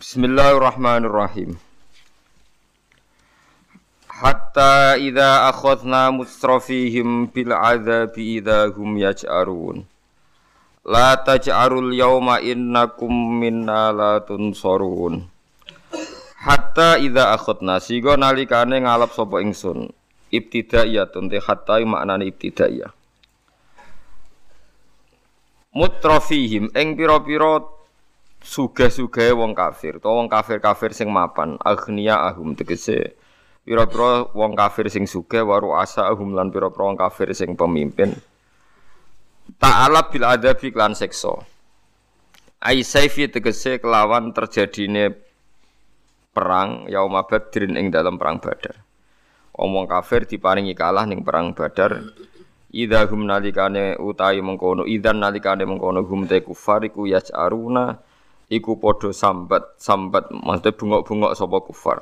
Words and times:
Bismillahirrahmanirrahim. 0.00 1.60
Hatta 4.08 4.96
idza 4.96 5.52
akhadna 5.52 6.08
mustrafihim 6.08 7.28
bil 7.28 7.52
adzabi 7.52 8.40
idza 8.40 8.72
hum 8.72 8.96
yaj'arun. 8.96 9.84
La 10.88 11.20
taj'arul 11.20 11.92
yawma 11.92 12.40
innakum 12.40 13.12
minna 13.12 13.92
la 13.92 14.24
tunsarun. 14.24 15.28
Hatta 16.48 16.96
idza 16.96 17.36
akhadna 17.36 17.76
sigo 17.76 18.16
nalikane 18.16 18.80
ngalap 18.80 19.12
sapa 19.12 19.44
ingsun. 19.44 19.92
Ibtidaiyatun 20.32 21.28
te 21.28 21.44
hatta 21.44 21.76
maknane 21.84 22.24
ibtidaiyah. 22.32 22.88
Mutrafihim 25.76 26.72
ing 26.72 26.96
pira-pira 26.96 27.79
sugih-sugih 28.40 29.36
wong 29.36 29.52
kafir, 29.52 30.00
utawa 30.00 30.24
wong 30.24 30.28
kafir-kafir 30.32 30.96
sing 30.96 31.12
mapan, 31.12 31.60
agnia 31.60 32.24
ahum 32.24 32.56
tegese 32.56 33.16
pira-pira 33.60 34.26
wong 34.32 34.56
kafir 34.56 34.88
sing 34.88 35.04
sugih 35.04 35.44
waru 35.44 35.76
asa 35.76 36.08
ahum 36.08 36.32
lan 36.32 36.48
pira-pira 36.48 36.88
wong 36.88 36.98
kafir 36.98 37.30
sing 37.36 37.54
pemimpin. 37.54 38.16
Ta'ala 39.60 40.08
bil 40.08 40.24
adabi 40.24 40.72
klan 40.72 40.96
seksa. 40.96 41.36
Ai 42.60 42.84
saifi 42.84 43.28
tegese 43.28 43.80
kelawan 43.80 44.32
terjadine 44.32 45.16
perang 46.30 46.86
yaum 46.88 47.16
badrin 47.26 47.76
ing 47.76 47.90
dalam 47.92 48.16
perang 48.16 48.38
badar. 48.38 48.78
Omong 49.56 49.90
kafir 49.90 50.24
diparingi 50.24 50.72
kalah 50.72 51.04
ning 51.04 51.26
perang 51.26 51.52
badar. 51.52 52.00
Idza 52.70 53.02
hum 53.10 53.26
nalikane 53.26 53.98
utahi 53.98 54.38
mengkono 54.38 54.86
idzan 54.86 55.18
nalikane 55.18 55.66
mengkono 55.66 56.06
hum 56.06 56.30
te 56.30 56.38
kufar 56.38 56.86
iku 56.86 57.02
yas'aruna 57.10 57.98
iku 58.50 58.76
padha 58.82 59.14
sambat 59.14 59.78
sambat 59.78 60.28
maksudnya 60.34 60.74
bungok-bungok 60.74 61.32
sapa 61.38 61.58
kufar. 61.62 61.98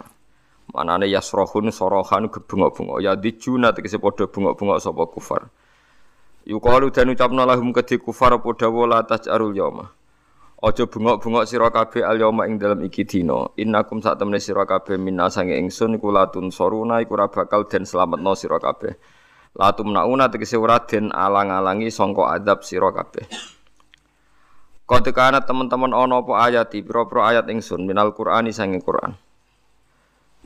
Manane 0.73 1.07
yasrohun 1.07 1.69
sorohan 1.69 2.33
gebungok-bungok. 2.33 2.99
Ya 3.05 3.13
dijuna 3.15 3.77
tegese 3.77 4.01
padha 4.01 4.25
bungok-bungok 4.25 4.81
sapa 4.81 5.05
kufar. 5.13 5.53
Yuqalu 6.49 6.89
dan 6.89 7.13
ucapna 7.13 7.45
lahum 7.45 7.77
kedhi 7.77 8.01
kufar 8.01 8.33
padha 8.41 8.73
wala 8.73 9.05
taj'arul 9.05 9.53
yauma 9.53 9.93
Aja 10.59 10.91
bungok-bungok 10.91 11.47
sira 11.47 11.71
kabeh 11.71 12.03
al 12.03 12.19
yauma 12.19 12.49
ing 12.49 12.59
dalem 12.59 12.89
iki 12.89 13.07
dina. 13.07 13.47
Innakum 13.55 14.03
sak 14.03 14.19
temene 14.19 14.43
sira 14.43 14.67
kabeh 14.67 14.99
minna 14.99 15.31
sange 15.31 15.55
ingsun 15.55 16.01
iku 16.01 16.11
latun 16.11 16.51
soruna 16.51 16.99
iku 16.99 17.15
ora 17.15 17.31
bakal 17.31 17.69
den 17.69 17.87
slametno 17.87 18.35
sira 18.35 18.59
kabeh. 18.59 18.99
Latum 19.55 19.95
nauna 19.95 20.27
tegese 20.27 20.59
ora 20.59 20.83
den 20.83 21.15
alang-alangi 21.15 21.95
sangka 21.95 22.35
adab 22.35 22.67
sira 22.67 22.91
kabeh 22.91 23.23
Kau 24.89 25.05
kana 25.05 25.44
teman-teman 25.44 25.92
ono 25.92 26.25
apa 26.25 26.48
ayat 26.48 26.72
pira-pira 26.72 27.28
ayat 27.28 27.44
ingsun 27.53 27.84
minal 27.84 28.17
Qur'ani 28.17 28.56
sange 28.56 28.81
Qur'an. 28.81 29.12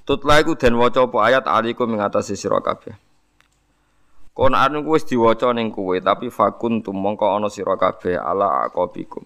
Tutla 0.02 0.42
iku 0.42 0.58
den 0.58 0.74
waca 0.74 1.06
apa 1.06 1.18
ayat 1.22 1.44
alikum 1.46 1.94
ing 1.94 2.02
atase 2.02 2.34
sira 2.34 2.58
kabeh. 2.58 2.90
Kon 4.34 4.58
anu 4.58 4.82
wis 4.82 5.06
diwaca 5.06 5.54
ning 5.54 5.70
kowe 5.70 5.94
tapi 6.02 6.26
fakun 6.26 6.82
tumangka 6.82 7.30
ana 7.30 7.46
sira 7.46 7.78
kabeh 7.78 8.18
ala 8.18 8.66
aqabikum. 8.66 9.22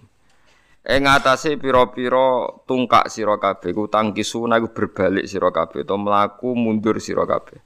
Ing 0.84 1.08
atase 1.08 1.56
pira-pira 1.56 2.52
tungkak 2.68 3.08
sira 3.08 3.40
kabeh 3.40 3.72
ku 3.72 3.88
tangkisuna 3.88 4.60
iku 4.60 4.68
berbalik 4.68 5.24
sira 5.24 5.48
kabeh 5.48 5.80
utawa 5.80 6.28
mlaku 6.28 6.52
mundur 6.52 7.00
sira 7.00 7.24
kabeh. 7.24 7.56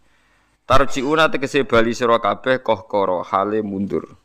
Tarjiuna 0.71 1.27
tegese 1.27 1.67
bali 1.67 1.99
sira 1.99 2.23
kabeh 2.23 2.63
koh 2.63 2.87
koro 2.87 3.27
hale 3.27 3.59
mundur. 3.59 4.20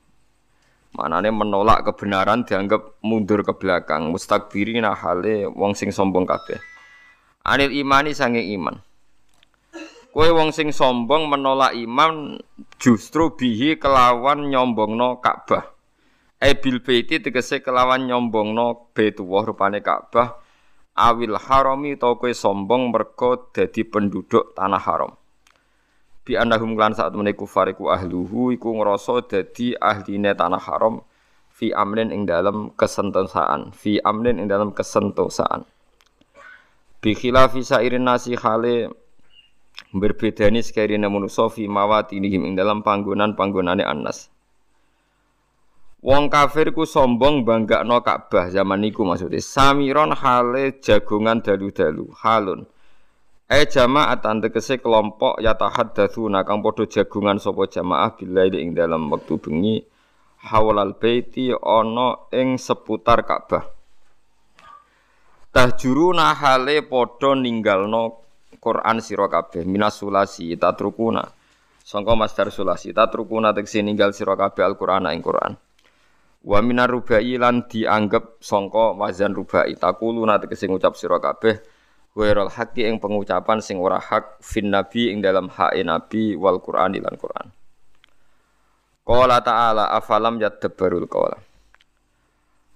Manane 0.96 1.28
menolak 1.28 1.84
kebenaran 1.84 2.48
dianggap 2.48 3.04
mundur 3.04 3.44
ke 3.44 3.52
belakang, 3.52 4.08
mustakbirina 4.16 4.96
hale 4.96 5.44
wong 5.52 5.76
sing 5.76 5.92
sombong 5.92 6.24
kabeh. 6.24 6.56
Anil 7.44 7.76
imani 7.76 8.16
sange 8.16 8.40
iman. 8.56 8.80
Kue 10.16 10.32
wong 10.32 10.56
sing 10.56 10.72
sombong 10.72 11.28
menolak 11.28 11.76
iman 11.76 12.40
justru 12.80 13.36
bihi 13.36 13.76
kelawan 13.76 14.48
nyombongno 14.48 15.20
Ka'bah. 15.20 15.68
E 16.40 16.56
bil 16.56 16.80
baiti 16.80 17.20
tegese 17.20 17.60
kelawan 17.60 18.08
nyombongno 18.08 18.96
Baitullah 18.96 19.44
rupane 19.52 19.84
Ka'bah 19.84 20.46
awil 20.96 21.36
harami 21.36 22.00
to 22.00 22.16
kowe 22.16 22.32
sombong 22.32 22.88
mergo 22.88 23.52
dadi 23.52 23.84
penduduk 23.84 24.56
tanah 24.56 24.80
haram 24.80 25.12
bi 26.26 26.34
annahum 26.34 26.74
lan 26.74 26.98
saat 26.98 27.14
temene 27.14 27.38
kufar 27.38 27.70
iku 27.70 27.94
ahluhu 27.94 28.50
iku 28.58 28.74
ngrasa 28.74 29.30
dadi 29.30 29.78
ahline 29.78 30.34
tanah 30.34 30.58
haram 30.58 31.06
fi 31.54 31.70
amrin 31.70 32.10
ing 32.10 32.26
dalam 32.26 32.74
kesentosaan 32.74 33.70
fi 33.78 34.02
amrin 34.02 34.42
ing 34.42 34.50
dalam 34.50 34.74
kesentosaan. 34.74 35.70
Bi 36.98 37.14
khilafi 37.14 37.62
sairin 37.62 38.10
nasi 38.10 38.34
khale 38.34 38.90
berbedani 39.94 40.66
sekiranya 40.66 41.06
manusia 41.06 41.46
fi 41.54 41.70
mawatinihim 41.70 42.42
ing 42.42 42.54
dalam 42.58 42.82
panggonan-panggonane 42.82 43.86
annas 43.86 44.34
Wong 46.06 46.30
kafir 46.30 46.70
ku 46.70 46.86
sombong 46.86 47.42
banggakno 47.42 47.98
Ka'bah 48.06 48.54
zaman 48.54 48.78
niku 48.78 49.02
maksudnya. 49.02 49.42
Samiron 49.42 50.14
hale 50.14 50.78
jagongan 50.78 51.42
dalu-dalu 51.42 52.14
halun 52.22 52.70
Eh 53.46 53.70
jamaah 53.70 54.18
tegese 54.18 54.82
kelompok 54.82 55.38
ya 55.38 55.54
tahaddatsuna 55.54 56.42
kang 56.42 56.66
padha 56.66 56.90
jagungan 56.90 57.38
sapa 57.38 57.70
jamaah 57.70 58.18
billahi 58.18 58.58
ing 58.58 58.74
dalam 58.74 59.06
wektu 59.06 59.38
bengi 59.38 59.86
hawalal 60.50 60.98
baiti 60.98 61.54
ana 61.54 62.26
ing 62.34 62.58
seputar 62.58 63.22
Ka'bah. 63.22 63.70
Tahjuruna 65.54 66.34
hale 66.34 66.90
padha 66.90 67.38
ninggalno 67.38 68.26
Quran 68.58 68.98
sira 68.98 69.30
kabeh 69.30 69.62
minas 69.62 70.02
sulasi 70.02 70.58
tatrukuna. 70.58 71.22
Sangka 71.86 72.18
masdar 72.18 72.50
sulasi 72.50 72.98
tatrukuna 72.98 73.54
tegese 73.54 73.86
ninggal 73.86 74.10
sira 74.10 74.34
kabeh 74.34 74.66
Al-Qur'an 74.66 75.06
ing 75.14 75.22
Quran. 75.22 75.54
Wa 76.42 76.66
minar 76.66 76.90
rubai 76.90 77.38
lan 77.38 77.70
dianggap 77.70 78.42
sangka 78.42 78.98
wazan 78.98 79.38
rubai 79.38 79.78
takuluna 79.78 80.42
tegese 80.42 80.66
ngucap 80.66 80.98
sira 80.98 81.22
kabeh 81.22 81.75
Wairul 82.16 82.48
haqqi 82.48 82.88
ing 82.88 82.96
pengucapan 83.04 83.60
sing 83.60 83.76
ora 83.76 84.00
hak 84.00 84.40
fin 84.40 84.72
nabi 84.72 85.12
ing 85.12 85.20
dalam 85.20 85.52
hak 85.52 85.76
nabi 85.84 86.40
wal 86.40 86.64
Qur'an 86.64 86.96
lan 86.96 87.16
Qur'an. 87.20 87.52
Qala 89.04 89.44
ta'ala 89.44 89.92
afalam 89.92 90.40
yadabbarul 90.40 91.12
qawla. 91.12 91.38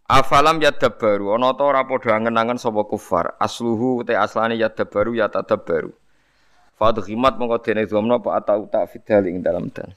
Afalam 0.10 0.58
yadabbaru 0.60 1.38
ana 1.38 1.54
ta 1.54 1.70
ora 1.70 1.86
padha 1.86 2.18
angen-angen 2.18 2.58
sapa 2.58 2.82
kufar. 2.84 3.38
Asluhu 3.40 4.02
te 4.04 4.18
aslane 4.18 4.58
yadabbaru 4.58 5.16
ya 5.16 5.32
tadabbaru. 5.32 5.94
Fadhimat 6.76 7.38
mongko 7.40 7.62
dene 7.62 7.86
dhamna 7.86 8.18
apa 8.18 8.44
atau 8.44 8.66
tak 8.68 8.90
fidal 8.92 9.24
ing 9.30 9.46
dalam 9.46 9.70
dan. 9.70 9.94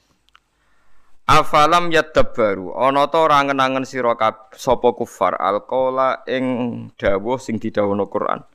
Afalam 1.25 1.89
yadabbaru 1.89 2.77
ana 2.77 3.09
ta 3.11 3.25
ora 3.25 3.43
angen-angen 3.43 3.83
sira 3.89 4.15
sapa 4.55 4.89
kufar 4.95 5.35
alqaula 5.35 6.21
ing 6.31 6.45
dawuh 6.95 7.41
sing 7.41 7.57
didhawuhna 7.57 8.07
Qur'an. 8.07 8.52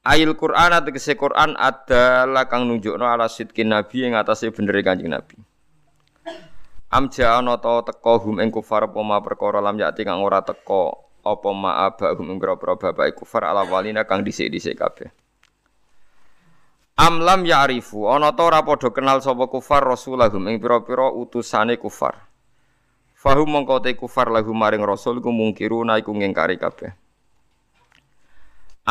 Ayil 0.00 0.32
Quran 0.32 0.72
atau 0.72 0.96
kese 0.96 1.12
Quran 1.12 1.52
adalah 1.60 2.48
kang 2.48 2.64
nunjukno 2.64 3.04
ala 3.04 3.28
sidkin 3.28 3.68
Nabi 3.68 4.08
yang 4.08 4.16
atasnya 4.16 4.48
bener 4.48 4.80
kanjeng 4.80 5.12
Nabi. 5.12 5.36
Amja 6.88 7.36
ana 7.36 7.60
ta 7.60 7.84
teka 7.84 8.16
hum 8.16 8.40
ing 8.40 8.48
kufar 8.48 8.88
apa 8.88 8.96
ma 9.04 9.20
perkara 9.20 9.60
lam 9.60 9.76
yati 9.76 10.00
kang 10.08 10.24
ora 10.24 10.40
teka 10.40 10.96
apa 11.20 11.48
ma 11.52 11.84
aba 11.84 12.16
hum 12.16 12.32
ing 12.32 12.40
pira 12.40 12.56
bapak 12.56 13.12
kufar 13.12 13.44
ala 13.44 13.60
walina 13.68 14.08
kang 14.08 14.24
dhisik-dhisik 14.24 14.80
kabeh. 14.80 15.12
Am 16.96 17.20
lam 17.20 17.44
ya'rifu 17.44 18.08
ana 18.08 18.32
ta 18.32 18.48
ora 18.48 18.64
padha 18.64 18.88
kenal 18.88 19.20
sapa 19.20 19.52
kufar 19.52 19.84
rasulahum 19.84 20.48
ing 20.48 20.56
pira-pira 20.64 21.12
utusane 21.12 21.76
kufar. 21.76 22.16
Fahum 23.20 23.52
mongko 23.52 23.84
te 23.84 23.92
kufar 23.92 24.32
lahum 24.32 24.56
maring 24.56 24.80
rasul 24.80 25.20
ku 25.20 25.28
mungkiruna 25.28 26.00
iku 26.00 26.16
ngingkari 26.16 26.56
kabeh. 26.56 26.96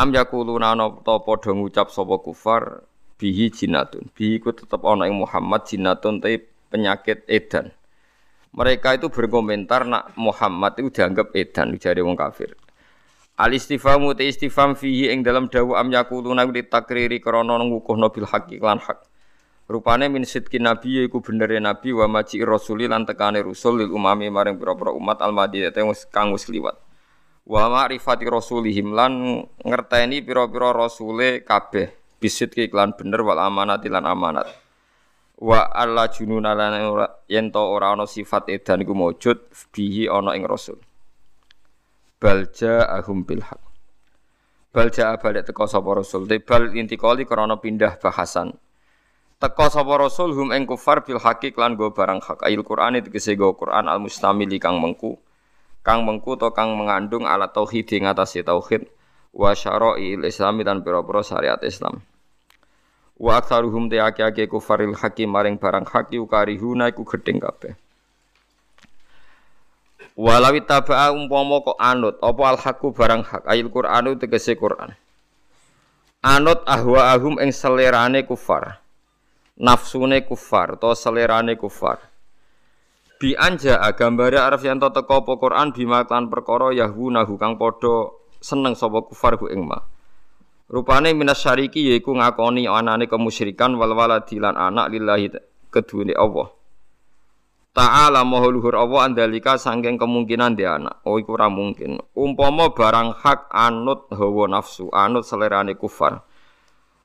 Am 0.00 0.16
yakuluna 0.16 0.72
ana 0.72 0.88
ta 1.04 1.20
padha 1.20 1.52
ngucap 1.52 1.92
sapa 1.92 2.16
kufar 2.24 2.88
bihi 3.20 3.52
jinatun. 3.52 4.08
Bihi 4.16 4.40
ku 4.40 4.48
tetep 4.48 4.80
ana 4.80 5.04
ing 5.04 5.12
Muhammad 5.12 5.68
jinatun 5.68 6.24
te 6.24 6.40
penyakit 6.72 7.28
edan. 7.28 7.68
Mereka 8.56 8.96
itu 8.96 9.12
berkomentar 9.12 9.84
nak 9.84 10.16
Muhammad 10.16 10.80
itu 10.80 10.88
dianggap 10.88 11.36
edan 11.36 11.76
jare 11.76 12.00
wong 12.00 12.16
kafir. 12.16 12.56
Al 13.36 13.52
istifamu 13.52 14.16
te 14.16 14.24
istifam 14.24 14.72
fihi 14.72 15.12
ing 15.12 15.20
dalam 15.20 15.52
dawu 15.52 15.76
am 15.76 15.92
yakuluna 15.92 16.48
di 16.48 16.64
takriri 16.64 17.20
krana 17.20 17.60
ngukuhno 17.60 18.08
bil 18.08 18.24
haqqi 18.24 18.56
lan 18.56 18.80
hak. 18.80 19.04
Rupane 19.68 20.08
min 20.08 20.24
sidki 20.24 20.64
nabi 20.64 21.04
yaiku 21.04 21.20
benere 21.20 21.60
nabi 21.60 21.92
wa 21.92 22.08
maji 22.08 22.40
rasuli 22.40 22.88
lan 22.88 23.04
rusul 23.44 23.84
lil 23.84 23.92
umami 23.92 24.32
maring 24.32 24.56
pira-pira 24.56 24.96
umat 24.96 25.20
al 25.20 25.36
madinah 25.36 25.76
kang 26.08 26.32
wis 26.32 26.48
liwat. 26.48 26.88
Wa 27.50 27.66
ma'rifati 27.66 28.30
rasulihim 28.30 28.94
lan 28.94 29.42
ngerteni 29.66 30.22
pira-pira 30.22 30.70
rasule 30.70 31.42
kabeh. 31.42 31.90
Bisit 32.22 32.54
iklan 32.54 32.94
bener 32.94 33.26
wal 33.26 33.42
amanat 33.42 33.82
lan 33.90 34.06
amanat. 34.06 34.46
Wa 35.34 35.66
alla 35.66 36.06
jununa 36.06 36.54
lan 36.54 36.78
yen 37.26 37.50
to 37.50 37.58
ora 37.58 37.90
ana 37.90 38.06
sifat 38.06 38.46
edan 38.54 38.86
iku 38.86 38.94
maujud 38.94 39.50
bihi 39.74 40.06
ana 40.06 40.38
ing 40.38 40.46
rasul. 40.46 40.78
Balja 42.22 42.86
ahum 42.86 43.26
bil 43.26 43.42
haq. 43.42 43.58
Balja 44.70 45.18
balik 45.18 45.50
teko 45.50 45.66
sapa 45.66 45.90
rasul. 45.90 46.30
Tebal 46.30 46.70
intikali 46.78 47.26
krana 47.26 47.58
pindah 47.58 47.98
bahasan. 47.98 48.54
Teko 49.42 49.66
sapa 49.66 49.98
rasul 49.98 50.38
hum 50.38 50.54
ing 50.54 50.70
kufar 50.70 51.02
bil 51.02 51.18
haqi 51.18 51.50
lan 51.58 51.74
go 51.74 51.90
barang 51.90 52.22
hak. 52.22 52.46
Ayil 52.46 52.62
qur'an 52.62 52.94
tegese 53.02 53.34
go 53.34 53.58
Qur'an 53.58 53.90
al 53.90 53.98
mustamili 53.98 54.62
kang 54.62 54.78
mengku 54.78 55.18
kang 55.80 56.04
mengku 56.04 56.36
to 56.36 56.52
kang 56.52 56.76
mengandung 56.76 57.24
alat 57.24 57.52
tauhid 57.52 57.88
ing 57.96 58.04
atase 58.08 58.44
tauhid 58.44 58.88
wa 59.32 59.54
syara'il 59.54 60.26
islami 60.26 60.66
dan 60.66 60.84
pira-pira 60.84 61.22
syariat 61.24 61.60
Islam 61.62 62.02
wa 63.20 63.36
aktsaruhum 63.36 63.92
te 63.92 64.00
ake-ake 64.00 64.48
kufaril 64.48 64.96
hakim 64.96 65.30
maring 65.30 65.60
barang 65.60 65.86
hak 65.86 66.12
yukarihuna 66.12 66.90
iku 66.90 67.04
gedeng 67.04 67.40
kabeh 67.40 67.76
Walawi 70.20 70.60
taba'a 70.60 71.16
umpama 71.16 71.64
kok 71.64 71.80
anut 71.80 72.20
apa 72.20 72.42
al 72.44 72.58
haqqu 72.60 72.92
barang 72.92 73.24
hak 73.24 73.42
ayil 73.48 73.72
Qur'anu 73.72 74.20
tegese 74.20 74.52
Qur'an. 74.52 74.92
Anut 76.20 76.60
ahwa 76.68 77.14
ahum 77.16 77.40
ing 77.40 77.54
selerane 77.54 78.28
kufar. 78.28 78.84
Nafsune 79.56 80.20
kufar 80.28 80.76
to 80.76 80.92
selerane 80.92 81.56
kufar. 81.56 82.09
Bi 83.20 83.36
anja 83.36 83.76
gambare 83.92 84.40
arep 84.40 84.64
yen 84.64 84.80
teka 84.80 85.20
apa 85.20 85.36
Qur'an 85.36 85.76
bima 85.76 86.08
kan 86.08 86.32
perkara 86.32 86.72
yahwunahu 86.72 87.36
kang 87.36 87.60
padha 87.60 88.16
seneng 88.40 88.72
sapa 88.72 89.04
kufar 89.04 89.36
ku 89.36 89.44
ing 89.52 89.68
ma. 89.68 89.76
Rupane 90.72 91.12
minas 91.12 91.44
syariki 91.44 91.92
yaiku 91.92 92.16
ngakoni 92.16 92.64
anane 92.64 93.04
kemusyrikan 93.12 93.76
wal 93.76 93.92
waladi 93.92 94.40
anak 94.40 94.88
lillahi 94.88 95.36
kedune 95.68 96.16
Allah. 96.16 96.48
Ta'ala 97.76 98.24
maha 98.24 98.48
luhur 98.48 98.72
Allah 98.72 99.12
andalika 99.12 99.60
sangking 99.60 100.00
kemungkinan 100.00 100.56
dia 100.56 100.80
anak. 100.80 101.04
Oh 101.04 101.20
iku 101.20 101.36
mungkin. 101.52 102.00
Umpama 102.16 102.72
barang 102.72 103.20
hak 103.20 103.52
anut 103.52 104.08
hawa 104.16 104.48
nafsu, 104.48 104.88
anut 104.96 105.28
selerane 105.28 105.76
kufar. 105.76 106.24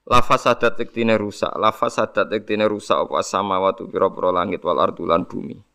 Lafaz 0.08 0.48
sadat 0.48 0.80
tektine 0.80 1.20
rusak, 1.20 1.52
lafaz 1.60 2.00
sadat 2.00 2.32
tektine 2.32 2.70
rusak 2.70 3.04
apa 3.04 3.20
sama 3.20 3.58
watu 3.60 3.90
pira-pira 3.90 4.32
langit 4.32 4.64
wal 4.64 4.78
ardulan 4.78 5.26
bumi. 5.26 5.75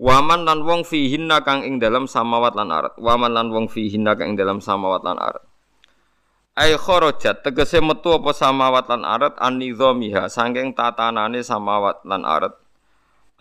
Waman 0.00 0.48
lan 0.48 0.64
wong 0.64 0.80
fihinna 0.88 1.44
kang 1.44 1.60
ing 1.60 1.76
dalam 1.76 2.08
samawat 2.08 2.56
lan 2.56 2.72
arat. 2.72 2.96
Waman 2.96 3.36
lan 3.36 3.52
wong 3.52 3.68
fihinna 3.68 4.16
kang 4.16 4.32
ing 4.32 4.40
dalam 4.40 4.64
samawat 4.64 5.04
lan 5.04 5.20
arat. 5.20 5.44
Ai 6.56 6.72
kharajat 6.72 7.44
tegese 7.44 7.84
metu 7.84 8.16
apa 8.16 8.32
samawat 8.32 8.88
lan 8.88 9.04
arat? 9.04 9.36
An 9.36 9.60
nizamiha 9.60 10.32
saking 10.32 10.72
tatanane 10.72 11.44
samawat 11.44 12.00
lan 12.08 12.24
arat. 12.24 12.56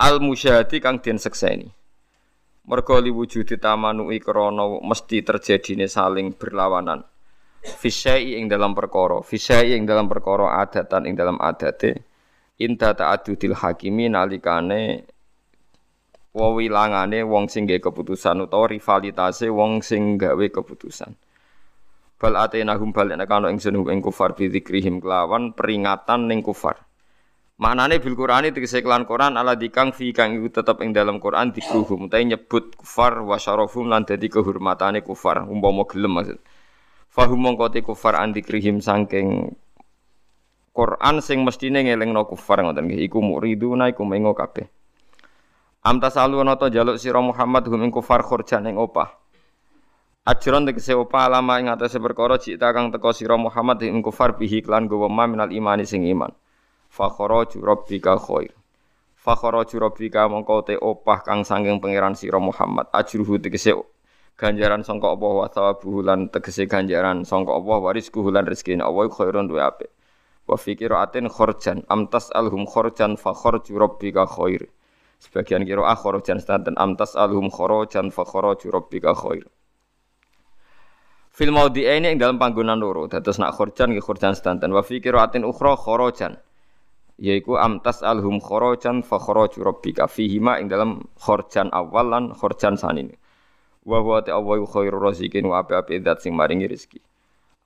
Al 0.03 0.19
musyahadi 0.19 0.83
kang 0.83 0.99
den 0.99 1.15
sekseni. 1.15 1.71
Mergo 2.67 2.99
liwujudi 2.99 3.55
tamanui 3.55 4.19
krana 4.19 4.83
mesti 4.83 5.23
terjadine 5.23 5.87
saling 5.87 6.35
berlawanan. 6.35 7.07
Fisyai 7.63 8.35
ing 8.35 8.51
dalam 8.51 8.75
perkara 8.75 9.23
fisyai 9.23 9.79
ing 9.79 9.87
dalam 9.87 10.11
perkara 10.11 10.59
adatan 10.59 11.07
ing 11.07 11.15
dalam 11.15 11.39
adate. 11.39 12.03
Inta 12.59 12.91
ta'adudil 12.91 13.55
hakimi 13.55 14.11
nalikane 14.11 15.07
wawilangane 16.39 17.27
wong 17.27 17.51
sing 17.51 17.67
gawe 17.67 17.83
keputusan 17.83 18.47
utawa 18.47 18.71
rivalitase 18.71 19.51
wong 19.51 19.83
sing 19.83 20.15
gawe 20.15 20.45
keputusan 20.47 21.11
bal 22.15 22.33
atenahum 22.39 22.95
bal 22.95 23.11
nek 23.11 23.27
ana 23.27 23.51
ing 23.51 23.99
kufar 23.99 24.31
bi 24.39 24.47
kelawan 24.63 25.51
peringatan 25.51 26.31
ning 26.31 26.39
kufar 26.39 26.89
Maknane 27.59 27.99
bil 27.99 28.15
Qur'ani 28.15 28.55
tegese 28.55 28.79
kelan 28.79 29.03
Qur'an 29.03 29.35
ala 29.35 29.51
dikang 29.59 29.91
fi 29.91 30.15
kang 30.15 30.31
iku 30.31 30.47
tetep 30.47 30.79
ing 30.79 30.95
dalam 30.95 31.19
Qur'an 31.19 31.51
dikruhum 31.51 32.07
utahe 32.07 32.23
nyebut 32.23 32.71
kufar 32.79 33.19
wa 33.19 33.35
syarafum 33.35 33.91
lan 33.91 34.07
dadi 34.07 34.31
kehormatane 34.31 35.03
kufar 35.03 35.43
umpama 35.43 35.83
gelem 35.83 36.15
maksud. 36.15 36.39
Fahum 37.11 37.35
mongko 37.35 37.67
te 37.67 37.83
kufar 37.83 38.15
andikrihim 38.15 38.79
saking 38.79 39.51
Quran 40.71 41.19
sing 41.19 41.43
mestine 41.43 41.83
ngelingno 41.83 42.23
kufar 42.31 42.63
ngoten 42.63 42.87
nggih 42.87 43.11
iku 43.11 43.19
muriduna 43.19 43.91
iku 43.91 44.07
mengo 44.07 44.31
kabeh. 44.31 44.78
Am 45.79 45.95
tasalu 45.95 46.43
ana 46.43 46.59
ta 46.59 46.67
jaluk 46.67 46.99
sira 46.99 47.23
Muhammad 47.23 47.63
hum 47.71 47.79
ing 47.87 47.91
kufar 47.95 48.19
khurjan 48.19 48.67
ing 48.67 48.75
opah. 48.75 49.15
Ajron 50.27 50.67
tegese 50.67 50.91
opah 50.91 51.31
alama 51.31 51.55
ing 51.55 51.71
atase 51.71 52.03
perkara 52.03 52.35
cita 52.35 52.75
kang 52.75 52.91
teka 52.91 53.15
sira 53.15 53.39
Muhammad 53.39 53.79
ing 53.87 54.03
kufar 54.03 54.35
bihi 54.35 54.59
klan 54.59 54.91
gowo 54.91 55.07
minal 55.07 55.47
imani 55.47 55.87
sing 55.87 56.03
iman. 56.03 56.35
Fakharaju 56.91 57.63
rabbika 57.63 58.19
khair. 58.19 58.51
Fakharaju 59.15 59.75
rabbika 59.79 60.27
mongko 60.27 60.67
te 60.67 60.75
opah 60.75 61.23
kang 61.23 61.47
sanging 61.47 61.79
pangeran 61.79 62.11
sira 62.11 62.43
Muhammad. 62.43 62.91
Ajruhu 62.91 63.39
tegese 63.39 63.71
ganjaran 64.35 64.83
sangka 64.83 65.15
Allah 65.15 65.31
wa 65.31 65.47
thawabuhu 65.47 66.03
lan 66.03 66.27
tegese 66.27 66.67
ganjaran 66.67 67.23
sangka 67.23 67.55
Allah 67.55 67.79
waris 67.79 68.11
kuhulan 68.11 68.43
rezekine 68.43 68.83
Allah 68.83 69.07
khairun 69.07 69.47
duwe 69.47 69.63
apik. 69.63 69.87
Wa 70.43 70.59
fikiratin 70.59 71.31
khurjan 71.31 71.87
amtas 71.87 72.35
alhum 72.35 72.67
khurjan 72.67 73.15
fakharaju 73.15 73.79
rabbika 73.79 74.27
khair 74.27 74.67
sebagian 75.19 75.67
kira 75.67 75.83
ah 75.85 75.99
khurjan 75.99 76.39
stanten 76.39 76.75
amtas 76.79 77.13
alhum 77.13 77.51
khurajan 77.51 78.09
fakharaju 78.09 78.67
rabbika 78.71 79.11
khair. 79.13 79.43
Fil 81.29 81.51
maudi 81.55 81.87
ini 81.87 82.15
ing 82.15 82.19
dalam 82.19 82.35
panggonan 82.35 82.79
loro, 82.79 83.07
dados 83.07 83.39
nak 83.39 83.55
khurjan 83.55 83.93
nggih 83.95 84.03
khurjan 84.03 84.35
stanten 84.35 84.71
wa 84.75 84.83
fi 84.83 84.99
qiraatin 84.99 85.45
ukhra 85.47 85.77
kharajan 85.79 86.35
yaiku 87.19 87.59
amtas 87.59 87.99
alhum 87.99 88.39
khorojan 88.39 89.03
fa 89.03 89.19
kharaju 89.19 89.59
rabbika 89.59 90.07
fihi 90.07 90.39
ma 90.39 90.55
ing 90.57 90.71
dalam 90.71 91.03
khorjan 91.19 91.67
awal 91.75 92.07
lan 92.07 92.31
khorjan 92.31 92.79
sanine 92.79 93.19
wa 93.83 93.99
huwa 93.99 94.23
ta 94.23 94.39
awu 94.39 94.63
khairu 94.63 94.97
razikin 95.03 95.43
wa 95.47 95.59
api-api 95.59 95.99
zat 95.99 96.23
sing 96.23 96.31
maringi 96.35 96.67
rezeki. 96.67 96.99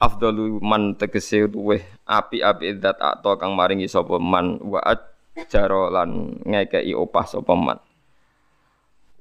Afdalu 0.01 0.59
man 0.59 0.97
tegese 0.99 1.47
luweh 1.47 1.79
api-api 2.09 2.81
zat 2.81 2.97
atau 2.99 3.37
kang 3.37 3.53
maringi 3.53 3.87
sapa 3.87 4.17
man 4.19 4.59
wa 4.63 4.81
ajaro 5.37 5.89
lan 5.89 6.39
ngekei 6.45 6.93
opah 6.93 7.25
sapa 7.25 7.53
man 7.57 7.79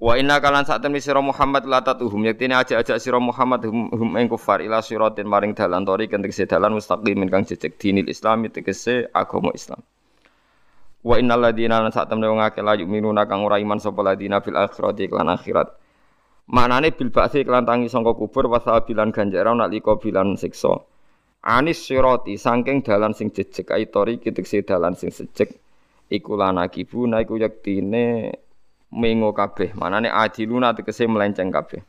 Wa 0.03 0.19
inna 0.19 0.43
kalan 0.43 0.67
sak 0.67 0.83
temen 0.83 0.99
sira 0.99 1.23
Muhammad 1.23 1.63
la 1.63 1.79
tatuhum 1.79 2.27
yaktine 2.27 2.59
aja-aja 2.59 2.99
sira 2.99 3.23
Muhammad 3.23 3.63
hum, 3.71 3.87
hum 3.95 4.11
ing 4.19 4.27
kufar 4.27 4.59
ila 4.59 4.83
siratin 4.83 5.31
maring 5.31 5.55
dalan 5.55 5.87
tori 5.87 6.11
kang 6.11 6.27
tegese 6.27 6.51
dalan 6.51 6.75
mustaqimin 6.75 7.31
kang 7.31 7.47
jejeg 7.47 7.79
dinil 7.79 8.11
Islami 8.11 8.51
tegese 8.51 9.07
agama 9.15 9.55
Islam. 9.55 9.79
Wa 11.07 11.23
innal 11.23 11.47
ladina 11.47 11.79
lan 11.79 11.95
sak 11.95 12.11
temne 12.11 12.27
wong 12.27 12.43
akeh 12.43 12.67
la 12.67 12.75
yu'minuna 12.75 13.31
kang 13.31 13.47
ora 13.47 13.63
iman 13.63 13.79
sapa 13.79 14.03
ladina 14.03 14.43
fil 14.43 14.59
akhirati 14.59 15.07
lan 15.07 15.31
akhirat. 15.39 15.71
Maknane 16.51 16.91
bil 16.99 17.15
ba'si 17.15 17.47
kelan 17.47 17.63
tangi 17.63 17.87
sangka 17.87 18.19
kubur 18.19 18.51
wasabilan 18.51 19.15
ganjaran 19.15 19.63
nalika 19.63 20.03
bilan 20.03 20.35
siksa. 20.35 20.83
Anis 21.47 21.79
sirati 21.79 22.35
saking 22.35 22.83
dalan 22.83 23.15
sing 23.15 23.31
jejeg 23.31 23.71
aitori 23.71 24.19
kitekse 24.19 24.67
dalan 24.67 24.99
sing 24.99 25.15
sejeg 25.15 25.62
iku 26.13 26.37
lan 26.37 26.61
akibuna 26.61 27.25
iku 27.25 27.41
yektine 27.41 28.37
mengo 28.93 29.33
kabeh. 29.33 29.73
Manane 29.73 30.13
adiluna 30.13 30.77
tegese 30.77 31.09
melenceng 31.09 31.49
kabeh. 31.49 31.81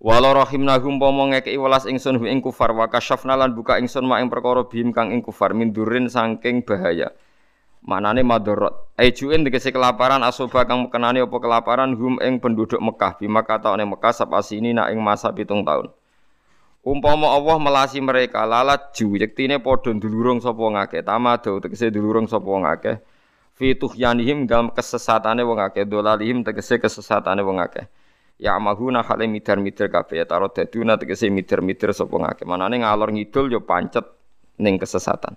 Walau 0.00 0.32
rahimnahum 0.32 0.96
pomo 0.96 1.28
ngekei 1.28 1.60
welas 1.60 1.84
ingsun 1.84 2.16
hu 2.20 2.24
ing 2.24 2.40
kufar 2.40 2.72
wa 2.72 2.88
kasyafna 2.88 3.36
lan 3.36 3.52
buka 3.52 3.76
ingsun 3.76 4.04
ma 4.08 4.20
ing 4.24 4.32
perkara 4.32 4.64
bihim 4.64 4.96
kang 4.96 5.12
ing 5.12 5.20
kufar 5.20 5.52
min 5.52 5.76
durin 5.76 6.08
saking 6.08 6.64
bahaya. 6.64 7.12
Manane 7.84 8.24
madorot. 8.24 8.96
Aijuin 8.96 9.44
tegese 9.44 9.72
kelaparan 9.72 10.24
asoba 10.24 10.64
kang 10.64 10.88
kenani 10.88 11.20
apa 11.20 11.36
kelaparan 11.36 11.96
hum 11.96 12.16
ing 12.20 12.40
penduduk 12.40 12.80
Mekah 12.80 13.16
bima 13.20 13.44
kata 13.44 13.76
Mekah 13.76 14.12
sap 14.12 14.32
asini 14.36 14.72
nak 14.72 14.88
ing 14.88 15.00
masa 15.04 15.32
pitung 15.36 15.64
tahun. 15.68 15.92
Umpama 16.80 17.28
Allah 17.36 17.60
melasi 17.60 18.00
mereka 18.00 18.48
lalat 18.48 18.96
ju 18.96 19.12
yektine 19.12 19.60
padha 19.60 19.92
ndulurung 19.92 20.40
sapa 20.40 20.64
ngakeh 20.64 21.04
tamado 21.04 21.60
tegese 21.60 21.92
ndulurung 21.92 22.24
sapa 22.24 22.48
ngakeh 22.48 22.96
fi 23.52 23.76
tuhyanihim 23.76 24.48
dalam 24.48 24.72
kesesatane 24.72 25.44
wong 25.44 25.60
akeh 25.60 25.84
dolalihim 25.84 26.40
tegese 26.40 26.80
kesesatane 26.80 27.44
wong 27.44 27.60
akeh. 27.60 27.84
Ya 28.40 28.56
mahuna 28.56 29.04
hale 29.04 29.28
midar-midar 29.28 29.92
kabeh 29.92 30.24
ya 30.24 30.24
taro 30.24 30.48
daduna 30.48 30.96
tegese 30.96 31.28
midar-midar 31.28 31.92
sapa 31.92 32.16
ngake 32.16 32.48
manane 32.48 32.80
ngalor 32.80 33.12
ngidul 33.12 33.52
yo 33.52 33.60
pancet 33.60 34.08
ning 34.56 34.80
kesesatan. 34.80 35.36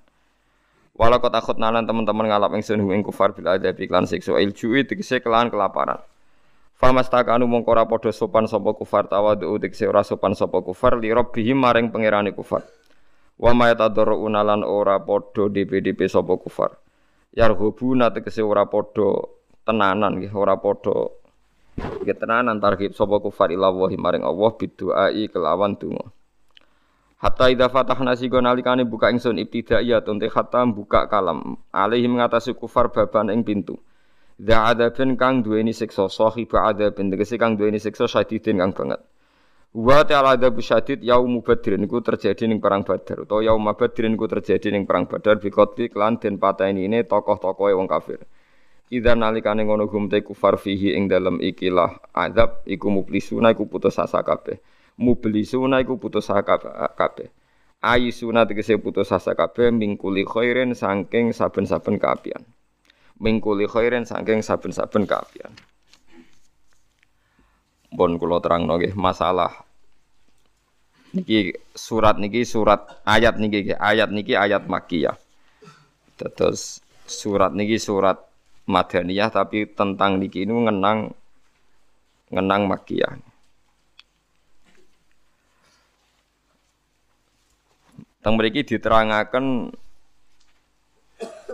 Kota 0.95 1.27
takut 1.27 1.59
nalan 1.59 1.83
teman-teman 1.83 2.31
ngalap 2.31 2.55
ingsun 2.55 2.79
ing 2.87 3.03
kufar 3.03 3.35
bil 3.35 3.51
adab 3.51 3.75
iklan 3.75 4.07
siksa 4.07 4.39
ilju'i 4.39 4.87
tegese 4.87 5.19
kelan 5.19 5.51
kelaparan 5.51 5.99
Famastakanu 6.73 7.45
mongko 7.45 7.69
ora 7.71 7.85
padha 7.85 8.09
sopan 8.09 8.49
sapa 8.49 8.73
kufar 8.73 9.05
tawadu 9.05 9.55
tekse 9.61 9.85
ora 9.85 10.01
sopan 10.01 10.33
sapa 10.33 10.59
kufar 10.65 10.97
li 10.97 11.13
rabbihim 11.13 11.55
maring 11.55 11.93
pangerane 11.93 12.33
kufar. 12.33 12.65
Wa 13.37 13.53
ma 13.53 13.69
yatadarruna 13.69 14.41
lan 14.41 14.65
ora 14.65 14.97
padha 14.97 15.49
DPDP 15.53 16.09
sapa 16.09 16.33
kufar. 16.37 16.75
Yarghubuna 17.33 18.09
tegese 18.13 18.41
ora 18.45 18.65
padha 18.65 19.25
tenanan 19.65 20.17
nggih 20.21 20.33
ora 20.33 20.57
padha 20.57 21.13
nggih 21.77 22.17
tenanan 22.17 22.57
targhib 22.61 22.93
sapa 22.93 23.17
kufar 23.21 23.49
ila 23.53 23.73
wahi 23.73 23.97
maring 23.97 24.25
Allah 24.25 24.51
biduai 24.53 25.29
kelawan 25.29 25.77
donga. 25.77 26.09
Hatta 27.23 27.47
idza 27.47 27.71
fatahna 27.71 28.19
sigo 28.19 28.43
nalikane 28.43 28.83
buka 28.83 29.07
ingsun 29.07 29.39
ibtidaiyatun 29.39 30.19
te 30.19 30.27
hatta 30.27 30.67
buka 30.67 31.07
kalam 31.07 31.55
alaihim 31.71 32.19
ngatasi 32.19 32.51
kufar 32.59 32.91
baban 32.91 33.31
ing 33.31 33.47
pintu. 33.47 33.79
Dza 34.33 34.73
adzabin 34.73 35.13
kang 35.13 35.45
duweni 35.45 35.77
siksa 35.77 36.09
sahib 36.09 36.49
adzabin 36.49 37.13
tegese 37.13 37.37
kang 37.37 37.53
duweni 37.53 37.77
siksa 37.77 38.09
syadidin 38.09 38.57
kang 38.57 38.73
banget. 38.73 38.97
Wa 39.73 40.01
ta'ala 40.01 40.33
adzab 40.33 40.57
syadid 40.57 41.05
yaum 41.05 41.41
badrin 41.45 41.85
niku 41.85 42.01
terjadi 42.01 42.49
ning 42.49 42.57
perang 42.57 42.81
Badar 42.81 43.29
utawa 43.29 43.45
yaum 43.45 43.65
badrin 43.77 44.17
niku 44.17 44.25
terjadi 44.25 44.73
ning 44.73 44.89
perang 44.89 45.05
Badar 45.05 45.37
bi 45.37 45.53
qatli 45.53 45.89
den 46.17 46.41
pateni 46.41 46.89
ini 46.89 47.05
tokoh-tokohe 47.05 47.77
wong 47.77 47.85
kafir. 47.85 48.25
Idza 48.89 49.13
nalikane 49.13 49.65
ngono 49.65 49.85
gum 49.85 50.09
te 50.09 50.21
kufar 50.25 50.57
fihi 50.57 50.97
ing 50.97 51.09
dalem 51.09 51.37
ikilah 51.37 52.13
azab 52.13 52.65
iku 52.65 52.89
mublisuna 52.89 53.53
iku 53.53 53.69
putus 53.69 54.01
asa 54.01 54.25
kabeh. 54.25 54.57
Mublisuna 54.97 55.77
iku 55.81 56.01
putus 56.01 56.29
asa 56.29 56.41
kabeh. 56.97 57.29
Ayisuna 57.81 58.49
tegese 58.49 58.81
putus 58.81 59.13
asa 59.13 59.37
kabeh 59.37 59.69
mingkuli 59.69 60.25
khairin 60.25 60.73
saking 60.73 61.33
saben-saben 61.33 62.01
kaapian 62.01 62.45
mingkuli 63.23 63.63
khairin 63.71 64.03
saking 64.03 64.43
saben-saben 64.43 65.07
kaapian. 65.07 65.55
Bon 67.95 68.11
kula 68.19 68.43
terangno 68.43 68.75
nggih 68.75 68.97
masalah 68.99 69.63
niki 71.15 71.55
surat 71.71 72.19
niki 72.19 72.43
surat 72.43 72.83
ayat 73.07 73.39
niki 73.39 73.71
ayat 73.79 74.11
niki 74.11 74.35
ayat 74.35 74.67
makiyah. 74.67 75.15
Terus 76.19 76.83
surat 77.07 77.55
niki 77.55 77.79
surat 77.79 78.19
madaniyah 78.67 79.31
tapi 79.31 79.71
tentang 79.71 80.19
niki 80.19 80.43
ini 80.43 80.67
ngenang 80.67 81.15
ngenang 82.33 82.67
makiyah. 82.67 83.13
Teng 88.23 88.39
mriki 88.39 88.63
diterangaken 88.63 89.75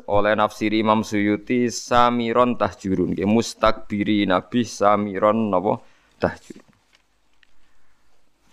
oleh 0.07 0.37
nafsir 0.37 0.71
Imam 0.71 1.03
Suyuti 1.03 1.67
samiron 1.67 2.55
tahjurun. 2.55 3.17
Ke 3.17 3.25
mustakbiri 3.27 4.23
nabi 4.23 4.63
samiron 4.63 5.51
napa? 5.51 5.83
Tahjurun. 6.21 6.67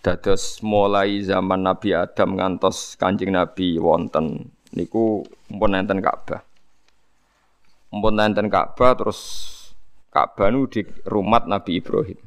Dados 0.02 0.62
mulai 0.62 1.18
zaman 1.18 1.66
Nabi 1.66 1.90
Adam 1.90 2.38
ngantos 2.38 2.94
Kanjeng 2.94 3.34
Nabi 3.34 3.74
wonten. 3.82 4.54
Niku 4.70 5.26
mpun 5.50 5.74
enten 5.74 5.98
Ka'bah. 5.98 6.46
Mpun 7.90 8.14
enten 8.22 8.46
Ka'bah 8.46 8.94
terus 8.94 9.20
Ka'bah 10.14 10.54
nu 10.54 10.70
di 10.70 10.86
rumah 11.10 11.42
Nabi 11.42 11.82
Ibrahim. 11.82 12.22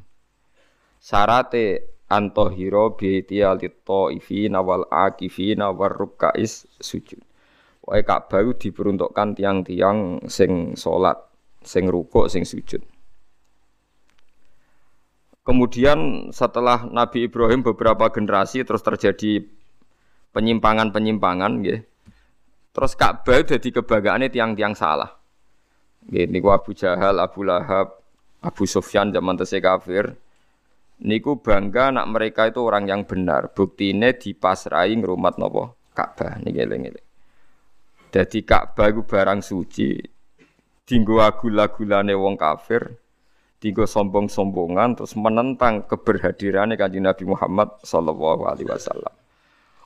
Sarate 1.00 1.96
antohiro 2.12 3.00
bi'tiyal 3.00 3.56
ta'ifina 3.56 4.60
wal 4.60 4.84
akifina 4.92 5.72
war 5.72 5.96
rukais 5.96 6.68
sujud 6.76 7.29
Wae 7.90 8.06
Ka'bah 8.06 8.38
itu 8.46 8.70
diperuntukkan 8.70 9.34
tiang-tiang 9.34 10.22
sing 10.30 10.78
salat, 10.78 11.18
sing 11.66 11.90
rukuk, 11.90 12.30
sing 12.30 12.46
sujud. 12.46 12.78
Kemudian 15.42 16.30
setelah 16.30 16.86
Nabi 16.86 17.26
Ibrahim 17.26 17.66
beberapa 17.66 18.06
generasi 18.14 18.62
terus 18.62 18.86
terjadi 18.86 19.42
penyimpangan-penyimpangan 20.30 21.52
nggih. 21.58 21.82
Terus 22.70 22.94
Ka'bah 22.94 23.42
jadi 23.42 23.68
kebanggaane 23.82 24.30
tiang-tiang 24.30 24.78
salah. 24.78 25.10
Nggih 26.06 26.30
niku 26.30 26.54
Abu 26.54 26.70
Jahal, 26.70 27.18
Abu 27.18 27.42
Lahab, 27.42 27.98
Abu 28.38 28.70
Sufyan 28.70 29.10
zaman 29.10 29.34
tesih 29.34 29.58
kafir. 29.58 30.14
Niku 31.02 31.42
bangga 31.42 31.90
nak 31.90 32.06
mereka 32.06 32.46
itu 32.46 32.62
orang 32.62 32.86
yang 32.86 33.02
benar. 33.02 33.50
Buktine 33.50 34.14
dipasrai 34.14 34.94
ngrumat 34.94 35.42
napa? 35.42 35.74
Ka'bah 35.90 36.38
niki 36.38 36.62
eling-eling. 36.62 37.09
Jadi 38.10 38.42
Ka'bah 38.42 38.90
iku 38.90 39.06
barang 39.06 39.38
suci. 39.40 39.94
Dinggo 40.82 41.22
agul-agulane 41.22 42.10
wong 42.18 42.34
kafir, 42.34 42.98
dinggo 43.62 43.86
sombong-sombongan 43.86 44.98
terus 44.98 45.14
menentang 45.14 45.86
keberhadirannya 45.86 46.74
Kanjeng 46.74 47.06
Nabi 47.06 47.24
Muhammad 47.30 47.78
sallallahu 47.86 48.42
alaihi 48.50 48.66
wasallam. 48.66 49.14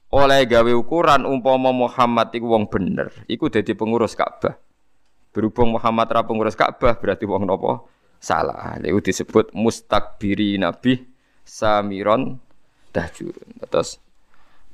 Oleh 0.09 0.49
gawe 0.49 0.73
ukuran 0.73 1.29
umpama 1.29 1.77
Muhammad 1.77 2.33
iku 2.33 2.57
wong 2.57 2.73
bener, 2.73 3.13
iku 3.29 3.53
dadi 3.53 3.77
pengurus 3.77 4.17
Ka'bah. 4.17 4.57
Berhubung 5.35 5.77
Muhammad 5.77 6.09
ra 6.09 6.23
pengurus 6.25 6.57
Ka'bah 6.57 6.97
berarti 6.97 7.29
wong 7.29 7.45
nopo? 7.45 7.91
Salah. 8.23 8.81
Itu 8.81 9.05
disebut 9.05 9.53
mustakbiri 9.53 10.57
nabi 10.57 11.03
samiron 11.45 12.41
dahjurun. 12.95 13.69
Terus 13.69 14.01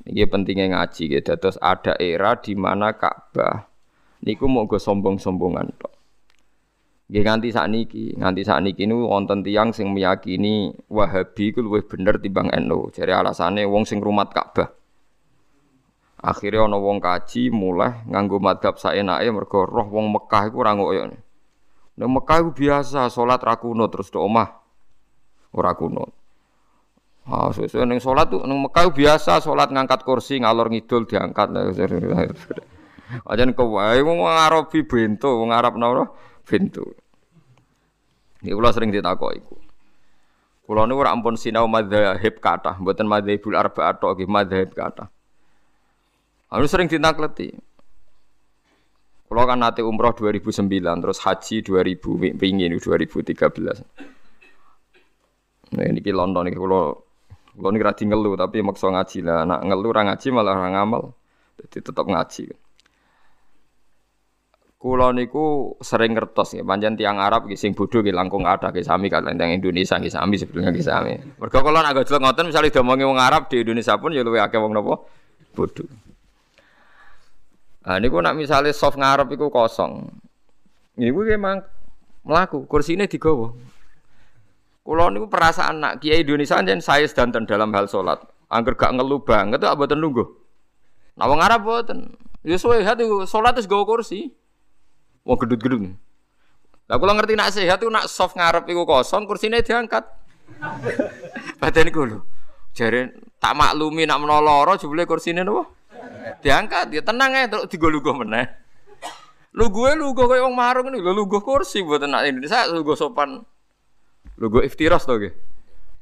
ini 0.09 0.25
pentingnya 0.25 0.77
ngaji 0.77 1.21
gitu. 1.21 1.33
Terus 1.37 1.61
ada 1.61 1.97
era 2.01 2.39
di 2.39 2.57
mana 2.57 2.97
Ka'bah 2.97 3.69
niku 4.25 4.49
mau 4.49 4.69
gue 4.69 4.81
sombong-sombongan 4.81 5.69
tok. 5.81 5.93
Nggih 7.11 7.23
nganti 7.27 7.49
niki, 7.67 8.05
nganti 8.15 8.47
niki 8.47 8.87
nu 8.87 9.11
wonten 9.11 9.43
tiang 9.43 9.75
sing 9.75 9.91
meyakini 9.91 10.71
Wahabi 10.87 11.51
ku 11.51 11.59
luwih 11.59 11.83
bener 11.83 12.23
timbang 12.23 12.47
NU. 12.55 12.87
Jadi 12.95 13.11
alasannya 13.11 13.67
wong 13.67 13.83
sing 13.83 13.99
rumat 13.99 14.31
Ka'bah. 14.31 14.71
Akhirnya 16.21 16.69
ana 16.69 16.77
wong 16.77 17.01
kaji 17.01 17.49
mulai 17.49 18.05
nganggo 18.05 18.39
madhab 18.39 18.77
saenake 18.77 19.25
mergo 19.33 19.65
roh 19.65 19.89
wong 19.89 20.13
Mekah 20.13 20.53
iku 20.53 20.61
ora 20.61 20.77
ngoyo. 20.77 21.09
Nang 21.97 22.11
Mekah 22.13 22.45
iku 22.45 22.51
biasa 22.53 23.09
salat 23.09 23.41
ra 23.41 23.57
terus 23.57 24.13
do 24.13 24.21
omah 24.21 24.61
ora 25.57 25.73
kunut. 25.73 26.20
Ah, 27.31 27.55
sesuai 27.55 27.87
neng 27.87 28.03
sholat 28.03 28.27
tuh 28.27 28.43
neng 28.43 28.67
Mekah 28.67 28.91
biasa 28.91 29.39
sholat 29.39 29.71
ngangkat 29.71 30.03
kursi 30.03 30.43
ngalor 30.43 30.67
ngidul 30.67 31.07
diangkat. 31.07 31.55
Aja 33.31 33.47
kau 33.55 33.79
wae 33.79 34.03
mau 34.03 34.27
Arabi 34.27 34.83
bento, 34.83 35.39
wong 35.39 35.55
Arab 35.55 35.79
napa 35.79 36.11
bento. 36.43 36.83
Ini 38.43 38.51
kula 38.51 38.75
sering 38.75 38.91
ditakoki 38.91 39.39
iku. 39.39 39.57
Kula 40.67 40.87
niku 40.87 41.03
ora 41.03 41.11
ampun 41.15 41.39
sinau 41.39 41.71
madzhab 41.71 42.35
kathah, 42.43 42.79
mboten 42.83 43.07
madzhabul 43.07 43.55
arba'ah 43.59 43.95
tok 43.99 44.19
nggih 44.19 44.31
madzhab 44.31 44.71
kathah. 44.75 45.09
Anu 46.51 46.67
sering 46.67 46.91
ditakleti. 46.91 47.55
Kula 49.31 49.47
kan 49.47 49.63
nate 49.63 49.87
umroh 49.87 50.11
2009 50.11 50.67
terus 50.83 51.23
haji 51.23 51.63
2000 51.63 52.35
pingin 52.39 52.75
2013. 52.75 53.87
Nah 55.71 55.87
ini 55.87 56.03
London 56.11 56.51
ini 56.51 56.59
kalau 56.59 57.10
kalau 57.61 57.77
ini 57.77 57.85
rajin 57.85 58.09
ngeluh 58.09 58.35
tapi 58.41 58.65
maksa 58.65 58.89
ngaji 58.89 59.19
lah. 59.21 59.45
Nak 59.45 59.61
ngeluh 59.69 59.93
orang 59.93 60.07
ngaji 60.11 60.27
malah 60.33 60.57
orang 60.57 60.75
ngamal. 60.75 61.03
Jadi 61.61 61.79
tetap 61.85 62.09
ngaji. 62.09 62.45
Kulo 64.81 65.13
niku 65.13 65.77
sering 65.85 66.17
ngertos 66.17 66.57
ya, 66.57 66.65
panjang 66.65 66.97
tiang 66.97 67.21
Arab 67.21 67.45
sing 67.53 67.77
bodho 67.77 68.01
ki 68.01 68.17
langkung 68.17 68.49
ada 68.49 68.73
ki 68.73 68.81
sami 68.81 69.13
kan 69.13 69.29
yang 69.29 69.53
Indonesia 69.53 70.01
ki 70.01 70.09
sami 70.09 70.41
sebelumnya 70.41 70.73
ki 70.73 70.81
sami. 70.81 71.21
Mergo 71.37 71.61
kula 71.61 71.85
nak 71.85 72.01
gojlok 72.01 72.17
ngoten 72.17 72.49
misale 72.49 72.73
diomongi 72.73 73.05
wong 73.05 73.21
Arab 73.21 73.53
di 73.53 73.61
Indonesia 73.61 74.01
pun 74.01 74.17
ya 74.17 74.25
luwih 74.25 74.41
akeh 74.41 74.57
wong 74.57 74.73
napa 74.73 75.05
bodho. 75.53 75.85
Ah 77.85 78.01
niku 78.01 78.25
nak 78.25 78.41
misale 78.41 78.73
soft 78.73 78.97
ngarep 78.97 79.29
iku 79.37 79.53
kosong. 79.53 80.09
Niku 80.97 81.29
emang 81.29 81.61
mlaku, 82.25 82.65
kursine 82.65 83.05
digawa. 83.05 83.53
Kulo 84.91 85.07
niku 85.07 85.31
perasaan 85.31 85.79
nak 85.79 86.03
kiai 86.03 86.27
Indonesia 86.27 86.59
jen 86.67 86.83
saya 86.83 87.07
sedanten 87.07 87.47
dalam 87.47 87.71
hal 87.79 87.87
sholat. 87.87 88.27
Angger 88.51 88.75
gak 88.75 88.91
ngeluh 88.99 89.23
banget 89.23 89.63
tuh 89.63 89.71
abaten 89.71 90.03
nunggu. 90.03 90.27
Nah 91.15 91.31
wong 91.31 91.39
Arab 91.39 91.63
boten. 91.63 92.19
Ya 92.43 92.59
suwe 92.59 92.83
hati 92.83 93.07
sholat 93.23 93.55
terus 93.55 93.71
gawa 93.71 93.87
kursi. 93.87 94.35
Wong 95.23 95.39
gedut-gedut. 95.39 95.95
Lah 96.91 96.99
kula 96.99 97.15
ngerti 97.15 97.39
nak 97.39 97.55
sehat 97.55 97.79
tuh 97.79 97.87
nak 97.87 98.11
soft 98.11 98.35
ngarep 98.35 98.67
iku 98.67 98.83
kosong 98.83 99.31
kursine 99.31 99.63
diangkat. 99.63 100.03
Badan 101.63 101.87
iku 101.87 102.11
lho. 102.11 102.27
Jare 102.75 103.15
tak 103.39 103.55
maklumi 103.55 104.11
nak 104.11 104.19
menoloro 104.19 104.75
jebule 104.75 105.07
kursine 105.07 105.47
napa? 105.47 105.71
Diangkat, 106.43 106.91
ya 106.91 107.03
tenang 107.07 107.31
ya 107.39 107.47
terus 107.47 107.71
digo-lugo 107.71 108.11
meneh. 108.11 108.43
Lu 109.55 109.71
gue 109.71 109.95
lu 109.95 110.11
gue 110.19 110.27
kayak 110.27 110.43
wong 110.43 110.59
marung 110.59 110.91
ini, 110.91 110.99
lu 110.99 111.15
lu 111.15 111.31
kursi 111.31 111.79
buat 111.87 112.03
anak 112.03 112.27
Indonesia, 112.27 112.67
lu 112.67 112.83
gue 112.83 112.99
sopan 112.99 113.39
Lugu 114.41 114.65
iftiras 114.65 115.05
to 115.05 115.21
nggih. 115.21 115.33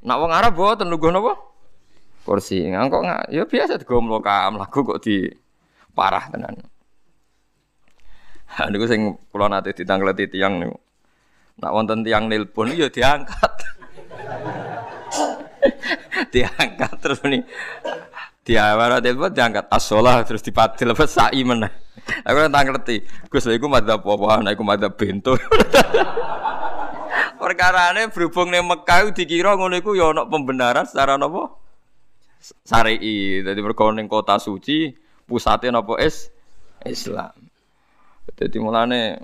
Nak 0.07 0.17
wong 0.17 0.31
Arab 0.31 0.55
boten 0.55 0.87
lugu 0.87 1.11
napa? 1.11 1.35
Kursi. 2.23 2.63
Ngangkok 2.71 3.01
nggak? 3.03 3.23
Ya 3.35 3.43
biasa 3.43 3.75
digomlo 3.75 4.23
kam 4.23 4.55
lagu 4.55 4.79
kok 4.87 5.03
di 5.03 5.27
parah 5.91 6.31
tenan. 6.31 6.55
Ha 8.55 8.71
niku 8.71 8.87
sing 8.87 9.19
kula 9.29 9.51
nate 9.51 9.75
ditangleti 9.75 10.31
tiyang 10.31 10.63
niku. 10.63 10.79
Nak 11.59 11.71
wonten 11.75 12.07
tiang 12.07 12.31
nelpon 12.31 12.71
ya 12.71 12.87
diangkat. 12.87 13.53
diangkat 16.33 16.93
terus 17.03 17.19
nih 17.27 17.43
dia 18.49 18.73
mana 18.73 18.97
telepon 18.97 19.29
diangkat 19.29 19.69
asolah 19.69 20.25
terus 20.25 20.41
dipatil 20.41 20.89
apa 20.89 21.05
sai 21.05 21.45
aku 22.25 22.37
tak 22.49 22.63
ngerti 22.65 22.95
gus 23.29 23.45
lha 23.45 23.53
iku 23.53 23.69
madzhab 23.69 24.01
apa 24.01 24.25
ana 24.41 24.49
iku 24.57 24.65
madzhab 24.65 24.97
bento 24.97 25.37
perkara 27.39 27.95
ini 27.95 28.11
berhubung 28.11 28.51
ning 28.51 28.67
Mekah 28.67 29.15
dikira 29.15 29.55
ngono 29.55 29.79
iku 29.79 29.95
ya 29.95 30.11
ana 30.11 30.27
pembenaran 30.27 30.83
secara 30.83 31.15
napa 31.15 31.55
syar'i 32.67 33.41
dadi 33.41 33.59
mergo 33.63 33.89
ning 33.95 34.11
kota 34.11 34.35
suci 34.37 34.91
pusatnya 35.23 35.79
napa 35.79 35.95
is 36.03 36.27
Islam 36.83 37.31
dadi 38.35 38.57
mulane 38.59 39.23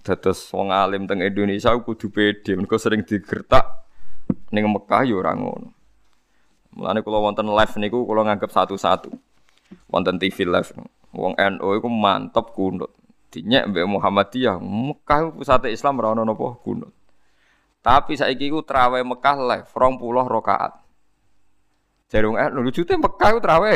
dados 0.00 0.48
wong 0.50 0.72
alim 0.72 1.04
teng 1.04 1.20
Indonesia 1.20 1.76
kudu 1.76 2.08
pede 2.08 2.56
mergo 2.56 2.80
sering 2.80 3.04
digertak 3.04 3.84
ning 4.48 4.64
Mekah 4.66 5.04
ya 5.04 5.20
ora 5.20 5.36
ngono 5.36 5.82
Mulane 6.72 7.04
kula 7.04 7.20
wonten 7.20 7.52
live 7.52 7.74
niku 7.76 8.08
kula 8.08 8.24
nganggep 8.24 8.48
satu-satu. 8.48 9.12
Wonten 9.92 10.16
TV 10.16 10.48
live. 10.48 10.72
Wong 11.12 11.36
NU 11.36 11.68
iku 11.76 11.88
mantep 11.92 12.56
kunut. 12.56 12.88
Dinyek 13.32 13.68
mbek 13.72 13.88
Muhammadiyah, 13.88 14.60
Mekah 14.60 15.32
pusat 15.32 15.68
Islam 15.68 16.00
ora 16.00 16.16
ono 16.16 16.24
napa 16.24 16.56
kunut. 16.64 16.92
Tapi 17.82 18.14
saiki 18.14 18.46
iku 18.46 18.62
trawe 18.62 19.02
Mekah 19.02 19.36
live 19.42 19.68
20 19.68 19.98
rakaat. 20.30 20.72
Jarung 22.06 22.38
NU 22.38 22.62
lujute 22.62 22.94
Mekah 22.94 23.28
iku 23.34 23.40
trawe 23.42 23.74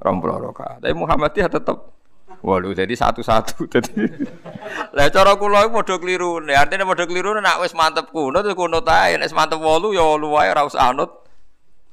20 0.00 0.46
rakaat. 0.48 0.78
Tapi 0.80 0.94
Muhammadiyah 0.96 1.52
tetep 1.52 1.78
Waduh, 2.38 2.70
jadi 2.70 2.94
satu-satu. 2.94 3.66
Jadi, 3.74 4.06
lah 4.94 5.10
cara 5.10 5.34
kula 5.34 5.66
iku 5.66 5.82
padha 5.82 5.98
keliru. 5.98 6.38
Artinya 6.46 6.86
padha 6.86 7.10
keliru 7.10 7.34
nek 7.34 7.58
wis 7.66 7.74
mantep 7.74 8.14
kunut 8.14 8.46
ya 8.46 8.54
kunut 8.54 8.86
ae, 8.86 9.18
nek 9.18 9.26
mantep 9.34 9.58
wolu 9.58 9.90
ya 9.90 10.06
wolu 10.06 10.38
wae 10.38 10.46
ora 10.46 10.62
usah 10.62 10.94
anut 10.94 11.26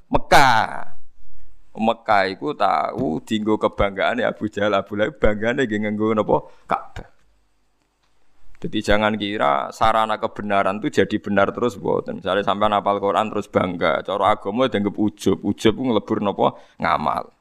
Mekah. 0.05 0.93
Mekah 1.75 2.23
iku 2.29 2.53
tahu 2.53 3.19
dinggo 3.25 3.57
kebanggaan 3.57 4.21
Abu 4.21 4.47
Jahal 4.47 4.77
Abu 4.77 4.95
Lahab 4.95 5.17
banggane 5.17 5.65
nggih 5.65 5.81
nganggo 5.83 6.13
napa 6.13 6.45
Ka'bah. 6.69 7.14
Jadi 8.55 8.79
jangan 8.79 9.19
kira 9.19 9.67
sarana 9.75 10.15
kebenaran 10.15 10.79
itu 10.79 11.03
jadi 11.03 11.19
benar 11.19 11.51
terus 11.51 11.75
buatan. 11.75 12.23
Misalnya 12.23 12.47
sampai 12.47 12.71
hafal 12.71 13.03
Quran 13.03 13.27
terus 13.27 13.51
bangga. 13.51 13.99
Cara 14.01 14.39
agama 14.39 14.71
dianggap 14.71 14.95
ujub. 14.95 15.43
Ujub 15.43 15.73
itu 15.75 15.83
ngelebur 15.83 16.17
nopo 16.23 16.55
ngamal. 16.79 17.35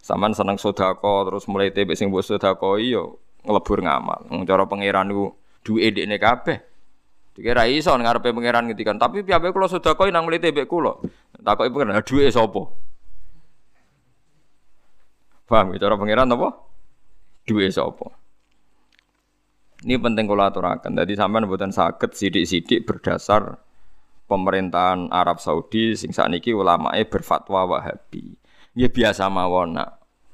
Saman 0.00 0.32
seneng 0.32 0.56
sodako 0.56 1.28
terus 1.28 1.44
mulai 1.50 1.74
tebe 1.74 1.92
sing 1.92 2.08
buat 2.08 2.24
sodako 2.24 2.80
iyo 2.80 3.20
ngelebur 3.44 3.84
ngamal. 3.84 4.26
Cara 4.48 4.64
pangeran 4.64 5.12
itu 5.12 5.34
duwe 5.60 5.92
dekne 5.92 6.16
kabeh. 6.16 6.58
Dikira 7.36 7.68
iso 7.68 7.92
ngarepe 7.92 8.32
pangeran 8.32 8.64
ngetikan, 8.72 8.96
tapi 8.96 9.20
piye 9.20 9.36
kula 9.36 9.68
sedekah 9.68 10.08
nang 10.08 10.24
mlete 10.24 10.56
mbek 10.56 10.64
kula. 10.64 10.96
Takoki 11.36 11.68
pangeran, 11.68 12.00
duwe 12.00 12.32
sapa? 12.32 12.62
Paham 15.44 15.76
ya 15.76 15.84
cara 15.84 16.00
pangeran 16.00 16.32
apa? 16.32 16.48
Duwe 17.44 17.68
sapa? 17.68 18.08
Ini 19.84 20.00
penting 20.00 20.24
kula 20.24 20.48
aturaken. 20.48 20.96
Dadi 20.96 21.12
sampean 21.12 21.44
mboten 21.44 21.68
saged 21.68 22.16
sidik-sidik 22.16 22.88
berdasar 22.88 23.60
pemerintahan 24.24 25.12
Arab 25.12 25.36
Saudi 25.36 25.92
sing 25.92 26.16
sakniki 26.16 26.56
ulamae 26.56 27.04
berfatwa 27.04 27.68
Wahabi. 27.68 28.40
Ya 28.72 28.88
biasa 28.88 29.28
mawon 29.28 29.76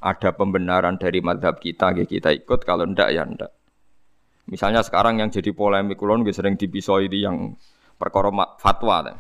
ada 0.03 0.31
pembenaran 0.35 0.99
dari 0.99 1.23
madhab 1.23 1.59
kita, 1.59 1.95
ya 1.95 2.07
kita 2.07 2.31
ikut. 2.35 2.63
Kalau 2.63 2.87
ndak 2.87 3.09
ya 3.11 3.23
ndak. 3.27 3.51
Misalnya 4.51 4.83
sekarang 4.83 5.23
yang 5.23 5.31
jadi 5.31 5.55
polemik 5.55 5.99
kulon 5.99 6.27
sering 6.35 6.59
dipisoi 6.59 7.07
di 7.07 7.23
yang 7.23 7.55
perkara 7.99 8.31
fatwa. 8.59 9.07
Ten. 9.07 9.17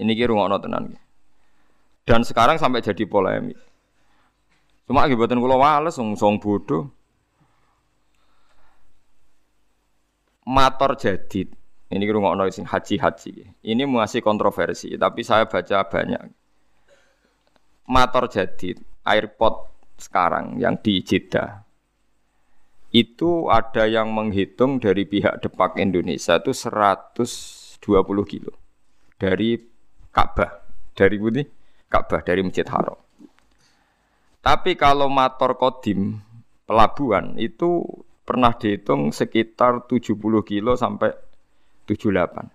Ini 0.00 0.12
kira 0.16 0.32
nggak 0.32 0.64
tenan. 0.64 0.96
Dan 2.08 2.24
sekarang 2.24 2.56
sampai 2.56 2.80
jadi 2.80 3.04
polemik. 3.04 3.60
Cuma 4.88 5.04
akibatnya 5.04 5.36
kulo 5.36 5.60
wales, 5.60 6.00
song 6.00 6.40
bodoh. 6.40 6.88
Mator 10.50 10.98
jadid. 10.98 11.54
Ini 11.90 12.02
kira 12.06 12.18
nggak 12.18 12.54
sing 12.54 12.66
haji 12.66 12.94
haji. 12.98 13.32
Ini 13.66 13.82
masih 13.86 14.22
kontroversi, 14.22 14.94
tapi 14.98 15.22
saya 15.22 15.46
baca 15.46 15.86
banyak. 15.86 16.22
Mator 17.90 18.30
jadid, 18.30 18.78
airport 19.02 19.70
sekarang 19.98 20.56
yang 20.58 20.78
di 20.80 21.02
Jeddah 21.02 21.66
itu 22.90 23.46
ada 23.46 23.86
yang 23.86 24.10
menghitung 24.10 24.82
dari 24.82 25.06
pihak 25.06 25.46
Depak 25.46 25.78
Indonesia 25.78 26.42
itu 26.42 26.50
120 26.50 27.78
kilo 28.26 28.52
dari 29.14 29.54
Ka'bah, 30.10 30.50
dari 30.98 31.16
Budi 31.22 31.42
Ka'bah 31.86 32.22
dari 32.26 32.42
Masjid 32.42 32.66
Haram. 32.66 32.98
Tapi 34.42 34.74
kalau 34.74 35.06
motor 35.06 35.54
kodim 35.54 36.18
pelabuhan 36.66 37.38
itu 37.38 37.84
pernah 38.30 38.54
dihitung 38.54 39.10
sekitar 39.10 39.90
70 39.90 40.14
kilo 40.46 40.78
sampai 40.78 41.10
78. 41.90 42.46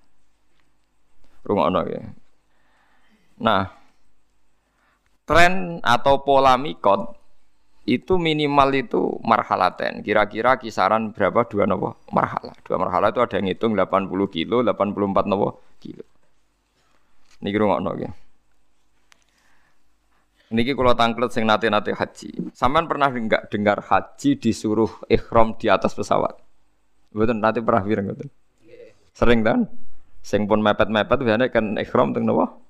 Rungokno 1.44 1.84
ya. 1.92 2.00
Nah, 3.44 3.68
tren 5.28 5.84
atau 5.84 6.24
pola 6.24 6.56
mikot 6.56 7.20
itu 7.84 8.16
minimal 8.16 8.72
itu 8.72 9.20
marhalaten. 9.20 10.00
Kira-kira 10.00 10.56
kisaran 10.56 11.12
berapa 11.12 11.44
dua 11.44 11.68
nopo 11.68 12.00
marhala. 12.08 12.56
Dua 12.64 12.80
marhala 12.80 13.12
itu 13.12 13.20
ada 13.20 13.36
yang 13.36 13.52
hitung 13.52 13.76
80 13.76 14.08
kilo, 14.32 14.64
84 14.64 15.28
nopo 15.28 15.60
kilo. 15.84 16.08
Ini 17.44 17.52
nggak 17.52 18.00
ya. 18.00 18.16
Niki 20.54 20.78
kalau 20.78 20.94
tangklet 20.94 21.34
sing 21.34 21.50
nate-nate 21.50 21.98
haji. 21.98 22.54
Saman 22.54 22.86
pernah 22.86 23.10
enggak 23.10 23.50
dengar 23.50 23.82
haji 23.82 24.38
disuruh 24.38 24.92
ikhram 25.10 25.58
di 25.58 25.74
atas 25.74 25.98
pesawat? 25.98 26.38
Betul 27.10 27.42
nanti 27.42 27.66
pernah 27.66 27.82
bilang 27.82 28.14
betul. 28.14 28.30
Sering 29.18 29.42
kan? 29.42 29.66
Sing 30.22 30.46
pun 30.46 30.62
mepet-mepet 30.62 31.18
biasanya 31.18 31.50
kan 31.50 31.74
ikhram 31.82 32.14
teng 32.14 32.30
nopo? 32.30 32.62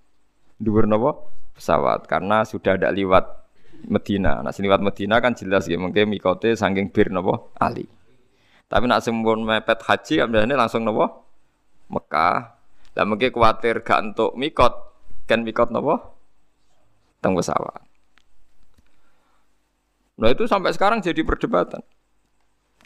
Dhuwur 0.55 0.87
nopo? 0.87 1.35
Pesawat 1.51 2.07
karena 2.07 2.47
sudah 2.47 2.79
ada 2.79 2.91
liwat 2.95 3.43
Medina. 3.91 4.39
Nah, 4.39 4.55
sini 4.55 4.71
Medina 4.71 5.19
kan 5.19 5.35
jelas 5.35 5.67
ya, 5.67 5.75
mungkin 5.75 6.07
mikote 6.07 6.55
saking 6.55 6.95
bir 6.95 7.11
nopo 7.11 7.51
Ali. 7.59 7.83
Tapi 8.71 8.87
nak 8.87 9.03
sempun 9.03 9.43
mepet 9.43 9.83
haji, 9.83 10.23
ambilnya 10.23 10.55
langsung 10.55 10.87
nopo 10.87 11.27
Mekah. 11.91 12.55
Dan 12.95 13.11
mungkin 13.11 13.27
khawatir 13.35 13.83
gak 13.83 13.99
untuk 14.15 14.31
mikot, 14.39 14.73
kan 15.27 15.43
mikot 15.43 15.75
nopo 15.75 16.14
teng 17.25 17.33
pesawat. 17.33 17.81
Nah 20.21 20.29
itu 20.29 20.45
sampai 20.45 20.69
sekarang 20.77 21.01
jadi 21.01 21.25
perdebatan. 21.25 21.81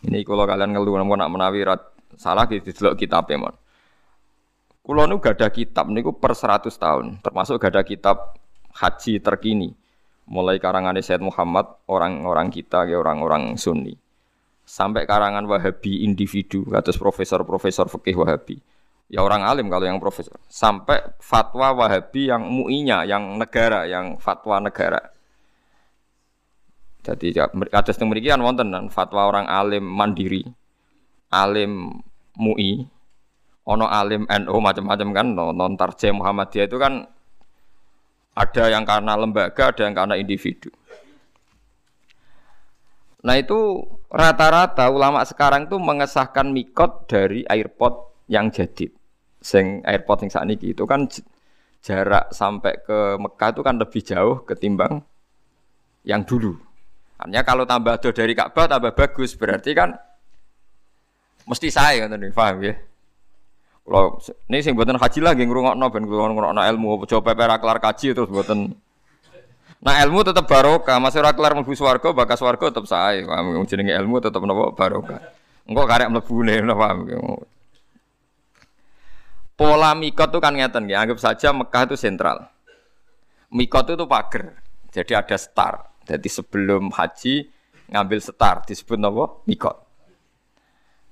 Ini 0.08 0.24
kalau 0.24 0.48
kalian 0.48 0.72
ngeluh 0.72 0.96
namun 0.96 1.20
nak 1.20 1.28
menawi 1.28 1.68
salah 2.16 2.48
gitu 2.48 2.72
delok 2.72 2.96
kitab 2.96 3.28
mon. 3.36 3.52
Kulo 4.80 5.04
nu 5.06 5.20
gak 5.20 5.38
ada 5.38 5.52
kitab 5.52 5.92
niku 5.92 6.16
per 6.16 6.34
100 6.34 6.72
tahun, 6.72 7.22
termasuk 7.22 7.62
gak 7.62 7.78
ada 7.78 7.84
kitab 7.84 8.40
haji 8.74 9.22
terkini 9.22 9.76
mulai 10.30 10.62
karangan 10.62 10.96
Said 11.02 11.20
Muhammad 11.20 11.66
orang-orang 11.90 12.54
kita 12.54 12.86
ya 12.86 13.02
orang-orang 13.02 13.58
Sunni 13.58 13.98
sampai 14.62 15.10
karangan 15.10 15.50
Wahabi 15.50 16.06
individu 16.06 16.62
atas 16.78 17.02
profesor-profesor 17.02 17.90
fikih 17.90 18.22
Wahabi 18.22 18.62
ya 19.10 19.26
orang 19.26 19.42
alim 19.42 19.68
kalau 19.68 19.86
yang 19.90 19.98
profesor 19.98 20.38
sampai 20.48 21.02
fatwa 21.18 21.74
Wahabi 21.74 22.30
yang 22.30 22.46
muinya 22.46 23.04
yang 23.04 23.42
negara 23.42 23.90
yang 23.90 24.22
fatwa 24.22 24.62
negara 24.62 25.02
jadi 27.02 27.50
atas 27.74 27.98
yang 27.98 28.14
demikian 28.14 28.40
wonten 28.40 28.70
fatwa 28.94 29.26
orang 29.26 29.50
alim 29.50 29.82
mandiri 29.82 30.46
alim 31.34 32.00
MUI 32.38 32.86
ono 33.70 33.86
alim 33.86 34.26
NU 34.26 34.56
macam-macam 34.62 35.10
kan 35.14 35.28
non 35.34 35.74
tarjem 35.78 36.18
Muhammadiyah 36.18 36.66
itu 36.70 36.78
kan 36.78 37.06
ada 38.40 38.72
yang 38.72 38.88
karena 38.88 39.20
lembaga, 39.20 39.76
ada 39.76 39.84
yang 39.84 39.96
karena 39.96 40.16
individu. 40.16 40.72
Nah 43.20 43.36
itu 43.36 43.84
rata-rata 44.08 44.88
ulama 44.88 45.28
sekarang 45.28 45.68
itu 45.68 45.76
mengesahkan 45.76 46.48
mikot 46.56 47.04
dari 47.12 47.44
airport 47.44 48.24
yang 48.32 48.48
jadid. 48.48 48.96
Sing 49.40 49.80
airport 49.88 50.28
yang 50.28 50.32
saat 50.36 50.46
ini 50.52 50.60
itu 50.60 50.84
kan 50.84 51.08
jarak 51.80 52.28
sampai 52.36 52.84
ke 52.84 53.16
Mekah 53.16 53.50
itu 53.56 53.62
kan 53.64 53.76
lebih 53.80 54.02
jauh 54.04 54.44
ketimbang 54.44 55.00
yang 56.04 56.28
dulu. 56.28 56.60
Hanya 57.24 57.44
kalau 57.48 57.64
tambah 57.64 58.00
jauh 58.04 58.16
dari 58.16 58.36
Ka'bah 58.36 58.68
tambah 58.68 58.92
bagus 58.92 59.36
berarti 59.40 59.72
kan 59.72 59.96
mesti 61.48 61.72
saya 61.72 62.04
kan 62.04 62.20
paham 62.36 62.68
ya. 62.68 62.76
Kalau 63.90 64.22
ini 64.52 64.62
sing 64.62 64.78
buatan 64.78 65.02
haji 65.02 65.18
lah, 65.18 65.34
geng 65.34 65.50
rungokno 65.50 65.90
ben 65.90 66.06
ngrungokno 66.06 66.62
ilmu, 66.62 67.10
coba 67.10 67.34
pepe 67.34 67.50
kelar 67.58 67.80
kaji 67.82 68.14
terus 68.14 68.30
buatan. 68.30 68.70
Nah 69.82 69.96
ilmu 70.06 70.22
tetap 70.22 70.46
barokah, 70.46 71.02
masih 71.02 71.24
ora 71.24 71.34
kelar 71.34 71.58
mlebu 71.58 71.74
swarga, 71.74 72.14
bakas 72.14 72.38
swarga 72.38 72.70
tetap 72.70 72.86
sae. 72.86 73.26
Jenenge 73.66 73.98
ilmu 73.98 74.22
tetap 74.22 74.46
napa 74.46 74.78
barokah. 74.78 75.24
Engko 75.66 75.84
karek 75.90 76.12
mlebune 76.12 76.62
napa 76.62 76.92
paham. 76.92 77.00
Pola 79.60 79.92
mikot 79.92 80.32
itu 80.32 80.40
kan 80.40 80.56
ngeten 80.56 80.88
ya, 80.88 81.04
anggap 81.04 81.20
saja 81.20 81.52
Mekah 81.52 81.92
itu 81.92 82.00
sentral. 82.00 82.48
Mikot 83.52 83.92
itu 83.92 84.08
pagar. 84.08 84.56
Jadi 84.96 85.12
ada 85.12 85.36
star. 85.36 85.92
Jadi 86.08 86.32
sebelum 86.32 86.88
haji 86.96 87.52
ngambil 87.92 88.20
star 88.24 88.64
disebut 88.64 88.96
apa? 89.04 89.26
Mikot. 89.44 89.76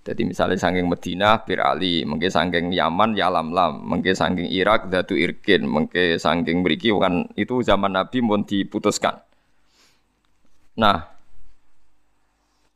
Jadi 0.08 0.24
misalnya 0.24 0.56
sangking 0.56 0.88
Medina, 0.88 1.44
Bir 1.44 1.60
Ali, 1.60 2.08
mungkin 2.08 2.32
sangking 2.32 2.72
Yaman, 2.72 3.20
ya 3.20 3.28
Lam 3.28 3.52
mungkin 3.84 4.16
sangking 4.16 4.48
Irak, 4.48 4.88
Datu 4.88 5.20
Irkin, 5.20 5.68
mungkin 5.68 6.16
sangking 6.16 6.64
Meriki, 6.64 6.96
kan 6.96 7.28
itu 7.36 7.60
zaman 7.60 7.92
Nabi 7.92 8.24
mau 8.24 8.40
diputuskan. 8.40 9.20
Nah, 10.80 11.12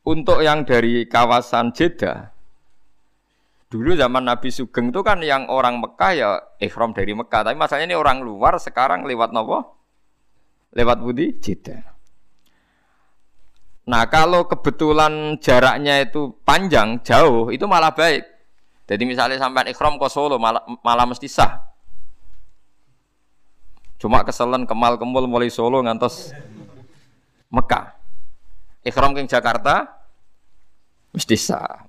untuk 0.04 0.44
yang 0.44 0.68
dari 0.68 1.08
kawasan 1.08 1.72
Jeddah, 1.72 2.31
dulu 3.72 3.96
zaman 3.96 4.28
Nabi 4.28 4.52
Sugeng 4.52 4.92
itu 4.92 5.00
kan 5.00 5.24
yang 5.24 5.48
orang 5.48 5.80
Mekah 5.80 6.12
ya 6.12 6.30
ikhram 6.60 6.92
dari 6.92 7.16
Mekah, 7.16 7.48
tapi 7.48 7.56
masalahnya 7.56 7.88
ini 7.88 7.96
orang 7.96 8.20
luar 8.20 8.60
sekarang 8.60 9.08
lewat 9.08 9.32
nopo? 9.32 9.80
Lewat 10.76 11.00
Budi 11.00 11.40
Jeddah. 11.40 11.80
Nah 13.88 14.04
kalau 14.12 14.44
kebetulan 14.44 15.40
jaraknya 15.40 16.04
itu 16.04 16.36
panjang, 16.44 17.00
jauh, 17.00 17.48
itu 17.48 17.64
malah 17.64 17.96
baik. 17.96 18.28
Jadi 18.84 19.02
misalnya 19.08 19.40
sampai 19.40 19.72
ikhram 19.72 19.96
ke 19.96 20.04
Solo 20.12 20.36
malah, 20.36 20.60
malah 20.84 21.08
mesti 21.08 21.24
sah. 21.24 21.64
Cuma 23.96 24.20
keselen 24.20 24.68
kemal 24.68 25.00
kemul 25.00 25.24
mulai 25.24 25.48
Solo 25.48 25.80
ngantos 25.80 26.36
Mekah. 27.48 27.96
Ikhram 28.84 29.16
ke 29.16 29.24
Jakarta 29.24 29.88
mesti 31.16 31.40
sah. 31.40 31.88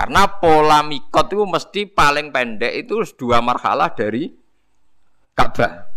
Karena 0.00 0.24
pola 0.32 0.80
mikot 0.80 1.28
itu 1.28 1.44
mesti 1.44 1.84
paling 1.84 2.32
pendek 2.32 2.72
itu 2.72 3.04
dua 3.20 3.44
marhalah 3.44 3.92
dari 3.92 4.32
Ka'bah. 5.36 5.92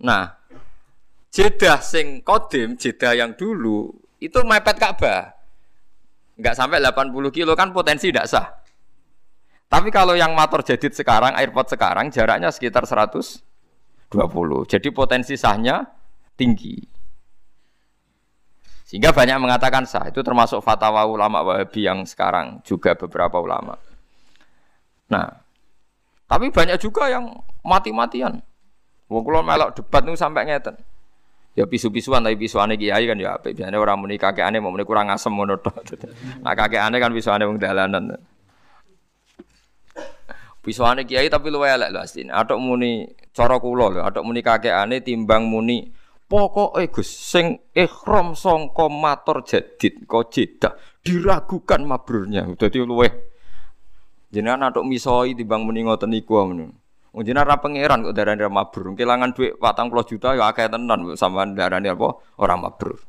Nah, 0.00 0.24
Jeddah 1.28 1.84
sing 1.84 2.24
kodim, 2.24 2.80
Jeddah 2.80 3.12
yang 3.12 3.36
dulu 3.36 3.92
itu 4.24 4.40
mepet 4.40 4.80
Ka'bah. 4.80 5.36
Enggak 6.40 6.56
sampai 6.56 6.80
80 6.80 7.12
kilo 7.28 7.52
kan 7.52 7.76
potensi 7.76 8.08
tidak 8.08 8.24
sah. 8.24 8.56
Tapi 9.68 9.92
kalau 9.92 10.16
yang 10.16 10.32
motor 10.32 10.64
jadid 10.64 10.96
sekarang, 10.96 11.36
airport 11.36 11.68
sekarang 11.68 12.08
jaraknya 12.08 12.48
sekitar 12.48 12.88
120. 12.88 13.44
Jadi 14.64 14.88
potensi 14.96 15.36
sahnya 15.36 15.84
tinggi. 16.40 16.97
Sehingga 18.88 19.12
banyak 19.12 19.36
mengatakan 19.36 19.84
sah. 19.84 20.08
Itu 20.08 20.24
termasuk 20.24 20.64
fatwa 20.64 21.04
ulama 21.04 21.44
Wahabi 21.44 21.84
yang 21.84 22.08
sekarang 22.08 22.64
juga 22.64 22.96
beberapa 22.96 23.36
ulama. 23.36 23.76
Nah, 25.12 25.28
tapi 26.24 26.48
banyak 26.48 26.80
juga 26.80 27.12
yang 27.12 27.28
mati-matian. 27.60 28.40
Wong 29.12 29.22
kula 29.24 29.44
melok 29.44 29.76
debat 29.76 30.04
niku 30.04 30.16
sampai 30.16 30.48
ngeten 30.48 30.76
ya 31.58 31.66
pisu-pisuan 31.66 32.22
tapi 32.22 32.38
pisuane 32.38 32.78
kiai 32.78 33.02
kan 33.10 33.18
ya 33.18 33.34
apik. 33.34 33.58
Biasane 33.58 33.74
orang 33.74 33.98
muni 33.98 34.14
kakekane 34.14 34.62
mau 34.62 34.70
muni 34.70 34.86
kurang 34.86 35.10
asem 35.10 35.34
ngono 35.34 35.58
tok. 35.58 35.82
Nah 36.46 36.54
kakekane 36.54 37.02
kan 37.02 37.10
pisuane 37.10 37.42
wong 37.42 37.58
dalanan. 37.58 38.14
Pisuane 40.62 41.02
kiai 41.02 41.26
tapi 41.26 41.50
luwe 41.50 41.66
elek 41.66 41.90
lho 41.90 41.98
asline. 41.98 42.30
Atok 42.30 42.62
muni 42.62 43.10
cara 43.34 43.58
kula 43.58 43.86
lho, 43.90 44.00
atok 44.06 44.22
muni 44.22 44.38
kakekane 44.38 45.02
timbang 45.02 45.50
muni 45.50 45.90
pokoke 46.28 46.84
Gus 46.92 47.08
sing 47.08 47.56
ikhram 47.72 48.36
sangka 48.36 48.86
matur 48.92 49.40
jadid 49.42 50.04
kok 50.04 50.28
jedak 50.28 50.76
diragukan 51.00 51.80
mabrurnya. 51.82 52.44
Dadi 52.54 52.84
luwe 52.84 53.08
jenengan 54.28 54.68
atok 54.68 54.84
misoi 54.84 55.32
timbang 55.32 55.64
muni 55.64 55.88
ngoten 55.88 56.12
iku 56.12 56.44
ngono. 56.44 56.68
Unjina 57.16 57.42
ra 57.42 57.56
pangeran 57.56 58.04
kok 58.04 58.14
darani 58.14 58.44
ra 58.44 58.52
mabrur. 58.52 58.92
Kelangan 58.92 59.32
duit 59.32 59.56
40 59.56 60.08
juta 60.12 60.36
ya 60.36 60.52
akeh 60.52 60.68
tenan 60.68 61.16
sampean 61.16 61.56
darani 61.56 61.88
apa 61.88 62.20
ora 62.36 62.54
mabrur. 62.60 63.00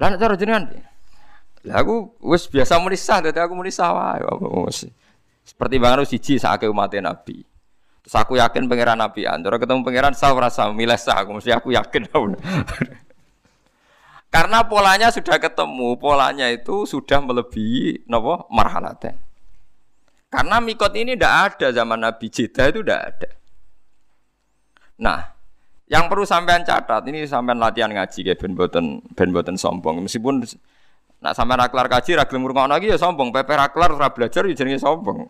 Lah 0.00 0.08
nek 0.08 0.18
cara 0.18 0.34
jenengan 0.40 0.64
Lah 1.68 1.84
aku 1.84 2.16
wis 2.24 2.48
biasa 2.48 2.80
muni 2.80 2.96
sah 2.96 3.20
dadi 3.20 3.36
aku 3.36 3.52
muni 3.52 3.68
sah 3.68 3.92
wae 3.92 4.24
apa. 4.24 4.48
Seperti 5.44 5.76
banget 5.76 6.08
siji 6.08 6.40
sakake 6.40 6.64
umat 6.72 6.88
Nabi. 7.04 7.49
Terus 8.00 8.16
aku 8.16 8.40
yakin 8.40 8.64
pangeran 8.64 8.96
Nabi 8.96 9.28
antara 9.28 9.60
ketemu 9.60 9.84
pangeran 9.84 10.16
sah 10.16 10.32
ora 10.32 10.48
sah 10.48 10.72
milih 10.72 10.96
sah 10.96 11.20
aku 11.20 11.36
mesti 11.36 11.52
aku 11.52 11.76
yakin. 11.76 12.08
Karena 14.34 14.62
polanya 14.62 15.10
sudah 15.10 15.42
ketemu, 15.42 15.98
polanya 15.98 16.46
itu 16.48 16.86
sudah 16.86 17.18
melebihi 17.18 18.06
napa 18.06 18.46
marhalaten. 18.46 19.18
Karena 20.30 20.62
mikot 20.62 20.94
ini 20.94 21.18
tidak 21.18 21.58
ada 21.58 21.74
zaman 21.74 21.98
Nabi 21.98 22.30
Jeddah 22.30 22.66
itu 22.70 22.80
tidak 22.86 23.00
ada. 23.10 23.30
Nah, 25.02 25.18
yang 25.90 26.06
perlu 26.06 26.22
sampean 26.22 26.62
catat 26.62 27.02
ini 27.10 27.26
sampean 27.26 27.58
latihan 27.58 27.90
ngaji 27.90 28.22
kayak 28.22 28.38
ben 28.38 28.54
boten 28.54 29.02
ben 29.18 29.34
boten 29.34 29.58
sombong. 29.58 30.06
Meskipun 30.06 30.46
nak 31.18 31.34
sampean 31.34 31.58
raklar 31.58 31.90
kaji 31.90 32.14
ra 32.14 32.30
gelem 32.30 32.46
lagi 32.46 32.94
ya 32.94 32.96
sombong, 33.02 33.34
pepe 33.34 33.58
raklar 33.58 33.90
ora 33.90 34.14
belajar 34.14 34.46
ya 34.46 34.54
jenenge 34.54 34.78
sombong. 34.78 35.26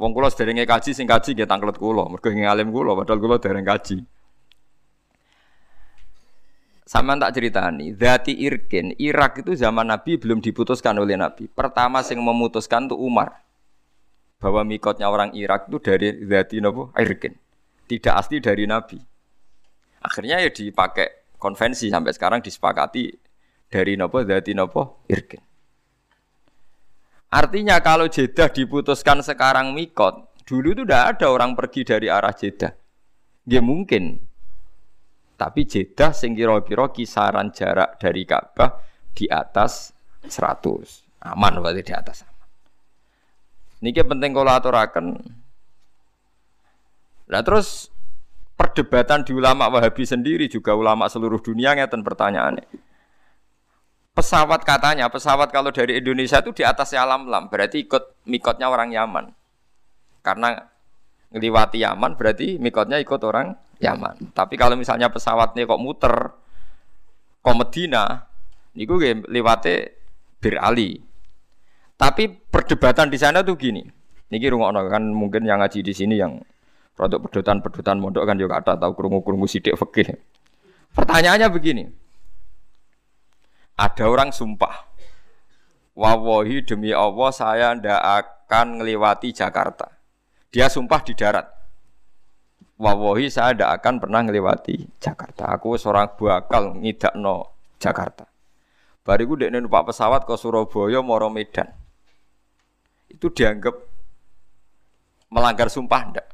Wong 0.00 0.16
kula 0.16 0.32
sederenge 0.32 0.64
kaji 0.64 0.96
sing 0.96 1.04
kaji 1.04 1.36
nggih 1.36 1.44
tanglet 1.44 1.76
kula, 1.76 2.08
mergo 2.08 2.32
ngalim 2.32 2.72
kula 2.72 2.96
padahal 2.96 3.20
kula 3.20 3.36
dereng 3.36 3.68
kaji. 3.68 4.00
Sama 6.88 7.14
tak 7.20 7.36
ceritani, 7.36 7.92
Zati 7.94 8.34
Irkin, 8.34 8.96
Irak 8.98 9.44
itu 9.44 9.54
zaman 9.54 9.86
Nabi 9.86 10.18
belum 10.18 10.42
diputuskan 10.42 10.96
oleh 10.98 11.14
Nabi. 11.14 11.46
Pertama 11.46 12.02
yang 12.02 12.18
memutuskan 12.18 12.90
itu 12.90 12.96
Umar. 12.98 13.44
Bahwa 14.40 14.64
mikotnya 14.66 15.06
orang 15.06 15.36
Irak 15.36 15.68
itu 15.68 15.78
dari 15.78 16.16
Zati 16.26 16.58
Nopo 16.64 16.90
Irkin. 16.96 17.36
Tidak 17.86 18.10
asli 18.10 18.42
dari 18.42 18.66
Nabi. 18.66 18.98
Akhirnya 20.02 20.42
ya 20.42 20.50
dipakai 20.50 21.36
konvensi 21.38 21.92
sampai 21.92 22.10
sekarang 22.10 22.40
disepakati 22.42 23.14
dari 23.70 23.94
Nopo 23.94 24.24
Zati 24.26 24.50
Nopo 24.56 25.04
Irkin. 25.06 25.49
Artinya 27.30 27.78
kalau 27.78 28.10
Jeddah 28.10 28.50
diputuskan 28.50 29.22
sekarang 29.22 29.70
mikot, 29.70 30.42
dulu 30.42 30.74
itu 30.74 30.82
tidak 30.82 31.16
ada 31.16 31.26
orang 31.30 31.54
pergi 31.54 31.86
dari 31.86 32.10
arah 32.10 32.34
Jeddah. 32.34 32.74
Dia 33.46 33.62
mungkin, 33.62 34.18
tapi 35.38 35.62
Jeddah 35.62 36.10
sing 36.10 36.34
kira-kira 36.34 36.90
kisaran 36.90 37.54
jarak 37.54 38.02
dari 38.02 38.26
Ka'bah 38.26 38.82
di 39.14 39.30
atas 39.30 39.94
100. 40.26 41.24
Aman 41.24 41.60
berarti 41.62 41.80
di 41.86 41.94
atas 41.94 42.24
aman. 42.26 42.48
Niki 43.80 44.02
penting 44.04 44.36
kalau 44.36 44.52
aturaken. 44.52 45.06
Nah 47.30 47.40
terus 47.46 47.88
perdebatan 48.58 49.24
di 49.24 49.32
ulama 49.32 49.72
Wahabi 49.72 50.04
sendiri 50.04 50.44
juga 50.52 50.76
ulama 50.76 51.08
seluruh 51.08 51.40
dunia 51.40 51.72
ngeten 51.72 52.04
pertanyaannya. 52.04 52.89
Pesawat 54.20 54.60
katanya, 54.68 55.08
pesawat 55.08 55.48
kalau 55.48 55.72
dari 55.72 55.96
Indonesia 55.96 56.44
itu 56.44 56.52
di 56.52 56.60
atas 56.60 56.92
alam 56.92 57.24
lam, 57.24 57.48
berarti 57.48 57.88
ikut 57.88 58.28
mikotnya 58.28 58.68
orang 58.68 58.92
Yaman. 58.92 59.32
Karena 60.20 60.60
ngeliwati 61.32 61.80
Yaman 61.80 62.20
berarti 62.20 62.60
mikotnya 62.60 63.00
ikut 63.00 63.16
orang 63.24 63.56
Yaman. 63.80 64.36
Tapi 64.36 64.60
kalau 64.60 64.76
misalnya 64.76 65.08
pesawatnya 65.08 65.64
kok 65.64 65.80
muter 65.80 66.36
ke 67.40 67.52
Medina, 67.56 68.28
niku 68.76 69.00
lewate 69.24 69.96
Bir 70.36 70.60
Ali. 70.60 71.00
Tapi 71.96 72.28
perdebatan 72.28 73.08
di 73.08 73.16
sana 73.16 73.40
tuh 73.40 73.56
gini. 73.56 73.88
Niki 74.28 74.52
rungokno 74.52 74.84
kan 74.92 75.00
mungkin 75.16 75.48
yang 75.48 75.64
ngaji 75.64 75.80
di 75.80 75.96
sini 75.96 76.20
yang 76.20 76.44
produk 76.92 77.24
pedotan-pedotan 77.24 77.96
mondok 77.96 78.28
kan 78.28 78.36
juga 78.36 78.60
ada 78.60 78.76
tahu 78.76 78.92
kerungu-kerungu 79.00 79.48
sidik 79.48 79.80
fikih. 79.80 80.12
Pertanyaannya 80.92 81.48
begini. 81.48 81.88
Ada 83.80 84.12
orang 84.12 84.28
sumpah. 84.28 84.92
Wawahi 85.96 86.68
demi 86.68 86.92
Allah 86.92 87.30
saya 87.32 87.72
ndak 87.72 87.96
akan 87.96 88.76
ngelewati 88.76 89.32
Jakarta. 89.32 89.88
Dia 90.52 90.68
sumpah 90.68 91.00
di 91.00 91.16
darat. 91.16 91.48
Wawahi 92.76 93.32
saya 93.32 93.56
tidak 93.56 93.80
akan 93.80 93.94
pernah 94.04 94.20
melewati 94.20 94.84
Jakarta. 95.00 95.48
Aku 95.56 95.80
seorang 95.80 96.12
bakal 96.12 96.76
no 97.16 97.56
Jakarta. 97.80 98.28
Bariku 99.00 99.40
dek 99.40 99.48
numpak 99.48 99.88
pesawat 99.88 100.28
ke 100.28 100.36
Surabaya, 100.36 101.00
Moro 101.00 101.32
Medan. 101.32 101.72
Itu 103.08 103.32
dianggap 103.32 103.72
melanggar 105.32 105.72
sumpah 105.72 106.00
ndak? 106.12 106.26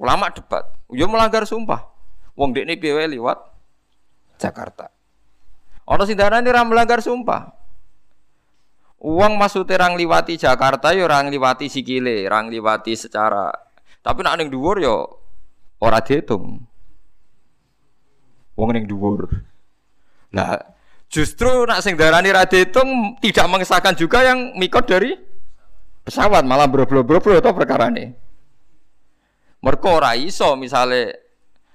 Ulama 0.00 0.32
debat, 0.32 0.64
yo 0.88 1.04
melanggar 1.12 1.44
sumpah. 1.44 1.92
Wong 2.32 2.56
dek 2.56 2.64
ini 2.64 2.80
piye 2.80 3.04
lewat 3.04 3.36
Jakarta. 4.40 4.93
Orang 5.84 6.08
sing 6.08 6.16
darani 6.16 6.48
ora 6.48 6.64
melanggar 6.64 7.04
sumpah. 7.04 7.52
Uang 9.04 9.36
masuk 9.36 9.68
terang 9.68 10.00
liwati 10.00 10.40
Jakarta 10.40 10.96
yo 10.96 11.04
orang 11.04 11.28
liwati 11.28 11.68
sikile, 11.68 12.24
orang 12.24 12.48
liwati 12.48 12.96
secara 12.96 13.52
tapi 14.04 14.20
nak 14.20 14.36
ning 14.36 14.48
dhuwur 14.52 14.80
yo 14.80 14.96
Ora 15.84 16.00
dihitung. 16.00 16.64
Wong 18.56 18.70
ning 18.72 18.88
dhuwur. 18.88 19.28
Lah 20.32 20.56
justru 21.12 21.68
nak 21.68 21.84
sing 21.84 22.00
darani 22.00 22.32
ra 22.32 22.48
dihitung 22.48 23.20
tidak 23.20 23.46
mengesahkan 23.52 23.92
juga 23.92 24.24
yang 24.24 24.56
mikot 24.56 24.88
dari 24.88 25.12
pesawat 26.08 26.42
malah 26.48 26.64
bro-bro-bro 26.64 27.36
itu 27.36 27.50
perkara 27.52 27.92
nih. 27.92 28.16
Mereka 29.60 29.88
ora 29.88 30.16
iso 30.16 30.56
misalnya 30.56 31.12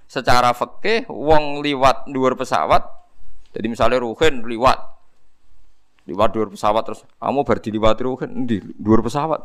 secara 0.10 0.58
fikih 0.58 1.06
wong 1.06 1.62
liwat 1.62 2.10
dhuwur 2.10 2.34
pesawat. 2.34 2.99
Jadi 3.50 3.66
misalnya 3.66 4.02
Ruhin 4.06 4.46
liwat 4.46 4.80
liwat 6.10 6.30
dhuwur 6.34 6.50
pesawat 6.50 6.84
terus 6.90 7.02
kamu 7.22 7.46
bar 7.46 7.58
diliwati 7.62 8.02
Ruhin 8.02 8.32
di 8.50 8.58
dhuwur 8.62 9.06
pesawat. 9.06 9.42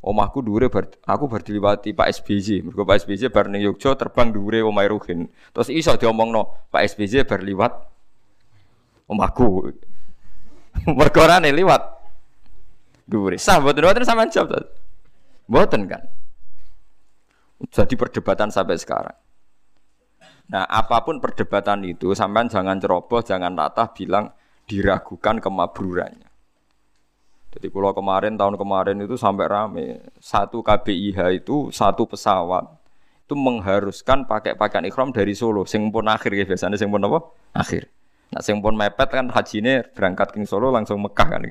Omahku 0.00 0.40
dhuwure 0.40 0.72
bar 0.72 0.88
aku 1.04 1.28
bar 1.28 1.44
diliwati 1.44 1.92
Pak 1.92 2.08
SBY. 2.20 2.64
Mergo 2.64 2.88
Pak 2.88 3.04
SBY 3.04 3.28
bar 3.28 3.52
ning 3.52 3.64
Yogya 3.68 3.96
terbang 4.00 4.32
dhuwure 4.32 4.64
omahe 4.64 4.88
Ruhin. 4.88 5.28
Terus 5.52 5.68
iso 5.68 5.92
diomongno 6.00 6.68
Pak 6.72 6.96
SBY 6.96 7.28
bar 7.28 7.40
liwat 7.44 7.72
omahku. 9.08 9.76
Mergo 10.98 11.20
ora 11.20 11.36
liwat 11.40 11.82
dhuwure. 13.04 13.36
Sah 13.36 13.60
mboten 13.60 13.84
mboten 13.84 14.04
sampean 14.08 14.32
jawab. 14.32 14.64
Mboten 15.48 15.84
kan. 15.84 16.02
Jadi 17.68 17.92
perdebatan 17.92 18.48
sampai 18.48 18.80
sekarang. 18.80 19.12
Nah, 20.50 20.66
apa 20.66 21.06
pun 21.06 21.22
perdebatan 21.22 21.86
itu, 21.86 22.10
sampean 22.12 22.50
jangan 22.50 22.82
ceroboh, 22.82 23.22
jangan 23.22 23.54
latah 23.54 23.94
bilang 23.94 24.34
diragukan 24.66 25.38
kemabrurannya. 25.38 26.30
Jadi 27.50 27.66
kalau 27.66 27.90
kemarin 27.90 28.38
tahun 28.38 28.54
kemarin 28.54 29.02
itu 29.02 29.18
sampai 29.18 29.50
rame 29.50 29.86
satu 30.22 30.62
KBIH 30.62 31.42
itu 31.42 31.74
satu 31.74 32.06
pesawat 32.06 32.62
itu 33.26 33.34
mengharuskan 33.34 34.22
pakai 34.26 34.54
pakaian 34.54 34.86
ikhram 34.86 35.10
dari 35.10 35.34
Solo. 35.34 35.66
Sing 35.66 35.90
pun 35.90 36.06
akhir 36.06 36.30
ya 36.30 36.46
biasanya 36.46 36.78
sing 36.78 36.90
pun 36.94 37.02
apa? 37.02 37.18
Akhir. 37.54 37.90
Nah 38.30 38.38
sing 38.38 38.62
pun 38.62 38.78
mepet 38.78 39.10
kan 39.10 39.26
haji 39.34 39.56
ini 39.66 39.82
berangkat 39.94 40.30
ke 40.30 40.46
Solo 40.46 40.70
langsung 40.70 41.02
Mekah 41.02 41.26
kan. 41.26 41.42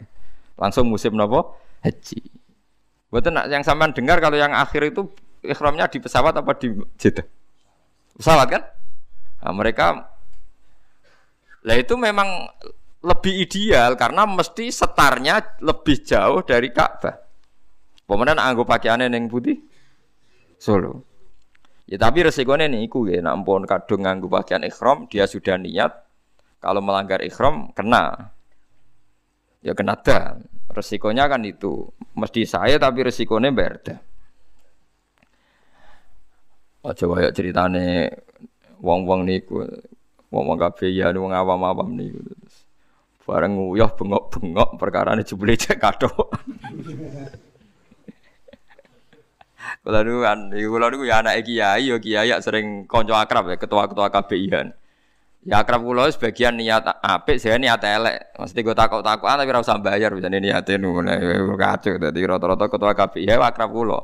Langsung 0.56 0.88
musim 0.88 1.20
apa? 1.20 1.52
Haji. 1.84 2.20
Buat 3.12 3.28
yang 3.52 3.64
sampean 3.68 3.92
dengar 3.92 4.24
kalau 4.24 4.40
yang 4.40 4.56
akhir 4.56 4.96
itu 4.96 5.12
ikhramnya 5.44 5.92
di 5.92 6.00
pesawat 6.00 6.32
apa 6.32 6.52
di 6.56 6.80
Jeddah? 6.96 7.28
Pesawat 8.16 8.48
kan? 8.48 8.64
Nah, 9.40 9.54
mereka 9.56 10.10
lah 11.64 11.76
itu 11.76 11.96
memang 12.00 12.48
lebih 13.00 13.48
ideal 13.48 13.96
karena 13.96 14.28
mesti 14.28 14.72
setarnya 14.72 15.60
lebih 15.64 16.04
jauh 16.04 16.44
dari 16.44 16.72
Ka'bah. 16.72 17.16
Pemenang 18.04 18.40
anggo 18.42 18.66
pakaiannya 18.68 19.08
neng 19.08 19.30
putih 19.32 19.60
Solo. 20.60 21.08
Ya 21.88 21.98
tapi 21.98 22.22
resikonya 22.22 22.70
nih 22.70 22.86
iku 22.86 23.08
ya, 23.08 23.24
nampun 23.24 23.66
kadung 23.66 24.06
nganggo 24.06 24.30
pakaian 24.30 24.62
ikhram 24.62 25.08
dia 25.10 25.26
sudah 25.26 25.58
niat 25.58 25.90
kalau 26.60 26.84
melanggar 26.84 27.24
ikhram 27.24 27.72
kena. 27.72 28.36
Ya 29.64 29.72
kena 29.74 29.96
dah. 29.98 30.38
Resikonya 30.70 31.26
kan 31.26 31.42
itu. 31.48 31.90
Mesti 32.14 32.46
saya 32.46 32.78
tapi 32.78 33.08
resikonya 33.08 33.50
berda. 33.50 33.98
Aja 36.86 37.04
kaya 37.10 37.30
ceritane 37.34 38.08
wong-wong 38.80 39.28
niku, 39.28 39.64
wong-wong 40.32 40.58
kabeh 40.58 40.90
ya 40.92 41.12
wong 41.14 41.36
awam-awam 41.36 41.92
niku. 41.94 42.24
Bareng 43.30 43.54
nguyah 43.54 43.94
bengok-bengok 43.94 44.82
perkara 44.82 45.14
ini 45.14 45.22
jebule 45.22 45.54
cek 45.54 45.78
kado. 45.78 46.10
Kula 49.86 50.02
niku 50.02 50.20
kan, 50.26 50.50
kula 50.50 50.90
niku 50.90 51.06
ya 51.06 51.22
anak 51.22 51.46
kiai, 51.46 51.94
ya 51.94 52.02
kiai 52.02 52.34
sering 52.42 52.90
kanca 52.90 53.22
akrab 53.22 53.54
ya, 53.54 53.56
ketua-ketua 53.62 54.10
KBIan. 54.10 54.74
Ya 55.46 55.62
akrab 55.62 55.86
kula 55.86 56.10
sebagian 56.10 56.58
niat 56.58 56.90
apik, 57.00 57.38
saya 57.38 57.62
niat 57.62 57.80
elek. 57.86 58.34
Mesti 58.34 58.60
gue 58.66 58.74
takut-takutan 58.74 59.38
tapi 59.40 59.50
ora 59.54 59.62
usah 59.62 59.78
bayar 59.78 60.10
bisa 60.18 60.26
niate 60.26 60.74
ngono. 60.82 61.14
Kacau 61.54 62.02
dadi 62.02 62.20
rata-rata 62.26 62.66
ketua 62.66 62.98
KBI 62.98 63.30
ya 63.30 63.38
akrab 63.38 63.70
kula. 63.70 64.00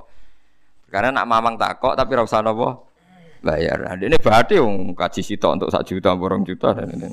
Karena 0.93 1.21
nak 1.21 1.25
mamang 1.27 1.57
takok 1.57 1.97
tapi 1.97 2.13
rasa 2.13 2.45
nopo 2.45 2.84
bayar. 3.45 3.77
Nah, 3.85 3.93
ini 4.01 4.17
berarti 4.17 4.57
wong 4.57 4.97
kaji 4.97 5.21
sitok 5.21 5.51
untuk 5.61 5.69
satu 5.69 5.93
juta, 5.93 6.17
borong 6.17 6.41
juta 6.41 6.73
dan 6.73 6.89
ini. 6.89 7.09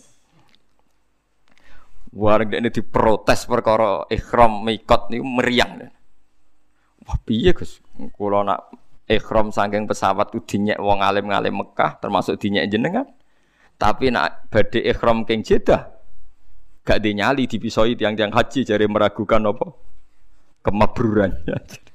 Warga 2.12 2.60
ini 2.60 2.68
diprotes 2.72 3.44
perkara 3.44 4.08
ikhram 4.08 4.64
mikot 4.64 5.12
ini 5.12 5.20
meriang. 5.20 5.80
Wah 7.04 7.18
piye 7.24 7.52
Gus? 7.52 7.80
Kula 8.16 8.44
nak 8.44 8.72
ikhram 9.08 9.52
saking 9.52 9.84
pesawat 9.84 10.32
ku 10.32 10.40
dinyek 10.40 10.80
wong 10.80 11.04
alim-alim 11.04 11.60
Mekah 11.60 12.00
termasuk 12.00 12.40
dinyek 12.40 12.68
jenengan. 12.68 13.08
Tapi 13.76 14.12
nak 14.12 14.48
badhe 14.52 14.80
ikhram 14.84 15.24
king 15.24 15.40
Jeddah 15.40 15.92
gak 16.82 16.98
dinyali 16.98 17.46
dipisoi 17.46 17.94
tiang-tiang 17.94 18.34
haji 18.34 18.66
jadi 18.66 18.86
meragukan 18.90 19.42
apa 19.48 19.66
kemabrurannya. 20.66 21.58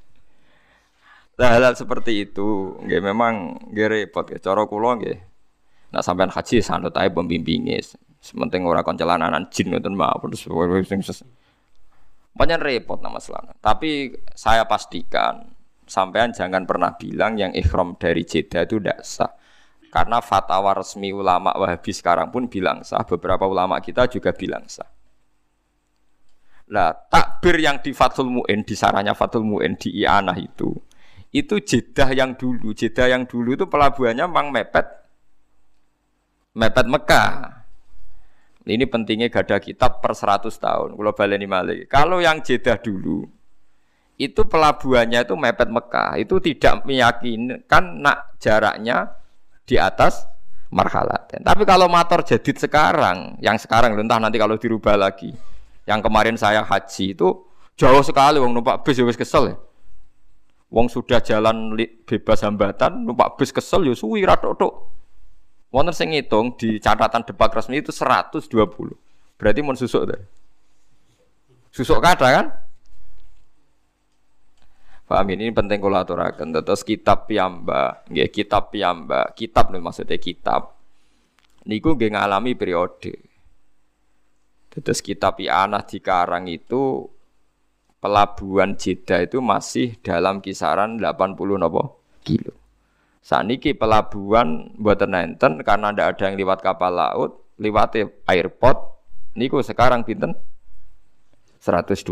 Nah, 1.38 1.54
hal, 1.54 1.73
seperti 1.78 2.26
itu, 2.26 2.78
nggih 2.82 3.02
memang 3.02 3.62
nggih 3.69 3.88
repot 3.88 4.26
ya. 4.26 4.41
Cara 4.41 4.65
kula 4.65 4.97
nggih. 4.97 5.17
Nah, 5.93 6.02
sampean 6.02 6.34
haji 6.34 6.65
sanut 6.65 6.97
ae 6.97 7.13
pembimbinge. 7.13 7.78
Sementing 8.17 8.65
ora 8.65 8.82
koncelanan 8.82 9.45
jin 9.54 9.69
ngoten 9.69 9.93
mawon 9.93 10.34
terus 10.34 10.50
sing 10.89 11.30
banyak 12.38 12.62
repot 12.62 13.02
nama 13.02 13.17
selana. 13.17 13.58
Tapi 13.58 14.13
saya 14.38 14.69
pastikan 14.69 15.41
sampean 15.89 16.30
jangan 16.30 16.69
pernah 16.69 16.93
bilang 16.93 17.34
yang 17.34 17.50
ikhram 17.58 17.97
dari 17.97 18.21
Jeddah 18.21 18.69
itu 18.69 18.78
tidak 18.78 19.02
sah. 19.02 19.34
Karena 19.89 20.21
fatwa 20.21 20.78
resmi 20.78 21.10
ulama 21.10 21.56
Wahabi 21.58 21.89
sekarang 21.89 22.30
pun 22.30 22.45
bilang 22.45 22.86
sah, 22.86 23.02
beberapa 23.02 23.50
ulama 23.50 23.82
kita 23.82 24.06
juga 24.06 24.30
bilang 24.38 24.69
sah. 24.69 24.86
Nah, 26.67 26.91
takbir 26.91 27.58
yang 27.63 27.80
di 27.80 27.95
Fathul 27.95 28.28
Mu'in, 28.28 28.67
di 28.67 28.76
saranya 28.76 29.15
Fathul 29.15 29.47
Mu'in 29.47 29.80
di 29.80 30.04
Ianah 30.04 30.36
itu, 30.36 30.76
itu 31.38 31.62
Jeddah 31.62 32.10
yang 32.13 32.34
dulu. 32.34 32.73
Jeddah 32.73 33.08
yang 33.13 33.30
dulu 33.30 33.54
itu 33.54 33.65
pelabuhannya 33.69 34.26
memang 34.26 34.50
mepet 34.50 34.88
mepet 36.58 36.86
Mekah. 36.89 37.32
Ini 38.67 38.84
pentingnya 38.89 39.32
gada 39.32 39.63
kitab 39.63 40.04
per 40.04 40.12
100 40.12 40.52
tahun. 40.52 40.89
Kalau 41.00 41.13
baleni 41.15 41.47
malik. 41.47 41.88
Kalau 41.88 42.19
yang 42.19 42.43
Jeddah 42.43 42.76
dulu 42.82 43.23
itu 44.17 44.41
pelabuhannya 44.43 45.23
itu 45.23 45.38
mepet 45.38 45.69
Mekah. 45.69 46.17
Itu 46.17 46.41
tidak 46.41 46.84
meyakinkan 46.84 48.02
nak 48.02 48.36
jaraknya 48.41 49.13
di 49.63 49.78
atas 49.78 50.26
marhalat. 50.73 51.32
Tapi 51.39 51.63
kalau 51.63 51.88
motor 51.88 52.26
jadid 52.26 52.60
sekarang, 52.60 53.39
yang 53.39 53.56
sekarang 53.56 53.95
entah 53.95 54.19
nanti 54.19 54.36
kalau 54.36 54.60
dirubah 54.60 54.97
lagi. 55.00 55.32
Yang 55.88 56.00
kemarin 56.04 56.36
saya 56.36 56.65
haji 56.67 57.15
itu 57.15 57.28
jauh 57.80 58.04
sekali 58.04 58.41
wong 58.41 58.52
numpak 58.52 58.84
bis 58.84 59.00
ya 59.00 59.08
kesel 59.08 59.43
ya. 59.54 59.56
Wong 60.68 60.92
sudah 60.92 61.24
jalan 61.24 61.80
bebas 62.04 62.44
hambatan, 62.44 63.08
numpak 63.08 63.40
bis 63.40 63.56
kesel 63.56 63.88
ya 63.88 63.96
suwi 63.96 64.28
ratok-tok. 64.28 64.74
Wonten 65.72 65.96
sing 65.96 66.12
ngitung 66.12 66.56
di 66.60 66.80
catatan 66.80 67.24
depak 67.24 67.56
resmi 67.56 67.80
itu 67.80 67.92
120. 67.92 68.40
Berarti 69.40 69.60
mau 69.64 69.76
susuk 69.76 70.04
deh. 70.12 70.22
Susuk 71.72 72.00
kata 72.04 72.28
kan? 72.32 72.46
Paham 75.08 75.28
ini 75.32 75.56
penting 75.56 75.80
kalau 75.80 76.04
aturakan. 76.04 76.52
Terus 76.52 76.84
kitab 76.84 77.32
piyamba, 77.32 78.04
nggih 78.12 78.28
kitab 78.28 78.76
piyamba, 78.76 79.32
kitab 79.32 79.72
nih 79.72 79.80
maksudnya 79.80 80.20
kitab. 80.20 80.76
Niku 81.64 81.96
nggih 81.96 82.12
ngalami 82.12 82.56
periode. 82.60 83.16
Terus 84.68 85.00
kitab 85.00 85.40
anak 85.40 85.88
dikarang 85.90 86.52
itu 86.52 87.08
pelabuhan 88.08 88.80
Jeddah 88.80 89.28
itu 89.28 89.43
masih 89.43 90.00
dalam 90.00 90.39
kisaran 90.39 90.96
80 90.96 91.36
nopo 91.60 92.00
kilo. 92.24 92.56
Saniki 93.20 93.76
pelabuhan 93.76 94.72
buatan 94.80 95.12
nenten 95.12 95.60
karena 95.60 95.91
tidak 95.91 96.15
ada 96.15 96.24
yang 96.32 96.36
lewat 96.39 96.63
kapal 96.63 96.96
laut, 96.96 97.32
lewat 97.60 98.00
airport, 98.32 98.80
niku 99.36 99.60
sekarang 99.60 100.08
pinten 100.08 100.39
120. 101.60 102.08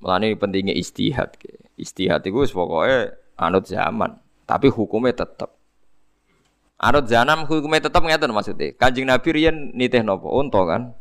Melani 0.00 0.32
pentingnya 0.32 0.72
istihad. 0.72 1.36
Istihad 1.76 2.24
itu 2.24 2.40
pokoknya 2.48 3.12
anut 3.36 3.68
zaman, 3.68 4.16
tapi 4.48 4.72
hukumnya 4.72 5.12
tetap. 5.12 5.52
Anut 6.80 7.04
zaman 7.04 7.44
hukumnya 7.44 7.92
tetap 7.92 8.00
ngeten 8.00 8.32
maksudnya. 8.32 8.72
Kanjeng 8.80 9.04
Nabi 9.04 9.28
riyen 9.36 9.76
nitih 9.76 10.00
nopo 10.00 10.32
unta 10.32 10.64
kan. 10.64 10.96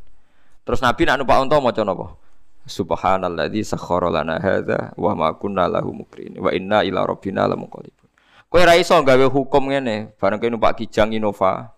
Terus 0.67 0.83
Nabi 0.83 1.07
nak 1.07 1.23
numpak 1.23 1.39
unta 1.39 1.55
maca 1.63 1.81
nopo? 1.87 2.26
Subhanalladzi 2.67 3.63
sakhkhara 3.63 4.11
lana 4.11 4.43
hadza 4.43 4.91
wa 4.99 5.15
ma 5.15 5.31
kunna 5.31 5.71
lahu 5.71 5.95
mukrin 5.95 6.35
wa 6.35 6.51
inna 6.51 6.83
ila 6.83 7.07
rabbina 7.07 7.47
lamunqalibun. 7.47 8.07
Kowe 8.51 8.63
ra 8.63 8.75
iso 8.75 8.95
gawe 8.99 9.25
hukum 9.31 9.71
ngene, 9.71 10.11
bareng 10.19 10.39
kowe 10.39 10.51
numpak 10.51 10.83
Kijang 10.83 11.15
Innova 11.15 11.71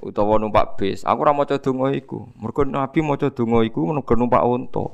utawa 0.00 0.40
numpak 0.40 0.80
bis. 0.80 1.04
Aku 1.04 1.20
ora 1.20 1.36
maca 1.36 1.60
donga 1.60 1.92
iku. 1.92 2.28
Mergo 2.40 2.64
Nabi 2.64 3.04
maca 3.04 3.28
donga 3.28 3.60
iku 3.64 3.84
mergo 3.84 4.14
numpak 4.16 4.42
unta. 4.44 4.84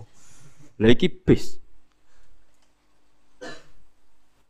Lah 0.82 0.90
iki 0.90 1.06
bis. 1.06 1.62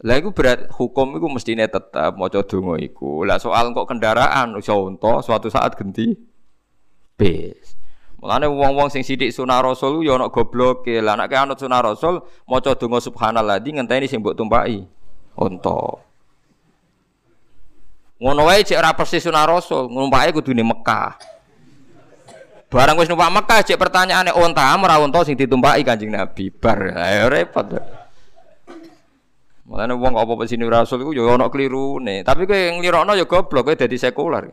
Lah 0.00 0.16
iku 0.16 0.32
berat 0.32 0.68
hukum 0.72 1.16
iku 1.16 1.28
mestine 1.28 1.68
tetap 1.68 2.16
maca 2.16 2.40
donga 2.40 2.80
iku. 2.80 3.24
Lah 3.24 3.36
soal 3.36 3.72
kok 3.76 3.88
kendaraan 3.88 4.56
iso 4.56 4.76
unta 4.80 5.20
suatu 5.20 5.52
saat 5.52 5.76
ganti 5.76 6.16
bis. 7.20 7.76
Mulane 8.16 8.48
wong-wong 8.48 8.88
sing 8.88 9.04
sithik 9.04 9.28
sunah 9.28 9.60
rasul 9.60 10.00
ya 10.00 10.16
ana 10.16 10.32
gobloke. 10.32 11.04
Lah 11.04 11.20
nek 11.20 11.32
anut 11.36 11.60
sunah 11.60 11.84
rasul 11.84 12.24
maca 12.48 12.72
donga 12.72 12.96
subhanallah 12.98 13.60
di 13.60 13.76
ngenteni 13.76 14.08
sing 14.08 14.24
mbok 14.24 14.32
tumpaki. 14.32 14.80
Unta. 15.36 16.00
Ngono 18.16 18.48
wae 18.48 18.64
cek 18.64 18.80
ora 18.80 18.96
persis 18.96 19.20
sunah 19.20 19.44
rasul, 19.44 19.92
numpake 19.92 20.32
kudune 20.32 20.64
Mekah. 20.64 21.20
Barang 22.72 22.96
wis 22.96 23.12
numpak 23.12 23.28
Mekah 23.28 23.60
cek 23.60 23.76
pertanyaane 23.76 24.32
unta 24.32 24.64
ora 24.72 24.96
unta 24.96 25.20
sing 25.20 25.36
ditumpaki 25.36 25.84
Kanjeng 25.84 26.16
Nabi. 26.16 26.48
Bar 26.48 26.96
ayo 26.96 27.28
repot. 27.28 27.68
Mulane 29.68 29.92
wong 29.92 30.16
apa 30.16 30.32
sini 30.48 30.64
rasul 30.64 31.04
iku 31.04 31.12
ya 31.12 31.28
ana 31.28 31.52
klirune. 31.52 32.24
Tapi 32.24 32.48
kowe 32.48 32.56
nglirokno 32.80 33.12
ya 33.12 33.28
goblok 33.28 33.68
kowe 33.68 33.74
dadi 33.76 34.00
sekuler. 34.00 34.48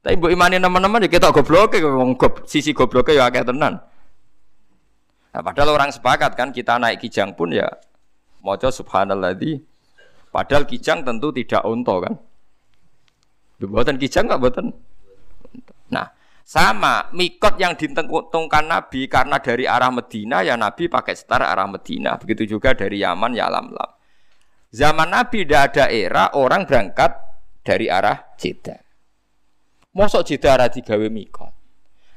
Tapi 0.00 0.16
mbok 0.16 0.32
imani 0.32 0.56
teman-teman 0.56 1.04
ya 1.04 1.08
ketok 1.12 1.44
gobloke 1.44 1.76
wong 1.84 2.16
gob, 2.16 2.48
sisi 2.48 2.72
gobloke 2.72 3.12
ya 3.12 3.28
akeh 3.28 3.44
tenan. 3.44 3.84
Nah, 5.30 5.40
padahal 5.44 5.76
orang 5.76 5.92
sepakat 5.92 6.34
kan 6.34 6.50
kita 6.50 6.80
naik 6.80 7.04
kijang 7.04 7.36
pun 7.36 7.52
ya 7.52 7.68
maca 8.40 8.72
subhanalladzi 8.72 9.60
padahal 10.32 10.64
kijang 10.64 11.04
tentu 11.04 11.30
tidak 11.36 11.62
unta 11.68 11.94
kan. 12.00 12.14
Buatan 13.60 14.00
kijang 14.00 14.24
enggak 14.24 14.40
buatan. 14.40 14.66
Nah, 15.92 16.08
sama 16.40 17.12
mikot 17.12 17.60
yang 17.60 17.76
ditentungkan 17.76 18.64
Nabi 18.64 19.04
karena 19.04 19.36
dari 19.36 19.68
arah 19.68 19.92
Medina 19.92 20.40
ya 20.40 20.56
Nabi 20.56 20.88
pakai 20.88 21.12
setara 21.12 21.52
arah 21.52 21.68
Medina. 21.68 22.16
Begitu 22.16 22.56
juga 22.56 22.72
dari 22.72 23.04
Yaman 23.04 23.36
ya 23.36 23.52
lam 23.52 23.68
lam. 23.68 23.90
Zaman 24.72 25.12
Nabi 25.12 25.44
tidak 25.44 25.76
ada 25.76 25.84
era 25.92 26.24
orang 26.32 26.64
berangkat 26.64 27.20
dari 27.60 27.92
arah 27.92 28.32
Jeddah. 28.40 28.89
Mosok 29.90 30.22
Jeddah 30.22 30.54
ora 30.54 30.66
digawe 30.70 31.06
mikot. 31.10 31.52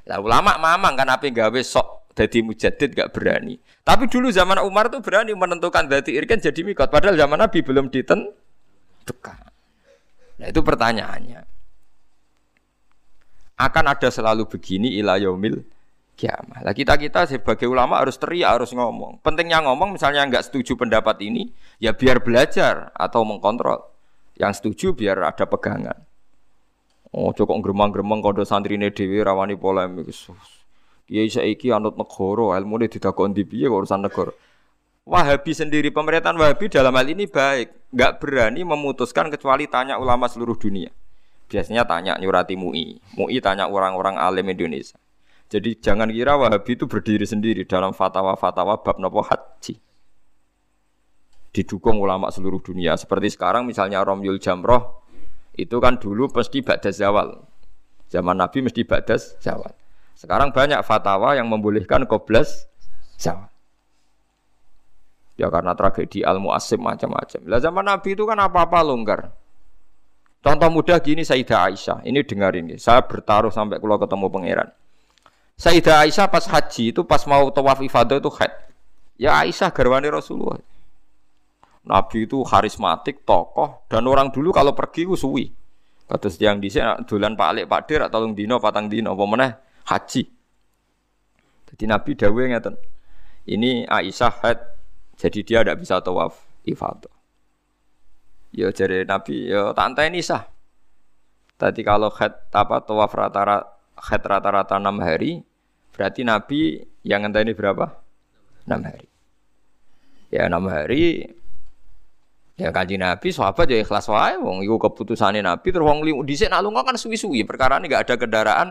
Lah 0.06 0.20
ulama 0.20 0.60
mamang 0.60 0.94
kan 1.00 1.10
apa 1.10 1.26
gawe 1.32 1.62
sok 1.64 2.14
jadi 2.14 2.46
mujadid 2.46 2.94
gak 2.94 3.10
berani. 3.10 3.58
Tapi 3.82 4.06
dulu 4.06 4.30
zaman 4.30 4.62
Umar 4.62 4.94
tuh 4.94 5.02
berani 5.02 5.34
menentukan 5.34 5.90
dati 5.90 6.14
irkan 6.14 6.38
jadi 6.38 6.62
mikot. 6.62 6.94
Padahal 6.94 7.18
zaman 7.18 7.42
Nabi 7.42 7.66
belum 7.66 7.90
ditentukan. 7.90 9.40
Nah 10.38 10.48
itu 10.50 10.62
pertanyaannya. 10.62 11.42
Akan 13.58 13.86
ada 13.90 14.10
selalu 14.14 14.46
begini 14.46 14.94
ila 15.02 15.18
kiamah. 16.14 16.62
Lah 16.62 16.74
kita 16.78 16.94
kita 16.98 17.26
sebagai 17.26 17.66
ulama 17.66 17.98
harus 17.98 18.18
teriak, 18.22 18.62
harus 18.62 18.70
ngomong. 18.74 19.18
Pentingnya 19.26 19.66
ngomong, 19.66 19.98
misalnya 19.98 20.26
nggak 20.30 20.46
setuju 20.46 20.78
pendapat 20.78 21.22
ini, 21.26 21.50
ya 21.82 21.94
biar 21.94 22.22
belajar 22.22 22.94
atau 22.94 23.26
mengkontrol. 23.26 23.82
Yang 24.38 24.62
setuju 24.62 24.88
biar 24.98 25.22
ada 25.26 25.46
pegangan. 25.46 25.98
Oh, 27.14 27.30
cukup 27.30 27.62
gremang-gremeng 27.62 28.26
santri 28.42 28.74
ini 28.74 28.90
dewi 28.90 29.22
rawani 29.22 29.54
polemik. 29.54 30.10
Kiai 31.06 31.30
saiki 31.30 31.70
anut 31.70 31.94
negara, 31.94 32.58
ilmu 32.58 32.82
ini 32.82 32.90
tidak 32.90 33.14
di 33.38 33.46
piye 33.46 33.70
urusan 33.70 34.02
negara. 34.02 34.34
Wahabi 35.06 35.52
sendiri 35.54 35.94
pemerintahan 35.94 36.34
Wahabi 36.34 36.72
dalam 36.74 36.96
hal 36.96 37.06
ini 37.06 37.30
baik, 37.30 37.92
nggak 37.94 38.24
berani 38.24 38.66
memutuskan 38.66 39.30
kecuali 39.30 39.70
tanya 39.70 40.02
ulama 40.02 40.26
seluruh 40.26 40.58
dunia. 40.58 40.90
Biasanya 41.52 41.86
tanya 41.86 42.18
nyurati 42.18 42.58
MUI, 42.58 42.98
MUI 43.20 43.38
tanya 43.44 43.70
orang-orang 43.70 44.18
alim 44.18 44.50
Indonesia. 44.50 44.98
Jadi 45.54 45.78
jangan 45.78 46.10
kira 46.10 46.34
Wahabi 46.34 46.80
itu 46.80 46.90
berdiri 46.90 47.30
sendiri 47.30 47.62
dalam 47.68 47.94
fatwa-fatwa 47.94 48.80
bab 48.82 48.98
nopo 48.98 49.22
haji. 49.22 49.78
Didukung 51.54 52.02
ulama 52.02 52.34
seluruh 52.34 52.58
dunia. 52.58 52.98
Seperti 52.98 53.38
sekarang 53.38 53.70
misalnya 53.70 54.02
Romyul 54.02 54.42
Jamroh 54.42 55.03
itu 55.54 55.78
kan 55.78 56.02
dulu 56.02 56.30
mesti 56.34 56.66
badas 56.66 56.98
zawal. 56.98 57.46
Zaman 58.10 58.38
Nabi 58.38 58.66
mesti 58.66 58.82
badas 58.86 59.38
zawal. 59.42 59.74
Sekarang 60.18 60.54
banyak 60.54 60.82
fatwa 60.86 61.34
yang 61.38 61.50
membolehkan 61.50 62.06
koblas 62.10 62.66
zawal. 63.18 63.50
Ya 65.34 65.50
karena 65.50 65.74
tragedi 65.74 66.22
al 66.22 66.38
muasim 66.38 66.82
macam-macam. 66.82 67.42
Lah 67.50 67.58
zaman 67.58 67.86
Nabi 67.86 68.14
itu 68.14 68.26
kan 68.26 68.38
apa-apa 68.38 68.86
longgar. 68.86 69.34
Contoh 70.44 70.70
mudah 70.70 71.00
gini 71.00 71.24
Sayyidah 71.24 71.72
Aisyah. 71.72 71.98
Ini 72.04 72.20
dengar 72.28 72.54
ini. 72.54 72.76
Saya 72.76 73.02
bertaruh 73.02 73.50
sampai 73.50 73.80
kalau 73.80 73.96
ketemu 73.96 74.28
pangeran. 74.28 74.70
Sayyidah 75.56 76.04
Aisyah 76.04 76.28
pas 76.28 76.46
haji 76.46 76.92
itu 76.92 77.02
pas 77.08 77.24
mau 77.26 77.48
tawaf 77.50 77.80
ifadah 77.80 78.20
itu 78.20 78.30
haid. 78.30 78.54
Ya 79.16 79.40
Aisyah 79.40 79.72
garwani 79.72 80.12
Rasulullah. 80.12 80.60
Nabi 81.84 82.24
itu 82.24 82.48
karismatik, 82.48 83.28
tokoh, 83.28 83.84
dan 83.92 84.08
orang 84.08 84.32
dulu 84.32 84.56
kalau 84.56 84.72
pergi 84.72 85.04
itu 85.04 85.20
suwi. 85.20 85.52
Kata 86.08 86.32
yang 86.40 86.60
di 86.64 86.72
sini 86.72 86.88
dolan 87.08 87.36
Pak 87.36 87.48
Alik 87.48 87.66
Pak 87.68 87.82
Dir 87.88 88.02
atau 88.08 88.24
dino 88.32 88.60
patang 88.60 88.88
dino 88.88 89.16
apa 89.16 89.24
mana 89.28 89.48
haji. 89.88 90.24
Jadi 91.74 91.84
Nabi 91.90 92.12
dawe 92.14 92.44
ngeten. 92.54 92.76
Ini 93.44 93.90
Aisyah 93.92 94.34
haid, 94.40 94.60
jadi 95.20 95.40
dia 95.44 95.60
tidak 95.64 95.84
bisa 95.84 96.00
tawaf 96.00 96.40
ifadah. 96.64 97.12
Ya 98.56 98.72
jadi 98.72 99.04
Nabi, 99.04 99.52
ya 99.52 99.76
tak 99.76 100.00
ini 100.08 100.24
sah. 100.24 100.48
Tadi 101.60 101.84
kalau 101.84 102.08
haid 102.14 102.32
apa 102.56 102.80
tawaf 102.80 103.12
rata-rata 103.12 103.68
haid 104.00 104.24
rata-rata 104.24 104.80
enam 104.80 105.04
hari, 105.04 105.44
berarti 105.92 106.24
Nabi 106.24 106.80
yang 107.04 107.28
ini 107.28 107.52
berapa? 107.52 108.00
Enam 108.64 108.88
hari. 108.88 109.10
Ya 110.32 110.48
enam 110.48 110.72
hari 110.72 111.28
Ya 112.54 112.70
kanji 112.70 113.02
Nabi 113.02 113.34
sahabat 113.34 113.66
ya 113.66 113.82
ikhlas 113.82 114.06
wae 114.14 114.38
wong 114.38 114.62
iku 114.62 114.78
keputusane 114.78 115.42
Nabi 115.42 115.74
terus 115.74 115.90
wong 115.90 116.06
dhisik 116.22 116.54
nak 116.54 116.62
lunga 116.62 116.86
kan 116.86 116.94
suwi-suwi 116.94 117.42
perkara 117.50 117.82
ini 117.82 117.90
gak 117.90 118.06
ada 118.06 118.16
kendaraan. 118.22 118.68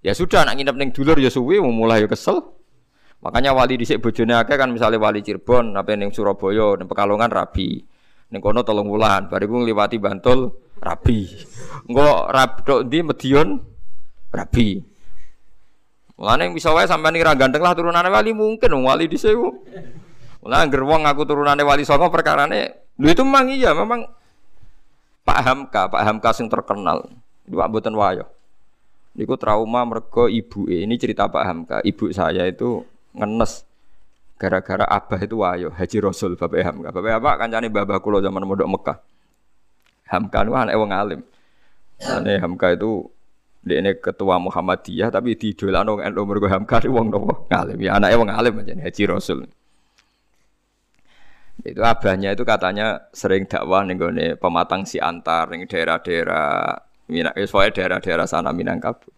Ya 0.00 0.16
sudah 0.16 0.48
nak 0.48 0.56
nginep 0.56 0.76
ning 0.80 0.90
dulur 0.96 1.20
ya 1.20 1.28
suwi 1.28 1.60
mulai 1.60 2.00
ya 2.00 2.08
kesel. 2.08 2.40
Makanya 3.20 3.52
wali 3.52 3.76
dhisik 3.76 4.00
bojone 4.00 4.32
akeh 4.32 4.56
kan 4.56 4.72
misalnya 4.72 4.96
wali 4.96 5.20
Cirebon 5.20 5.76
apa 5.76 5.92
ning 5.92 6.08
Surabaya 6.08 6.80
ning 6.80 6.88
Pekalongan 6.88 7.28
rabi. 7.28 7.84
Ning 8.32 8.40
kono 8.40 8.64
tolong 8.64 8.88
wulan 8.88 9.28
bariku 9.28 9.60
ngliwati 9.60 10.00
Bantul 10.00 10.56
rabi. 10.80 11.28
Engko 11.84 12.32
rab 12.32 12.64
tok 12.64 12.88
ndi 12.88 13.04
Medion 13.04 13.60
rabi. 14.32 14.80
Mulane 16.16 16.48
bisa 16.48 16.72
wae 16.72 16.88
sampean 16.88 17.12
ra 17.20 17.36
ganteng 17.36 17.60
lah 17.60 17.76
turunane 17.76 18.08
wali 18.08 18.32
mungkin 18.32 18.72
wali 18.80 19.04
dhisik. 19.04 19.36
Mulane 20.40 20.64
angger 20.64 20.80
wong 20.80 21.04
aku 21.04 21.28
turunane 21.28 21.60
wali 21.60 21.84
songo 21.84 22.08
perkarane 22.08 22.85
Lu 22.96 23.06
itu 23.12 23.22
memang 23.24 23.52
iya, 23.52 23.76
memang 23.76 24.08
Pak 25.26 25.40
Hamka, 25.42 25.82
Pak 25.90 26.02
Hamka 26.06 26.30
sing 26.32 26.46
terkenal. 26.48 27.08
Itu 27.44 27.58
Pak 27.58 27.68
Boten 27.68 27.92
Wayo. 27.98 28.30
Niku 29.16 29.40
trauma 29.40 29.80
mergo 29.88 30.28
ibu 30.28 30.68
ini 30.68 31.00
cerita 31.00 31.24
Pak 31.26 31.44
Hamka. 31.44 31.76
Ibu 31.80 32.12
saya 32.12 32.44
itu 32.44 32.84
ngenes 33.16 33.64
gara-gara 34.36 34.84
abah 34.84 35.20
itu 35.24 35.40
wayo 35.40 35.72
Haji 35.72 35.96
Rasul 36.04 36.36
Bapak 36.36 36.60
Hamka. 36.60 36.88
Bapak 36.92 37.16
apa 37.16 37.30
kancane 37.40 37.72
babah 37.72 37.98
kula 38.04 38.20
zaman 38.20 38.44
modok 38.44 38.68
Mekah. 38.68 38.98
Hamka 40.12 40.38
itu 40.44 40.52
anak 40.52 40.76
wong 40.76 40.92
alim. 40.92 41.20
Ane 42.04 42.36
Hamka 42.36 42.76
itu 42.76 43.08
ini 43.66 43.96
ketua 43.98 44.36
Muhammadiyah 44.36 45.08
tapi 45.08 45.34
di 45.34 45.56
wong 45.56 46.04
NU 46.04 46.22
mergo 46.28 46.46
Hamka 46.46 46.84
wong 46.84 47.08
nopo 47.08 47.48
ngalim. 47.48 47.78
Ya 47.80 47.96
anake 47.96 48.14
wong 48.20 48.28
alim 48.28 48.52
aja 48.60 48.76
Haji 48.76 49.02
Rasul. 49.08 49.48
Itu 51.64 51.80
abahnya 51.80 52.36
itu 52.36 52.44
katanya 52.44 53.08
sering 53.16 53.48
dakwah 53.48 53.86
nih 53.86 53.94
gue 53.96 54.10
pematang 54.36 54.84
si 54.84 55.00
antar 55.00 55.48
nih 55.48 55.64
daerah-daerah 55.64 56.76
Minang, 57.06 57.38
eh, 57.38 57.46
soalnya 57.46 57.70
daerah-daerah 57.70 58.26
sana 58.26 58.50
Minangkabau. 58.50 59.14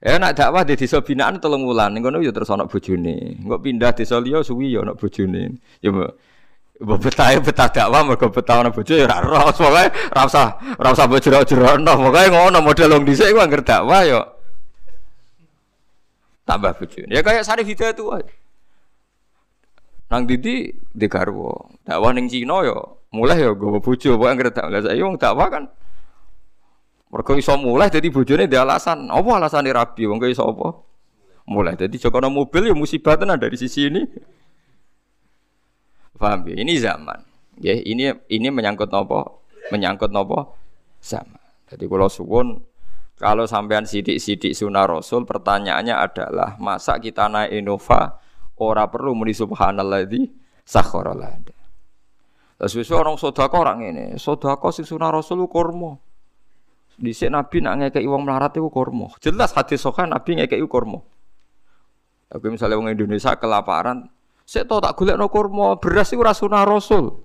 Ya 0.00 0.16
nak 0.16 0.32
dakwah 0.32 0.64
di 0.64 0.80
desa 0.80 1.04
binaan 1.04 1.36
tolong 1.44 1.60
wulan 1.68 1.92
kono 2.00 2.24
ya 2.24 2.32
terus 2.32 2.48
ana 2.48 2.64
bojone. 2.64 3.44
Engko 3.44 3.60
pindah 3.60 3.92
desa 3.92 4.16
liya 4.16 4.40
suwi 4.40 4.72
ya 4.72 4.80
ana 4.80 4.96
bojone. 4.96 5.60
Ya 5.84 5.92
mbok 5.92 6.98
betah 7.04 7.36
betah 7.36 7.68
dakwah 7.68 8.00
mergo 8.08 8.32
betah 8.32 8.64
ana 8.64 8.72
bojo 8.72 8.96
ya 8.96 9.04
ora 9.04 9.20
roh. 9.20 9.52
Pokoke 9.52 9.92
ora 9.92 10.22
usah 10.24 10.46
ora 10.80 10.88
usah 10.96 11.04
bojro-jrono. 11.04 11.92
Pokoke 12.00 12.32
ngono 12.32 12.58
model 12.64 12.96
wong 12.96 13.04
dhisik 13.04 13.28
ku 13.36 13.44
anggere 13.44 13.60
dakwah 13.60 14.00
ya 14.08 14.24
tambah 16.48 16.72
bojone. 16.80 17.12
Ya 17.12 17.20
kayak 17.20 17.44
Sarif 17.44 17.68
Hidayat 17.68 18.00
tuh. 18.00 18.24
Nang 20.10 20.26
Didi 20.26 20.74
di 20.74 21.06
garwo. 21.06 21.78
Dakwah 21.86 22.10
ning 22.10 22.26
Cina 22.26 22.66
ya 22.66 22.74
mulai 23.14 23.42
ya 23.42 23.54
gue 23.54 23.78
bojo 23.78 24.18
pokoke 24.18 24.30
anggere 24.30 24.50
tak 24.54 24.70
lah 24.70 24.82
saiki 24.82 25.02
wong 25.02 25.18
dakwah 25.18 25.50
kan 25.50 25.66
mergo 27.10 27.34
iso 27.34 27.58
mulai 27.58 27.90
dadi 27.90 28.10
bojone 28.10 28.50
dia 28.50 28.66
alasan. 28.66 29.06
Apa 29.06 29.30
alasane 29.38 29.70
rabi 29.70 30.10
wong 30.10 30.18
iso 30.26 30.46
apa? 30.50 30.74
Mulai 31.46 31.78
dadi 31.78 31.98
jokono 31.98 32.26
mobil 32.26 32.70
ya 32.70 32.74
musibah 32.74 33.14
tenan 33.14 33.38
dari 33.38 33.54
sisi 33.54 33.86
ini. 33.86 34.02
Paham 36.20 36.44
ya? 36.52 36.54
Ini 36.60 36.72
zaman. 36.76 37.20
Ya, 37.64 37.72
ini 37.80 38.12
ini 38.28 38.48
menyangkut 38.52 38.92
nopo? 38.92 39.46
Menyangkut 39.72 40.12
nopo? 40.12 40.52
Zaman. 41.00 41.40
Jadi 41.70 41.86
kalau 41.86 42.10
suwun 42.12 42.60
kalau 43.20 43.44
sampean 43.44 43.84
sidik-sidik 43.86 44.56
sunah 44.56 44.88
Rasul 44.90 45.22
pertanyaannya 45.28 45.92
adalah 45.92 46.56
masa 46.56 46.96
kita 46.98 47.28
naik 47.28 47.52
Innova 47.52 48.20
Ora 48.60 48.84
perlu 48.92 49.16
muni 49.16 49.32
subhanalladzi 49.32 50.28
sakhara 50.68 51.16
lana. 51.16 51.56
Terus 52.60 52.76
wis 52.76 52.92
orang 52.92 53.16
sedekah 53.16 53.56
orang 53.56 53.80
ini, 53.88 54.04
sedekah 54.20 54.68
sing 54.68 54.84
sunah 54.84 55.08
Rasul 55.08 55.48
kurma. 55.48 55.96
Dhisik 57.00 57.32
Nabi 57.32 57.64
nak 57.64 57.80
ngekeki 57.80 58.04
wong 58.04 58.28
melarat 58.28 58.52
iku 58.52 58.68
kurma. 58.68 59.08
Jelas 59.24 59.56
hadis 59.56 59.80
sahih 59.80 60.04
Nabi 60.04 60.44
ngekeki 60.44 60.68
kurma. 60.68 61.00
Aku 62.28 62.52
misalnya 62.52 62.76
wong 62.76 62.92
Indonesia 62.92 63.32
kelaparan, 63.40 64.12
saya 64.44 64.68
tahu 64.68 64.84
tak 64.84 64.92
golek 64.92 65.16
no 65.16 65.32
kurma, 65.32 65.80
beras 65.80 66.12
itu 66.12 66.20
rasunah 66.20 66.68
rasul. 66.68 67.16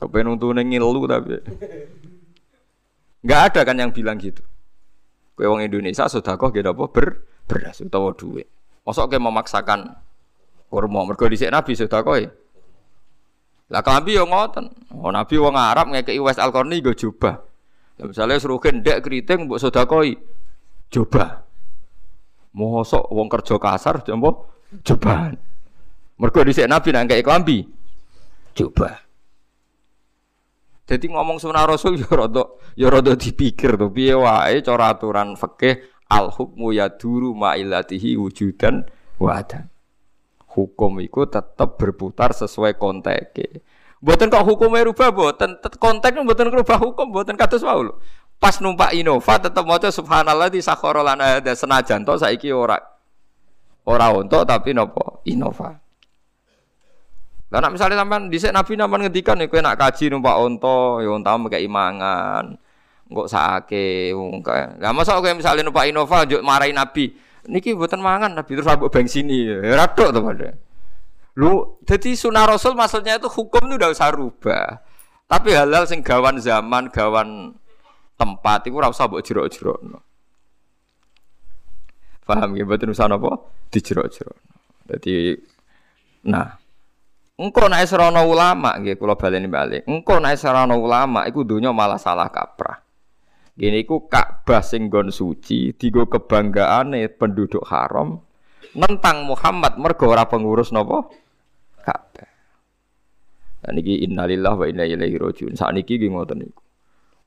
Kepen 0.00 0.32
untuk 0.32 0.56
ngilu 0.56 1.04
tapi. 1.04 1.36
Enggak 3.22 3.40
ada 3.52 3.60
kan 3.68 3.76
yang 3.78 3.92
bilang 3.92 4.16
gitu. 4.16 4.42
Kue 5.36 5.48
wong 5.48 5.64
Indonesia 5.64 6.08
kok 6.08 6.50
gitu 6.52 6.68
apa 6.68 6.84
ber 6.88 7.08
beras 7.46 7.84
utawa 7.84 8.16
duit. 8.16 8.48
Mosok 8.82 9.14
kayak 9.14 9.22
memaksakan 9.22 9.94
kurma 10.66 11.06
mergo 11.06 11.28
dhisik 11.30 11.52
Nabi 11.52 11.78
kok. 11.78 12.18
Lah 13.72 13.80
klambi 13.80 14.18
yo 14.18 14.26
ngoten. 14.26 14.68
Oh 14.98 15.12
Nabi 15.14 15.34
wong 15.38 15.54
Arab 15.54 15.92
ngekeki 15.94 16.20
Wes 16.20 16.36
Al-Qarni 16.36 16.82
go 16.82 16.92
jubah. 16.92 17.40
Ya, 17.96 18.08
misalnya 18.08 18.40
suruh 18.42 18.58
ndek 18.58 19.04
keriting 19.04 19.46
mbok 19.46 19.60
sedakoi 19.62 20.18
coba. 20.90 21.46
Mosok 22.52 23.08
wong 23.08 23.30
kerja 23.30 23.56
kasar 23.56 24.02
jombo 24.02 24.50
coba. 24.82 25.32
Mergo 26.18 26.40
dhisik 26.42 26.66
Nabi 26.68 26.88
nang 26.90 27.06
kaya 27.06 27.22
klambi. 27.22 27.64
Coba. 28.52 29.02
Jadi 30.82 31.06
ngomong 31.08 31.38
sunah 31.40 31.64
Rasul 31.64 31.96
ya 32.02 32.10
rada 32.10 32.44
ya 32.76 32.90
rada 32.90 33.16
dipikir 33.16 33.78
to 33.78 33.88
piye 33.88 34.12
wae 34.12 34.60
cara 34.60 34.92
aturan 34.92 35.38
fikih 35.38 35.80
al 36.12 36.28
hukmu 36.28 36.76
yaduru 36.76 37.32
ma'ilatihi 37.32 38.20
wujudan 38.20 38.84
wa 39.16 39.40
adam. 39.40 39.72
Hukum 40.52 41.00
itu 41.00 41.24
tetap 41.24 41.80
berputar 41.80 42.36
sesuai 42.36 42.76
konteks. 42.76 43.64
Buatan 44.04 44.28
kok 44.28 44.44
hukumnya 44.44 44.84
rubah, 44.84 45.08
buatan 45.14 45.56
konteksnya 45.80 46.26
buatan 46.26 46.52
rubah 46.52 46.76
hukum, 46.76 47.08
buatan 47.08 47.38
kata 47.38 47.56
wae 47.64 47.88
Pas 48.42 48.58
numpak 48.58 48.90
Innova 48.98 49.38
tetap 49.38 49.62
maca 49.62 49.86
subhanallah 49.86 50.50
di 50.50 50.58
sakhara 50.58 51.06
lana 51.06 51.38
ada 51.38 51.54
senajan 51.54 52.02
to 52.02 52.18
saiki 52.18 52.50
ora 52.50 52.74
ora 53.86 54.10
untuk 54.10 54.42
tapi 54.42 54.74
nopo 54.74 55.22
Innova. 55.30 55.78
Lah 57.52 57.70
misale 57.70 57.94
sampean 57.94 58.26
dhisik 58.26 58.50
Nabi 58.50 58.74
naman 58.74 59.06
ngendikan 59.06 59.38
nek 59.38 59.46
kowe 59.46 59.62
nak 59.62 59.78
kaji 59.78 60.10
numpak 60.10 60.34
onto 60.34 61.04
ya 61.04 61.14
onta 61.14 61.38
mekek 61.38 61.62
imangan. 61.62 62.58
Engko 63.12 63.28
sakake 63.28 64.16
wong 64.16 64.40
kae. 64.40 64.80
Lah 64.80 64.96
kowe 65.20 65.36
misale 65.36 65.60
numpak 65.60 65.92
Innova 65.92 66.24
njuk 66.24 66.40
marahi 66.40 66.72
Nabi. 66.72 67.12
Niki 67.44 67.76
mboten 67.76 68.00
mangan 68.00 68.32
Nabi 68.32 68.56
terus 68.56 68.72
ambek 68.72 68.88
bengsini. 68.88 69.52
Ya 69.52 69.76
radok 69.76 70.08
to 70.16 70.20
padha. 70.24 70.50
Lu, 71.36 71.80
jadi 71.88 72.12
sunnah 72.12 72.44
Rasul 72.44 72.76
maksudnya 72.76 73.16
itu 73.16 73.28
hukum 73.28 73.68
itu 73.68 73.76
udah 73.80 73.92
usah 73.92 74.12
rubah. 74.12 74.84
Tapi 75.28 75.48
halal 75.56 75.88
sing 75.88 76.04
gawan 76.04 76.36
zaman, 76.36 76.92
gawan 76.92 77.56
tempat 78.20 78.68
itu 78.68 78.76
rasa 78.76 79.08
buat 79.08 79.24
jerok-jerok. 79.24 79.80
No. 79.80 80.04
Paham 82.28 82.52
ya? 82.52 82.68
Betul 82.68 82.92
usah? 82.92 83.08
Di 83.72 83.80
jerok-jerok. 83.80 84.36
Jadi, 84.92 85.40
nah, 86.28 86.52
engkau 87.40 87.64
naik 87.64 87.88
serono 87.88 88.28
ulama, 88.28 88.76
gitu. 88.84 89.08
Kalau 89.08 89.16
balik 89.16 89.48
balik, 89.48 89.82
engkau 89.88 90.20
naik 90.20 90.36
serono 90.36 90.76
ulama, 90.76 91.24
itu 91.24 91.40
dunia 91.48 91.72
malah 91.72 91.96
salah 91.96 92.28
kaprah. 92.28 92.84
Gini 93.52 93.84
ku 93.84 94.08
Ka'bah 94.08 94.64
sing 94.64 94.88
gon 94.88 95.12
suci, 95.12 95.76
tiga 95.76 96.08
kebanggaan 96.08 96.96
penduduk 97.20 97.68
haram, 97.68 98.16
nentang 98.72 99.28
Muhammad 99.28 99.76
mergo 99.76 100.08
ora 100.08 100.24
pengurus 100.24 100.72
nopo 100.72 101.12
Ka'bah. 101.84 102.30
Dan 103.60 103.76
niki 103.76 104.02
innalillahi 104.08 104.56
wa 104.56 104.66
inna 104.66 104.84
ilaihi 104.88 105.20
rajiun. 105.20 105.52
Saat 105.54 105.76
niki 105.76 106.00
nggih 106.00 106.10
ngoten 106.10 106.42
niku. 106.42 106.62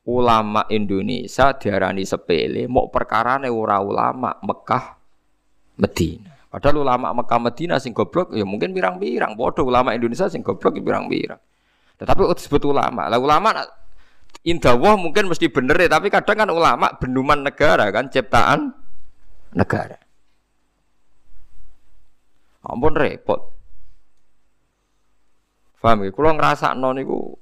Ulama 0.06 0.66
Indonesia 0.70 1.54
diarani 1.58 2.06
sepele, 2.06 2.70
mau 2.70 2.90
perkara 2.90 3.42
ora 3.50 3.82
ulama 3.82 4.38
Mekah 4.42 4.86
Medina. 5.82 6.34
Padahal 6.50 6.88
ulama 6.88 7.12
Mekah 7.12 7.40
Medina 7.42 7.76
sing 7.82 7.92
goblok 7.92 8.32
ya 8.32 8.48
mungkin 8.48 8.72
pirang-pirang. 8.72 9.36
Bodoh 9.36 9.68
ulama 9.68 9.92
Indonesia 9.92 10.30
sing 10.30 10.40
goblok 10.40 10.78
ya 10.78 10.84
pirang-pirang. 10.86 11.42
Tetapi 12.00 12.22
disebut 12.32 12.64
ulama. 12.64 13.12
Lah 13.12 13.20
ulama 13.20 13.50
indawah 14.46 14.94
mungkin 14.96 15.26
mesti 15.26 15.50
bener 15.50 15.76
ya, 15.76 15.90
tapi 15.90 16.14
kadang 16.14 16.46
kan 16.46 16.50
ulama 16.54 16.94
benduman 17.02 17.42
negara 17.42 17.90
kan 17.90 18.08
ciptaan 18.08 18.72
negara. 19.58 19.98
Ampun 22.66 22.94
repot. 22.94 23.42
Paham 25.86 26.02
ya? 26.02 26.10
Kulo 26.10 26.34
ngrasakno 26.34 26.98
niku 26.98 27.38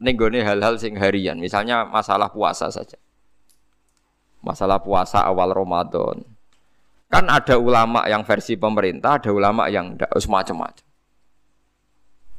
ning 0.00 0.16
gone 0.16 0.40
hal-hal 0.40 0.80
sing 0.80 0.96
harian, 0.96 1.36
misalnya 1.36 1.84
masalah 1.84 2.32
puasa 2.32 2.72
saja. 2.72 2.96
Masalah 4.40 4.80
puasa 4.80 5.20
awal 5.28 5.52
Ramadan. 5.52 6.24
Kan 7.12 7.28
ada 7.28 7.60
ulama 7.60 8.08
yang 8.08 8.24
versi 8.24 8.56
pemerintah, 8.56 9.20
ada 9.20 9.28
ulama 9.28 9.68
yang 9.68 10.00
ndak 10.00 10.08
semacam-macam. 10.16 10.86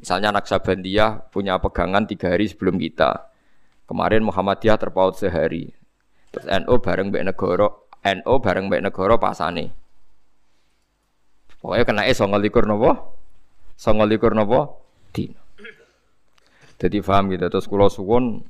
Misalnya 0.01 0.35
Naksabandiyah 0.35 1.29
punya 1.29 1.61
pegangan 1.61 2.03
tiga 2.03 2.33
hari 2.33 2.49
sebelum 2.49 2.81
kita. 2.81 3.32
Kemarin 3.83 4.23
Muhammadiyah 4.23 4.79
terpaut 4.79 5.19
sehari. 5.19 5.75
Terus 6.33 6.47
NO 6.49 6.81
bareng 6.81 7.13
Mbak 7.13 7.23
Negoro, 7.29 7.91
NO 8.01 8.33
bareng 8.41 8.65
Mbak 8.71 8.81
Negoro 8.89 9.15
pasane. 9.21 9.69
Pokoknya 11.61 11.87
kena 11.87 12.03
es 12.09 12.19
songo 12.19 12.35
likur 12.35 12.67
nopo, 12.67 13.15
songo 13.79 14.03
likur 14.03 14.35
nopo, 14.35 14.83
dino. 15.15 15.39
Jadi 16.75 16.99
paham 16.99 17.31
gitu. 17.31 17.47
Terus 17.47 17.69
kulo 17.69 17.87
suwon 17.87 18.43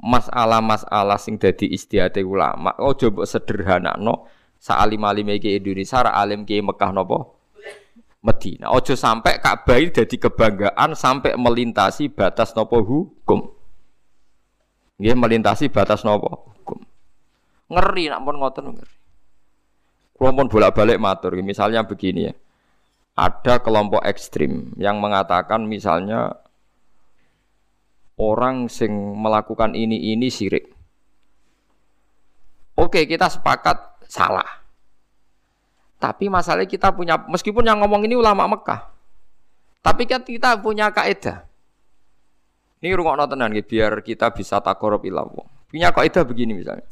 masalah-masalah 0.00 1.20
sing 1.20 1.36
dadi 1.36 1.68
istihate 1.68 2.24
ulama. 2.24 2.72
Oh 2.80 2.96
coba 2.96 3.28
sederhana 3.28 3.98
no. 4.00 4.30
Saalim 4.58 5.04
alim 5.06 5.30
ke 5.38 5.54
Indonesia, 5.60 6.02
ra 6.02 6.18
alim 6.18 6.42
ke 6.42 6.58
Mekah 6.58 6.90
nopo 6.90 7.38
Medina. 8.24 8.74
Ojo 8.74 8.98
sampai 8.98 9.38
Ka'bah 9.38 9.78
jadi 9.78 10.16
kebanggaan 10.18 10.98
sampai 10.98 11.38
melintasi 11.38 12.10
batas 12.10 12.56
nopo 12.56 12.82
hukum. 12.82 13.57
Nggih 14.98 15.14
melintasi 15.14 15.70
batas 15.70 16.02
nopo 16.02 16.50
hukum. 16.58 16.82
Ngeri 17.70 18.10
nak 18.10 18.20
pun 18.26 18.36
ngoten 18.36 18.64
ngeri. 18.74 18.94
Kulo 20.18 20.30
pun 20.34 20.50
bolak-balik 20.50 20.98
matur, 20.98 21.38
misalnya 21.38 21.86
begini 21.86 22.26
ya. 22.26 22.34
Ada 23.14 23.62
kelompok 23.62 24.02
ekstrim 24.02 24.74
yang 24.74 24.98
mengatakan 24.98 25.62
misalnya 25.66 26.34
orang 28.18 28.66
sing 28.66 28.90
melakukan 29.14 29.78
ini 29.78 30.10
ini 30.14 30.26
sirik. 30.26 30.74
Oke, 32.78 33.06
kita 33.06 33.30
sepakat 33.30 34.06
salah. 34.06 34.62
Tapi 35.98 36.30
masalahnya 36.30 36.70
kita 36.70 36.94
punya 36.94 37.18
meskipun 37.26 37.66
yang 37.66 37.82
ngomong 37.82 38.06
ini 38.06 38.14
ulama 38.14 38.46
Mekah. 38.46 38.86
Tapi 39.82 40.06
kan 40.06 40.22
kita 40.22 40.58
punya 40.62 40.90
kaidah. 40.94 41.47
Ini 42.78 42.94
rungokno 42.94 43.26
tenan 43.26 43.50
biar 43.50 44.06
kita 44.06 44.30
bisa 44.30 44.62
takorup 44.62 45.02
ilallah. 45.02 45.46
Punya 45.66 45.90
kaidah 45.90 46.22
begini 46.22 46.54
misalnya. 46.54 46.86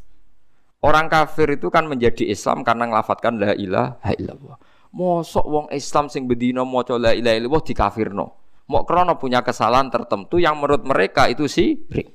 Orang 0.82 1.06
kafir 1.06 1.56
itu 1.56 1.70
kan 1.72 1.86
menjadi 1.86 2.26
Islam 2.26 2.66
karena 2.66 2.90
ngelafatkan 2.90 3.38
la 3.38 3.52
ilaha 3.54 4.12
illallah. 4.18 4.58
Mosok 4.92 5.46
wong 5.46 5.66
Islam 5.72 6.10
sing 6.10 6.26
bedino 6.26 6.66
maca 6.66 6.98
la 6.98 7.14
ilaha 7.14 7.36
illallah 7.38 7.62
dikafirno. 7.62 8.26
Mau 8.66 8.82
krono 8.82 9.14
punya 9.14 9.46
kesalahan 9.46 9.88
tertentu 9.88 10.42
yang 10.42 10.58
menurut 10.58 10.82
mereka 10.82 11.30
itu 11.30 11.46
syirik. 11.46 12.10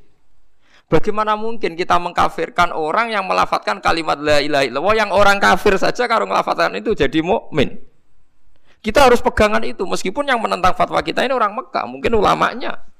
Bagaimana 0.91 1.39
mungkin 1.39 1.80
kita 1.80 1.95
mengkafirkan 1.95 2.76
orang 2.76 3.15
yang 3.15 3.24
melafatkan 3.24 3.80
kalimat 3.80 4.19
la 4.19 4.43
ilaha 4.43 4.67
illallah 4.67 4.95
yang 4.99 5.09
orang 5.15 5.39
kafir 5.39 5.80
saja 5.80 6.03
kalau 6.03 6.28
melafatkan 6.28 6.76
itu 6.76 6.91
jadi 6.91 7.24
mukmin. 7.24 7.80
Kita 8.84 9.07
harus 9.07 9.24
pegangan 9.24 9.63
itu 9.63 9.88
meskipun 9.88 10.28
yang 10.28 10.43
menentang 10.43 10.76
fatwa 10.76 10.99
kita 10.99 11.24
ini 11.24 11.32
orang 11.32 11.55
Mekah, 11.55 11.88
mungkin 11.88 12.11
ulamanya. 12.19 12.90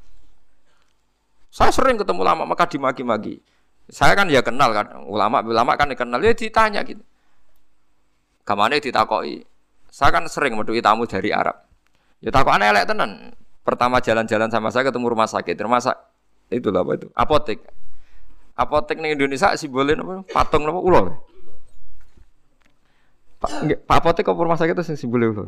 Saya 1.52 1.70
sering 1.76 1.99
ketemu 1.99 2.24
ulama 2.24 2.47
Mekah 2.47 2.68
dimaki-maki. 2.72 3.43
Saya 3.91 4.16
kan 4.16 4.32
ya 4.32 4.39
kenal 4.39 4.72
kan 4.72 5.04
ulama 5.04 5.43
ulama 5.43 5.76
kan 5.76 5.91
dikenal 5.91 6.24
ya 6.24 6.32
ditanya 6.32 6.80
gitu. 6.88 7.04
Kamane 8.47 8.80
ditakoi. 8.80 9.43
Saya 9.91 10.16
kan 10.16 10.24
sering 10.32 10.56
meduki 10.56 10.80
tamu 10.80 11.04
dari 11.04 11.36
Arab. 11.36 11.60
Ya 12.24 12.32
takokane 12.32 12.72
elek 12.72 12.88
tenan. 12.88 13.36
Pertama 13.68 13.99
jalan-jalan 13.99 14.47
sama 14.47 14.72
saya 14.72 14.88
ketemu 14.88 15.12
rumah 15.12 15.28
sakit, 15.28 15.54
rumah 15.60 15.84
sakit 15.84 16.56
itu 16.56 16.72
apa 16.72 16.91
itu? 16.95 17.08
Apotek. 17.14 17.60
Apotek 18.56 18.97
nih 19.04 19.20
Indonesia 19.20 19.52
simbolnya 19.60 19.99
apa? 19.99 20.24
Patung 20.32 20.64
apa? 20.66 20.80
Ulo. 20.80 21.02
Pak, 23.43 23.52
apotek 23.91 24.26
apa 24.32 24.39
rumah 24.39 24.58
sakit 24.58 24.74
itu 24.74 24.95
simbolnya 24.95 25.28
ulo? 25.36 25.45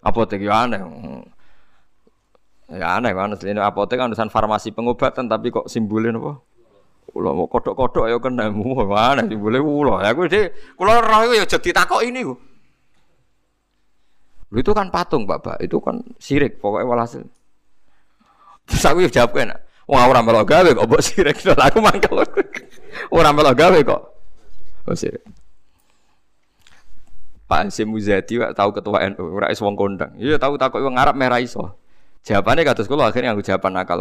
Apotek 0.00 0.46
ya 0.46 0.62
aneh. 0.62 0.78
Ya 2.68 3.00
aneh 3.00 3.16
kan, 3.16 3.32
ini 3.32 3.56
apotek 3.64 3.96
kan 3.96 4.12
urusan 4.12 4.28
farmasi 4.28 4.76
pengobatan 4.76 5.24
tapi 5.24 5.48
kok 5.48 5.72
simbolnya 5.72 6.20
apa? 6.20 6.36
Ulo 7.16 7.32
mau 7.32 7.48
kodok-kodok 7.48 8.04
ayo 8.04 8.20
kena 8.20 8.52
mu 8.56 8.76
mana 8.84 9.24
simbolnya 9.24 9.64
ulo. 9.64 9.96
Ya 10.04 10.12
gue 10.12 10.28
deh, 10.28 10.52
kalau 10.76 11.00
roh 11.00 11.32
ya 11.32 11.48
jadi 11.48 11.68
takok 11.72 12.04
ini 12.04 12.20
gue. 12.28 12.38
Lu 14.52 14.56
itu 14.60 14.72
kan 14.76 14.92
patung, 14.92 15.24
Bapak. 15.24 15.60
Itu 15.64 15.80
kan 15.80 16.00
sirik 16.20 16.60
pokoknya 16.60 16.88
walhasil. 16.88 17.24
Terus 18.68 18.84
aku 18.84 19.04
jawab 19.08 19.32
kan, 19.32 19.56
Wah 19.88 20.04
ora 20.04 20.20
melok 20.20 20.44
gawe 20.52 20.68
kok 20.76 20.84
mbok 20.84 21.00
sirik 21.00 21.40
lho 21.48 21.56
aku 21.56 21.80
mangkel. 21.80 22.20
Ora 23.16 23.32
melok 23.32 23.56
gawe 23.56 23.78
kok. 23.80 24.02
Oh 24.84 24.92
sirik. 24.92 25.24
Pak 27.48 27.72
Hasim 27.72 27.88
Muzadi 27.88 28.36
tahu 28.52 28.76
ketua 28.76 29.08
NU, 29.08 29.32
ora 29.32 29.48
wong 29.48 29.72
kondang. 29.72 30.12
Iya 30.20 30.36
tahu 30.36 30.60
takut 30.60 30.84
wong 30.84 31.00
Arab 31.00 31.16
merah 31.16 31.40
iso. 31.40 31.72
Jawabannya 32.26 32.62
kata 32.66 32.82
sekolah 32.86 33.10
akhirnya 33.10 33.36
aku 33.36 33.42
jawaban 33.44 33.76
nakal. 33.76 34.00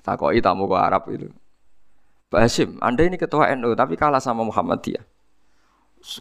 Takoki 0.00 0.40
tamu 0.40 0.64
ke 0.66 0.76
Arab 0.76 1.04
itu. 1.12 1.28
Pak 2.30 2.40
Hasim, 2.46 2.78
Anda 2.78 3.04
ini 3.04 3.18
ketua 3.18 3.50
NU 3.58 3.74
tapi 3.74 3.98
kalah 3.98 4.22
sama 4.22 4.46
Muhammadiyah. 4.46 5.02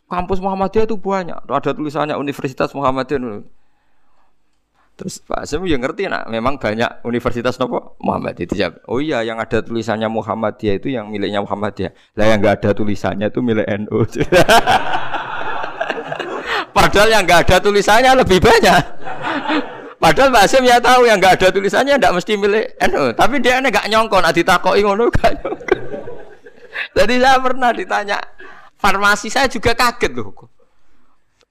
Kampus 0.09 0.41
Muhammadiyah 0.41 0.89
itu 0.89 0.97
banyak. 0.97 1.37
Ada 1.45 1.71
tulisannya 1.71 2.17
Universitas 2.17 2.73
Muhammadiyah. 2.73 3.45
Terus 4.99 5.23
Pak 5.23 5.47
Hasim 5.47 5.63
ya 5.63 5.79
ngerti 5.79 6.11
nak, 6.11 6.27
memang 6.27 6.59
banyak 6.59 7.07
universitas 7.07 7.55
nopo 7.55 7.95
Muhammadiyah. 8.03 8.83
Oh 8.91 8.99
iya 8.99 9.23
yang 9.23 9.39
ada 9.39 9.63
tulisannya 9.63 10.11
Muhammadiyah 10.11 10.75
itu 10.75 10.91
yang 10.91 11.07
miliknya 11.07 11.39
Muhammadiyah. 11.39 11.95
Lah 12.19 12.25
yang 12.27 12.43
nggak 12.43 12.59
ada 12.59 12.69
tulisannya 12.75 13.31
itu 13.31 13.39
milik 13.39 13.63
NU. 13.85 14.03
Padahal 16.75 17.09
yang 17.15 17.23
nggak 17.23 17.47
ada 17.47 17.63
tulisannya 17.63 18.11
lebih 18.19 18.43
banyak. 18.43 18.83
Padahal 19.99 20.31
Pak 20.31 20.43
Hasim 20.47 20.63
ya 20.63 20.79
tahu 20.79 21.03
yang 21.11 21.19
nggak 21.19 21.43
ada 21.43 21.47
tulisannya 21.51 21.99
tidak 21.99 22.15
mesti 22.15 22.33
milik 22.39 22.71
NU. 22.87 23.11
Tapi 23.11 23.35
dia 23.43 23.59
ini 23.59 23.67
nggak 23.67 23.87
nyongkon, 23.91 24.23
nanti 24.23 24.47
ditakoki 24.47 24.79
ngono 24.79 25.11
gak 25.11 25.43
Jadi 26.95 27.19
saya 27.19 27.37
pernah 27.43 27.75
ditanya 27.75 28.17
farmasi 28.79 29.27
saya 29.27 29.51
juga 29.51 29.75
kaget 29.75 30.15
loh. 30.15 30.31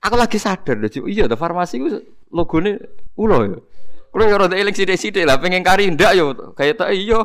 Aku 0.01 0.15
lagi 0.17 0.41
sadar 0.41 0.81
loh, 0.81 0.89
iya, 1.05 1.29
farmasi 1.29 1.77
itu 1.77 2.01
logone 2.33 2.81
ulo 3.21 3.39
ya. 3.45 3.61
Kulo 4.09 4.25
ya 4.25 4.41
rada 4.41 4.57
eling 4.57 4.73
sithik-sithik 4.73 5.29
lah 5.29 5.37
pengen 5.37 5.61
kari 5.61 5.93
ndak 5.93 6.17
yo 6.17 6.33
kayak 6.57 6.81
tak 6.81 6.97
iya. 6.97 7.21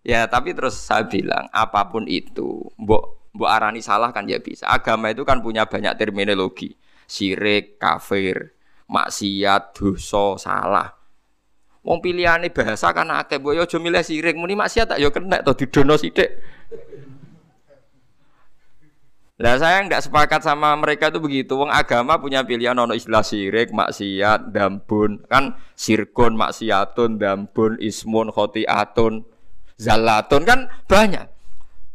Ya, 0.00 0.24
tapi 0.30 0.56
terus 0.56 0.78
saya 0.80 1.04
bilang 1.04 1.50
apa 1.52 1.90
pun 1.90 2.08
itu, 2.08 2.70
mbok 2.78 3.34
mbok 3.36 3.50
arani 3.50 3.82
salah 3.82 4.14
kan 4.14 4.24
ya 4.30 4.38
bisa. 4.38 4.70
Agama 4.70 5.10
itu 5.10 5.26
kan 5.26 5.42
punya 5.42 5.66
banyak 5.66 5.92
terminologi. 5.98 6.78
Syirik, 7.10 7.76
kafir, 7.82 8.54
maksiat, 8.90 9.70
dosa, 9.78 10.34
salah. 10.34 10.90
Wong 11.80 12.02
pilihane 12.04 12.52
bahasa 12.52 12.92
kan 12.92 13.08
akeh, 13.08 13.40
mbok 13.40 13.56
yo 13.56 13.64
aja 13.64 13.78
milih 13.80 14.04
sirik, 14.04 14.36
muni 14.36 14.52
maksiat 14.52 14.92
tak 14.92 15.00
yo 15.00 15.08
kena 15.08 15.40
to 15.40 15.56
didono 15.56 15.96
sithik. 15.96 16.28
Lah 19.40 19.56
saya 19.56 19.80
nggak 19.88 20.04
sepakat 20.04 20.44
sama 20.44 20.76
mereka 20.76 21.08
itu 21.08 21.16
begitu. 21.16 21.56
Wong 21.56 21.72
agama 21.72 22.20
punya 22.20 22.44
pilihan 22.44 22.76
ono 22.76 22.92
istilah 22.92 23.24
sirik, 23.24 23.72
maksiat, 23.72 24.52
dambun, 24.52 25.24
kan 25.24 25.56
sirkun, 25.72 26.36
maksiatun, 26.36 27.16
dambun, 27.16 27.80
ismun, 27.80 28.28
khotiatun, 28.28 29.24
zalatun 29.80 30.44
kan 30.44 30.68
banyak. 30.84 31.24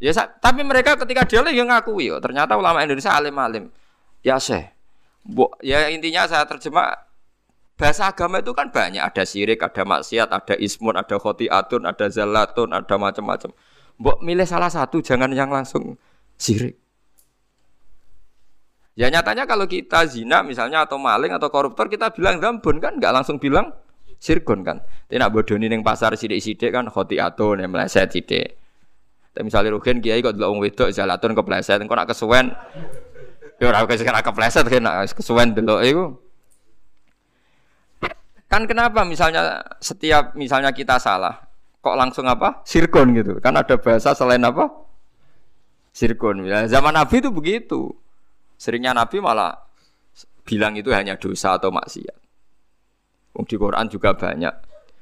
Ya 0.01 0.11
tapi 0.41 0.65
mereka 0.65 0.97
ketika 0.97 1.23
dia 1.29 1.45
yang 1.53 1.69
ngakui, 1.69 2.09
oh, 2.09 2.19
ternyata 2.19 2.57
ulama 2.57 2.81
Indonesia 2.81 3.13
alim-alim. 3.13 3.69
Ya 4.25 4.41
seh. 4.41 4.74
Ya 5.65 5.89
intinya 5.89 6.29
saya 6.29 6.45
terjemah 6.45 7.05
bahasa 7.75 8.07
agama 8.07 8.39
itu 8.39 8.55
kan 8.55 8.71
banyak, 8.71 9.03
ada 9.03 9.23
sirik, 9.27 9.59
ada 9.59 9.83
maksiat, 9.83 10.31
ada 10.31 10.55
ismun, 10.55 10.95
ada 10.95 11.19
khotiatun, 11.19 11.83
ada 11.83 12.05
zalatun, 12.07 12.71
ada 12.71 12.95
macam-macam. 12.95 13.51
Mbok 13.99 14.17
milih 14.23 14.47
salah 14.47 14.71
satu, 14.71 15.03
jangan 15.03 15.31
yang 15.35 15.51
langsung 15.51 15.99
sirik. 16.39 16.79
Ya 18.95 19.11
nyatanya 19.11 19.43
kalau 19.43 19.67
kita 19.67 20.07
zina 20.07 20.39
misalnya 20.39 20.87
atau 20.87 20.95
maling 20.95 21.35
atau 21.35 21.51
koruptor 21.51 21.91
kita 21.91 22.15
bilang 22.15 22.39
zambun 22.39 22.79
kan 22.79 22.95
nggak 22.95 23.11
langsung 23.11 23.35
bilang 23.43 23.75
sirkun 24.23 24.63
kan. 24.63 24.79
Tidak 25.11 25.27
bodoni 25.35 25.67
neng 25.67 25.83
pasar 25.83 26.15
sidik-sidik 26.15 26.71
kan 26.71 26.87
khoti 26.87 27.19
atau 27.19 27.59
yang 27.59 27.75
meleset 27.75 28.07
sidik. 28.15 28.55
Tapi 29.35 29.51
misalnya 29.51 29.75
rugen 29.75 29.99
kiai 29.99 30.23
kok 30.23 30.39
dulu 30.39 30.63
wedok 30.63 30.95
jalatun 30.95 31.35
kepleset, 31.35 31.83
kok 31.83 31.91
nak 31.91 32.07
kesuwen 32.07 32.55
ya 33.59 33.71
ora 33.71 33.87
kesuwen 33.87 34.19
kepleset 34.19 34.65
nak 34.83 35.11
kesuwen 35.15 35.55
dulu 35.55 35.75
itu. 35.81 36.05
Kan 38.45 38.69
kenapa 38.69 39.03
misalnya 39.03 39.59
setiap 39.81 40.37
misalnya 40.37 40.71
kita 40.71 41.01
salah 41.01 41.45
kok 41.85 41.97
langsung 41.97 42.25
apa? 42.25 42.65
Sirkun 42.65 43.13
gitu. 43.13 43.37
Kan 43.43 43.57
ada 43.57 43.77
bahasa 43.77 44.15
selain 44.17 44.41
apa? 44.41 44.69
Sirkun. 45.93 46.45
Ya, 46.47 46.65
zaman 46.65 46.97
Nabi 46.97 47.21
itu 47.21 47.29
begitu. 47.29 47.93
Seringnya 48.57 48.95
Nabi 48.95 49.19
malah 49.19 49.53
bilang 50.47 50.73
itu 50.79 50.89
hanya 50.89 51.19
dosa 51.19 51.59
atau 51.59 51.69
maksiat. 51.69 52.17
Di 53.35 53.55
Quran 53.59 53.85
juga 53.91 54.15
banyak. 54.15 54.55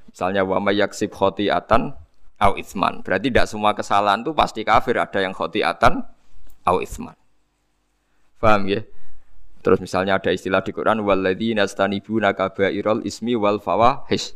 Misalnya 0.10 0.42
wa 0.44 0.60
yaksib 0.74 1.14
khotiatan 1.14 1.94
au 2.42 2.54
isman. 2.58 3.06
Berarti 3.06 3.30
tidak 3.30 3.48
semua 3.48 3.72
kesalahan 3.78 4.26
itu 4.26 4.34
pasti 4.34 4.66
kafir. 4.66 4.98
Ada 4.98 5.24
yang 5.24 5.32
khotiatan 5.32 6.02
au 6.68 6.78
isman. 6.82 7.16
Paham 8.44 8.68
ya? 8.68 8.84
Terus 9.64 9.80
misalnya 9.80 10.20
ada 10.20 10.36
istilah 10.36 10.60
di 10.60 10.76
Quran 10.76 11.00
walladzina 11.08 11.64
nastanibuna 11.64 12.36
kaba'irul 12.36 13.08
ismi 13.08 13.40
wal 13.40 13.64
fawahish. 13.64 14.36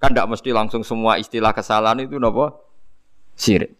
Kan 0.00 0.16
tidak 0.16 0.32
mesti 0.32 0.48
langsung 0.56 0.80
semua 0.80 1.20
istilah 1.20 1.52
kesalahan 1.52 2.00
itu 2.00 2.16
nopo 2.16 2.64
sirik. 3.36 3.76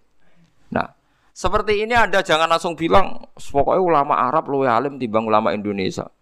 Nah, 0.68 0.92
seperti 1.32 1.88
ini 1.88 1.96
Anda 1.96 2.20
jangan 2.20 2.44
langsung 2.52 2.76
bilang 2.76 3.24
pokoknya 3.32 3.80
ulama 3.80 4.20
Arab 4.20 4.52
luwe 4.52 4.68
alim 4.68 5.00
timbang 5.00 5.24
ulama 5.24 5.56
Indonesia. 5.56 6.12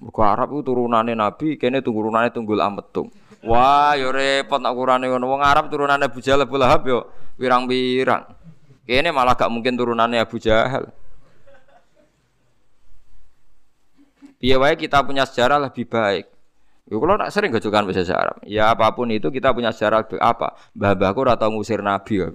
Mergo 0.00 0.24
Arab 0.24 0.56
itu 0.56 0.72
turunannya 0.72 1.14
Nabi, 1.14 1.60
kene 1.60 1.84
turunannya 1.84 2.32
tunggul 2.32 2.58
ametung. 2.64 3.12
Wah, 3.44 3.92
yo 4.00 4.08
repot 4.08 4.56
nak 4.56 4.72
ukurane 4.72 5.04
ngono. 5.12 5.28
Wong 5.28 5.44
Arab 5.44 5.68
turunannya 5.68 6.08
Abu 6.08 6.24
Jahal 6.24 6.48
Abu 6.48 6.56
Lahab 6.56 6.88
yo 6.88 7.12
wirang-wirang. 7.36 8.24
Kene 8.88 9.12
malah 9.12 9.36
gak 9.36 9.52
mungkin 9.52 9.76
turunannya 9.76 10.24
Abu 10.24 10.40
Jahal. 10.40 10.88
Biar 14.44 14.60
wae 14.60 14.76
kita 14.76 15.00
punya 15.00 15.24
sejarah 15.24 15.56
lebih 15.56 15.88
baik. 15.88 16.28
Yo 16.84 17.00
kalau 17.00 17.16
nak 17.16 17.32
sering 17.32 17.48
gajokan 17.48 17.88
bahasa 17.88 18.12
Arab. 18.12 18.44
Ya 18.44 18.68
apa 18.68 18.92
pun 18.92 19.08
itu 19.08 19.32
kita 19.32 19.56
punya 19.56 19.72
sejarah 19.72 20.04
apa? 20.20 20.52
Mbah-mbahku 20.76 21.18
ora 21.24 21.32
tau 21.40 21.48
ngusir 21.56 21.80
Nabi. 21.80 22.20
Ya. 22.20 22.28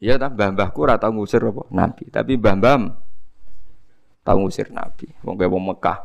Ya 0.00 0.14
tak 0.16 0.40
mbah-mbahku 0.40 0.88
ngusir 0.88 1.44
apa 1.44 1.68
nabi, 1.68 2.08
tapi 2.08 2.40
mbah-mbah 2.40 2.96
tau 4.24 4.40
ngusir 4.40 4.72
nabi. 4.72 5.12
Wong 5.20 5.36
wong 5.36 5.64
Mekah. 5.68 6.00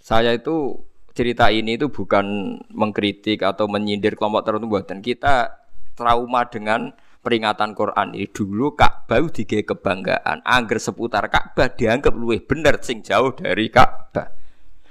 Saya 0.00 0.32
itu 0.32 0.80
cerita 1.12 1.52
ini 1.52 1.76
itu 1.76 1.92
bukan 1.92 2.56
mengkritik 2.72 3.44
atau 3.44 3.68
menyindir 3.68 4.16
kelompok 4.16 4.40
tertentu 4.40 4.72
buatan 4.72 5.04
kita 5.04 5.52
trauma 5.92 6.48
dengan 6.48 6.96
peringatan 7.20 7.76
Quran 7.76 8.16
ini 8.16 8.28
dulu 8.28 8.72
Ka'bah 8.76 9.20
dige 9.28 9.64
kebanggaan 9.64 10.44
angger 10.44 10.80
seputar 10.80 11.28
Ka'bah 11.28 11.68
dianggap 11.72 12.16
luwih 12.16 12.40
bener 12.44 12.80
sing 12.80 13.04
jauh 13.04 13.32
dari 13.36 13.68
Ka'bah 13.68 14.40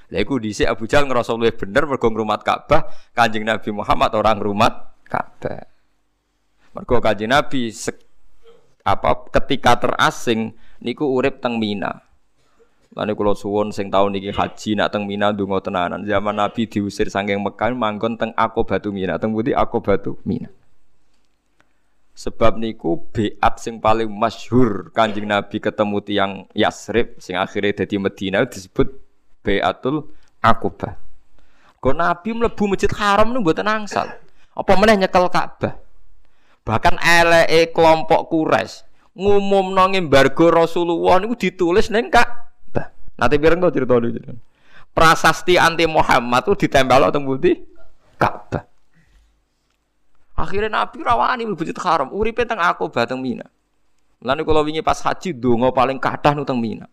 Lha 0.10 0.26
iku 0.26 0.42
dhisik 0.42 0.66
Abu 0.66 0.90
Jahal 0.90 1.06
ngerasa 1.06 1.38
luwih 1.38 1.54
bener 1.54 1.86
mergo 1.86 2.10
ngrumat 2.10 2.42
Ka'bah, 2.42 2.90
Kanjeng 3.14 3.46
Nabi 3.46 3.70
Muhammad 3.70 4.10
orang 4.18 4.42
ngrumat 4.42 4.74
Ka'bah. 5.06 5.70
Mergo 6.74 6.98
kanjeng 6.98 7.30
Nabi 7.30 7.70
se, 7.70 7.94
apa 8.82 9.30
ketika 9.30 9.78
terasing 9.78 10.58
niku 10.82 11.06
urip 11.06 11.42
teng 11.46 11.62
Mina. 11.62 12.10
Lane 12.98 13.14
kula 13.14 13.38
suwun 13.38 13.70
sing 13.70 13.94
tahun 13.94 14.18
niki 14.18 14.34
haji 14.34 14.74
nak 14.74 14.90
teng 14.90 15.06
Mina 15.06 15.30
ndonga 15.30 15.62
tenanan. 15.62 16.02
Zaman 16.02 16.42
Nabi 16.42 16.66
diusir 16.66 17.06
saking 17.06 17.38
Mekah 17.46 17.78
manggon 17.78 18.18
teng 18.18 18.34
Batu 18.34 18.90
Mina, 18.90 19.22
teng 19.22 19.38
pundi 19.38 19.54
Batu 19.54 20.18
Mina. 20.26 20.50
Sebab 22.20 22.60
niku 22.60 23.00
beat 23.16 23.40
sing 23.64 23.80
paling 23.80 24.12
masyhur 24.12 24.92
Kanjeng 24.92 25.24
Nabi 25.24 25.64
ketemu 25.64 26.04
tiang 26.04 26.32
Yasrib 26.52 27.16
sing 27.16 27.40
akhirnya 27.40 27.80
dadi 27.80 27.96
Medina 27.96 28.44
disebut 28.44 28.92
Beatul 29.40 30.04
Aqobah. 30.44 31.00
Kok 31.80 31.96
Nabi 31.96 32.36
mlebu 32.36 32.76
Masjid 32.76 32.92
Haram 32.92 33.32
niku 33.32 33.40
mboten 33.40 33.72
angsal. 33.72 34.20
Apa 34.52 34.72
meneh 34.76 35.00
nyekel 35.00 35.32
Ka'bah? 35.32 35.80
Bahkan 36.68 37.00
LE 37.00 37.72
kelompok 37.72 38.28
Quraisy 38.28 38.84
ngumumno 39.16 39.88
embargo 39.96 40.52
Rasulullah 40.52 41.24
niku 41.24 41.40
ditulis 41.40 41.88
ning 41.88 42.12
Ka'bah. 42.12 42.92
Nanti 43.16 43.40
pireng 43.40 43.64
to 43.64 43.72
cerita 43.72 43.96
niku. 43.96 44.36
Prasasti 44.92 45.56
anti 45.56 45.88
Muhammad 45.88 46.44
itu 46.52 46.68
ditempel 46.68 47.16
teng 47.16 47.24
pundi? 47.24 47.64
Ka'bah. 48.20 48.68
Akhirnya 50.40 50.72
Nabi 50.72 51.04
rawani 51.04 51.44
mlebu 51.44 51.68
haram, 51.84 52.16
uripe 52.16 52.48
teng 52.48 52.64
Aqabah 52.64 53.04
teng 53.04 53.20
Mina. 53.20 53.44
Lalu 54.24 54.42
kalau 54.48 54.64
wingi 54.64 54.80
pas 54.80 54.96
haji 55.04 55.36
donga 55.36 55.76
paling 55.76 56.00
kathah 56.00 56.32
nu 56.32 56.48
teng 56.48 56.64
Mina. 56.64 56.88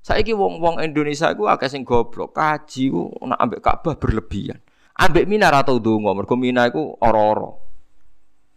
Saiki 0.00 0.32
wong-wong 0.32 0.80
Indonesia 0.80 1.28
iku 1.28 1.44
akeh 1.52 1.68
sing 1.68 1.84
goblok, 1.84 2.32
kaji 2.32 2.88
ku 2.88 3.12
nak 3.28 3.36
ambek 3.36 3.60
Ka'bah 3.60 3.92
berlebihan. 4.00 4.56
Ambek 4.96 5.28
Mina 5.28 5.52
ra 5.52 5.60
tau 5.60 5.76
donga, 5.76 6.16
mergo 6.16 6.32
Mina 6.40 6.64
iku 6.64 6.96
ora-ora. 7.04 7.52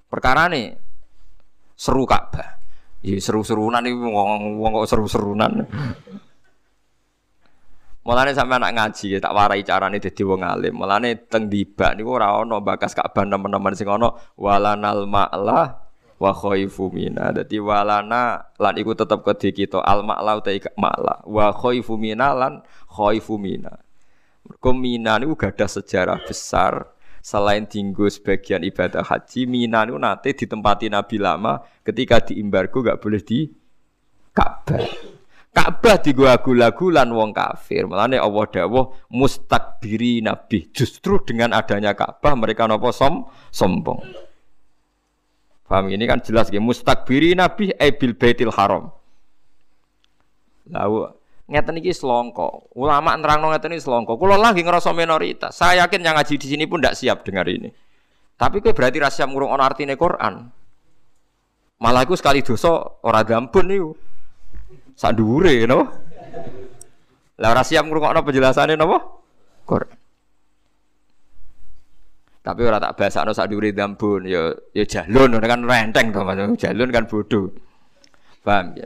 Perkara 0.08 0.48
nih 0.48 0.72
seru 1.76 2.08
Ka'bah. 2.08 2.64
Ya 3.04 3.20
seru-serunan 3.20 3.84
iki 3.84 3.98
wong 4.00 4.62
wong 4.64 4.72
kok 4.80 4.88
seru-serunan. 4.88 5.68
Mulane 8.02 8.34
sampe 8.34 8.58
anak 8.58 8.74
ngaji 8.74 9.22
tak 9.22 9.30
warai 9.30 9.62
carane 9.62 10.02
dadi 10.02 10.26
wong 10.26 10.42
alim. 10.42 10.74
Mulane 10.74 11.22
teng 11.30 11.46
dibak 11.46 11.94
niku 11.94 12.18
ora 12.18 12.34
ana 12.34 12.58
bakas 12.58 12.98
Ka'bah 12.98 13.30
teman-teman 13.30 13.78
sing 13.78 13.86
ana 13.86 14.18
walanal 14.34 15.06
ma'la 15.06 15.78
wa 16.18 16.32
khaifu 16.34 16.90
mina. 16.90 17.30
Dadi 17.30 17.62
walana 17.62 18.42
lan 18.58 18.74
iku 18.82 18.98
tetep 18.98 19.22
kedhe 19.22 19.54
kita 19.54 19.86
al 19.86 20.02
ma'la 20.02 20.42
uta 20.42 20.50
ma'la 20.82 21.22
wa 21.30 21.54
khaifu 21.54 21.94
mina 21.94 22.34
lan 22.34 22.66
khaifu 22.90 23.38
mina. 23.38 23.78
Mergo 24.50 24.74
mina 24.74 25.22
niku 25.22 25.38
gadah 25.38 25.70
sejarah 25.70 26.26
besar 26.26 26.90
selain 27.22 27.70
tinggu 27.70 28.10
sebagian 28.10 28.66
ibadah 28.66 29.06
haji, 29.06 29.46
Mina 29.46 29.86
niku 29.86 30.02
nate 30.02 30.34
ditempati 30.34 30.90
Nabi 30.90 31.22
lama 31.22 31.62
ketika 31.86 32.18
diimbargo 32.18 32.82
gak 32.82 32.98
boleh 32.98 33.22
di 33.22 33.46
Ka'bah. 34.34 35.21
Ka'bah 35.52 36.00
digo 36.00 36.24
agul-agulan 36.32 37.12
wong 37.12 37.36
kafir. 37.36 37.84
Mulane 37.84 38.16
Allah 38.16 38.48
dawuh 38.48 39.12
mustakbiri 39.12 40.24
nabi. 40.24 40.72
Justru 40.72 41.20
dengan 41.28 41.52
adanya 41.52 41.92
Ka'bah 41.92 42.40
mereka 42.40 42.72
nopo 42.72 42.96
som 42.96 43.28
sombong. 43.52 44.00
Paham 45.68 45.92
ini 45.92 46.08
kan 46.08 46.24
jelas 46.24 46.48
ya 46.52 46.64
mustakbiri 46.64 47.36
nabi 47.36 47.76
ebil 47.76 48.16
baitil 48.16 48.52
haram. 48.56 48.96
Lalu 50.72 51.12
ngeten 51.52 51.84
iki 51.84 51.92
selongko. 51.92 52.72
Ulama 52.80 53.20
nerangno 53.20 53.52
ngeten 53.52 53.76
iki 53.76 53.84
selongko. 53.84 54.16
Kula 54.16 54.40
lagi 54.40 54.64
ngerasa 54.64 54.96
minoritas. 54.96 55.60
Saya 55.60 55.84
yakin 55.84 56.00
yang 56.00 56.16
ngaji 56.16 56.40
di 56.40 56.48
sini 56.48 56.64
pun 56.64 56.80
tidak 56.80 56.96
siap 56.96 57.28
dengar 57.28 57.44
ini. 57.52 57.68
Tapi 58.40 58.64
kowe 58.64 58.72
berarti 58.72 59.04
ra 59.04 59.12
siap 59.12 59.28
ngurung 59.28 59.52
ana 59.52 59.68
artine 59.68 60.00
Quran. 60.00 60.48
Malah 61.84 62.08
iku 62.08 62.16
sekali 62.16 62.40
dosa 62.40 62.72
ora 63.04 63.20
gampun 63.28 63.68
niku. 63.68 63.92
Sak 65.02 65.18
dhuwure 65.18 65.66
napa? 65.66 65.98
Lah 67.42 67.50
ora 67.58 67.66
siap 67.66 67.90
ngrungokno 67.90 68.22
penjelasane 68.22 68.78
napa? 68.78 69.02
Quran. 69.66 69.98
Tapi 72.46 72.62
ora 72.62 72.78
tak 72.78 73.02
basakno 73.02 73.34
sak 73.34 73.50
dhuwure 73.50 73.74
dambun 73.74 74.30
ya 74.30 74.54
ya 74.78 74.86
jalun 74.86 75.42
kan 75.42 75.66
renteng 75.66 76.14
to 76.14 76.22
Mas. 76.22 76.38
Jalun 76.62 76.94
kan 76.94 77.10
bodoh. 77.10 77.50
Paham 78.46 78.78
ya? 78.78 78.86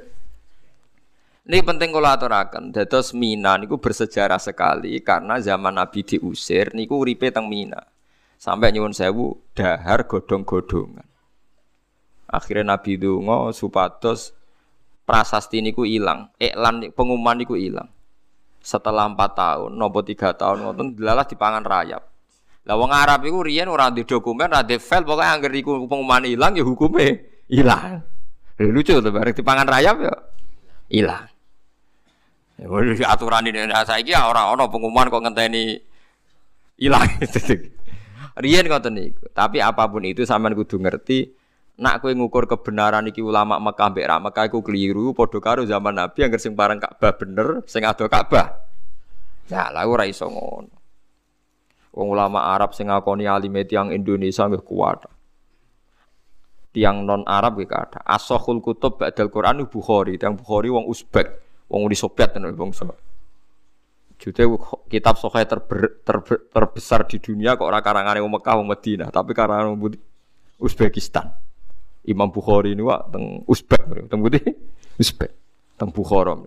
Ini 1.51 1.59
penting 1.67 1.91
kalau 1.91 2.07
aturakan. 2.07 2.71
Dados 2.71 3.11
Mina 3.11 3.59
niku 3.59 3.83
bersejarah 3.83 4.39
sekali 4.39 5.03
karena 5.03 5.43
zaman 5.43 5.75
Nabi 5.75 6.07
diusir 6.07 6.71
niku 6.71 7.03
uripe 7.03 7.27
teng 7.35 7.51
Mina. 7.51 7.83
Sampai 8.39 8.71
nyuwun 8.71 8.95
sewu 8.95 9.35
dahar 9.51 10.07
godong-godongan. 10.07 11.07
Akhirnya 12.31 12.75
Nabi 12.75 12.95
dungo 12.95 13.51
supados 13.51 14.31
prasasti 15.05 15.61
niku 15.61 15.85
hilang, 15.85 16.33
iklan 16.41 16.89
pengumuman 16.91 17.37
niku 17.37 17.53
hilang. 17.55 17.87
Setelah 18.65 19.05
empat 19.05 19.37
tahun, 19.37 19.77
nopo 19.77 20.01
tiga 20.01 20.33
tahun 20.33 20.65
ngoten 20.65 20.97
delalah 20.97 21.23
dipangan 21.29 21.61
rayap. 21.61 22.01
Lah 22.65 22.75
wong 22.81 22.89
Arab 22.89 23.21
iku 23.29 23.45
riyen 23.45 23.69
ora 23.69 23.93
di 23.93 24.01
dokumen, 24.01 24.49
ora 24.49 24.65
di 24.65 24.81
file, 24.81 25.05
pokoke 25.05 25.21
angger 25.21 25.53
iku 25.53 25.85
pengumuman 25.85 26.25
hilang 26.25 26.57
ya 26.57 26.65
hukume 26.65 27.21
hilang. 27.45 28.01
Lucu 28.57 28.97
tuh 28.97 29.13
bareng 29.13 29.37
dipangan 29.37 29.69
rayap 29.69 29.95
ya 30.01 30.15
hilang. 30.89 31.29
Ya 32.57 33.07
aturan 33.11 33.45
ini 33.45 33.69
nah, 33.69 33.85
saiki 33.85 34.17
ya 34.17 34.25
ora 34.25 34.49
ana 34.49 34.65
pengumuman 34.65 35.13
kok 35.13 35.21
ngenteni 35.21 35.77
hilang. 36.81 37.05
Riyen 38.43 38.65
ngoten 38.65 38.97
niku. 38.97 39.29
Tapi 39.29 39.61
apa 39.61 39.85
pun 39.85 40.01
itu 40.01 40.25
sampean 40.25 40.57
kudu 40.57 40.81
ngerti 40.81 41.44
nak 41.75 41.99
kowe 41.99 42.11
ngukur 42.11 42.47
kebenaran 42.47 43.11
iki 43.11 43.19
ulama 43.19 43.59
Mekah 43.59 43.91
mbek 43.91 44.05
ra 44.07 44.15
Mekah 44.23 44.47
iku 44.47 44.63
keliru 44.63 45.11
padha 45.11 45.39
karo 45.43 45.67
zaman 45.67 45.99
Nabi 45.99 46.23
yang 46.23 46.31
sing 46.39 46.55
parang 46.55 46.79
Ka'bah 46.79 47.11
bener 47.19 47.47
sing 47.67 47.83
ado 47.83 48.07
Ka'bah. 48.07 48.63
Ya 49.51 49.69
lah 49.69 49.83
ora 49.83 50.07
iso 50.07 50.25
ngono. 50.31 50.71
Wong 51.95 52.07
ulama 52.11 52.51
Arab 52.51 52.71
sing 52.75 52.87
ngakoni 52.87 53.27
alime 53.27 53.67
tiyang 53.67 53.91
Indonesia 53.91 54.47
nggih 54.47 54.63
kuat. 54.63 55.07
Tiang 56.75 57.07
non 57.07 57.23
Arab 57.23 57.59
iki 57.59 57.71
kathah. 57.71 58.03
Asahul 58.03 58.59
kutub 58.59 58.99
ba'dal 58.99 59.31
Quran 59.31 59.63
Bukhari, 59.67 60.19
tiang 60.19 60.35
Bukhari 60.35 60.67
wong 60.67 60.91
Uzbek, 60.91 61.27
wong 61.71 61.87
Uni 61.87 61.95
Soviet 61.95 62.35
tenan 62.35 62.51
bangsa. 62.51 62.83
Jute 64.19 64.43
kitab 64.91 65.15
sahih 65.19 65.47
terber, 65.47 66.03
terbesar 66.51 67.07
di 67.07 67.19
dunia 67.19 67.55
kok 67.55 67.67
ora 67.67 67.79
karangane 67.79 68.19
wong 68.19 68.39
Mekah 68.39 68.59
wong 68.59 68.67
Madinah, 68.67 69.07
tapi 69.11 69.31
karangan 69.31 69.75
wong 69.75 69.95
Uzbekistan. 70.59 71.44
Imam 72.05 72.29
Bukhari 72.29 72.77
ini 72.77 72.85
wak 72.85 73.09
teng 73.09 73.41
Uzbek, 73.49 74.09
teng 74.09 74.21
putih 74.21 74.43
Uzbek, 75.01 75.31
teng 75.77 75.89
Bukhara. 75.89 76.37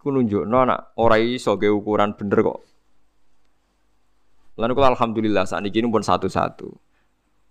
Ku 0.00 0.08
nunjukno 0.08 0.64
nak 0.64 0.96
ora 1.00 1.16
iso 1.20 1.56
ge 1.60 1.68
ukuran 1.68 2.16
bener 2.16 2.40
kok. 2.40 2.58
Lalu 4.60 4.72
alhamdulillah 4.76 5.48
saat 5.48 5.64
ini 5.64 5.88
pun 5.88 6.04
satu-satu. 6.04 6.68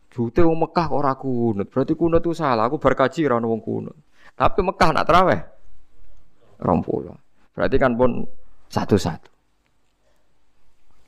Jute 0.09 0.41
wong 0.41 0.65
Mekah 0.65 0.89
ora 0.89 1.13
kunut, 1.13 1.69
berarti 1.69 1.93
kunut 1.93 2.21
itu 2.21 2.33
salah. 2.33 2.65
Aku 2.65 2.81
berkaji 2.81 3.29
ra 3.29 3.37
wong 3.37 3.61
kunut. 3.61 3.97
Tapi 4.33 4.65
Mekah 4.65 4.89
nak 4.93 5.05
teraweh. 5.05 5.41
Rompulo. 6.61 7.17
Berarti 7.53 7.75
kan 7.77 7.93
pun 7.97 8.25
satu-satu. 8.69 9.29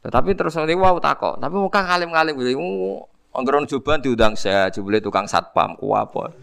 Tetapi 0.01 0.33
terus 0.33 0.57
nanti 0.57 0.73
wow 0.73 0.97
takok, 0.97 1.37
tapi 1.37 1.55
Mekah 1.61 1.83
ngalim-ngalim 1.85 2.33
gitu. 2.41 2.57
Anggeron 3.31 3.63
Joban 3.63 4.03
diundang 4.03 4.35
saya, 4.35 4.67
jebule 4.67 4.99
tukang 4.99 5.23
satpam 5.23 5.79
ku 5.79 5.95
apa. 5.95 6.35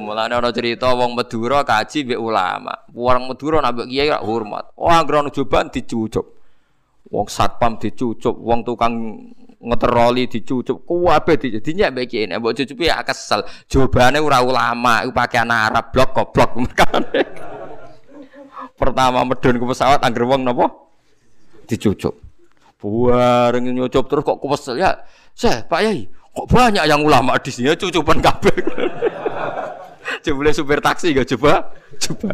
Mulane 0.00 0.32
ana 0.32 0.48
cerita 0.48 0.96
wong 0.96 1.12
Madura 1.12 1.60
kaji 1.60 2.08
mbek 2.08 2.16
ulama. 2.16 2.72
Wong 2.96 3.28
Madura 3.28 3.60
mbek 3.60 3.84
kiai 3.84 4.08
hormat. 4.08 4.72
Oh 4.80 4.88
anggeron 4.88 5.28
Joban 5.28 5.68
dicucuk. 5.68 6.24
Wong 7.12 7.28
satpam 7.28 7.76
dicucuk, 7.76 8.32
wong 8.32 8.64
tukang 8.64 8.96
ngeteroli 9.60 10.24
dicucuk, 10.24 10.88
kuwabe 10.88 11.36
dinyek 11.36 11.92
mbek 11.92 12.06
kiai. 12.08 12.32
Mbok 12.32 12.56
cucupi 12.56 12.88
ya 12.88 13.04
kesel. 13.04 13.44
Jobane 13.68 14.24
ora 14.24 14.40
ulama, 14.40 15.04
iku 15.04 15.12
pakaian 15.12 15.52
Arab 15.52 15.92
blok 15.92 16.16
goblok 16.16 16.50
Pertama 18.80 19.20
medun 19.28 19.60
ke 19.60 19.64
pesawat 19.68 20.00
angger 20.00 20.24
wong 20.24 20.48
napa? 20.48 20.64
Dicucuk. 21.68 22.29
Buareng 22.80 23.68
nyucup 23.76 24.08
terus 24.08 24.24
kok 24.24 24.40
kesel 24.40 24.80
ya. 24.80 24.96
Saya, 25.36 25.60
Pak 25.68 25.80
Yai, 25.84 26.08
kok 26.08 26.48
banyak 26.48 26.84
yang 26.88 27.04
ulama 27.04 27.36
di 27.36 27.52
sini 27.52 27.76
cucupan 27.76 28.24
kabel. 28.24 28.56
coba 30.24 30.50
supir 30.52 30.80
taksi 30.80 31.12
gak 31.12 31.28
coba? 31.36 31.76
Coba. 32.00 32.32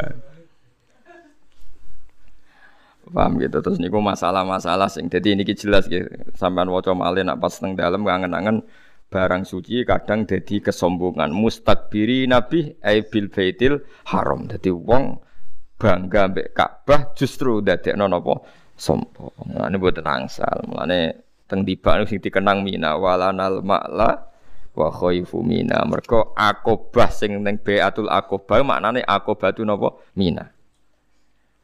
Paham 3.06 3.38
gitu 3.38 3.62
terus 3.62 3.78
niku 3.78 4.02
masalah-masalah 4.02 4.90
sing 4.90 5.06
jadi 5.06 5.38
ini 5.38 5.46
jelas 5.54 5.86
gitu 5.86 6.10
sampean 6.34 6.66
waca 6.66 6.90
malih 6.90 7.22
nak 7.22 7.38
pas 7.38 7.54
teng 7.54 7.78
dalem 7.78 8.02
kangen-kangen 8.02 8.66
barang 9.06 9.46
suci 9.46 9.86
kadang 9.86 10.26
jadi 10.26 10.58
kesombongan 10.58 11.30
mustakbiri 11.30 12.26
nabi 12.26 12.74
ai 12.82 13.06
bil 13.06 13.30
baitil 13.30 13.86
haram 14.10 14.50
dadi 14.50 14.74
wong 14.74 15.22
bangga 15.78 16.34
mbek 16.34 16.50
Ka'bah 16.50 17.14
justru 17.14 17.62
dadekno 17.62 18.10
napa 18.10 18.42
sombong. 18.76 19.56
Nah, 19.56 19.66
ini 19.72 19.76
buat 19.80 19.96
angsal. 20.04 20.68
Mulane 20.68 21.24
teng 21.48 21.64
tiba 21.64 21.96
sing 22.04 22.20
dikenang 22.20 22.60
mina 22.60 22.94
walanal 23.00 23.64
ma'la 23.64 24.10
wa 24.76 24.88
khaifu 24.92 25.40
mina. 25.40 25.82
Mergo 25.88 26.36
akobah 26.36 27.08
sing 27.08 27.40
ning 27.40 27.56
Baitul 27.58 28.12
Akobah 28.12 28.60
maknane 28.60 29.00
akobah 29.02 29.50
itu 29.56 29.64
napa? 29.64 29.96
Mina. 30.14 30.44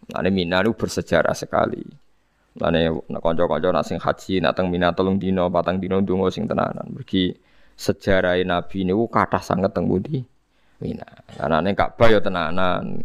Mulane 0.08 0.30
mina 0.32 0.64
itu 0.64 0.72
bersejarah 0.72 1.36
sekali. 1.36 1.84
Mulane 2.56 2.88
kanca-kanca 3.20 3.68
nak 3.72 3.84
sing 3.84 3.96
haji 4.00 4.40
nak 4.40 4.52
teng 4.56 4.68
Mina 4.72 4.92
telung 4.92 5.16
dino, 5.16 5.48
patang 5.52 5.80
dino 5.80 6.00
ndonga 6.00 6.32
sing 6.32 6.48
tenanan. 6.48 6.88
Mergi 6.88 7.32
sejarah 7.76 8.36
Nabi 8.44 8.84
niku 8.88 9.08
kathah 9.08 9.40
sanget 9.40 9.72
teng 9.72 9.88
pundi? 9.88 10.24
Mina. 10.80 11.06
Anane 11.38 11.76
Ka'bah 11.76 12.08
ya 12.10 12.20
tenanan. 12.20 13.04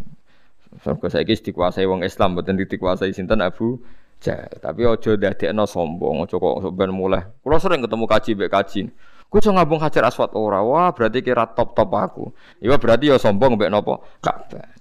Surga 0.81 1.07
saiki 1.09 1.33
dikuasai 1.51 1.89
wong 1.89 2.05
Islam 2.05 2.37
mboten 2.37 2.57
dikuasai 2.57 3.13
sinten 3.13 3.41
Abu 3.41 3.81
Jahal. 4.21 4.49
Tapi 4.57 4.81
ojo 4.85 5.13
dadekno 5.17 5.65
sombong, 5.69 6.25
ojo 6.25 6.35
kok 6.37 6.73
ben 6.73 6.89
mulai. 6.93 7.21
Kulo 7.41 7.57
sering 7.61 7.85
ketemu 7.85 8.05
kaji 8.09 8.29
mbek 8.33 8.49
kaji. 8.49 8.81
Ku 9.27 9.43
iso 9.43 9.51
ngabung 9.51 9.83
Hajar 9.83 10.07
Aswad 10.07 10.31
ora. 10.39 10.63
Wah, 10.63 10.95
berarti 10.95 11.19
kira 11.19 11.43
top-top 11.51 11.91
aku. 11.91 12.23
Iya 12.63 12.79
berarti 12.79 13.11
ya 13.11 13.19
sombong 13.19 13.59
mbek 13.59 13.69
napa? 13.69 13.99
Ka'bah. 14.23 14.71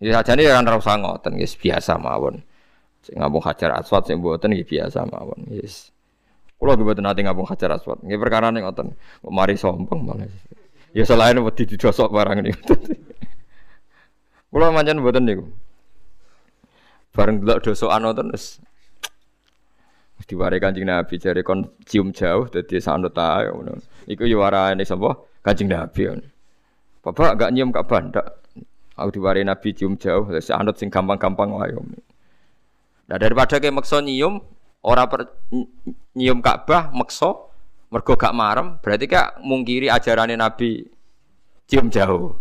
Ya 0.00 0.20
sajane 0.20 0.44
ya 0.44 0.60
ora 0.60 0.76
usah 0.76 1.00
ngoten, 1.00 1.40
guys, 1.40 1.56
biasa 1.56 1.96
mawon. 1.96 2.44
Sing 3.00 3.16
ngabung 3.16 3.40
Hajar 3.40 3.80
Aswad 3.80 4.04
sing 4.04 4.20
mboten 4.20 4.52
nggih 4.52 4.68
biasa 4.68 5.08
mawon, 5.08 5.48
yes. 5.48 5.90
Kulo 6.60 6.76
nggih 6.76 6.84
mboten 6.84 7.04
nate 7.08 7.20
ngabung 7.24 7.48
Hajar 7.48 7.72
Aswad. 7.80 8.04
Nggih 8.04 8.20
perkara 8.20 8.52
ngoten. 8.52 8.92
Mari 9.24 9.56
sombong 9.56 10.00
malah. 10.04 10.28
Ya 10.92 11.06
selain 11.06 11.38
wedi 11.40 11.64
didosok 11.64 12.12
barang 12.12 12.44
niku. 12.44 12.74
Kulo 14.50 14.74
mancen 14.74 14.98
mboten 14.98 15.24
niku. 15.26 15.46
Bareng 17.14 17.38
delok 17.42 17.62
dosokan 17.62 18.06
wonten 18.06 18.30
wis 18.34 18.58
diware 20.30 20.62
Kanjeng 20.62 20.86
Nabi 20.86 21.18
jare 21.18 21.42
kon 21.42 21.66
cium 21.88 22.14
jauh 22.14 22.46
dadi 22.46 22.78
sanut 22.78 23.16
ae 23.18 23.50
ngono. 23.50 23.82
Iku 24.06 24.26
yo 24.30 24.42
warane 24.42 24.86
sapa? 24.86 25.18
Kanjeng 25.42 25.70
Nabi. 25.70 26.06
Bapak 27.00 27.40
gak 27.40 27.50
nyium 27.50 27.72
Ka'bah 27.72 28.00
ndak. 28.04 28.26
Aku 29.00 29.08
diware 29.16 29.40
Nabi 29.40 29.72
cium 29.72 29.96
jauh, 29.96 30.28
sanut 30.44 30.76
sing 30.76 30.92
gampang-gampang 30.92 31.50
wae. 31.56 31.72
Nah 33.08 33.16
daripada 33.16 33.56
kayak 33.56 33.72
makso 33.72 33.98
nyium, 34.04 34.44
ora 34.84 35.08
per, 35.08 35.24
nyium 36.12 36.44
Ka'bah 36.44 36.92
makso, 36.92 37.48
mergo 37.88 38.14
gak 38.14 38.36
marem, 38.36 38.76
berarti 38.84 39.08
kak 39.08 39.40
mungkiri 39.40 39.88
ajarannya 39.88 40.36
Nabi 40.36 40.84
cium 41.64 41.88
jauh. 41.88 42.36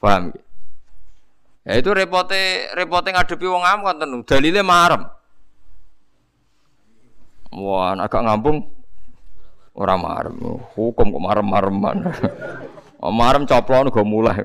Paham? 0.00 0.32
Ya 1.64 1.80
itu 1.80 1.88
repote 1.96 2.68
repote 2.76 3.08
ngadepi 3.08 3.46
wong 3.48 3.64
am 3.64 3.80
kan 3.88 3.96
dalile 4.28 4.60
marem. 4.60 5.08
Wah, 7.56 7.96
agak 7.96 8.20
ngambung 8.20 8.68
orang 9.72 10.00
marem. 10.04 10.36
Hukum 10.76 11.06
kok 11.08 11.24
marem-mareman. 11.24 11.96
marem 13.20 13.48
coplon 13.48 13.88
go 13.88 14.04
mulai. 14.04 14.44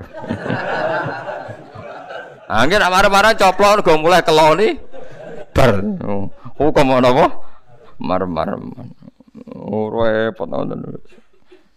Angin 2.48 2.80
marem-marem 2.80 3.36
coplon 3.36 3.84
go 3.84 4.00
mulai 4.00 4.24
keloni 4.24 4.80
bar. 5.52 5.76
Hukum 6.56 6.88
apa? 7.04 7.24
Marem-marem. 8.00 8.72
Oh, 9.52 9.92
repot 9.92 10.48
ngoten. 10.48 11.04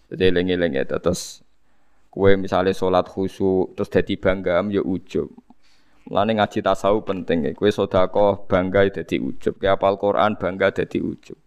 Jadi 0.07 0.23
eling-eling 0.31 0.79
ya 0.79 0.87
terus 0.87 1.42
kue 2.13 2.37
misalnya 2.37 2.77
sholat 2.77 3.09
khusyuk 3.09 3.73
terus 3.73 3.89
jadi 3.89 4.13
bangga 4.21 4.61
ya 4.69 4.85
ujub 4.85 5.33
Mulane 6.03 6.35
ngaji 6.35 6.59
tasawuf 6.59 7.07
penting 7.07 7.47
ya. 7.47 7.51
Kue 7.55 7.71
sodako 7.71 8.43
bangga 8.43 8.83
jadi 8.91 9.23
ujub. 9.23 9.55
Kayak 9.55 9.79
apal 9.79 9.95
Quran 9.95 10.35
bangga 10.35 10.75
jadi 10.75 10.99
ujub. 10.99 11.39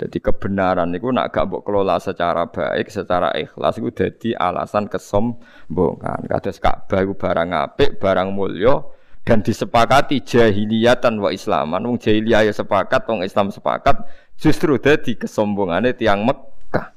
Jadi 0.00 0.16
kebenaran 0.16 0.88
itu 0.96 1.12
nak 1.12 1.28
gak 1.28 1.44
mbok 1.44 1.60
kelola 1.60 2.00
secara 2.00 2.48
baik, 2.48 2.88
secara 2.88 3.36
ikhlas 3.36 3.76
itu 3.76 3.92
jadi 3.92 4.32
alasan 4.32 4.88
kesombongan. 4.88 6.24
Kados 6.24 6.56
Ka'bah 6.56 7.04
itu 7.04 7.12
barang 7.12 7.50
apik, 7.52 8.00
barang 8.00 8.32
mulya 8.32 8.80
dan 9.28 9.44
disepakati 9.44 10.24
jahiliyatan 10.24 11.20
wa 11.20 11.28
islaman. 11.28 11.84
Wong 11.84 12.00
jahiliyah 12.00 12.48
ya 12.48 12.52
sepakat, 12.56 13.04
wong 13.12 13.20
Islam 13.28 13.52
sepakat, 13.52 14.08
justru 14.40 14.80
jadi 14.80 15.20
kesombongannya 15.20 15.92
tiang 15.92 16.24
Mekah. 16.24 16.96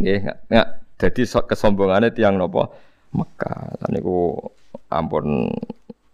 Nggih, 0.00 0.32
jadi 1.02 1.22
kesombongannya 1.26 2.14
tiang 2.14 2.38
nopo 2.38 2.70
Mekah. 3.10 3.82
Lan 3.82 3.90
niku 3.90 4.38
ampun 4.86 5.50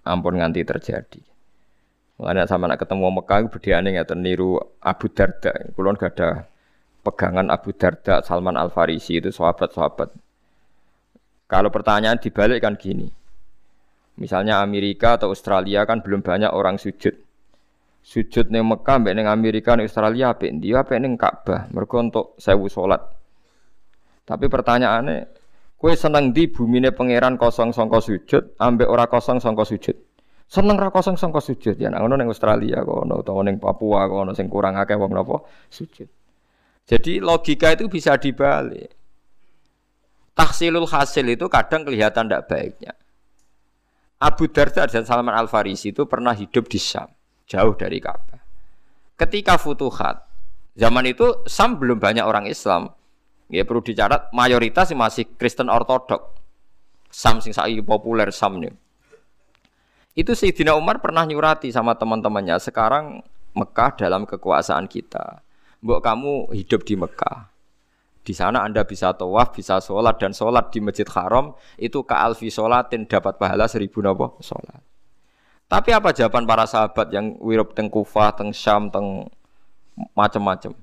ampun 0.09 0.34
nganti 0.41 0.64
terjadi. 0.64 1.20
Mengenai 2.16 2.49
sama 2.49 2.66
nak 2.66 2.80
ketemu 2.80 3.20
Mekah 3.20 3.47
berdiane 3.53 3.93
ya 3.93 4.03
niru 4.16 4.57
Abu 4.80 5.12
Darda. 5.12 5.53
Kulon 5.76 6.01
gak 6.01 6.16
ada 6.16 6.49
pegangan 7.05 7.53
Abu 7.53 7.76
Darda, 7.76 8.24
Salman 8.24 8.57
Al 8.57 8.72
Farisi 8.72 9.20
itu 9.20 9.30
sahabat-sahabat. 9.30 10.11
Kalau 11.47 11.70
pertanyaan 11.70 12.18
dibalik 12.18 12.64
kan 12.64 12.74
gini. 12.74 13.07
Misalnya 14.18 14.59
Amerika 14.59 15.14
atau 15.14 15.30
Australia 15.30 15.86
kan 15.86 16.03
belum 16.03 16.26
banyak 16.26 16.51
orang 16.51 16.74
sujud. 16.74 17.14
Sujud 18.03 18.51
nih 18.51 18.66
Mekah, 18.66 18.99
mbak 18.99 19.14
neng 19.14 19.30
Amerika, 19.30 19.78
neng 19.78 19.86
Australia, 19.86 20.34
apa 20.34 20.51
dia 20.51 20.82
apa 20.82 20.99
neng 20.99 21.14
Ka'bah. 21.14 21.70
Mereka 21.70 21.97
untuk 22.03 22.26
sewu 22.41 22.66
sholat. 22.66 23.17
Tapi 24.29 24.45
pertanyaannya, 24.53 25.24
kue 25.81 25.97
seneng 25.97 26.37
di 26.37 26.53
bumi 26.53 26.85
nih 26.85 26.93
pangeran 26.93 27.41
kosong 27.41 27.72
songko 27.72 28.05
sujud, 28.05 28.61
ambek 28.61 28.85
ora 28.85 29.09
kosong 29.09 29.41
songko 29.41 29.64
sujud. 29.64 29.97
Seneng 30.49 30.81
ra 30.81 30.89
kosong 30.89 31.20
sangka 31.20 31.45
sujud 31.45 31.76
ya 31.76 31.93
ngono 31.93 32.16
ning 32.16 32.33
Australia 32.33 32.81
kono 32.81 33.20
utawa 33.20 33.45
ning 33.45 33.61
Papua 33.61 34.09
kono 34.09 34.33
sing 34.33 34.49
kurang 34.49 34.81
akeh 34.81 34.97
wong 34.97 35.12
napa 35.12 35.45
sujud. 35.68 36.09
Jadi 36.89 37.20
logika 37.20 37.76
itu 37.76 37.85
bisa 37.93 38.16
dibalik. 38.16 38.89
Tahsilul 40.33 40.89
hasil 40.89 41.29
itu 41.29 41.53
kadang 41.53 41.85
kelihatan 41.85 42.33
tidak 42.33 42.49
baiknya. 42.49 42.97
Abu 44.24 44.49
Darda 44.49 44.89
dan 44.89 45.05
Salman 45.05 45.37
Al 45.37 45.53
Farisi 45.53 45.93
itu 45.93 46.09
pernah 46.09 46.33
hidup 46.33 46.64
di 46.64 46.81
Syam, 46.81 47.12
jauh 47.45 47.76
dari 47.76 48.01
Ka'bah. 48.01 48.41
Ketika 49.20 49.61
futuhat, 49.61 50.26
zaman 50.81 51.12
itu 51.12 51.45
Syam 51.45 51.76
belum 51.76 52.01
banyak 52.01 52.24
orang 52.24 52.49
Islam. 52.49 52.89
Ya 53.49 53.64
perlu 53.64 53.80
dicatat 53.80 54.28
mayoritas 54.36 54.92
masih 54.92 55.24
Kristen 55.40 55.72
Ortodok. 55.72 56.36
Sam 57.09 57.40
sing 57.40 57.57
saiki 57.57 57.80
populer 57.80 58.28
Sam 58.28 58.61
nih. 58.61 58.72
Itu 60.12 60.36
Sayyidina 60.36 60.76
Umar 60.76 61.01
pernah 61.01 61.24
nyurati 61.24 61.72
sama 61.72 61.96
teman-temannya. 61.96 62.61
Sekarang 62.61 63.24
Mekah 63.57 63.96
dalam 63.96 64.28
kekuasaan 64.28 64.84
kita. 64.84 65.40
Mbok 65.80 66.01
kamu 66.05 66.32
hidup 66.53 66.84
di 66.84 66.94
Mekah. 66.99 67.49
Di 68.26 68.36
sana 68.36 68.61
Anda 68.61 68.84
bisa 68.84 69.16
tawaf, 69.16 69.57
bisa 69.57 69.80
sholat 69.80 70.20
dan 70.20 70.36
sholat 70.36 70.68
di 70.68 70.84
Masjid 70.84 71.09
Haram 71.16 71.57
itu 71.80 72.05
ke 72.05 72.12
alfi 72.12 72.53
sholatin 72.53 73.09
dapat 73.09 73.40
pahala 73.40 73.64
seribu 73.64 74.05
nopo 74.05 74.36
sholat. 74.44 74.84
Tapi 75.64 75.96
apa 75.96 76.12
jawaban 76.12 76.44
para 76.44 76.68
sahabat 76.68 77.09
yang 77.09 77.40
wirab 77.40 77.72
teng 77.72 77.88
Kufah, 77.88 78.36
teng 78.36 78.53
Syam, 78.53 78.92
teng 78.92 79.28
macam-macam? 80.12 80.76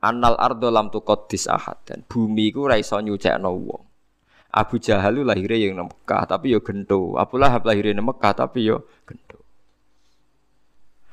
Annal 0.00 0.36
ardo 0.40 0.72
lam 0.72 0.88
tuqaddis 0.88 1.44
ahad 1.44 1.76
dan 1.84 2.00
bumi 2.08 2.48
ku 2.56 2.64
ra 2.64 2.80
iso 2.80 2.96
nyucekno 2.96 3.52
wong. 3.52 3.84
Abu 4.50 4.82
Jahal 4.82 5.22
lahirnya 5.22 5.70
yang 5.70 5.86
Mekah 5.86 6.26
tapi 6.26 6.50
yo 6.50 6.58
gento. 6.64 7.14
Abu 7.14 7.38
Lahab 7.38 7.62
lahirnya 7.68 7.94
yang 7.94 8.08
Mekah 8.08 8.34
tapi 8.34 8.66
yo 8.66 8.82
gento. 9.06 9.38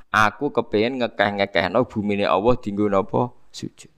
Aku 0.10 0.50
kepengen 0.50 1.04
ngekeh-ngekeh 1.04 1.70
no 1.70 1.86
bumi 1.86 2.18
ini 2.18 2.26
Allah 2.26 2.56
tinggu 2.58 2.90
nopo 2.90 3.52
sujud. 3.54 3.92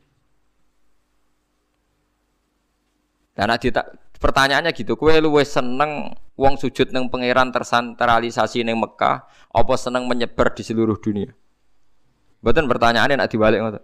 Dan 3.40 3.56
ada 3.56 3.96
pertanyaannya 4.20 4.76
gitu, 4.76 5.00
kue 5.00 5.16
lu 5.24 5.32
seneng 5.48 6.12
uang 6.36 6.60
sujud 6.60 6.92
neng 6.92 7.08
pangeran 7.08 7.56
tersentralisasi 7.56 8.68
neng 8.68 8.84
Mekah, 8.84 9.24
apa 9.56 9.74
seneng 9.80 10.04
menyebar 10.12 10.52
di 10.52 10.68
seluruh 10.68 11.00
dunia? 11.00 11.32
Betul 12.44 12.68
pertanyaannya 12.68 13.16
nak 13.16 13.32
dibalik 13.32 13.64
ngotot. 13.64 13.84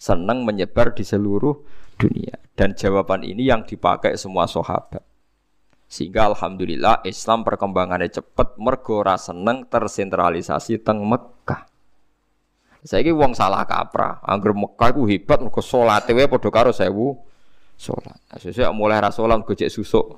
Seneng 0.00 0.48
menyebar 0.48 0.96
di 0.96 1.04
seluruh 1.04 1.60
dunia. 2.00 2.40
Dan 2.56 2.72
jawaban 2.72 3.20
ini 3.20 3.44
yang 3.52 3.68
dipakai 3.68 4.16
semua 4.16 4.48
sahabat. 4.48 5.04
Sehingga 5.90 6.32
alhamdulillah 6.32 7.04
Islam 7.04 7.44
perkembangannya 7.44 8.08
cepat 8.08 8.56
mergo 8.56 9.04
seneng 9.20 9.68
tersentralisasi 9.68 10.80
teng 10.80 11.04
Mekah. 11.04 11.68
Saya 12.80 13.04
ini 13.04 13.12
wong 13.12 13.36
salah 13.36 13.68
kaprah, 13.68 14.24
angger 14.24 14.56
Mekah 14.56 14.88
itu 14.96 15.04
hebat 15.04 15.44
mergo 15.44 15.60
salat 15.60 16.08
wae 16.08 16.24
padha 16.24 16.48
karo 16.48 16.72
sewu 16.72 17.20
salat. 17.76 18.16
Nah, 18.16 18.38
sesuk 18.40 18.72
mulai 18.72 19.04
ra 19.04 19.12
salat 19.12 19.44
gojek 19.44 19.68
susuk. 19.68 20.16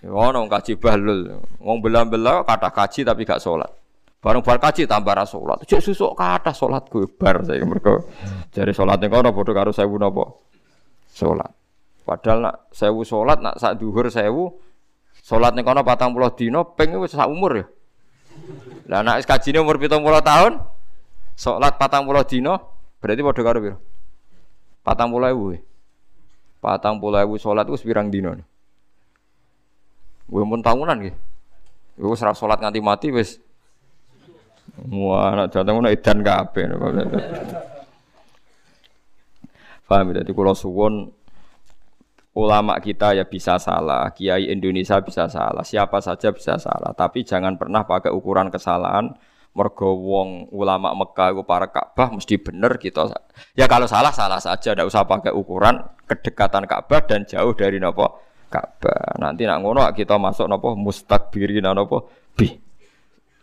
Ngono 0.00 0.48
kaji 0.48 0.80
bahlul, 0.80 1.44
wong 1.60 1.84
belah-belah 1.84 2.48
kata 2.48 2.72
kaji 2.72 3.04
tapi 3.04 3.28
gak 3.28 3.44
sholat. 3.44 3.68
Bareng 4.20 4.44
bar 4.44 4.60
kaji 4.60 4.84
tambah 4.84 5.16
ra 5.16 5.24
salat. 5.24 5.64
Cek 5.64 5.80
susuk 5.80 6.12
kathah 6.12 6.52
salatku 6.52 7.08
bar 7.16 7.40
saya 7.40 7.64
mergo 7.64 8.04
jare 8.52 8.76
salate 8.76 9.08
kono 9.08 9.32
padha 9.32 9.52
karo 9.56 9.72
1000 9.72 9.96
napa? 9.96 10.24
Salat. 11.08 11.48
Padahal 12.04 12.38
nak 12.44 12.54
1000 12.68 13.00
salat 13.08 13.38
nak 13.40 13.56
sak 13.56 13.80
dhuwur 13.80 14.12
1000 14.12 14.28
salat 15.24 15.56
ning 15.56 15.64
kono 15.64 15.80
40 15.80 16.36
dina 16.36 16.60
ping 16.68 17.00
wis 17.00 17.16
sak 17.16 17.32
umur 17.32 17.64
ya. 17.64 17.66
Lah 18.92 19.00
nek 19.00 19.24
kajine 19.24 19.64
umur 19.64 19.80
70 19.80 20.04
tahun 20.04 20.52
salat 21.32 21.80
40 21.80 22.04
dina 22.28 22.60
berarti 23.00 23.24
padha 23.24 23.40
karo 23.40 23.58
piro? 23.64 23.76
40.000. 24.84 25.64
40.000 26.60 27.40
salat 27.40 27.66
wis 27.72 27.80
pirang 27.80 28.12
dina? 28.12 28.36
Gue 30.28 30.44
mun 30.44 30.60
tahunan 30.60 31.08
nggih. 31.08 31.16
Wis 32.04 32.20
ora 32.20 32.36
salat 32.36 32.60
nganti 32.60 32.84
mati 32.84 33.08
wis 33.08 33.40
Wah, 34.88 35.36
anak 35.36 35.52
jateng 35.52 35.76
ngono 35.76 35.92
edan 35.92 36.24
kabeh. 36.24 36.64
Paham 39.84 40.14
ya? 40.14 40.24
Jadi 40.24 40.30
kalau 40.32 40.54
suwon 40.56 40.94
ulama 42.32 42.78
kita 42.80 43.12
ya 43.18 43.26
bisa 43.26 43.58
salah, 43.60 44.08
kiai 44.14 44.48
Indonesia 44.48 44.96
bisa 45.02 45.26
salah, 45.28 45.66
siapa 45.66 46.00
saja 46.00 46.32
bisa 46.32 46.56
salah. 46.56 46.94
Tapi 46.96 47.26
jangan 47.26 47.60
pernah 47.60 47.84
pakai 47.84 48.08
ukuran 48.08 48.48
kesalahan. 48.48 49.12
Mergo 49.50 49.98
wong 49.98 50.46
ulama 50.54 50.94
Mekah 50.94 51.34
itu 51.34 51.42
para 51.42 51.66
Ka'bah 51.66 52.14
mesti 52.14 52.38
bener 52.38 52.78
kita. 52.78 53.10
Ya 53.58 53.66
kalau 53.66 53.90
salah 53.90 54.14
salah 54.14 54.38
saja, 54.38 54.78
tidak 54.78 54.86
usah 54.86 55.02
pakai 55.02 55.34
ukuran 55.34 55.74
kedekatan 56.06 56.70
Ka'bah 56.70 57.02
dan 57.02 57.26
jauh 57.26 57.50
dari 57.58 57.82
nopo 57.82 58.22
Ka'bah. 58.46 59.18
Nanti 59.18 59.50
nak 59.50 59.58
ngono 59.66 59.82
kita 59.90 60.22
masuk 60.22 60.46
nopo 60.46 60.78
mustakbirin 60.78 61.66
nopo 61.66 62.06
bi. 62.38 62.69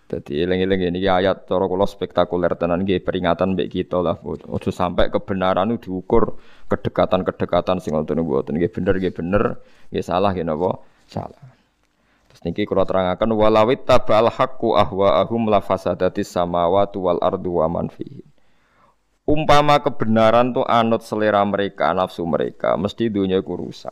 Jadi 0.07 0.39
eling-eling 0.39 0.95
ini 0.95 1.03
ayat 1.03 1.51
cara 1.51 1.67
kula 1.67 1.83
spektakuler 1.83 2.55
tenan 2.55 2.87
nggih 2.87 3.03
peringatan 3.03 3.59
mbek 3.59 3.67
kita 3.67 3.99
lah. 3.99 4.15
Ojo 4.23 4.71
sampai 4.71 5.11
kebenaran 5.11 5.67
itu 5.75 5.91
diukur 5.91 6.39
kedekatan-kedekatan 6.71 7.83
sing 7.83 7.91
ngoten 7.91 8.23
mboten 8.23 8.55
nggih 8.55 8.71
bener 8.71 8.95
nggih 9.03 9.11
bener, 9.11 9.43
nggih 9.91 10.05
salah 10.07 10.31
nggih 10.31 10.47
napa? 10.47 10.79
Salah. 11.11 11.43
Terus 12.31 12.41
niki 12.47 12.63
kula 12.63 12.87
terangaken 12.87 13.35
walawit 13.35 13.83
tabal 13.83 14.31
haqqu 14.31 14.79
ahwaahum 14.79 15.51
la 15.51 15.59
fasadatis 15.59 16.31
samawati 16.31 16.95
wal 16.95 17.19
ardu 17.19 17.59
wa 17.59 17.67
man. 17.67 17.91
Umpama 19.27 19.83
kebenaran 19.83 20.55
tuh 20.55 20.63
anut 20.63 21.03
selera 21.03 21.43
mereka, 21.43 21.91
nafsu 21.91 22.23
mereka, 22.23 22.79
mesti 22.79 23.11
dunia 23.11 23.43
ku 23.43 23.59
rusak. 23.59 23.91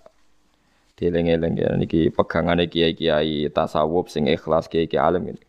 Dieling-eling 0.95 1.59
ya 1.59 1.76
niki 1.76 2.07
kiai-kiai 2.07 3.51
tasawuf 3.51 4.07
sing 4.07 4.32
ikhlas 4.32 4.72
kiai-kiai 4.72 5.03
alim 5.03 5.36
ini. 5.36 5.45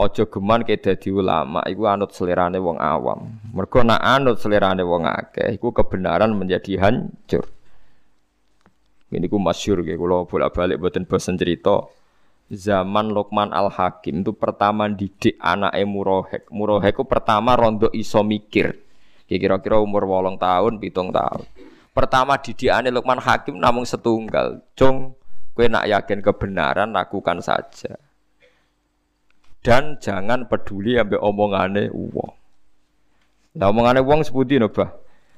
Ojo 0.00 0.32
geman 0.32 0.64
ke 0.64 0.80
dadi 0.80 1.12
ulama 1.12 1.60
iku 1.68 1.84
anut 1.84 2.16
selerane 2.16 2.56
wong 2.56 2.80
awam. 2.80 3.36
Mergo 3.52 3.84
nak 3.84 4.00
anut 4.00 4.40
selerane 4.40 4.80
wong 4.80 5.04
akeh 5.04 5.60
iku 5.60 5.76
kebenaran 5.76 6.32
menjadi 6.32 6.80
hancur. 6.80 7.44
Ini 9.12 9.28
ku 9.28 9.36
masyur 9.36 9.84
ya, 9.84 10.00
kalau 10.00 10.24
bolak-balik 10.24 10.80
buatin 10.80 11.04
bosan 11.04 11.36
cerita. 11.36 11.84
Zaman 12.48 13.12
Lokman 13.12 13.52
Al 13.52 13.68
Hakim 13.68 14.24
itu 14.24 14.32
pertama 14.32 14.88
didik 14.88 15.36
anak 15.36 15.76
Murohek. 15.84 16.48
Murohek 16.48 16.96
itu 16.96 17.04
pertama 17.04 17.52
rondo 17.52 17.92
iso 17.92 18.24
mikir. 18.24 18.80
Kira-kira 19.28 19.78
umur 19.78 20.08
wolong 20.08 20.40
tahun, 20.40 20.80
pitung 20.80 21.12
tahun. 21.12 21.44
Pertama 21.92 22.40
didik 22.40 22.72
anak 22.72 22.96
Lokman 22.96 23.20
Hakim 23.20 23.60
namun 23.60 23.84
setunggal. 23.84 24.64
Cung, 24.72 25.12
kue 25.52 25.68
nak 25.68 25.84
yakin 25.84 26.24
kebenaran 26.24 26.88
lakukan 26.90 27.44
saja. 27.44 28.00
Dan 29.60 30.00
jangan 30.00 30.48
peduli 30.48 30.96
ambil 30.96 31.20
omongane 31.20 31.92
uang. 31.92 32.32
Nah 33.60 33.66
omongane 33.68 34.00
uang 34.00 34.24
sebuti 34.24 34.56
nobah. 34.56 34.88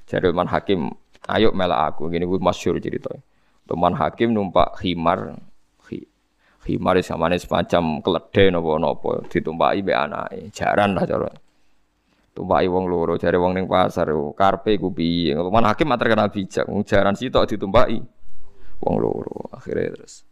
Jadi 0.07 0.31
Lokman 0.31 0.51
Hakim, 0.51 0.91
ayo 1.27 1.51
melak 1.51 1.95
aku. 1.95 2.11
Gini 2.11 2.27
gue 2.27 2.39
masyur 2.39 2.79
ceritanya. 2.79 3.23
Teman 3.63 3.95
hakim 3.95 4.35
numpak 4.35 4.75
khimar 4.83 5.39
khimar 6.63 6.95
samane 7.03 7.43
semacam 7.43 7.99
keledai 7.99 8.55
napa-napa 8.55 9.27
ditumpaki 9.27 9.83
mbek 9.83 9.97
anake. 9.99 10.39
Jaran 10.55 10.95
lah 10.95 11.05
cara. 11.07 11.31
Tumpaki 12.33 12.67
wong 12.71 12.85
loro, 12.89 13.17
jare 13.21 13.37
wong 13.37 13.57
ning 13.57 13.67
pasar 13.67 14.13
karpe 14.37 14.79
ku 14.79 14.93
piye. 14.95 15.35
Teman 15.35 15.65
hakim 15.67 15.89
mater 15.91 16.07
kenal 16.11 16.29
bijak, 16.31 16.67
wong 16.71 16.83
jaran 16.87 17.15
sitok 17.15 17.49
ditumpaki 17.49 18.03
wong 18.83 18.95
loro. 18.99 19.49
Akhirnya 19.57 19.95
terus 19.95 20.27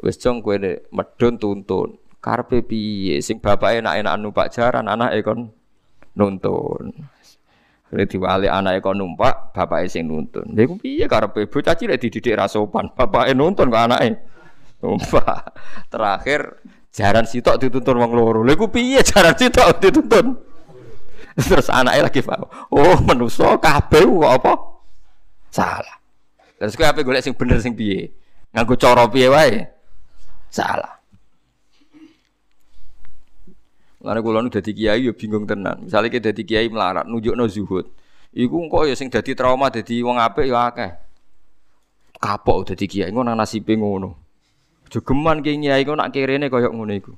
wis 0.00 0.20
jong 0.20 0.44
kowe 0.44 0.56
medun 0.92 1.34
tuntun. 1.40 1.98
Karpe 2.24 2.64
piye 2.64 3.20
sing 3.20 3.36
bapake 3.36 3.84
enak-enakan 3.84 4.24
numpak 4.24 4.48
jaran, 4.48 4.88
anake 4.88 5.20
kon 5.20 5.52
nuntun. 6.16 7.04
Akhirnya 7.84 8.08
diwali 8.08 8.48
anak 8.48 8.80
kon 8.80 8.96
numpak, 8.96 9.52
bapak 9.52 9.84
sing 9.92 10.08
nuntun. 10.08 10.56
Lha 10.56 10.64
iku 10.64 10.80
piye 10.80 11.04
karepe 11.04 11.44
bocah 11.44 11.76
cilik 11.76 12.00
dididik 12.00 12.32
ra 12.32 12.48
sopan, 12.48 12.88
bapake 12.96 13.36
nuntun 13.36 13.68
kok 13.68 13.84
anake 13.84 14.24
numpak. 14.80 15.52
Terakhir 15.92 16.64
jaran 16.96 17.28
sitok 17.28 17.60
dituntun 17.60 18.00
wong 18.00 18.16
loro. 18.16 18.40
Lha 18.40 18.56
iku 18.56 18.72
piye 18.72 19.04
jaran 19.04 19.36
sitok 19.36 19.84
dituntun? 19.84 20.32
Terus 21.44 21.68
anaknya 21.68 22.08
lagi 22.08 22.24
paham. 22.24 22.48
Oh, 22.72 22.96
menuso 23.04 23.60
kabeh 23.60 24.00
kok 24.00 24.32
apa? 24.32 24.52
Salah. 25.52 25.96
Terus 26.56 26.72
kowe 26.72 26.88
ape 26.88 27.04
golek 27.04 27.20
sing 27.20 27.36
bener 27.36 27.60
sing 27.60 27.76
piye? 27.76 28.08
Nganggo 28.56 28.80
cara 28.80 29.04
piye 29.12 29.28
wae? 29.28 29.60
Salah. 30.48 31.03
Karena 34.04 34.20
kula 34.20 34.44
nu 34.44 34.52
dadi 34.52 34.76
kiai 34.76 35.00
yo 35.08 35.16
bingung 35.16 35.48
tenan. 35.48 35.80
Misalnya 35.88 36.12
kita 36.12 36.28
dadi 36.28 36.44
kiai 36.44 36.68
melarat 36.68 37.08
nunjukno 37.08 37.48
zuhud. 37.48 37.88
Iku 38.36 38.68
kok 38.68 38.84
ya 38.84 38.92
sing 38.92 39.08
dadi 39.08 39.32
trauma 39.32 39.72
dadi 39.72 40.04
wong 40.04 40.20
apik 40.20 40.44
ya 40.44 40.68
akeh. 40.68 40.92
Kapok 42.20 42.68
dadi 42.68 42.84
kiai 42.84 43.08
ngono 43.08 43.32
nasibe 43.32 43.72
ngono. 43.80 44.12
Jogeman 44.92 45.40
kiai 45.40 45.88
kok 45.88 45.96
nak 45.96 46.12
kirene 46.12 46.52
koyo 46.52 46.68
ngono 46.68 46.92
iku. 46.92 47.16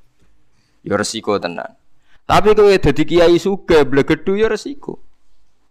Ya 0.87 0.95
resiko 0.95 1.35
tenan. 1.43 1.75
Tapi 2.23 2.55
kowe 2.55 2.71
dadi 2.71 3.03
kiai 3.03 3.35
sugih 3.35 3.83
blegedu 3.83 4.39
ya 4.39 4.47
resiko. 4.47 5.03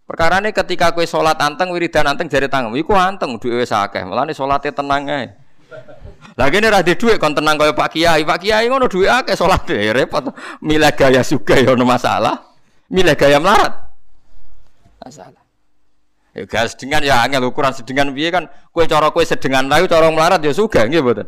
Perkarane 0.04 0.52
ketika 0.52 0.92
kowe 0.92 1.04
salat 1.08 1.40
anteng 1.40 1.72
wiridan 1.72 2.12
anteng 2.12 2.28
jare 2.28 2.52
tangan, 2.52 2.76
iku 2.76 2.92
anteng 2.92 3.40
duwe 3.40 3.64
wis 3.64 3.72
akeh. 3.72 4.04
Mulane 4.04 4.36
salate 4.36 4.68
tenang 4.68 5.08
ae. 5.08 5.45
Lah 6.36 6.52
kene 6.52 6.68
ra 6.68 6.84
dhuwit 6.84 7.16
kon 7.16 7.32
tenang 7.32 7.56
kaya 7.56 7.72
Pak 7.72 7.96
Kiai. 7.96 8.22
Pak 8.22 8.38
Kiai 8.44 8.68
ngono 8.68 8.86
dhuwit 8.86 9.08
akeh 9.08 9.32
salat 9.32 9.64
ya 9.72 9.96
repot. 9.96 10.30
Milih 10.60 10.92
gaya 10.92 11.24
suga 11.24 11.56
ya 11.56 11.72
ono 11.72 11.88
masalah. 11.88 12.52
Milih 12.92 13.16
gaya 13.16 13.40
melarat. 13.40 13.72
Masalah. 15.00 15.42
Ya 16.36 16.44
gas 16.44 16.76
sedengan 16.76 17.00
ya 17.00 17.24
angel 17.24 17.48
ukuran 17.48 17.72
sedengan 17.72 18.12
piye 18.12 18.28
kan 18.28 18.52
kowe 18.68 18.84
cara 18.84 19.08
kowe 19.08 19.24
sedengan 19.24 19.72
layu 19.72 19.88
cara 19.88 20.12
melarat 20.12 20.44
ya 20.44 20.52
suga 20.52 20.84
nggih 20.84 21.00
mboten. 21.00 21.26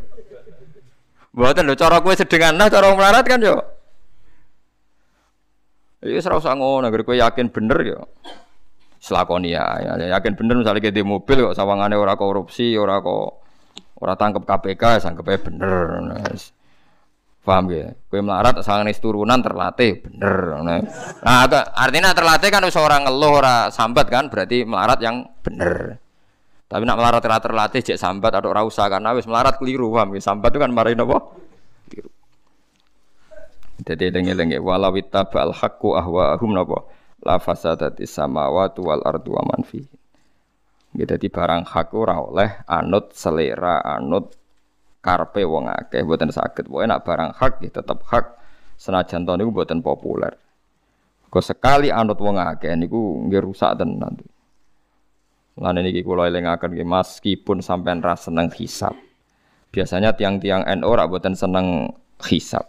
Mboten 1.32 1.64
lho 1.64 1.74
cara 1.80 2.04
kowe 2.04 2.12
sedengan 2.12 2.60
lah 2.60 2.68
cara 2.68 2.92
melarat 2.92 3.24
kan 3.24 3.40
yo. 3.40 3.56
Ya 6.04 6.20
ora 6.20 6.36
usah 6.38 6.54
ngono, 6.54 6.92
kowe 6.92 7.16
yakin 7.16 7.48
bener 7.48 7.78
ya. 7.80 7.98
Selakoni 9.00 9.54
ya, 9.54 9.64
ya, 9.80 10.18
yakin 10.18 10.34
bener 10.34 10.58
misalnya 10.60 10.90
di 10.90 11.02
mobil 11.06 11.48
kok 11.48 11.56
sawangane 11.56 11.94
ora 11.94 12.18
korupsi, 12.18 12.74
ora 12.74 12.98
kok 12.98 13.47
Ora 13.98 14.14
tangkep 14.14 14.46
KPK 14.46 15.02
sangkepe 15.02 15.50
bener. 15.50 16.06
Paham 17.42 17.72
ya? 17.72 17.96
Kue 18.12 18.20
melarat 18.20 18.60
sangat 18.60 19.00
turunan 19.00 19.40
terlatih 19.40 20.04
bener. 20.04 20.60
Nah, 21.24 21.48
artinya 21.74 22.12
terlatih 22.12 22.52
kan 22.52 22.62
seorang 22.68 23.08
ngeluh 23.08 23.40
ora 23.42 23.72
sambat 23.72 24.06
kan 24.12 24.28
berarti 24.28 24.62
melarat 24.68 25.00
yang 25.02 25.26
bener. 25.42 25.98
Tapi 26.68 26.84
nak 26.84 27.00
melarat 27.00 27.24
ora 27.24 27.40
terlatih 27.40 27.80
cek 27.80 27.96
sambat 27.96 28.36
atau 28.36 28.52
ora 28.52 28.60
usah 28.62 28.92
karena 28.92 29.16
wis 29.16 29.24
melarat 29.24 29.56
keliru 29.56 29.88
paham 29.90 30.14
ya? 30.14 30.20
Sambat 30.20 30.52
itu 30.52 30.60
kan 30.60 30.70
marahin 30.70 31.00
apa? 31.00 31.18
Keliru. 31.88 32.10
Jadi 33.82 34.04
lengi-lengi 34.12 34.60
walau 34.60 34.92
ittabal 34.94 35.56
haqqu 35.56 35.96
ahwa'ahum 35.96 36.52
napa 36.52 36.84
la 37.24 37.40
fasadati 37.40 38.04
samawati 38.04 38.78
wal 38.84 39.00
ardu 39.02 39.32
wa. 39.32 39.42
Jadi 41.06 41.30
barang 41.30 41.62
hak 41.62 41.94
ora 41.94 42.18
oleh 42.18 42.66
anut 42.66 43.14
selera 43.14 43.78
anut 43.86 44.34
karpe 44.98 45.46
wong 45.46 45.70
akeh 45.70 46.02
mboten 46.02 46.34
saged. 46.34 46.66
Pokoke 46.66 46.90
nek 46.90 47.06
barang 47.06 47.30
hak 47.38 47.62
ya 47.62 47.70
tetep 47.70 48.02
hak 48.10 48.34
senajan 48.74 49.22
to 49.22 49.32
niku 49.38 49.50
mboten 49.54 49.78
populer. 49.78 50.34
Kok 51.30 51.44
sekali 51.44 51.94
anut 51.94 52.18
wong 52.18 52.42
akeh 52.42 52.74
niku 52.74 53.30
nggih 53.30 53.42
rusak 53.46 53.78
tenan. 53.78 54.18
Lan 55.58 55.78
niki 55.78 56.02
kula 56.02 56.26
elingaken 56.26 56.74
nggih 56.74 56.88
meskipun 56.88 57.62
sampean 57.62 58.02
ra 58.02 58.18
seneng 58.18 58.50
hisab. 58.58 58.98
Biasanya 59.70 60.18
tiang-tiang 60.18 60.66
NU 60.66 60.86
ora 60.88 61.06
mboten 61.06 61.38
seneng 61.38 61.94
hisab. 62.26 62.66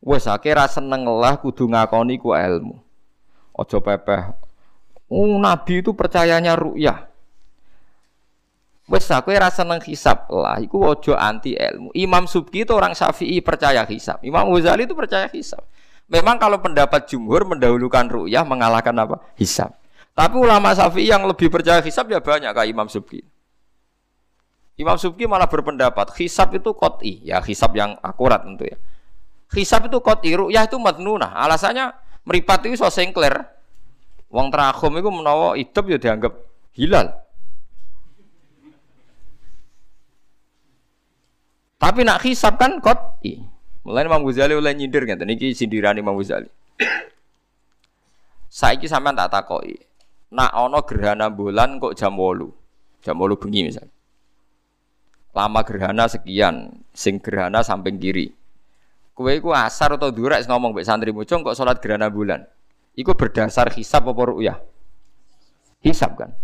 Wes 0.00 0.24
akeh 0.24 0.56
ra 0.56 0.64
seneng 0.70 1.04
lah 1.04 1.36
kudu 1.36 1.68
ngakoni 1.68 2.16
ku 2.16 2.32
ilmu. 2.32 2.80
Ojo 3.58 3.78
pepeh. 3.82 4.22
Oh, 5.08 5.36
Nabi 5.40 5.80
itu 5.82 5.96
percayanya 5.96 6.54
ru'yah. 6.54 7.08
Wes 8.88 9.04
aku 9.12 9.36
rasa 9.36 9.68
neng 9.68 9.84
hisap 9.84 10.32
lah, 10.32 10.56
iku 10.64 10.80
ojo 10.80 11.12
anti 11.12 11.52
ilmu. 11.52 11.92
Imam 11.92 12.24
Subki 12.24 12.64
itu 12.64 12.72
orang 12.72 12.96
Syafi'i 12.96 13.44
percaya 13.44 13.84
hisap. 13.84 14.24
Imam 14.24 14.48
Ghazali 14.48 14.88
itu 14.88 14.96
percaya 14.96 15.28
hisap. 15.28 15.60
Memang 16.08 16.40
kalau 16.40 16.56
pendapat 16.56 17.04
jumhur 17.04 17.44
mendahulukan 17.44 18.08
ru'yah 18.08 18.48
mengalahkan 18.48 18.96
apa? 18.96 19.20
Hisap. 19.36 19.76
Tapi 20.16 20.40
ulama 20.40 20.72
Syafi'i 20.72 21.04
yang 21.04 21.28
lebih 21.28 21.52
percaya 21.52 21.84
hisap 21.84 22.08
ya 22.08 22.24
banyak 22.24 22.48
kayak 22.48 22.72
Imam 22.72 22.88
Subki. 22.88 23.20
Imam 24.80 24.96
Subki 24.96 25.28
malah 25.28 25.52
berpendapat 25.52 26.08
hisap 26.16 26.56
itu 26.56 26.72
koti, 26.72 27.28
ya 27.28 27.44
hisap 27.44 27.76
yang 27.76 27.92
akurat 28.00 28.40
tentu 28.40 28.72
ya. 28.72 28.80
Hisap 29.52 29.92
itu 29.92 30.00
koti, 30.00 30.32
ru'yah 30.32 30.64
itu 30.64 30.80
madnunah. 30.80 31.36
Alasannya 31.36 31.92
meripat 32.24 32.64
itu 32.64 32.80
so 32.80 32.88
sengkler. 32.88 33.52
Wong 34.32 34.48
terakhum 34.48 34.96
itu 34.96 35.12
menawa 35.12 35.60
hidup 35.60 35.84
ya 35.92 36.00
dianggap 36.00 36.32
hilal. 36.72 37.27
Tapi 41.78 42.02
nak 42.02 42.26
hisap 42.26 42.58
kan 42.58 42.82
i. 43.22 43.38
Mulai 43.86 44.04
Imam 44.04 44.26
Ghazali 44.26 44.52
oleh 44.52 44.74
nyindir 44.74 45.06
nggak? 45.06 45.22
Niki 45.24 45.54
sindiran 45.54 45.96
Imam 45.96 46.18
Ghazali. 46.18 46.50
Saiki 48.50 48.90
sampean 48.90 49.14
tak 49.14 49.30
takoki. 49.30 49.78
Nak 50.34 50.52
ono 50.52 50.84
gerhana 50.84 51.32
bulan 51.32 51.80
kok 51.80 51.96
jam 51.96 52.18
wolu, 52.18 52.52
jam 53.00 53.16
wolu 53.16 53.40
bengi 53.40 53.64
misalnya. 53.64 53.94
Lama 55.32 55.64
gerhana 55.64 56.04
sekian, 56.04 56.84
sing 56.92 57.22
gerhana 57.22 57.64
samping 57.64 57.96
kiri. 57.96 58.34
Kue 59.16 59.38
iku 59.38 59.56
asar 59.56 59.96
atau 59.96 60.12
durak 60.12 60.44
ngomong 60.44 60.76
mbek 60.76 60.84
santri 60.84 61.14
mucung 61.14 61.40
kok 61.46 61.56
sholat 61.56 61.80
gerhana 61.80 62.12
bulan. 62.12 62.44
Iku 62.98 63.14
berdasar 63.14 63.70
hisap 63.72 64.04
apa 64.04 64.22
ru'yah? 64.26 64.58
Hisap 65.80 66.18
kan. 66.18 66.34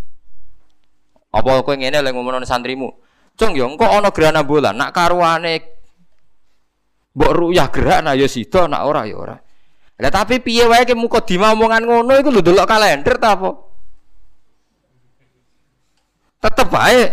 Apa 1.35 1.67
kowe 1.67 1.75
ngene 1.75 1.99
lek 1.99 2.15
ngomong 2.15 2.47
santrimu? 2.47 3.04
Cung 3.35 3.59
yo 3.59 3.67
engko 3.67 3.83
ana 3.83 4.15
gerhana 4.15 4.47
bulan, 4.47 4.79
nak 4.79 4.95
karuane 4.95 5.59
mbok 7.15 7.33
ruyah 7.35 7.67
gerhana 7.71 8.15
ya 8.15 8.31
sida, 8.31 8.71
nak 8.71 8.87
ora 8.87 9.03
ya 9.11 9.17
ora. 9.19 9.37
Lah 9.95 10.11
tapi 10.11 10.43
piye 10.43 10.67
wae 10.67 10.87
ke 10.87 10.95
muka 10.95 11.23
dimomongan 11.23 11.83
ngono 11.87 12.15
iku 12.19 12.31
lho 12.31 12.43
delok 12.43 12.67
kalender 12.67 13.15
ta 13.19 13.35
apa? 13.39 13.51
Tetep 16.43 16.67
baik. 16.71 17.11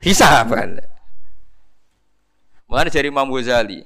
Hisab 0.00 0.52
kan. 0.52 0.80
Mulane 2.66 2.90
dari 2.90 3.08
Imam 3.08 3.30
Ghazali, 3.30 3.80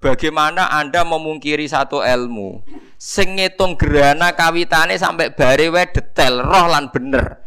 bagaimana 0.00 0.68
Anda 0.72 1.06
memungkiri 1.06 1.64
satu 1.70 2.02
ilmu 2.02 2.60
sing 2.98 3.36
ngitung 3.36 3.76
gerhana 3.76 4.32
kawitane 4.32 4.96
sampai 4.96 5.32
bare 5.32 5.72
wae 5.72 5.88
detail 5.88 6.40
roh 6.40 6.66
lan 6.68 6.92
bener. 6.92 7.40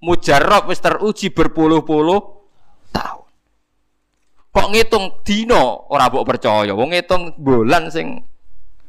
Mujarrab 0.00 0.64
wis 0.70 0.80
teruji 0.80 1.28
berpuluh-puluh 1.28 2.39
tahun. 2.90 3.26
Kok 4.50 4.68
ngitung 4.74 5.04
dino 5.22 5.86
ora 5.88 6.10
mbok 6.10 6.26
percaya. 6.26 6.74
Wong 6.74 6.90
ngitung 6.90 7.38
bulan 7.38 7.86
sing 7.88 8.22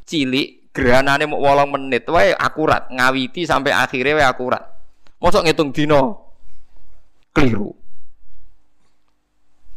cilik 0.04 0.74
gerhanane 0.74 1.28
mau 1.28 1.38
8 1.38 1.68
menit 1.68 2.08
wae 2.08 2.32
akurat, 2.34 2.88
ngawiti 2.90 3.46
sampai 3.46 3.70
akhirnya 3.70 4.18
wae 4.18 4.26
akurat. 4.26 4.62
Mosok 5.22 5.46
ngitung 5.46 5.70
dino 5.70 6.18
keliru. 7.30 7.70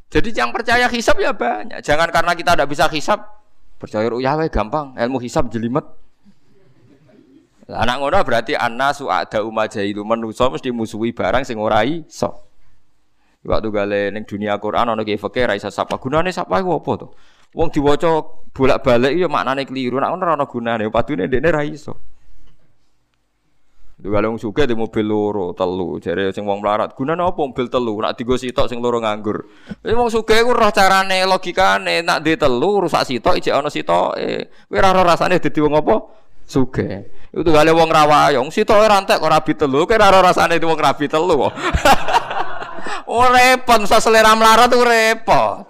Jadi 0.09 0.31
yang 0.31 0.55
percaya 0.55 0.87
hisap 0.87 1.19
ya 1.19 1.35
banyak. 1.35 1.83
Jangan 1.83 2.07
karena 2.07 2.31
kita 2.33 2.55
tidak 2.55 2.69
bisa 2.71 2.87
hisap, 2.89 3.19
percaya 3.77 4.07
ru'yah 4.07 4.39
wae 4.39 4.47
gampang, 4.47 4.95
ilmu 4.95 5.19
hisap 5.19 5.51
jelimet. 5.51 5.83
Anak 7.65 7.97
ngono 7.97 8.21
berarti 8.21 8.53
anna 8.53 8.93
su'ada 8.93 9.41
umajailu 9.41 10.05
manusa 10.05 10.47
mesti 10.53 10.69
musuhi 10.69 11.09
barang 11.11 11.41
sing 11.43 11.57
ora 11.57 11.81
iso. 11.81 12.45
Waktu 13.45 13.69
gale 13.69 14.09
ning 14.09 14.25
dunia 14.25 14.57
Quran 14.57 14.89
ana 14.89 15.05
ki 15.05 15.21
fikih 15.21 15.45
ra 15.45 15.53
iso 15.53 15.69
sapa. 15.69 16.01
Gunane 16.01 16.33
sapa 16.33 16.57
iku 16.57 16.81
apa 16.81 16.91
to? 16.97 17.07
Wong 17.53 17.69
diwaca 17.69 18.25
bolak-balik 18.49 19.13
ya 19.13 19.29
maknane 19.29 19.69
keliru. 19.69 20.01
Nek 20.01 20.11
ora 20.17 20.33
ana 20.33 20.49
gunane, 20.49 20.89
padune 20.89 21.29
ndekne 21.29 21.49
ra 21.53 21.61
iso. 21.61 21.93
Kalau 23.95 24.35
wong 24.35 24.37
sugih 24.37 24.67
di 24.67 24.75
mobil 24.75 25.07
loro, 25.07 25.55
telu, 25.55 25.97
jare 26.03 26.29
sing 26.35 26.43
wong 26.43 26.59
melarat. 26.59 26.91
Gunane 26.97 27.23
apa 27.23 27.39
mobil 27.39 27.71
telu? 27.71 27.95
Nak 28.01 28.19
digo 28.19 28.35
sitok 28.35 28.67
sing 28.67 28.83
loro 28.83 28.99
nganggur. 28.99 29.45
Wis 29.85 29.95
wong 29.95 30.09
sugih 30.11 30.41
iku 30.41 30.51
roh 30.51 30.67
carane, 30.73 31.23
logikane, 31.23 32.03
nak 32.03 32.25
di 32.25 32.35
telu 32.35 32.83
rusak 32.83 33.07
sitok 33.07 33.39
ijek 33.39 33.55
ana 33.55 33.71
sitoke. 33.71 34.51
Kowe 34.67 34.77
ora 34.81 35.01
rasane 35.05 35.39
dadi 35.39 35.59
wong 35.63 35.79
apa? 35.79 35.95
Sugih. 36.43 37.07
Itu 37.31 37.49
gale 37.53 37.71
wong 37.71 37.87
rawayong, 37.87 38.51
sitoke 38.51 38.83
rantek 38.83 39.21
kok 39.21 39.31
rabi 39.31 39.53
telu, 39.55 39.87
kowe 39.87 39.95
ora 39.95 40.19
rasane 40.19 40.59
di 40.59 40.65
wong 40.67 40.77
rabi 40.81 41.05
telu. 41.07 41.37
oh 43.09 43.25
repot, 43.29 43.81
sa 43.89 44.01
selera 44.01 44.33
melarat 44.33 44.69
tuh 44.69 44.83
repot. 44.85 45.65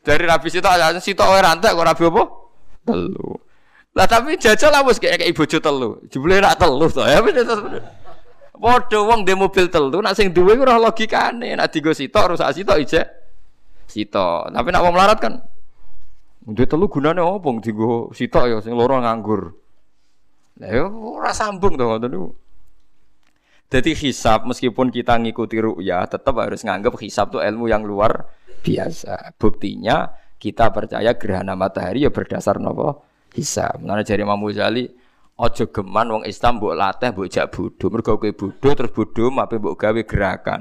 Dari 0.00 0.24
rabi 0.24 0.48
aja 0.48 0.96
sitok 0.96 1.28
rantek 1.28 1.76
kok 1.76 1.84
rabi 1.84 2.04
apa? 2.08 2.22
Telu. 2.88 3.36
Lah 3.90 4.06
tapi 4.06 4.38
jajal 4.38 4.70
lah 4.70 4.80
wis 4.86 5.02
kayak 5.02 5.20
kayak 5.20 5.34
bojo 5.36 5.58
telu. 5.60 5.90
Jebule 6.08 6.40
rak 6.40 6.56
telu 6.56 6.86
to 6.88 7.02
ya 7.04 7.20
wis 7.20 7.36
Padha 8.60 9.00
wong 9.00 9.24
dhe 9.24 9.32
mobil 9.32 9.72
telu 9.72 10.04
nak 10.04 10.12
sing 10.12 10.36
duwe 10.36 10.56
ora 10.56 10.76
logikane. 10.76 11.56
Nak 11.56 11.68
digo 11.72 11.92
sitok 11.92 12.36
rusak 12.36 12.52
sitok 12.52 12.76
ijek 12.80 13.06
sitok. 13.88 14.52
Tapi 14.52 14.68
nak 14.72 14.82
wong 14.84 14.94
melarat 14.94 15.18
kan 15.20 15.34
Duwe 16.40 16.64
telu 16.64 16.88
gunane 16.88 17.20
opo 17.20 17.52
digo 17.60 18.08
sitok 18.16 18.44
ya 18.48 18.56
sing 18.64 18.72
loro 18.76 19.00
nganggur. 19.00 19.52
Lah 20.60 20.70
yo 20.72 20.86
ora 21.20 21.32
sambung 21.36 21.76
ngoten 21.76 22.08
niku. 22.08 22.28
Jadi 23.70 23.94
hisab 23.94 24.50
meskipun 24.50 24.90
kita 24.90 25.14
ngikuti 25.14 25.62
ru'ya 25.62 26.02
tetap 26.10 26.34
harus 26.42 26.66
nganggap 26.66 26.90
hisab 26.98 27.30
itu 27.30 27.38
ilmu 27.38 27.70
yang 27.70 27.86
luar 27.86 28.26
biasa. 28.66 29.38
Buktinya 29.38 30.10
kita 30.42 30.74
percaya 30.74 31.14
gerhana 31.14 31.54
matahari 31.54 32.02
ya 32.02 32.10
berdasar 32.10 32.58
nopo 32.58 33.06
hisab. 33.30 33.78
Mulane 33.78 34.02
jari 34.02 34.26
Imam 34.26 34.42
Ghazali 34.42 34.90
aja 35.38 35.64
geman 35.70 36.06
wong 36.10 36.22
Islam 36.26 36.58
mbok 36.58 36.74
latih 36.74 37.14
mbok 37.14 37.30
jak 37.30 37.46
bodho. 37.54 37.86
Mergo 37.94 38.18
kowe 38.18 38.30
bodho 38.34 38.68
terus 38.74 38.90
bodho 38.90 39.30
mape 39.30 39.62
mbok 39.62 39.78
gawe 39.78 40.00
gerakan. 40.02 40.60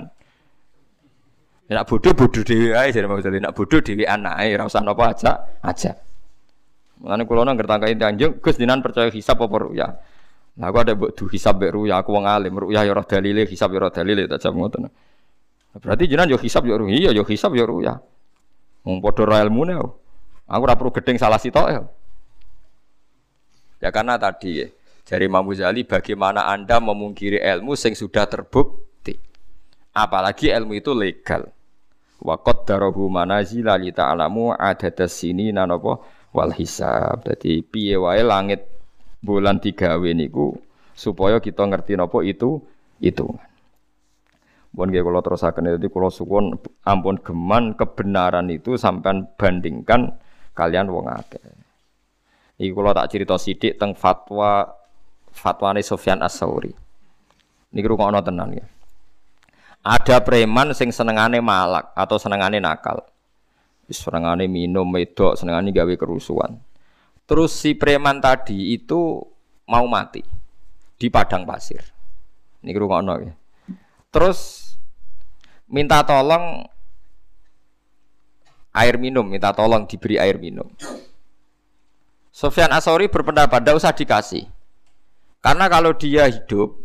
Nek 1.66 1.86
bodho 1.89 2.14
bodho 2.14 2.45
dhewe 2.45 2.78
ae 2.78 2.93
jare 2.93 3.10
Imam 3.10 3.18
Ghazali. 3.18 3.41
Nek 3.41 3.57
bodho 3.57 3.82
dhewe 3.82 4.05
anake 4.05 4.53
ora 4.53 4.70
usah 4.70 4.86
napa 4.86 5.18
aja 5.18 5.49
aja. 5.66 5.97
Mulane 7.01 7.26
kula 7.26 7.41
nang 7.41 7.57
ngertangkai 7.57 7.97
tanjung 7.97 8.38
Gus 8.38 8.53
dinan 8.53 8.86
percaya 8.86 9.10
hisab 9.10 9.41
apa 9.41 9.66
ya. 9.74 9.97
Nah 10.60 10.68
aku 10.68 10.78
ada 10.84 10.91
mbok 10.91 11.16
du 11.16 11.24
hisab 11.32 11.55
mbek 11.55 11.72
ruya 11.72 12.03
aku 12.03 12.12
wong 12.12 12.28
alim. 12.28 12.51
Ruya 12.60 12.84
ya 12.84 12.91
ora 12.91 13.07
dalile, 13.07 13.47
hisab 13.47 13.72
ya 13.72 13.88
dalile 13.88 14.28
tak 14.28 14.43
jam 14.43 14.60
ngoten. 14.60 14.91
Berarti 15.80 16.03
jenengan 16.03 16.36
yo 16.36 16.38
hisab 16.38 16.68
yo 16.68 16.76
ruya, 16.76 16.95
iya 16.99 17.10
yo 17.16 17.24
hisab 17.24 17.55
yo 17.55 17.64
ruya. 17.64 17.95
Wong 18.84 18.99
padha 18.99 19.24
ra 19.24 19.38
ilmune. 19.39 19.80
Aku 20.49 20.62
ora 20.68 20.76
perlu 20.76 20.91
gedeng 20.91 21.16
salah 21.16 21.39
sitok 21.39 21.68
ya. 21.72 21.82
Ya 23.80 23.89
karena 23.95 24.20
tadi 24.20 24.60
ya, 24.60 24.68
dari 25.07 25.32
Imam 25.32 25.47
Ghazali 25.47 25.88
bagaimana 25.88 26.51
Anda 26.51 26.84
memungkiri 26.84 27.39
ilmu 27.39 27.80
sing 27.80 27.95
sudah 27.95 28.28
terbukti. 28.28 29.16
Apalagi 29.95 30.51
ilmu 30.51 30.76
itu 30.76 30.91
legal. 30.91 31.47
Wakot 32.20 32.68
darohu 32.68 33.07
manazila 33.07 33.80
li 33.80 33.95
ta'alamu 33.95 34.51
adadas 34.51 35.16
sini 35.16 35.55
nanopo 35.55 36.03
wal 36.36 36.51
hisab. 36.51 37.24
Jadi 37.24 37.64
piye 37.64 37.95
wae 37.95 38.20
langit 38.20 38.79
bulan 39.20 39.60
tiga 39.60 40.00
niku 40.00 40.56
supaya 40.96 41.40
kita 41.40 41.64
ngerti 41.68 41.96
nopo 41.96 42.24
itu 42.24 42.60
itu. 43.00 43.28
Bon 44.70 44.86
nggih 44.86 45.02
kula 45.02 45.26
terusaken 45.26 45.80
itu 45.80 45.90
kula 45.90 46.14
suwun 46.14 46.54
ampun 46.86 47.18
geman 47.18 47.74
kebenaran 47.74 48.52
itu 48.54 48.78
sampai 48.78 49.26
bandingkan 49.34 50.14
kalian 50.54 50.94
wong 50.94 51.10
akeh. 51.10 51.42
Iki 52.60 52.76
kula 52.76 52.92
tak 52.92 53.10
cerita 53.10 53.40
sithik 53.40 53.80
teng 53.80 53.96
fatwa 53.96 54.68
fatwane 55.32 55.80
Sofyan 55.80 56.20
As-Sauri. 56.20 56.76
Niki 57.72 57.88
rungokno 57.88 58.20
tenan 58.20 58.52
ya. 58.52 58.66
Ada 59.80 60.20
preman 60.20 60.76
sing 60.76 60.92
senengane 60.92 61.40
malak 61.40 61.96
atau 61.96 62.20
senengane 62.20 62.60
nakal. 62.60 63.00
Senengane 63.90 64.46
minum 64.46 64.86
medok, 64.86 65.34
senengane 65.40 65.74
gawe 65.74 65.94
kerusuhan. 65.98 66.62
Terus 67.30 67.54
si 67.54 67.78
preman 67.78 68.18
tadi 68.18 68.74
itu 68.74 69.22
mau 69.70 69.86
mati 69.86 70.26
di 70.98 71.08
padang 71.14 71.46
pasir. 71.46 71.86
Niki 72.66 72.82
rungokno 72.82 73.14
ya. 73.22 73.34
Terus 74.10 74.74
minta 75.70 76.02
tolong 76.02 76.66
air 78.74 78.98
minum, 78.98 79.30
minta 79.30 79.54
tolong 79.54 79.86
diberi 79.86 80.18
air 80.18 80.42
minum. 80.42 80.66
Sofyan 82.34 82.74
Asori 82.74 83.06
berpendapat 83.14 83.62
tidak 83.62 83.78
usah 83.78 83.94
dikasih. 83.94 84.44
Karena 85.40 85.70
kalau 85.70 85.94
dia 85.94 86.26
hidup, 86.28 86.82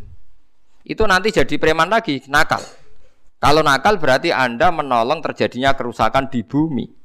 itu 0.85 1.03
nanti 1.09 1.33
jadi 1.33 1.57
preman 1.57 1.89
lagi, 1.89 2.21
nakal. 2.29 2.61
Kalau 3.41 3.65
nakal 3.65 3.97
berarti 3.97 4.31
Anda 4.31 4.69
menolong 4.69 5.25
terjadinya 5.25 5.73
kerusakan 5.73 6.29
di 6.29 6.45
bumi. 6.45 7.04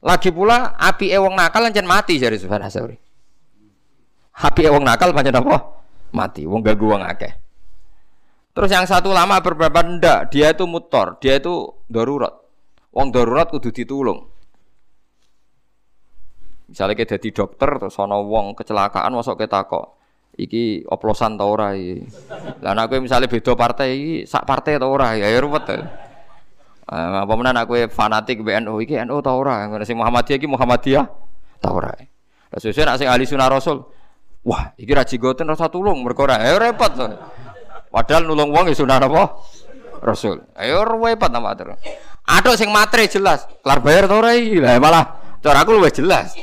Lagi 0.00 0.32
pula 0.32 0.76
api 0.80 1.12
ewong 1.12 1.36
nakal 1.36 1.68
lancen 1.68 1.84
mati 1.84 2.16
dari 2.16 2.40
Sofyan 2.40 2.64
Asori. 2.64 2.96
Api 4.40 4.60
ewong 4.64 4.80
nakal 4.80 5.12
pancen 5.12 5.36
apa? 5.36 5.56
Mati. 6.16 6.48
Wong 6.48 6.64
gak 6.64 6.80
wong 6.80 7.04
akeh. 7.04 7.32
Terus 8.50 8.70
yang 8.72 8.88
satu 8.88 9.14
lama 9.14 9.38
berpendapat 9.38 9.84
ndak, 10.00 10.20
dia 10.34 10.50
itu 10.50 10.66
mutor, 10.66 11.20
dia 11.22 11.38
itu 11.38 11.70
darurat. 11.86 12.34
Wong 12.90 13.14
darurat 13.14 13.46
kudu 13.46 13.70
ditulung. 13.70 14.26
Misalnya 16.66 16.94
kita 16.98 17.18
jadi 17.18 17.28
dokter 17.34 17.66
terus 17.82 17.98
ana 17.98 18.18
wong 18.18 18.54
kecelakaan 18.54 19.10
masuk 19.10 19.42
kita 19.42 19.66
kok 19.66 19.98
iki 20.38 20.86
oplosan 20.86 21.34
ta 21.34 21.42
ora 21.42 21.74
iki. 21.74 22.06
Lah 22.62 22.78
nek 22.78 22.94
misalnya 23.02 23.26
beda 23.26 23.58
partai 23.58 23.88
iki 23.94 24.14
sak 24.22 24.46
partai 24.46 24.78
ta 24.78 24.86
ora 24.86 25.18
ya, 25.18 25.26
ya 25.26 25.38
ruwet. 25.42 25.66
Uh, 26.90 27.22
apa 27.22 27.32
menan 27.38 27.54
aku 27.54 27.86
fanatik 27.86 28.42
BNU 28.42 28.82
iki 28.82 28.98
NU 29.06 29.22
ta 29.22 29.30
ora, 29.30 29.62
ngono 29.70 29.86
sing 29.86 29.94
Muhammadiyah 29.94 30.42
iki 30.42 30.50
Muhammadiyah 30.50 31.06
ta 31.62 31.70
ora. 31.70 31.94
Lah 32.50 32.58
sesuk 32.58 32.82
nek 32.82 32.98
sing 32.98 33.06
ahli 33.06 33.22
sunah 33.30 33.46
rasul, 33.46 33.86
wah 34.42 34.74
iki 34.74 34.90
ra 34.90 35.06
jigoten 35.06 35.46
rasa 35.46 35.70
tulung 35.70 36.02
mergo 36.02 36.26
ora 36.26 36.42
ya 36.42 36.58
repot. 36.58 36.90
To. 36.98 37.06
Padahal 37.94 38.26
nulung 38.26 38.50
wong 38.50 38.66
ya 38.66 38.74
sunah 38.74 38.98
apa? 38.98 39.22
Rasul. 40.02 40.42
Ayo 40.58 40.82
repot 40.82 41.30
ta 41.30 41.38
matur. 41.38 41.78
Atuk 42.26 42.58
sing 42.58 42.74
matre 42.74 43.06
jelas, 43.06 43.46
kelar 43.62 43.78
bayar 43.86 44.10
ta 44.10 44.18
ora 44.18 44.34
iki. 44.34 44.58
Lah 44.58 44.74
malah 44.82 45.04
cara 45.38 45.62
aku 45.62 45.78
luwih 45.78 45.94
jelas. 45.94 46.34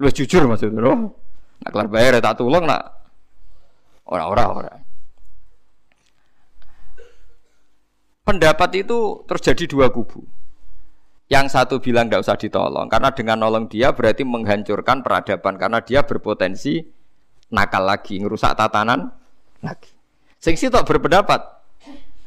Lu 0.00 0.08
jujur 0.08 0.48
maksudnya, 0.48 0.80
loh. 0.80 1.12
Nak 1.60 1.70
kelar 1.76 1.92
bayar 1.92 2.16
ya 2.16 2.24
tak 2.24 2.40
tulung 2.40 2.64
nak 2.64 2.88
ora-ora 4.08 4.44
ora. 4.48 4.72
Pendapat 8.28 8.84
itu 8.84 9.24
terjadi 9.24 9.64
dua 9.64 9.88
kubu. 9.88 10.20
Yang 11.32 11.56
satu 11.56 11.80
bilang 11.80 12.12
tidak 12.12 12.28
usah 12.28 12.36
ditolong 12.36 12.84
karena 12.92 13.08
dengan 13.16 13.40
nolong 13.40 13.72
dia 13.72 13.96
berarti 13.96 14.20
menghancurkan 14.20 15.00
peradaban 15.00 15.56
karena 15.56 15.80
dia 15.80 16.04
berpotensi 16.04 16.84
nakal 17.48 17.88
lagi, 17.88 18.20
ngerusak 18.20 18.52
tatanan 18.52 19.12
lagi. 19.64 19.88
Sing 20.36 20.60
sitok 20.60 20.84
berpendapat 20.84 21.40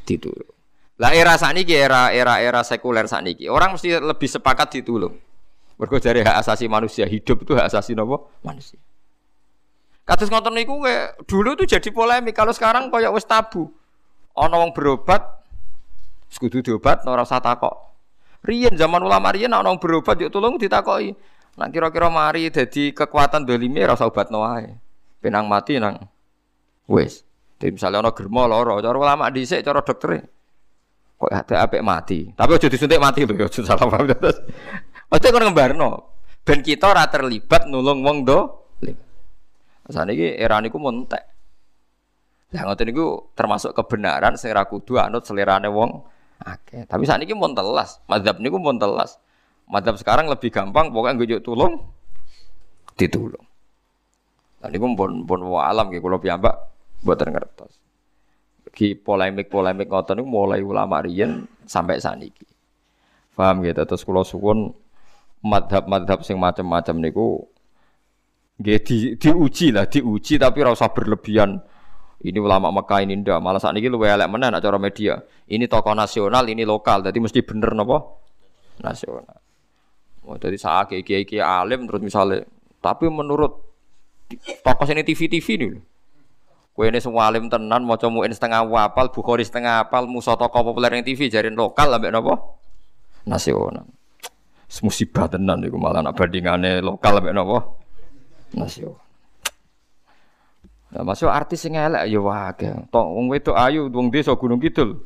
ditulung. 0.09 0.57
Lah 0.97 1.13
era 1.13 1.37
saat 1.37 1.53
ini 1.53 1.69
era 1.69 2.09
era 2.09 2.41
era 2.41 2.65
sekuler 2.65 3.05
saat 3.05 3.25
ini 3.25 3.45
orang 3.45 3.77
mesti 3.77 4.01
lebih 4.01 4.29
sepakat 4.29 4.81
ditulung. 4.81 5.13
Mergo 5.77 5.97
dari 5.97 6.21
hak 6.21 6.45
asasi 6.45 6.69
manusia, 6.69 7.09
hidup 7.09 7.41
itu 7.41 7.57
hak 7.57 7.69
asasi 7.69 7.97
nopo 7.97 8.29
manusia. 8.45 8.77
Kados 10.05 10.29
ngoten 10.29 10.53
niku 10.53 10.77
dulu 11.25 11.57
itu 11.57 11.77
jadi 11.77 11.89
polemik, 11.93 12.37
kalau 12.37 12.53
sekarang 12.53 12.89
koyo 12.89 13.13
wis 13.13 13.25
tabu. 13.25 13.69
Ana 14.37 14.61
berobat 14.73 15.40
kudu 16.37 16.63
diobat 16.63 17.03
ora 17.07 17.25
usah 17.25 17.43
takok. 17.43 17.75
Riyen 18.41 18.73
zaman 18.73 19.03
ulama 19.03 19.31
riyen 19.33 19.53
ana 19.53 19.67
wong 19.67 19.77
berobat 19.77 20.17
yuk 20.21 20.31
tolong 20.31 20.55
ditakoki. 20.57 21.13
Nak 21.59 21.67
kira-kira 21.75 22.07
mari 22.07 22.47
dadi 22.47 22.95
kekuatan 22.95 23.43
dolime 23.43 23.83
ora 23.83 23.95
usah 23.97 24.07
obatno. 24.07 24.43
Penang 25.21 25.45
mati 25.51 25.77
nang 25.77 25.99
wis. 26.89 27.21
Jadi 27.61 27.77
misalnya 27.77 28.01
ana 28.01 28.11
germo 28.17 28.49
lara, 28.49 28.81
cara 28.81 28.97
ulama 28.97 29.29
dhisik 29.29 29.61
cara 29.61 29.85
dokter. 29.85 30.25
kok 31.21 31.29
ada 31.29 31.69
apik 31.69 31.85
mati. 31.85 32.33
Tapi 32.33 32.57
aja 32.57 32.65
disuntik 32.65 32.97
mati 32.97 33.21
lho, 33.21 33.37
aja 33.37 33.61
salah 33.61 33.85
paham 33.85 34.09
terus. 34.09 34.41
Ojo 35.13 35.27
kon 35.29 35.45
ngembarno. 35.45 35.89
Ben 36.41 36.65
kita 36.65 36.89
ora 36.89 37.05
terlibat 37.05 37.69
nulung 37.69 38.01
wong 38.01 38.25
do. 38.25 38.39
Saniki 39.85 40.33
era 40.33 40.57
niku 40.57 40.81
montek. 40.81 41.21
Lah 42.57 42.65
ngoten 42.65 42.85
niku 42.89 43.31
termasuk 43.37 43.77
kebenaran 43.77 44.33
sing 44.33 44.49
ra 44.49 44.65
kudu 44.65 44.97
anut 44.97 45.21
selerane 45.21 45.69
wong 45.69 46.01
akeh. 46.41 46.89
Tapi 46.89 47.03
saat 47.05 47.21
ini 47.21 47.33
pun 47.33 47.53
telas, 47.53 48.01
madhab 48.09 48.41
niku 48.41 48.57
pun 48.57 48.77
telas. 48.77 49.17
Madhab 49.71 49.95
sekarang 49.95 50.27
lebih 50.27 50.51
gampang, 50.51 50.91
pokoknya 50.91 51.15
gue 51.15 51.39
tulung, 51.39 51.79
ditulung. 52.99 53.45
Nah 54.61 54.69
niku 54.69 54.85
pun 54.93 55.23
pun 55.23 55.39
alam 55.57 55.89
gitu, 55.93 56.03
kalau 56.03 56.19
buat 57.01 57.17
ngertos. 57.17 57.81
Ki 58.71 58.95
polemik-polemik 58.95 59.91
ngoten 59.91 60.23
mulai 60.23 60.63
ulama 60.63 61.03
riyen 61.03 61.43
sampai 61.67 61.99
saniki. 61.99 62.47
Paham 63.35 63.63
gitu, 63.63 63.83
terus 63.83 64.03
kalau 64.05 64.23
suwun 64.23 64.71
madhab-madhab 65.41 66.21
sing 66.21 66.37
macam-macam 66.37 66.95
niku 67.01 67.27
nggih 68.61 68.79
di, 68.85 68.97
diuji 69.17 69.73
lah, 69.73 69.89
diuji 69.89 70.37
tapi 70.37 70.61
rasa 70.61 70.93
berlebihan 70.93 71.57
ini 72.21 72.37
ulama 72.37 72.69
Mekah 72.69 73.01
ini 73.01 73.17
ndak, 73.17 73.41
malah 73.41 73.57
saat 73.57 73.73
ini 73.73 73.89
lu 73.89 73.97
elek 73.97 74.29
mana 74.29 74.53
nak 74.53 74.61
cara 74.61 74.77
media. 74.77 75.17
Ini 75.49 75.65
tokoh 75.65 75.97
nasional, 75.97 76.45
ini 76.45 76.61
lokal, 76.61 77.01
jadi 77.01 77.17
mesti 77.17 77.41
bener 77.41 77.73
nopo 77.73 78.21
nasional. 78.77 79.41
Oh, 80.21 80.37
jadi 80.37 80.53
saat 80.53 80.93
kiai 80.93 81.25
kiai 81.25 81.41
alim 81.41 81.89
terus 81.89 82.05
misalnya, 82.05 82.45
tapi 82.77 83.09
menurut 83.09 83.57
tokoh 84.61 84.85
ini 84.93 85.01
TV 85.01 85.25
TV 85.25 85.47
nih. 85.57 85.81
Kue 86.71 86.87
ini 86.87 87.01
semua 87.01 87.27
alim 87.27 87.49
tenan, 87.49 87.83
mau 87.83 87.97
comuin 87.97 88.31
setengah 88.31 88.63
wapal, 88.69 89.09
bukhori 89.11 89.41
setengah 89.43 89.83
apal, 89.89 90.05
musa 90.05 90.37
tokoh 90.37 90.71
populer 90.71 90.93
yang 90.93 91.03
TV 91.03 91.25
jadi 91.25 91.49
lokal 91.49 91.89
ambek 91.89 92.13
nopo 92.13 92.61
nasional. 93.25 93.89
Musibah 94.85 95.25
tenan 95.25 95.59
nih, 95.59 95.73
malah 95.73 96.05
nak 96.05 96.15
bandingannya 96.15 96.85
lokal 96.85 97.17
ambek 97.17 97.33
nopo 97.33 97.81
nasional. 98.53 99.10
Nah, 100.91 101.07
masuk 101.07 101.31
artis 101.31 101.63
sing 101.63 101.79
elek 101.79 102.03
ya 102.11 102.19
wae. 102.19 102.67
Tok 102.91 103.07
wong 103.15 103.31
wedok 103.31 103.55
ayu 103.55 103.87
wong 103.87 104.11
desa 104.11 104.35
Gunung 104.35 104.59
Kidul. 104.59 104.99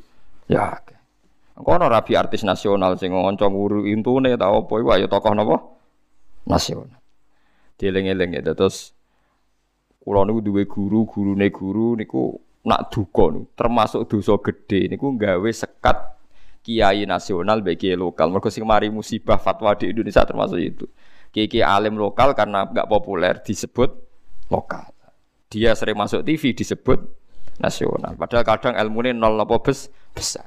Ya. 0.50 0.82
Kono 1.56 1.86
rabi 1.86 2.18
artis 2.18 2.42
nasional 2.42 2.98
sing 2.98 3.14
ngonco 3.14 3.46
nguru 3.48 3.86
intune 3.86 4.34
ta 4.36 4.50
apa 4.50 4.74
iku 4.82 4.90
ayo 4.92 5.06
tokoh 5.06 5.32
napa? 5.38 5.62
Nasional. 6.50 7.00
Dieling-eling 7.78 8.42
ya 8.42 8.42
terus 8.42 8.98
kula 10.02 10.26
niku 10.26 10.42
duwe 10.42 10.66
guru, 10.66 11.06
gurune 11.06 11.48
guru 11.54 11.94
niku 11.94 12.34
nak 12.66 12.90
duka 12.90 13.30
niku 13.30 13.46
termasuk 13.54 14.10
dosa 14.10 14.38
gede 14.42 14.90
niku 14.90 15.14
gawe 15.14 15.50
sekat 15.54 16.18
kiai 16.66 17.06
nasional 17.06 17.62
bagi 17.62 17.94
lokal. 17.94 18.34
Mergo 18.34 18.50
sing 18.50 18.66
mari 18.66 18.90
musibah 18.90 19.38
fatwa 19.38 19.78
di 19.78 19.94
Indonesia 19.94 20.26
termasuk 20.26 20.58
itu. 20.58 20.86
Kiai 21.30 21.62
alim 21.62 21.94
lokal 21.94 22.34
karena 22.34 22.66
enggak 22.66 22.90
populer 22.90 23.38
disebut 23.38 23.94
lokal 24.50 24.95
dia 25.56 25.72
sering 25.72 25.96
masuk 25.96 26.20
TV 26.28 26.52
disebut 26.52 27.00
nasional. 27.64 28.20
Padahal 28.20 28.44
kadang 28.44 28.76
ilmu 28.76 29.08
ini 29.08 29.16
nol 29.16 29.40
apa 29.40 29.56
bes, 29.64 29.88
besar. 30.12 30.44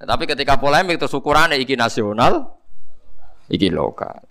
Nah, 0.00 0.06
tapi 0.08 0.24
ketika 0.24 0.56
polemik 0.56 0.96
terus 0.96 1.12
ukurannya 1.12 1.60
iki 1.60 1.76
nasional, 1.76 2.56
iki 3.52 3.68
lokal. 3.68 4.24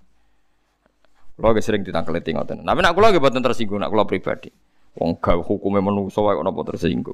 Kulo 1.38 1.54
sering 1.62 1.86
ditangkeliti 1.86 2.34
ngoten. 2.34 2.66
Tapi 2.66 2.80
nak 2.82 2.98
kulo 2.98 3.14
gak 3.14 3.22
boten 3.22 3.46
tersinggung, 3.46 3.78
nak 3.78 3.94
kulo 3.94 4.10
pribadi. 4.10 4.50
Wong 4.98 5.22
gak 5.22 5.38
hukumnya 5.46 5.86
manusa 5.86 6.18
wae 6.26 6.42
napa 6.42 6.66
tersinggung. 6.66 7.14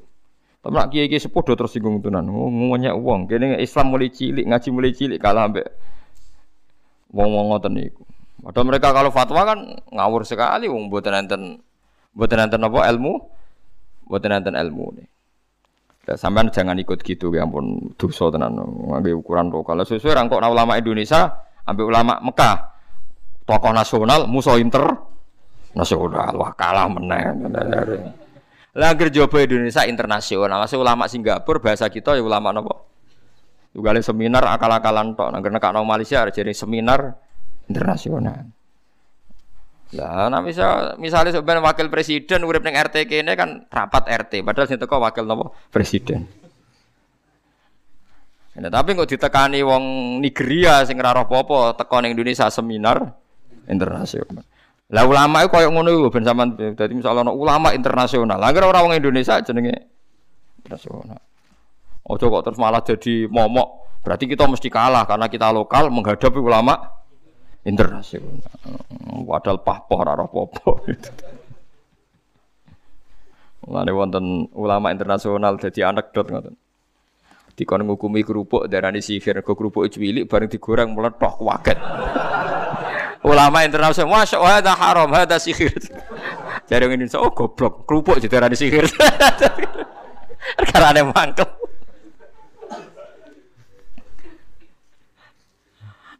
Tapi 0.64 0.72
nak 0.72 0.88
kiai-kiai 0.88 1.20
sepuh 1.20 1.44
do 1.44 1.52
tersinggung 1.52 2.00
tenan. 2.00 2.32
Ngomongnya 2.32 2.96
uang. 2.96 3.28
Kene 3.28 3.60
Islam 3.60 3.92
mulai 3.92 4.08
cilik, 4.08 4.48
ngaji 4.48 4.68
mulai 4.72 4.96
cilik 4.96 5.20
kalah 5.20 5.52
ambek 5.52 5.68
wong-wong 7.12 7.52
ngoten 7.52 7.76
niku. 7.76 8.00
Padahal 8.40 8.64
mereka 8.64 8.88
kalau 8.96 9.12
fatwa 9.12 9.44
kan 9.44 9.58
ngawur 9.92 10.24
sekali 10.24 10.72
wong 10.72 10.88
mboten 10.88 11.12
enten 11.12 11.42
Buat 12.14 12.30
nanti 12.38 12.54
apa 12.54 12.80
ilmu, 12.94 13.14
buat 14.06 14.22
nanti 14.22 14.54
ilmu 14.54 14.86
nih. 14.96 15.06
Ya, 16.04 16.14
sampean 16.20 16.52
jangan 16.52 16.76
ikut 16.76 17.00
gitu 17.00 17.32
ya 17.32 17.48
ampun 17.48 17.96
dosa 17.96 18.28
tenan 18.28 18.60
ngambil 18.60 19.24
ukuran 19.24 19.48
lokal. 19.48 19.80
Sesuai 19.88 20.12
rangkok 20.12 20.36
ulama 20.36 20.76
Indonesia, 20.76 21.32
ambil 21.64 21.84
ulama 21.88 22.20
Mekah. 22.20 22.76
Tokoh 23.44 23.72
nasional, 23.76 24.24
musuh 24.28 24.56
inter 24.56 24.84
nasional. 25.76 26.32
Wah 26.36 26.52
kalah 26.56 26.88
meneng. 26.88 27.44
Lah 28.74 28.90
jopo 28.96 29.36
Indonesia 29.40 29.84
internasional. 29.84 30.64
Masih 30.64 30.80
ulama 30.80 31.04
Singapura 31.08 31.60
bahasa 31.60 31.88
kita 31.88 32.16
ya 32.16 32.22
ulama 32.24 32.52
napa? 32.52 32.84
Juga 33.74 33.96
seminar 34.00 34.44
akal-akalan 34.48 35.18
tok. 35.18 35.28
Nang 35.34 35.40
kena 35.42 35.82
Malaysia 35.82 36.24
jadi 36.30 36.52
seminar 36.54 37.16
internasional. 37.66 38.48
Lah, 39.94 40.26
nah 40.26 40.42
misal 40.42 40.98
misalnya 40.98 41.30
sebenarnya 41.30 41.62
wakil 41.62 41.86
presiden 41.86 42.42
urip 42.42 42.66
ning 42.66 42.74
RT 42.74 43.06
kene 43.06 43.38
kan 43.38 43.70
rapat 43.70 44.10
RT, 44.10 44.42
padahal 44.42 44.66
sing 44.66 44.82
teko 44.82 44.98
wakil 44.98 45.22
nopo 45.22 45.54
presiden. 45.70 46.26
Nah, 48.54 48.70
tapi 48.70 48.94
kok 48.94 49.10
ditekani 49.10 49.62
wong 49.66 50.18
Nigeria 50.22 50.82
sing 50.86 50.98
ora 50.98 51.14
apa-apa 51.14 51.78
teko 51.78 52.02
ning 52.02 52.14
Indonesia 52.14 52.50
seminar 52.50 53.02
internasional. 53.70 54.46
Lah 54.94 55.02
ulama 55.06 55.42
itu 55.42 55.50
koyo 55.50 55.70
ngono 55.74 55.88
iku 55.90 56.06
ben 56.12 56.22
sampean 56.22 56.54
dadi 56.54 56.94
misalnya 56.94 57.26
ono 57.26 57.32
ulama 57.34 57.74
internasional. 57.74 58.38
Lah 58.38 58.50
ora 58.50 58.78
wong 58.82 58.94
Indonesia 58.94 59.42
jenenge 59.42 59.74
internasional. 60.62 61.18
Ojo 62.04 62.24
kok 62.30 62.42
terus 62.50 62.58
malah 62.60 62.82
jadi 62.84 63.26
momok. 63.26 63.86
Berarti 64.04 64.28
kita 64.28 64.44
mesti 64.44 64.68
kalah 64.68 65.08
karena 65.08 65.26
kita 65.32 65.48
lokal 65.48 65.88
menghadapi 65.88 66.36
ulama 66.36 66.76
internasional. 67.64 68.40
Padahal 69.24 69.58
pahpoh 69.64 69.98
ora. 70.00 70.14
Mulane 73.64 73.92
wonten 73.96 74.24
ulama 74.52 74.92
internasional 74.92 75.56
jadi 75.56 75.88
anekdot 75.88 76.28
ngoten. 76.28 76.54
Dikon 77.54 77.86
ngukumi 77.86 78.26
kerupuk 78.26 78.66
darani 78.66 78.98
sihir, 78.98 79.40
kok 79.40 79.54
kerupuk 79.54 79.86
cilik 79.86 80.26
bareng 80.26 80.50
digoreng 80.50 80.90
meletok 80.90 81.38
waget. 81.40 81.78
ulama 83.24 83.64
internasional, 83.64 84.20
masya 84.20 84.36
Allah, 84.36 84.60
ada 84.60 84.72
haram, 84.76 85.08
ada 85.08 85.40
sihir. 85.40 85.72
Jadi 86.68 86.84
Indonesia, 86.84 87.22
oh 87.22 87.32
goblok, 87.32 87.88
kerupuk 87.88 88.20
jadi 88.20 88.36
darani 88.36 88.58
sihir. 88.58 88.84
Karena 90.68 90.92
ada 90.92 91.00
mangkel. 91.08 91.63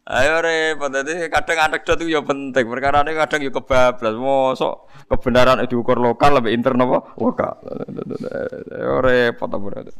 Ayo 0.05 0.37
repot 0.37 0.93
dadi 0.93 1.25
kadang 1.33 1.65
anekdot 1.65 1.97
itu 2.05 2.13
ya 2.13 2.21
penting. 2.21 2.69
Perkara 2.69 3.01
ini 3.01 3.17
kadang 3.17 3.41
ya 3.41 3.49
kebablas. 3.49 4.13
Mosok 4.13 4.75
kebenaran 5.09 5.65
diukur 5.65 5.97
lokal 5.97 6.37
lebih 6.37 6.53
intern 6.53 6.85
apa? 6.85 7.17
Lokal. 7.17 7.57
Ayo 8.69 9.01
repot 9.01 9.49
apa 9.49 9.57
berarti. 9.57 9.93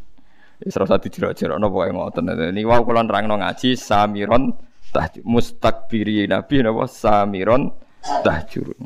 Wis 0.61 0.77
ora 0.77 0.85
usah 0.85 1.01
dijero-jero 1.01 1.57
napa 1.57 1.73
wae 1.73 1.89
ngoten. 1.89 2.29
Ini 2.31 2.61
wau 2.69 2.85
kula 2.85 3.01
nerangno 3.01 3.41
ngaji 3.41 3.73
samiron 3.73 4.53
tahjur 4.93 5.25
mustakbiri 5.25 6.29
nabi 6.29 6.61
napa 6.61 6.85
samiron 6.85 7.73
tahjur. 8.21 8.77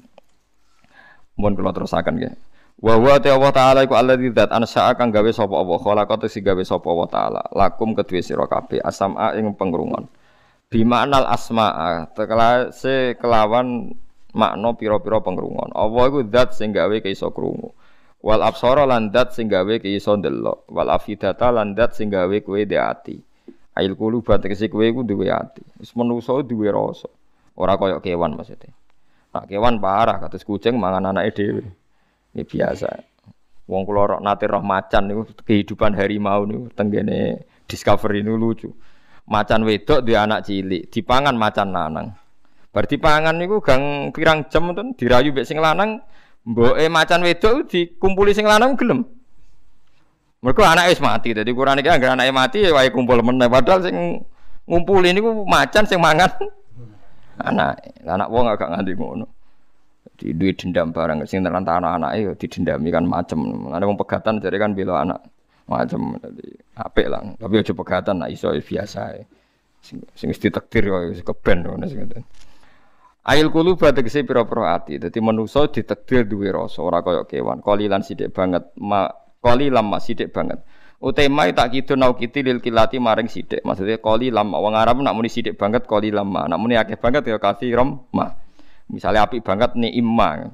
Mohon 1.36 1.54
kula 1.60 1.72
terusaken 1.76 2.16
nggih. 2.16 2.34
Wa 2.80 2.96
huwa 2.96 3.20
ta 3.20 3.36
Allah 3.36 3.52
taala 3.52 3.80
iku 3.84 4.00
alladzi 4.00 4.32
dzat 4.32 4.56
ansa'a 4.56 4.96
kang 4.96 5.12
gawe 5.12 5.28
sapa 5.36 5.52
Allah 5.52 5.84
khalaqatu 5.84 6.32
si 6.32 6.40
gawe 6.40 6.64
sapa 6.64 6.88
Allah 6.88 7.10
taala 7.12 7.44
lakum 7.52 7.92
kedue 7.92 8.24
sira 8.24 8.48
kabeh 8.48 8.80
asama 8.80 9.36
ing 9.36 9.52
pengrungon 9.60 10.08
bimaknal 10.70 11.26
asma'a 11.26 12.14
se 12.70 13.18
kelawan 13.18 13.90
makna 14.38 14.70
pira-pira 14.78 15.18
pengrungon 15.18 15.74
Allah 15.74 16.04
iku 16.14 16.22
zat 16.30 16.54
sing 16.54 16.70
gawe 16.70 16.94
iso 17.10 17.34
krungu? 17.34 17.74
Wal 18.22 18.46
absara 18.46 18.86
lan 18.86 19.10
zat 19.10 19.34
sing 19.34 19.50
gawe 19.50 19.82
iso 19.82 20.14
ndelok. 20.14 20.70
Wal 20.70 20.94
afidata 20.94 21.50
lan 21.50 21.74
zat 21.74 21.98
sing 21.98 22.14
gawe 22.14 22.38
kowe 22.46 22.62
dhe 22.62 22.78
ati. 22.78 23.18
Ail 23.74 23.98
kulu 23.98 24.22
tegese 24.22 24.70
kowe 24.70 24.86
iku 24.86 25.02
duwe 25.02 25.34
ati. 25.34 25.66
Wis 25.82 25.90
manusa 25.98 26.38
duwe 26.46 26.70
rasa. 26.70 27.10
Ora 27.58 27.74
kaya 27.76 27.98
kewan 27.98 28.38
maksudnya. 28.38 28.70
Nah 29.34 29.44
kewan 29.50 29.82
parah 29.82 30.22
kados 30.22 30.46
kucing 30.46 30.78
mangan 30.78 31.10
anake 31.10 31.34
dhewe. 31.34 31.66
Ini 32.38 32.46
biasa. 32.46 32.88
Wong 33.66 33.90
kula 33.90 34.22
nate 34.22 34.46
roh 34.46 34.62
macan 34.62 35.10
niku 35.10 35.34
kehidupan 35.42 35.98
harimau 35.98 36.46
niku 36.46 36.70
tenggene 36.78 37.50
discovery 37.66 38.22
niku 38.22 38.38
lucu 38.38 38.70
macan 39.30 39.62
wedok 39.62 40.02
di 40.02 40.18
anak 40.18 40.50
cilik, 40.50 40.90
dipangan 40.90 41.38
macan 41.38 41.70
lanang. 41.70 42.08
Bar 42.74 42.86
dipangan 42.90 43.38
niku 43.38 43.62
gang 43.62 44.10
pirang 44.10 44.50
jam 44.50 44.74
ten 44.74 44.98
dirayu 44.98 45.30
mbek 45.30 45.46
sing 45.46 45.62
lanang, 45.62 46.02
mboke 46.46 46.86
macan 46.90 47.22
wedok 47.22 47.70
dikumpuli 47.70 48.34
sing 48.34 48.50
lanang 48.50 48.74
gelem. 48.74 49.06
Mereka 50.40 50.64
anak 50.66 50.90
wis 50.90 51.04
mati, 51.04 51.36
jadi 51.36 51.52
kurang 51.52 51.78
iki 51.78 51.92
anggere 51.92 52.16
anake 52.16 52.32
mati 52.32 52.58
ya 52.64 52.72
wae 52.74 52.90
kumpul 52.90 53.20
meneh. 53.22 53.52
Padahal 53.52 53.86
sing 53.86 54.24
ngumpuli 54.66 55.14
niku 55.14 55.46
macan 55.46 55.86
sing 55.86 56.02
mangan 56.02 56.32
anak. 57.50 57.78
Anak 58.08 58.28
wong 58.34 58.50
agak 58.50 58.72
nganti 58.74 58.94
ngono. 58.98 59.26
Di 60.20 60.36
duit 60.36 60.60
dendam 60.60 60.92
barang 60.92 61.24
sing 61.28 61.44
terlantar 61.44 61.80
anak-anake 61.80 62.18
ya 62.24 62.32
didendami 62.36 62.90
kan 62.92 63.04
macem. 63.06 63.40
Ada 63.72 63.84
wong 63.84 64.00
pegatan 64.00 64.40
jadi 64.40 64.58
kan 64.58 64.72
bila 64.76 65.04
anak 65.04 65.20
Macam 65.70 66.18
tadi 66.18 66.50
apik 66.74 67.08
lah. 67.08 67.22
Tapi 67.38 67.54
aja 67.62 67.74
pegatan 67.78 68.26
nak 68.26 68.34
iso 68.34 68.50
ya 68.50 68.62
biasa. 68.62 69.22
Sing 69.80 70.02
sing 70.18 70.28
mesti 70.34 70.50
takdir 70.50 70.90
kok 70.90 71.22
keben 71.22 71.70
ngono 71.70 71.86
sing 71.86 72.02
ngoten. 72.02 72.26
Ail 73.30 73.54
kulu 73.54 73.78
tegese 73.78 74.26
pira-pira 74.26 74.74
ati. 74.74 74.98
Dadi 74.98 75.22
manusa 75.22 75.70
ditakdir 75.70 76.26
duwe 76.26 76.50
rasa 76.50 76.82
ora 76.82 77.06
kaya 77.06 77.30
kewan. 77.30 77.62
Kolilan 77.62 78.02
sithik 78.02 78.34
banget, 78.34 78.74
ma 78.82 79.06
kolilan 79.38 79.86
mak 79.86 80.02
sithik 80.02 80.34
banget. 80.34 80.58
Utema 81.00 81.48
tak 81.56 81.72
kitu 81.72 81.96
nau 81.96 82.18
kiti 82.18 82.42
lil 82.42 82.60
kilati 82.60 82.98
maring 82.98 83.30
sithik. 83.30 83.62
Maksudnya 83.62 84.02
koli 84.02 84.34
lama 84.34 84.58
wong 84.58 84.74
Arab 84.74 85.00
nak 85.06 85.14
muni 85.14 85.30
sithik 85.30 85.56
banget 85.56 85.86
koli 85.86 86.10
lama. 86.10 86.50
Nak 86.50 86.60
muni 86.60 86.76
akeh 86.76 86.98
banget 86.98 87.30
ya 87.30 87.38
rom 87.78 88.10
ma. 88.12 88.28
Misalnya 88.90 89.30
api 89.30 89.40
banget 89.46 89.78
ni 89.78 89.94
imma. 89.94 90.50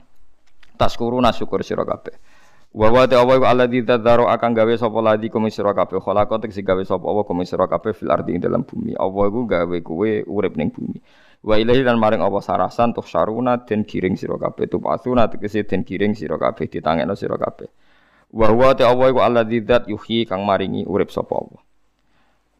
Taskuruna 0.76 1.32
syukur 1.32 1.64
sira 1.64 1.88
kabeh. 1.88 2.35
Wa 2.76 2.92
wa 2.92 3.08
ta 3.08 3.24
wa 3.24 3.40
alladzi 3.40 3.88
tadzaro 3.88 4.28
akan 4.28 4.52
gawe 4.52 4.74
sapa 4.76 5.00
ladi 5.00 5.32
kum 5.32 5.48
sira 5.48 5.72
kabeh 5.72 5.96
khalaqa 6.04 6.44
tek 6.44 6.52
gawe 6.52 6.84
sapa 6.84 7.08
apa 7.08 7.24
kum 7.24 7.40
kabeh 7.48 7.96
fil 7.96 8.12
ardi 8.12 8.36
ing 8.36 8.44
dalam 8.44 8.68
bumi. 8.68 8.92
Allah 9.00 9.32
iku 9.32 9.48
gawe 9.48 9.78
kowe 9.80 10.12
urip 10.28 10.60
ning 10.60 10.76
bumi. 10.76 11.00
Wa 11.40 11.56
ilahi 11.56 11.88
lan 11.88 11.96
maring 11.96 12.20
apa 12.20 12.44
sarasan 12.44 12.92
tuh 12.92 13.08
syaruna 13.08 13.64
den 13.64 13.88
giring 13.88 14.20
sira 14.20 14.36
kabeh 14.36 14.68
tu 14.68 14.84
pasuna 14.84 15.32
tegese 15.32 15.64
den 15.64 15.88
giring 15.88 16.20
sira 16.20 16.36
kabeh 16.36 16.68
ditangekno 16.68 17.16
sira 17.16 17.40
kabeh. 17.40 17.72
Wa 18.36 18.52
huwa 18.52 18.76
ta 18.76 18.92
Allah 18.92 19.08
iku 19.08 19.24
alladzi 19.24 19.64
dzat 19.64 19.88
yuhyi 19.88 20.28
kang 20.28 20.44
maringi 20.44 20.84
urip 20.84 21.16
sapa 21.16 21.32
Allah. 21.32 21.64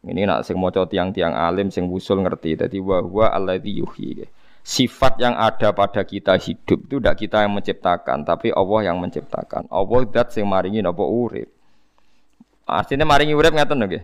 Ini 0.00 0.24
nak 0.24 0.48
sing 0.48 0.56
maca 0.56 0.88
tiang-tiang 0.88 1.36
alim 1.36 1.68
sing 1.68 1.92
wusul 1.92 2.24
ngerti. 2.24 2.56
Dadi 2.56 2.80
wa 2.80 3.04
huwa 3.04 3.36
alladzi 3.36 3.84
yuhyi 3.84 4.24
sifat 4.66 5.22
yang 5.22 5.38
ada 5.38 5.70
pada 5.70 6.02
kita 6.02 6.34
hidup 6.42 6.90
itu 6.90 6.98
tidak 6.98 7.14
kita 7.22 7.46
yang 7.46 7.54
menciptakan, 7.54 8.26
tapi 8.26 8.50
Allah 8.50 8.90
yang 8.90 8.98
menciptakan. 8.98 9.70
Allah 9.70 10.00
dat 10.10 10.34
sing 10.34 10.42
maringi 10.42 10.82
napa 10.82 11.06
urip. 11.06 11.46
Artinya 12.66 13.06
maringi 13.06 13.38
urip 13.38 13.54
ngaten 13.54 13.78
nggih. 13.78 14.02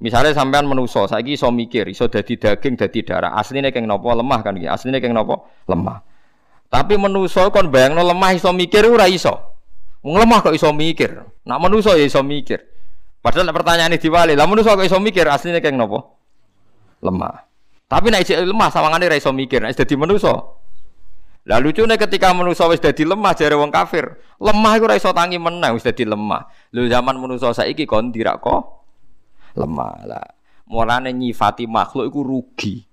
Misalnya 0.00 0.32
sampean 0.32 0.64
menuso, 0.64 1.04
saiki 1.04 1.36
iso 1.36 1.52
mikir, 1.52 1.90
iso 1.92 2.08
dadi 2.08 2.40
daging, 2.40 2.80
dadi 2.80 3.04
darah. 3.04 3.36
Aslinya 3.36 3.68
keng 3.68 3.84
nopo 3.84 4.08
lemah 4.14 4.40
kan 4.40 4.56
nggih. 4.56 4.70
Aslinya 4.70 5.02
keng 5.02 5.12
nopo 5.12 5.44
lemah. 5.68 6.00
Tapi 6.72 6.96
menuso 6.96 7.44
kon 7.52 7.68
bayangno 7.68 8.00
lemah 8.00 8.32
iso 8.32 8.48
mikir 8.54 8.88
ora 8.88 9.10
iso. 9.10 9.60
Wong 10.00 10.16
lemah 10.16 10.40
kok 10.40 10.54
iso 10.54 10.70
mikir. 10.72 11.20
Nak 11.44 11.58
menuso 11.60 11.92
ya 11.98 12.06
iso 12.06 12.24
mikir. 12.24 12.64
Padahal 13.18 13.50
pertanyaan 13.50 13.92
ini 13.92 13.98
diwali, 13.98 14.32
lah 14.38 14.46
menuso 14.46 14.72
kok 14.72 14.86
iso 14.86 15.02
mikir 15.02 15.26
aslinya 15.26 15.58
keng 15.58 15.74
nopo? 15.74 16.16
Lemah. 17.02 17.47
Tapi 17.88 18.12
nek 18.12 18.20
isih 18.20 18.44
lemah 18.44 18.68
sawangane 18.68 19.08
ra 19.08 19.16
iso 19.16 19.32
mikir, 19.32 19.64
nek 19.64 19.72
dadi 19.72 19.96
manusa. 19.96 20.36
Lah 21.48 21.56
lucune 21.56 21.96
ketika 21.96 22.36
manusa 22.36 22.68
wis 22.68 22.84
dadi 22.84 23.08
lemah 23.08 23.32
jare 23.32 23.56
wong 23.56 23.72
kafir, 23.72 24.20
lemah 24.36 24.76
iku 24.76 24.84
ora 24.84 25.00
iso 25.00 25.08
tangi 25.16 25.40
meneh 25.40 25.72
wis 25.72 25.80
dadi 25.80 26.04
lemah. 26.04 26.44
Lho 26.76 26.84
zaman 26.84 27.16
manusa 27.16 27.56
saiki 27.56 27.88
kon 27.88 28.12
dirak 28.12 28.44
kok 28.44 28.60
lemah. 29.56 30.04
Lah 30.04 30.26
mulane 30.68 31.16
nyifati 31.16 31.64
makhluk 31.64 32.12
iku 32.12 32.20
rugi. 32.20 32.84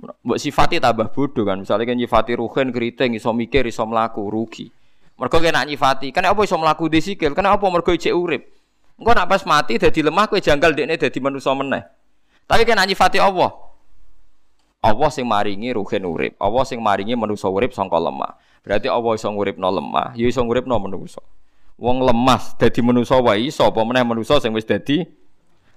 Mbok 0.00 0.40
sifati 0.40 0.80
tambah 0.80 1.12
bodoh 1.12 1.44
kan. 1.44 1.60
Misalnya 1.60 1.84
kan 1.84 2.00
nyifati 2.00 2.32
ruhen 2.32 2.72
keriting 2.72 3.20
iso 3.20 3.36
mikir 3.36 3.68
iso 3.68 3.84
mlaku 3.84 4.32
rugi. 4.32 4.72
Mergo 5.20 5.36
kena 5.44 5.66
nyifati, 5.68 6.08
kan 6.08 6.24
apa 6.24 6.40
iso 6.48 6.56
mlaku 6.56 6.88
di 6.88 7.04
sikil? 7.04 7.36
Kenapa 7.36 7.60
mergo 7.68 7.92
ijek 7.92 8.16
urip? 8.16 8.48
Engko 8.96 9.12
nak 9.12 9.28
pas 9.28 9.44
mati 9.44 9.76
dadi 9.76 10.00
lemah 10.00 10.24
kowe 10.32 10.40
janggal 10.40 10.72
dekne 10.72 10.96
dadi 10.96 11.18
manusa 11.20 11.52
meneh. 11.52 11.84
Tapi 12.48 12.64
kena 12.64 12.88
nyifati 12.88 13.20
Allah. 13.20 13.67
Allah 14.78 15.10
sing 15.10 15.26
maringi 15.26 15.74
ruhin 15.74 16.06
urip. 16.06 16.32
Allah 16.38 16.62
sing 16.62 16.78
maringi 16.78 17.18
manusa 17.18 17.50
urip 17.50 17.74
sangka 17.74 17.98
lemah. 17.98 18.38
Berarti 18.62 18.86
Allah 18.86 19.12
iso 19.18 19.26
nguripno 19.26 19.68
lemah, 19.74 20.14
ya 20.14 20.26
iso 20.30 20.38
nguripno 20.44 20.78
manusa. 20.78 21.22
Wong 21.78 22.02
lemah 22.02 22.58
dadi 22.58 22.82
manusa 22.82 23.18
wae 23.22 23.50
iso 23.50 23.66
apa 23.66 23.82
meneh 23.86 24.02
manusa 24.02 24.38
sing 24.38 24.54
wis 24.54 24.66
dadi 24.66 25.02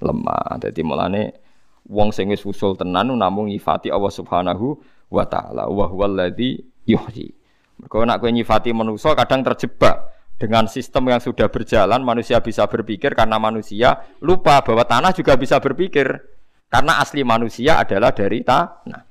lemah. 0.01 0.61
Dadi 0.61 0.81
mulane 0.85 1.33
wong 1.89 2.13
sing 2.13 2.29
wis 2.29 2.45
usul 2.45 2.77
tenan 2.77 3.09
namung 3.13 3.49
nyifati 3.49 3.89
Allah 3.89 4.13
Subhanahu 4.13 4.77
wa 5.09 5.25
taala. 5.25 5.65
Wa 5.65 5.89
huwallazi 5.89 6.61
yuhyi. 6.85 7.33
Mergo 7.81 8.05
nek 8.05 8.21
kowe 8.21 8.29
nyifati 8.29 8.69
manusa 8.69 9.17
kadang 9.17 9.41
terjebak 9.41 10.13
dengan 10.37 10.69
sistem 10.69 11.09
yang 11.09 11.21
sudah 11.21 11.49
berjalan 11.49 12.01
manusia 12.05 12.37
bisa 12.41 12.65
berpikir 12.69 13.17
karena 13.17 13.41
manusia 13.41 14.01
lupa 14.21 14.61
bahwa 14.61 14.85
tanah 14.85 15.13
juga 15.13 15.33
bisa 15.37 15.57
berpikir. 15.57 16.30
Karena 16.71 17.03
asli 17.03 17.27
manusia 17.27 17.83
adalah 17.83 18.15
dari 18.15 18.39
tanah. 18.47 19.03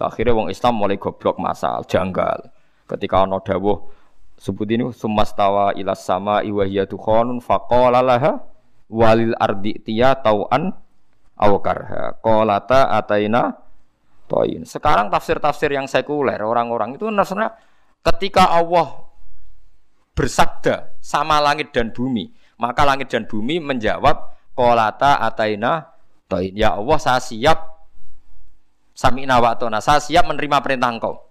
Akhirnya 0.00 0.32
wong 0.32 0.48
Islam 0.48 0.80
mulai 0.80 0.96
goblok 0.96 1.36
masal, 1.36 1.84
janggal. 1.84 2.48
Ketika 2.88 3.28
ono 3.28 3.44
dawuh 3.44 3.76
sebut 4.40 4.64
ini 4.70 4.88
sumastawa 4.94 5.76
ilas 5.76 6.00
sama 6.00 6.40
iwahiyatu 6.40 6.96
khonun 6.96 7.44
faqala 7.44 8.00
laha 8.00 8.40
walil 8.88 9.36
ardi 9.36 9.76
tiya 9.84 10.16
tauan 10.16 10.72
awakarha 11.36 12.16
kolata 12.24 12.88
ataina 12.94 13.52
toin. 14.30 14.64
Sekarang 14.64 15.12
tafsir-tafsir 15.12 15.74
yang 15.74 15.84
sekuler 15.90 16.40
orang-orang 16.40 16.96
itu 16.96 17.10
nasrani 17.12 17.52
ketika 18.00 18.48
Allah 18.48 19.04
bersabda 20.16 20.98
sama 21.04 21.42
langit 21.42 21.74
dan 21.74 21.92
bumi, 21.92 22.32
maka 22.56 22.86
langit 22.88 23.12
dan 23.12 23.28
bumi 23.28 23.60
menjawab 23.60 24.38
kolata 24.56 25.20
ataina 25.20 25.97
Toin. 26.28 26.52
Ya 26.52 26.76
Allah 26.76 26.98
saya 27.00 27.20
siap 27.24 27.58
sami 28.92 29.24
nawatona. 29.24 29.80
Saya 29.80 29.98
siap 29.98 30.28
menerima 30.28 30.60
perintah 30.60 30.92
engkau. 30.92 31.24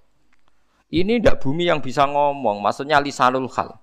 Ini 0.89 1.21
ndak 1.21 1.43
bumi 1.43 1.67
yang 1.67 1.83
bisa 1.83 2.07
ngomong, 2.07 2.63
maksudnya 2.63 2.97
lisanul 2.97 3.45
hal. 3.53 3.77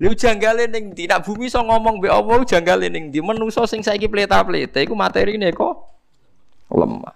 Lu 0.00 0.12
janggale 0.12 0.68
ning 0.68 0.92
ndi? 0.92 1.08
Bumi 1.08 1.48
so 1.48 1.62
ngomong 1.62 2.02
be 2.02 2.08
Allah 2.10 2.42
janggale 2.42 2.90
ning 2.90 3.12
ndi? 3.12 3.22
Manusa 3.22 3.64
sing 3.64 3.80
saiki 3.80 4.10
pleta-pleta 4.10 4.82
iku 4.82 4.96
materine 4.96 5.52
kok 5.54 5.72
lemah. 6.72 7.14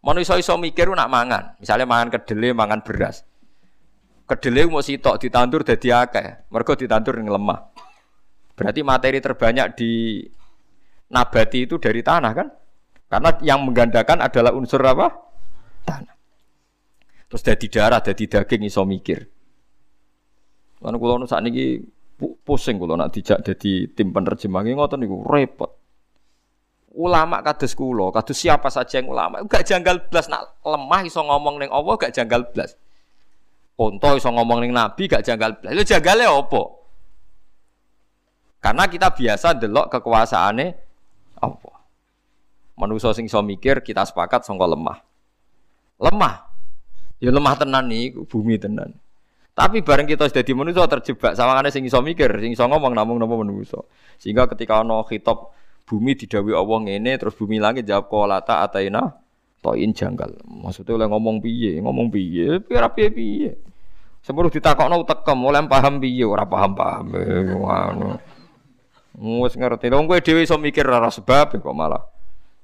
Manusa 0.00 0.38
iso 0.38 0.54
mikir 0.54 0.86
nak 0.94 1.10
mangan, 1.10 1.58
misalnya 1.58 1.86
mangan 1.90 2.08
kedele, 2.14 2.54
mangan 2.54 2.80
beras. 2.86 3.26
Kedele 4.26 4.66
mau 4.70 4.78
sitok 4.78 5.18
ditandur 5.18 5.66
dadi 5.66 5.90
akeh, 5.90 6.46
mergo 6.50 6.78
ditandur 6.78 7.18
ning 7.18 7.26
lemah. 7.26 7.66
Berarti 8.54 8.80
materi 8.86 9.18
terbanyak 9.18 9.74
di 9.74 10.22
nabati 11.10 11.66
itu 11.66 11.78
dari 11.78 12.02
tanah 12.02 12.32
kan? 12.34 12.48
Karena 13.06 13.30
yang 13.42 13.62
menggandakan 13.62 14.18
adalah 14.18 14.50
unsur 14.50 14.82
apa? 14.82 15.06
Tanah. 15.86 16.16
Terus 17.26 17.42
dari 17.42 17.66
darah, 17.70 18.00
dari 18.02 18.24
daging 18.26 18.62
iso 18.66 18.82
mikir. 18.82 19.20
Karena 20.82 20.96
kalau 20.98 21.26
saat 21.26 21.42
ini 21.46 21.82
pusing 22.16 22.80
kalau 22.80 22.96
nak 22.96 23.12
dijak 23.12 23.44
jadi 23.44 23.92
tim 23.92 24.08
penerjemah 24.14 24.62
ini 24.64 24.78
ngotot 24.78 24.98
niku 24.98 25.20
repot. 25.26 25.70
Ulama 26.96 27.44
kados 27.44 27.76
kulo, 27.76 28.08
kados 28.08 28.32
siapa 28.40 28.72
saja 28.72 29.04
yang 29.04 29.12
ulama, 29.12 29.44
gak 29.44 29.68
janggal 29.68 30.08
blas 30.08 30.32
nak 30.32 30.56
lemah 30.64 31.04
iso 31.04 31.20
ngomong 31.20 31.60
neng 31.60 31.68
Allah 31.68 31.92
gak 32.00 32.14
janggal 32.16 32.48
blas. 32.56 32.72
Konto 33.76 34.16
iso 34.16 34.32
ngomong 34.32 34.64
neng 34.64 34.72
Nabi 34.72 35.04
gak 35.04 35.20
janggal 35.20 35.60
blas. 35.60 35.76
Lu 35.76 35.84
janggalnya 35.84 36.32
opo? 36.32 36.88
Karena 38.64 38.88
kita 38.88 39.12
biasa 39.12 39.60
delok 39.60 39.92
kekuasaannya 39.92 40.85
apa? 41.38 41.72
Manusia 42.76 43.12
sing 43.16 43.28
iso 43.28 43.40
mikir 43.40 43.80
kita 43.80 44.04
sepakat 44.04 44.44
sangka 44.44 44.68
lemah. 44.68 45.00
Lemah. 45.96 46.44
Ya 47.16 47.32
lemah 47.32 47.56
tenan 47.56 47.88
nih, 47.88 48.12
bumi 48.28 48.60
tenan. 48.60 48.92
Tapi 49.56 49.80
bareng 49.80 50.04
kita 50.04 50.28
sudah 50.28 50.44
di 50.44 50.52
manusia 50.52 50.84
terjebak 50.84 51.32
sama 51.32 51.56
karena 51.56 51.72
sing 51.72 51.88
iso 51.88 51.96
mikir, 52.04 52.28
sing 52.44 52.52
iso 52.52 52.68
ngomong 52.68 52.92
namun 52.92 53.16
nama 53.16 53.34
manusia. 53.40 53.80
Sehingga 54.20 54.44
ketika 54.52 54.84
ono 54.84 55.00
khitab 55.08 55.48
bumi 55.88 56.12
didawi 56.12 56.52
Allah 56.52 56.78
ngene 56.84 57.16
terus 57.16 57.32
bumi 57.32 57.56
langit 57.56 57.88
jawab 57.88 58.12
kolata 58.12 58.60
ataina 58.60 59.16
toin 59.64 59.96
janggal. 59.96 60.44
Maksudnya 60.44 61.00
oleh 61.00 61.08
ngomong 61.08 61.40
piye, 61.40 61.80
ngomong 61.80 62.12
piye, 62.12 62.60
piye 62.60 62.88
piye 62.92 63.08
piye. 63.08 63.50
Sebelum 64.20 64.52
ditakokno 64.52 65.06
tekem, 65.08 65.38
oleh 65.40 65.64
paham 65.70 66.02
piye, 66.02 66.26
ora 66.28 66.44
paham-paham. 66.44 67.06
Wes 69.16 69.56
ngerti. 69.56 69.88
Wong 69.88 70.04
kowe 70.04 70.20
dhewe 70.20 70.44
iso 70.44 70.60
mikir 70.60 70.84
ora 70.84 71.08
sebab 71.08 71.56
kok 71.56 71.72
malah. 71.72 72.04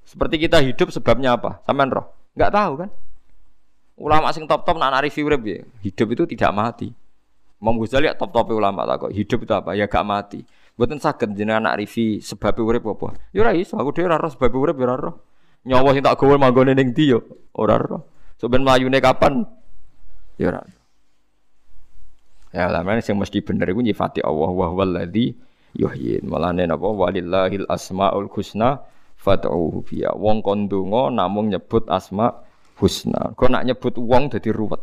Seperti 0.04 0.36
kita 0.36 0.60
hidup 0.60 0.92
sebabnya 0.92 1.40
apa? 1.40 1.64
Sampean 1.64 1.88
roh? 1.88 2.12
Enggak 2.36 2.52
tahu 2.52 2.72
kan? 2.84 2.90
Ulama 3.96 4.28
sing 4.36 4.44
top-top 4.44 4.76
nak 4.76 5.00
review 5.00 5.24
urip 5.32 5.42
ya. 5.48 5.58
Hidup 5.80 6.08
itu 6.12 6.22
tidak 6.36 6.52
mati. 6.52 6.88
Imam 7.62 7.78
Ghazali 7.80 8.10
ya 8.10 8.14
top-top 8.18 8.52
ulama 8.52 8.84
tak 8.84 9.08
kok. 9.08 9.12
Hidup 9.14 9.38
itu 9.48 9.52
apa? 9.54 9.70
Ya 9.72 9.88
gak 9.88 10.04
mati. 10.04 10.42
Mboten 10.76 10.98
saged 10.98 11.32
jenengan 11.38 11.64
nak 11.68 11.78
review 11.80 12.20
sebab 12.20 12.52
urip 12.60 12.84
apa? 12.84 13.16
Ya 13.30 13.46
ora 13.46 13.52
iso, 13.56 13.78
aku 13.78 13.94
dhewe 13.94 14.10
ora 14.10 14.18
roh 14.20 14.32
sebab 14.32 14.52
urip 14.52 14.76
ya 14.76 14.84
ora 14.90 14.96
roh. 14.98 15.16
Nyawa 15.62 15.88
sing 15.94 16.02
tak 16.02 16.18
gawe 16.18 16.34
manggone 16.36 16.74
ning 16.74 16.90
ndi 16.92 17.14
yo? 17.14 17.22
Ora 17.56 17.78
roh. 17.78 18.02
Ben 18.42 18.66
mlayune 18.66 18.98
kapan? 18.98 19.46
Ya 20.34 20.50
ora. 20.50 20.60
Ya 22.50 22.66
lamane 22.68 23.00
sing 23.00 23.14
mesti 23.14 23.40
bener 23.40 23.70
iku 23.70 23.80
nyifati 23.80 24.20
Allah 24.20 24.50
wa 24.50 24.66
huwallazi 24.66 25.32
yuhyin. 25.76 26.24
Mulane 26.26 26.68
napa 26.68 26.88
walillahil 26.88 27.68
asmaul 27.68 28.28
husna 28.32 28.82
fad'uhu 29.18 29.84
biya. 29.86 30.12
Wong 30.16 30.40
kon 30.40 30.66
donga 30.66 31.12
namung 31.12 31.52
nyebut 31.52 31.88
asma 31.88 32.32
husna. 32.80 33.32
Kok 33.36 33.48
nak 33.48 33.64
nyebut 33.68 33.94
wong 33.96 34.32
dadi 34.32 34.50
ruwet. 34.52 34.82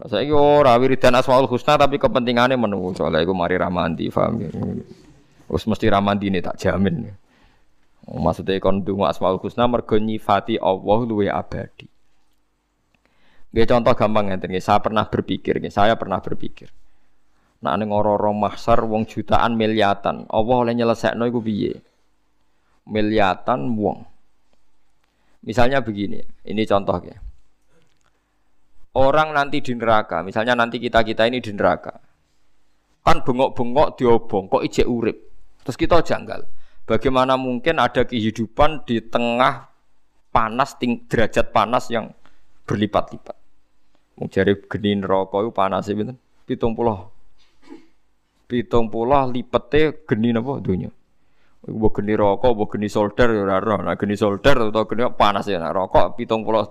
Saiki 0.00 0.32
ora 0.32 0.76
wiridan 0.80 1.16
asmaul 1.16 1.48
husna 1.48 1.76
tapi 1.76 2.00
kepentingane 2.00 2.56
menungso. 2.56 3.04
Soalnya 3.04 3.24
iku 3.24 3.36
mari 3.36 3.60
ramanti, 3.60 4.08
paham 4.08 4.40
ya. 4.40 4.50
Wis 5.50 5.66
mesti 5.66 5.90
ramandine 5.90 6.38
tak 6.38 6.62
jamin. 6.62 7.10
Maksudnya 8.06 8.58
kon 8.62 8.82
donga 8.82 9.10
Asmaul 9.12 9.38
Husna 9.38 9.70
mergo 9.70 9.98
nyifati 9.98 10.58
Allah 10.58 10.98
luwe 11.06 11.30
abadi. 11.30 11.86
Gak 13.50 13.66
contoh 13.66 13.94
gampang 13.98 14.30
ngeten 14.30 14.54
saya 14.62 14.78
pernah 14.78 15.10
berpikir, 15.10 15.58
saya 15.74 15.98
pernah 15.98 16.22
berpikir. 16.22 16.70
Nak 17.60 17.74
ning 17.76 17.92
ora-ora 17.92 18.32
mahsar 18.32 18.80
wong 18.88 19.04
jutaan 19.04 19.52
miliatan, 19.52 20.24
Allah 20.32 20.56
oleh 20.64 20.72
nyelesekno 20.72 21.28
iku 21.28 21.44
piye? 21.44 21.76
Miliatan 22.88 23.76
wong. 23.76 24.00
Misalnya 25.44 25.84
begini, 25.84 26.24
ini 26.48 26.62
contohnya. 26.64 27.20
Orang 28.96 29.36
nanti 29.36 29.60
di 29.60 29.76
neraka, 29.76 30.24
misalnya 30.24 30.56
nanti 30.56 30.80
kita-kita 30.80 31.28
ini 31.28 31.44
di 31.44 31.52
neraka. 31.52 32.00
Kan 33.04 33.24
bengok-bengok 33.24 33.88
diobong, 33.96 34.48
kok 34.48 34.64
ijek 34.64 34.88
urip. 34.88 35.16
Terus 35.60 35.76
kita 35.76 36.00
janggal. 36.00 36.44
Bagaimana 36.88 37.36
mungkin 37.36 37.76
ada 37.76 38.08
kehidupan 38.08 38.88
di 38.88 39.04
tengah 39.04 39.68
panas, 40.32 40.80
ting, 40.80 41.04
derajat 41.06 41.52
panas 41.52 41.92
yang 41.92 42.08
berlipat-lipat. 42.64 43.36
Mau 44.16 44.28
cari 44.32 44.52
geni 44.64 44.96
neraka 44.96 45.36
itu 45.44 45.50
panas 45.52 45.84
itu, 45.88 46.12
pitung 46.48 46.72
puluh 46.72 47.19
pitung 48.50 48.90
puluh 48.90 49.30
lipete 49.30 50.02
geni 50.10 50.34
napa 50.34 50.58
dunia. 50.58 50.90
Iku 51.62 51.92
geni 51.94 52.18
rokok, 52.18 52.56
mbok 52.58 52.74
geni 52.74 52.90
solder 52.90 53.30
ya 53.30 53.46
ora 53.46 53.78
Nah 53.78 53.94
geni 53.94 54.18
solder 54.18 54.74
atau 54.74 54.88
geni 54.90 55.06
panas 55.14 55.46
ya 55.46 55.62
nah, 55.62 55.70
rokok 55.70 56.18
pitung 56.18 56.42
puluh. 56.42 56.66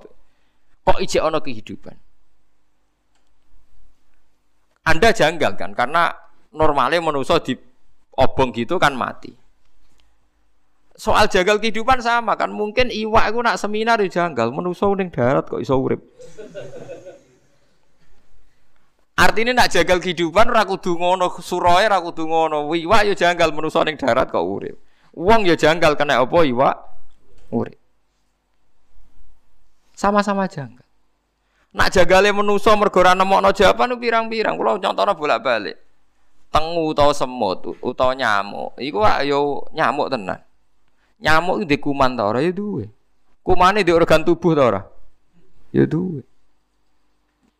Kok 0.83 0.99
ijek 0.99 1.23
ana 1.23 1.39
kehidupan? 1.39 1.95
Anda 4.89 5.13
janggal 5.13 5.53
kan 5.55 5.71
karena 5.77 6.09
normalnya 6.49 6.97
manusia 6.97 7.37
di 7.39 7.53
obong 8.17 8.49
gitu 8.51 8.81
kan 8.81 8.97
mati. 8.97 9.29
Soal 10.97 11.29
jagal 11.29 11.61
kehidupan 11.61 12.01
sama 12.01 12.35
kan 12.35 12.49
mungkin 12.49 12.89
iwak 12.89 13.31
itu 13.31 13.39
nak 13.39 13.61
seminar 13.61 14.01
di 14.01 14.09
janggal 14.09 14.49
manusia 14.51 14.89
ning 14.97 15.13
darat 15.13 15.45
kok 15.45 15.61
iso 15.61 15.77
urip. 15.77 16.01
Artinya 19.19 19.51
nak 19.51 19.75
jagal 19.75 19.99
kehidupan 19.99 20.47
ora 20.47 20.63
kudu 20.63 20.95
ngono, 20.95 21.27
suroe 21.43 21.83
ora 21.83 21.99
kudu 21.99 22.23
ngono. 22.23 22.71
Iwak 22.71 23.03
ya 23.03 23.13
janggal 23.19 23.51
manusa 23.51 23.83
ning 23.83 23.99
darat 23.99 24.31
kok 24.31 24.39
urip. 24.39 24.79
Wong 25.11 25.43
ya 25.43 25.59
janggal 25.59 25.99
kena 25.99 26.23
apa 26.23 26.39
iwak 26.47 26.75
urip. 27.51 27.75
Sama-sama 29.91 30.47
janggal. 30.47 30.87
Nak 31.75 31.91
jagale 31.91 32.31
manusa 32.31 32.71
mergo 32.79 33.03
ora 33.03 33.11
nemokno 33.11 33.51
jawaban 33.51 33.99
pirang-pirang. 33.99 34.55
Kula 34.55 34.79
contohna 34.79 35.11
bolak-balik. 35.11 35.75
Tengu 36.49 36.95
utawa 36.95 37.11
semut 37.11 37.75
utawa 37.83 38.15
nyamuk. 38.15 38.79
Iku 38.79 39.03
yo 39.27 39.67
nyamuk 39.75 40.07
tenan. 40.15 40.39
Nyamuk 41.19 41.67
itu 41.67 41.75
kuman 41.77 42.15
ta 42.15 42.23
ora 42.23 42.39
ya 42.39 42.55
duwe. 42.55 42.87
Kumane 43.43 43.83
di 43.83 43.91
organ 43.91 44.23
tubuh 44.23 44.55
ta 44.55 44.63
ora? 44.63 44.81
Ya 45.75 45.83
duwe. 45.83 46.23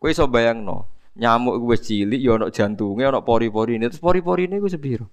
Kowe 0.00 0.08
iso 0.08 0.24
bayangno, 0.24 0.88
nyamuk 1.18 1.58
wis 1.66 1.82
cilik 1.82 2.20
ya 2.20 2.38
ana 2.38 2.52
jantunge 2.54 3.02
ana 3.02 3.24
pori-porine. 3.24 3.90
Terus 3.90 4.02
pori-porine 4.02 4.62
iku 4.62 4.68
sepiro? 4.70 5.06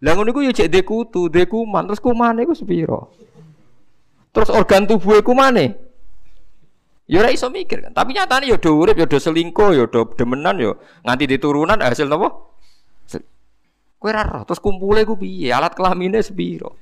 Lah 0.00 0.16
ngono 0.16 0.32
iku 0.32 0.40
ya 0.42 0.52
cek 0.56 0.72
dekutu 0.72 1.28
dekuman 1.28 1.84
terus 1.86 2.00
kumane 2.00 2.42
iku 2.42 2.56
sepiro? 2.56 3.12
Terus 4.32 4.48
organ 4.50 4.88
tubuh 4.88 5.20
iku 5.20 5.36
mana 5.36 5.70
ya 7.04 7.26
iso 7.30 7.52
mikir 7.52 7.84
kan. 7.84 7.92
Tapi 7.92 8.16
nyatane 8.16 8.48
ya 8.48 8.56
do 8.56 8.74
urip 8.80 8.96
ya 8.96 9.06
do 9.06 9.18
selingkuh 9.20 9.76
ya 9.76 9.84
do 9.86 10.08
demenan 10.16 10.56
ya 10.58 10.72
nganti 11.04 11.24
diturunan 11.28 11.78
hasil 11.78 12.08
napa? 12.08 12.48
Kowe 14.00 14.08
ora 14.08 14.24
roh 14.24 14.48
terus 14.48 14.64
kumpule 14.64 15.04
iku 15.04 15.12
piye? 15.20 15.52
Alat 15.52 15.76
kelamine 15.76 16.24
sepiro? 16.24 16.80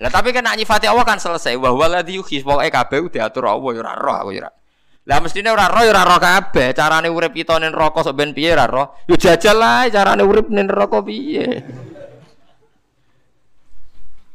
Lah 0.00 0.08
tapi 0.08 0.32
kan 0.32 0.48
nyifati 0.56 0.88
Allah 0.88 1.04
kan 1.04 1.20
selesai. 1.20 1.60
Wa 1.60 1.74
waladhi 1.76 2.16
yuhyi 2.16 2.40
pokoke 2.40 2.72
kabeh 2.72 2.98
diatur 3.12 3.44
Allah 3.44 3.70
ya 3.76 3.80
ora 3.84 3.92
roh 3.98 4.16
aku 4.16 4.30
ya 4.32 4.48
lah 5.08 5.24
mestine 5.24 5.48
ora 5.48 5.72
roh 5.72 5.88
ya 5.88 5.96
ora 5.96 6.04
roh 6.04 6.20
kabeh. 6.20 6.76
Carane 6.76 7.08
urip 7.08 7.32
kita 7.32 7.56
ning 7.56 7.72
neraka 7.72 8.04
sok 8.04 8.12
ben 8.12 8.36
piye 8.36 8.52
ora 8.52 8.68
roh. 8.68 8.92
Yo 9.08 9.16
jajal 9.16 9.56
lah 9.56 9.88
carane 9.88 10.20
urip 10.20 10.52
ning 10.52 10.68
neraka 10.68 11.00
piye. 11.00 11.64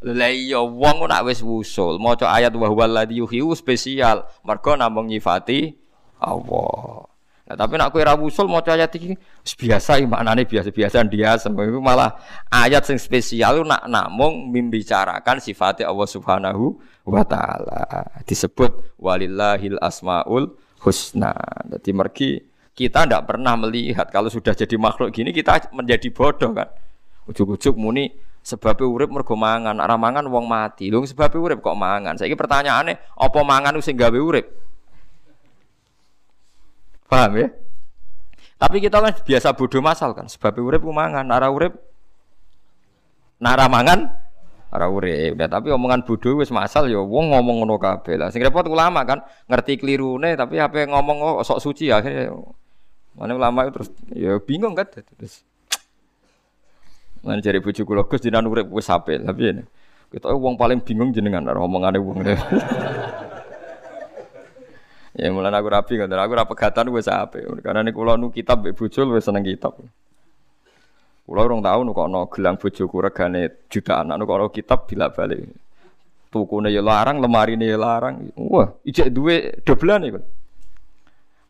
Lah 0.03 0.33
iya 0.33 0.59
wong 0.59 1.05
nak 1.05 1.29
wis 1.29 1.45
wusul 1.45 2.01
maca 2.01 2.27
ayat 2.27 2.51
wa 2.57 2.67
huwal 2.67 2.89
ladzi 2.89 3.21
yuhyi 3.21 3.45
spesial 3.53 4.25
mergo 4.41 4.73
namung 4.73 5.07
nyifati 5.07 5.77
Allah. 6.17 7.07
Nah, 7.43 7.55
tapi 7.59 7.75
nak 7.75 7.91
kowe 7.93 8.01
ora 8.01 8.17
wusul 8.17 8.49
maca 8.49 8.73
ayat 8.73 8.89
iki 8.97 9.13
biasa 9.45 10.01
iki 10.01 10.07
maknane 10.09 10.47
biasa-biasa 10.47 11.05
biasa 11.05 11.47
iku 11.53 11.79
malah 11.79 12.17
ayat 12.49 12.81
sing 12.87 12.97
spesial 12.97 13.61
nak 13.61 13.85
namung 13.85 14.49
membicarakan 14.49 15.37
sifat 15.37 15.85
Allah 15.85 16.07
Subhanahu 16.09 16.81
wa 17.05 17.23
taala. 17.23 18.09
Disebut 18.25 18.97
walillahil 18.97 19.77
asmaul 19.79 20.55
husna. 20.83 21.31
Jadi 21.71 21.89
mergi 21.95 22.29
kita 22.75 23.07
tidak 23.07 23.29
pernah 23.29 23.55
melihat 23.55 24.11
kalau 24.11 24.27
sudah 24.27 24.51
jadi 24.51 24.75
makhluk 24.75 25.15
gini 25.15 25.31
kita 25.31 25.71
menjadi 25.71 26.11
bodoh 26.11 26.51
kan. 26.51 26.69
Ujuk-ujuk 27.23 27.79
muni 27.79 28.11
sebab 28.43 28.83
urip 28.83 29.07
mergo 29.07 29.39
mangan, 29.39 29.79
arah 29.79 29.95
mangan 29.95 30.27
wong 30.27 30.43
mati. 30.43 30.91
Lho 30.91 30.99
sebab 31.07 31.31
urip 31.39 31.63
kok 31.63 31.79
mangan. 31.79 32.19
Saiki 32.19 32.35
pertanyaannya 32.35 33.15
apa 33.15 33.39
mangan 33.41 33.79
sing 33.79 33.95
gawe 33.95 34.19
urip? 34.19 34.45
Paham 37.07 37.39
ya? 37.39 37.47
Tapi 38.59 38.77
kita 38.83 38.99
kan 38.99 39.15
biasa 39.23 39.55
bodoh 39.55 39.79
masal 39.79 40.11
kan. 40.11 40.27
Sebab 40.27 40.59
urip 40.59 40.83
ku 40.83 40.91
mangan, 40.91 41.23
arah 41.31 41.51
urip 41.51 41.75
nara 43.39 43.67
mangan 43.67 44.22
ora 44.73 44.89
urip. 44.89 45.37
Nah, 45.37 45.45
tapi 45.45 45.69
omongan 45.69 46.01
bodoh 46.01 46.41
wis 46.41 46.49
masal 46.49 46.89
ya 46.89 46.97
wong 46.97 47.29
ngomong 47.29 47.61
ngono 47.61 47.77
kabeh 47.77 48.17
lah. 48.17 48.33
Sing 48.33 48.41
repot 48.41 48.65
ulama 48.65 49.05
kan 49.05 49.21
ngerti 49.45 49.77
klirune 49.77 50.33
tapi 50.33 50.57
apa 50.57 50.89
ngomong 50.89 51.17
oh, 51.21 51.45
sok 51.45 51.61
suci 51.61 51.93
akhirnya 51.93 52.33
mana 53.13 53.37
ulama 53.37 53.69
itu 53.69 53.71
terus 53.77 53.89
ya 54.09 54.41
bingung 54.41 54.73
kan 54.73 54.89
terus 54.89 55.45
Mana 57.23 57.39
cari 57.39 57.63
bujuk 57.63 57.87
kula 57.87 58.03
Gus 58.03 58.19
jinan 58.19 58.43
urip 58.49 58.67
wis 58.67 58.89
apik 58.91 59.23
tapi 59.23 59.55
ini 59.55 59.63
kita 60.11 60.27
wong 60.33 60.59
paling 60.59 60.83
bingung 60.83 61.15
jenengan 61.15 61.45
ora 61.47 61.61
omongane 61.61 61.97
wong. 62.01 62.21
ya 65.17 65.29
mulane 65.29 65.57
aku 65.57 65.69
rapi 65.69 65.93
kan 66.01 66.09
aku 66.09 66.33
ora 66.33 66.45
pegatan 66.49 66.89
wis 66.91 67.07
apik. 67.07 67.45
Karena 67.61 67.85
nek 67.85 67.93
kula 67.93 68.17
nu 68.17 68.33
kitab 68.33 68.65
bojo 68.65 69.01
wis 69.13 69.23
seneng 69.23 69.45
kitab. 69.45 69.77
Kulo 71.23 71.39
orang 71.39 71.63
tahu 71.63 71.79
nu 71.87 71.95
no 71.95 72.27
gelang 72.27 72.59
bojoku 72.59 72.99
regane 72.99 73.63
jutaan, 73.71 74.11
nu 74.11 74.27
kono 74.27 74.51
kitab 74.51 74.91
bila 74.91 75.07
balik. 75.07 75.47
Tukune 76.27 76.67
ya 76.67 76.83
larang, 76.83 77.23
lemari 77.23 77.55
ya 77.55 77.79
larang. 77.79 78.27
Wah, 78.35 78.75
ijek 78.83 79.07
duwe 79.07 79.63
dobelan 79.63 80.03
iku. 80.03 80.19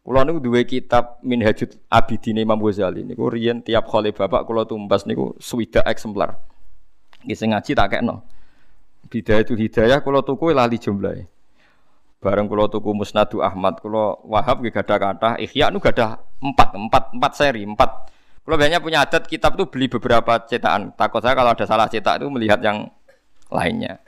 Kulo 0.03 0.19
niku 0.27 0.39
duwe 0.43 0.67
kitab 0.67 1.23
Minhajul 1.23 1.73
Abidin 1.87 2.43
Imam 2.43 2.59
Ghazali 2.59 3.07
niku 3.07 3.31
riyen 3.31 3.63
tiap 3.63 3.87
kali 3.87 4.11
bapak 4.11 4.43
kulo 4.43 4.67
tumbas 4.67 5.07
niku 5.07 5.33
swida 5.39 5.79
eksemplar. 5.87 6.35
Nggih 7.23 7.37
sing 7.39 7.55
ngaji 7.55 7.71
tak 7.71 7.87
kekno. 7.97 8.19
Bidayatul 9.07 9.57
Hidayah 9.57 10.03
kulo 10.03 10.19
tuku 10.21 10.51
lali 10.51 10.75
jumlahe. 10.75 11.23
Bareng 12.19 12.51
kulo 12.51 12.67
tuku 12.67 12.91
Musnadu 12.91 13.39
Ahmad, 13.39 13.79
kulo 13.79 14.19
Wahab 14.27 14.59
nggih 14.59 14.75
gadah 14.75 14.97
kathah, 14.99 15.33
Ihya 15.39 15.71
nu 15.71 15.79
gadah 15.79 16.19
empat, 16.43 16.75
empat, 16.75 17.03
empat 17.15 17.31
seri, 17.39 17.63
empat 17.63 18.11
kalau 18.43 18.59
banyak 18.59 18.83
punya 18.83 19.07
adat 19.07 19.23
kitab 19.23 19.55
itu 19.55 19.71
beli 19.71 19.87
beberapa 19.87 20.35
cetakan. 20.43 20.91
Takut 20.99 21.23
saya 21.23 21.31
kalau 21.31 21.55
ada 21.55 21.63
salah 21.63 21.87
cetak 21.87 22.19
itu 22.19 22.27
melihat 22.27 22.59
yang 22.59 22.91
lainnya. 23.47 24.03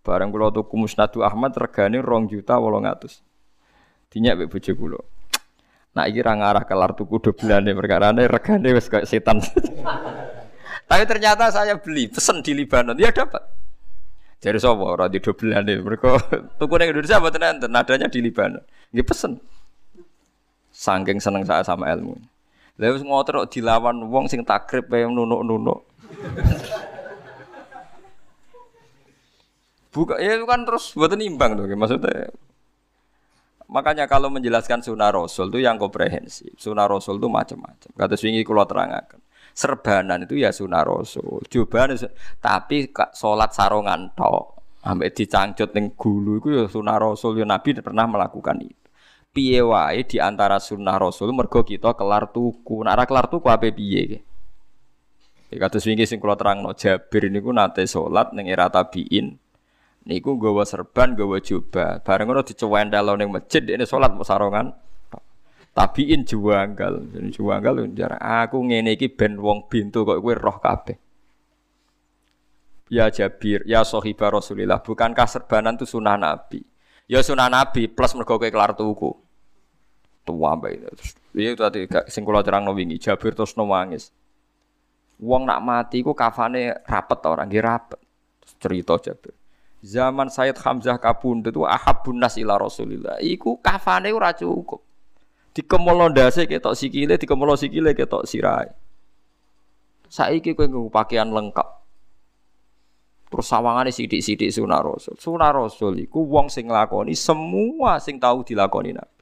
Barang 0.00 0.32
kulo 0.32 0.48
tuku 0.48 0.72
Musnadu 0.80 1.20
Ahmad 1.20 1.52
regane 1.52 2.00
rong 2.00 2.32
juta 2.32 2.56
wolong 2.56 2.88
atus. 2.88 3.20
Dinyak 4.08 4.40
mbek 4.40 4.48
bojo 4.48 4.72
kulo. 4.72 5.00
Nah 5.92 6.08
iki 6.08 6.24
ra 6.24 6.32
ngarah 6.32 6.64
kelar 6.64 6.96
tuku 6.96 7.20
perkara 7.20 8.16
regane 8.16 8.68
wis 8.72 8.88
kayak 8.88 9.04
setan. 9.04 9.44
Tapi 10.88 11.04
ternyata 11.04 11.52
saya 11.52 11.76
beli 11.76 12.08
pesen 12.08 12.40
di 12.40 12.52
Libanon 12.56 12.96
ya 12.96 13.12
dapat. 13.12 13.44
Jadi 14.40 14.60
sapa 14.60 14.84
ora 14.84 15.08
di 15.08 15.20
dobelane 15.20 15.80
mereka 15.80 16.20
tuku 16.60 16.74
ning 16.80 16.92
Indonesia 16.92 17.20
mboten 17.20 17.44
enten 17.44 17.70
nadanya 17.72 18.08
di 18.08 18.24
Libanon. 18.24 18.64
Nggih 18.92 19.04
pesen. 19.04 19.36
Saking 20.72 21.20
seneng 21.20 21.44
saya 21.44 21.64
sama 21.64 21.88
ilmu. 21.92 22.33
Lah 22.74 22.90
wis 22.90 23.06
ngotor 23.06 23.46
dilawan 23.46 24.02
wong 24.10 24.26
sing 24.26 24.42
takrib 24.42 24.90
kaya 24.90 25.06
nunuk-nunuk. 25.06 25.86
Buka 29.94 30.18
ya 30.18 30.34
itu 30.34 30.42
kan 30.42 30.66
terus 30.66 30.90
buat 30.98 31.14
imbang 31.14 31.54
tuh 31.54 31.70
maksudnya. 31.78 32.34
Makanya 33.70 34.10
kalau 34.10 34.26
menjelaskan 34.26 34.82
sunnah 34.82 35.14
Rasul 35.14 35.54
itu 35.54 35.62
yang 35.62 35.78
komprehensif. 35.78 36.50
Sunnah 36.58 36.90
Rasul 36.90 37.22
itu 37.22 37.30
macam-macam. 37.30 37.90
Kata 37.94 38.14
swingi 38.18 38.42
kalau 38.42 38.66
terangkan. 38.66 39.22
Serbanan 39.54 40.26
itu 40.26 40.34
ya 40.42 40.50
sunnah 40.50 40.82
Rasul. 40.82 41.46
Cobaan 41.46 41.94
tapi 42.42 42.90
sholat 43.14 43.54
sarongan 43.54 44.10
tok. 44.18 44.58
Sampai 44.82 45.14
dicangcut 45.14 45.70
ning 45.72 45.94
gulu 45.94 46.42
itu 46.42 46.48
ya 46.58 46.64
sunnah 46.66 46.98
Rasul. 46.98 47.38
Ya 47.38 47.46
Nabi 47.46 47.78
pernah 47.78 48.04
melakukan 48.10 48.66
itu 48.66 48.83
piye 49.34 49.60
wae 49.66 50.06
di 50.06 50.22
antara 50.22 50.62
sunnah 50.62 50.94
Rasul 50.94 51.34
mergo 51.34 51.66
kita 51.66 51.98
kelar 51.98 52.30
tuku. 52.30 52.86
Nek 52.86 52.94
ora 52.94 53.04
kelar 53.04 53.26
tuku 53.26 53.50
apa 53.50 53.66
piye 53.74 54.22
Ya 55.52 55.56
kados 55.62 55.86
wingi 55.86 56.02
sing 56.02 56.18
kula 56.18 56.34
terangno 56.34 56.74
Jabir 56.74 57.30
niku 57.30 57.54
nate 57.54 57.86
salat 57.86 58.34
ning 58.34 58.50
era 58.50 58.70
tabiin. 58.70 59.38
Niku 60.04 60.36
nggawa 60.36 60.66
serban, 60.66 61.14
nggawa 61.14 61.38
jubah. 61.38 62.02
Bareng 62.02 62.26
ngono 62.26 62.42
dicewendel 62.42 63.14
ning 63.14 63.30
masjid 63.30 63.62
dene 63.62 63.86
salat 63.86 64.10
sarongan. 64.26 64.74
Tabiin 65.74 66.26
juanggal. 66.26 67.06
Jadi 67.10 67.28
juanggal 67.34 67.86
jar 67.94 68.18
aku 68.18 68.62
ngene 68.66 68.98
iki 68.98 69.10
ben 69.10 69.38
wong 69.38 69.66
bintu 69.70 70.02
kok 70.02 70.22
kowe 70.22 70.34
roh 70.34 70.58
kabeh. 70.58 70.98
Ya 72.92 73.08
Jabir, 73.08 73.64
ya 73.64 73.80
sahibah 73.80 74.38
Rasulillah, 74.38 74.84
bukankah 74.84 75.24
serbanan 75.24 75.74
itu 75.80 75.88
sunnah 75.88 76.20
Nabi? 76.20 76.62
Ya 77.08 77.24
sunnah 77.24 77.48
Nabi 77.48 77.88
plus 77.90 78.12
mergo 78.14 78.36
kowe 78.38 78.50
kelar 78.50 78.76
tuku. 78.76 79.23
Tua 80.24 80.56
mbak 80.56 80.70
itu. 80.72 80.88
Terus 80.96 81.12
iya 81.36 81.52
tadi 81.52 81.84
sing 82.08 82.24
kula 82.24 82.40
terangno 82.40 82.72
wingi 82.72 82.96
Jabir 82.96 83.36
terus 83.36 83.52
nangis. 83.60 84.08
Wong 85.20 85.44
nak 85.46 85.60
mati 85.60 86.00
ku 86.00 86.16
kafane 86.16 86.74
rapet 86.88 87.20
orang 87.28 87.46
nggih 87.46 87.62
rapet. 87.62 88.00
Terus 88.40 88.54
cerita 88.58 88.94
Jabir. 88.98 89.36
Zaman 89.84 90.32
Sayyid 90.32 90.56
Hamzah 90.64 90.96
kabundut 90.96 91.52
itu 91.52 91.68
ahabun 91.68 92.16
nas 92.16 92.40
ila 92.40 92.56
Rasulillah. 92.56 93.20
Iku 93.20 93.60
kafane 93.60 94.16
ora 94.16 94.32
cukup. 94.32 94.80
Dikemolo 95.54 96.10
ndase 96.10 96.50
ketok 96.50 96.74
sikile, 96.74 97.14
dikemolo 97.14 97.54
sikile 97.54 97.94
ketok 97.94 98.26
sirahe. 98.26 98.74
Saiki 100.10 100.56
kowe 100.56 100.66
nggo 100.66 100.90
pakaian 100.90 101.30
lengkap. 101.30 101.68
Terus 103.30 103.46
sawangane 103.50 103.90
sidik-sidik 103.90 104.50
sunah 104.50 104.78
rasul. 104.78 105.18
Sunah 105.18 105.50
rasul 105.50 105.98
iku 105.98 106.22
wong 106.22 106.46
sing 106.46 106.70
nglakoni 106.70 107.18
semua 107.18 107.98
sing 107.98 108.22
tahu 108.22 108.46
dilakoni 108.46 108.94
Nabi. 108.94 109.13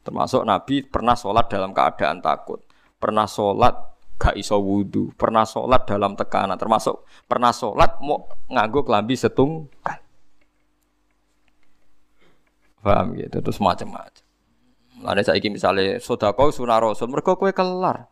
Termasuk 0.00 0.42
Nabi 0.48 0.82
pernah 0.84 1.14
sholat 1.14 1.46
dalam 1.52 1.76
keadaan 1.76 2.24
takut. 2.24 2.60
Pernah 2.96 3.28
sholat 3.28 3.72
gak 4.16 4.36
iso 4.36 4.56
wudhu. 4.60 5.12
Pernah 5.16 5.44
sholat 5.44 5.84
dalam 5.84 6.16
tekanan. 6.16 6.56
Termasuk 6.56 7.04
pernah 7.24 7.52
sholat 7.52 8.00
mau 8.00 8.28
nganggo 8.48 8.84
kelambi 8.84 9.14
setunggal. 9.16 10.00
Paham 12.80 13.12
gitu. 13.16 13.38
Terus 13.44 13.60
macam-macam. 13.60 14.24
Lalu 15.00 15.24
saya 15.24 15.40
misalnya 15.48 15.96
sodako 16.00 16.52
sunah 16.52 16.80
rasul. 16.80 17.08
Mereka 17.08 17.36
kue 17.36 17.52
kelar. 17.52 18.08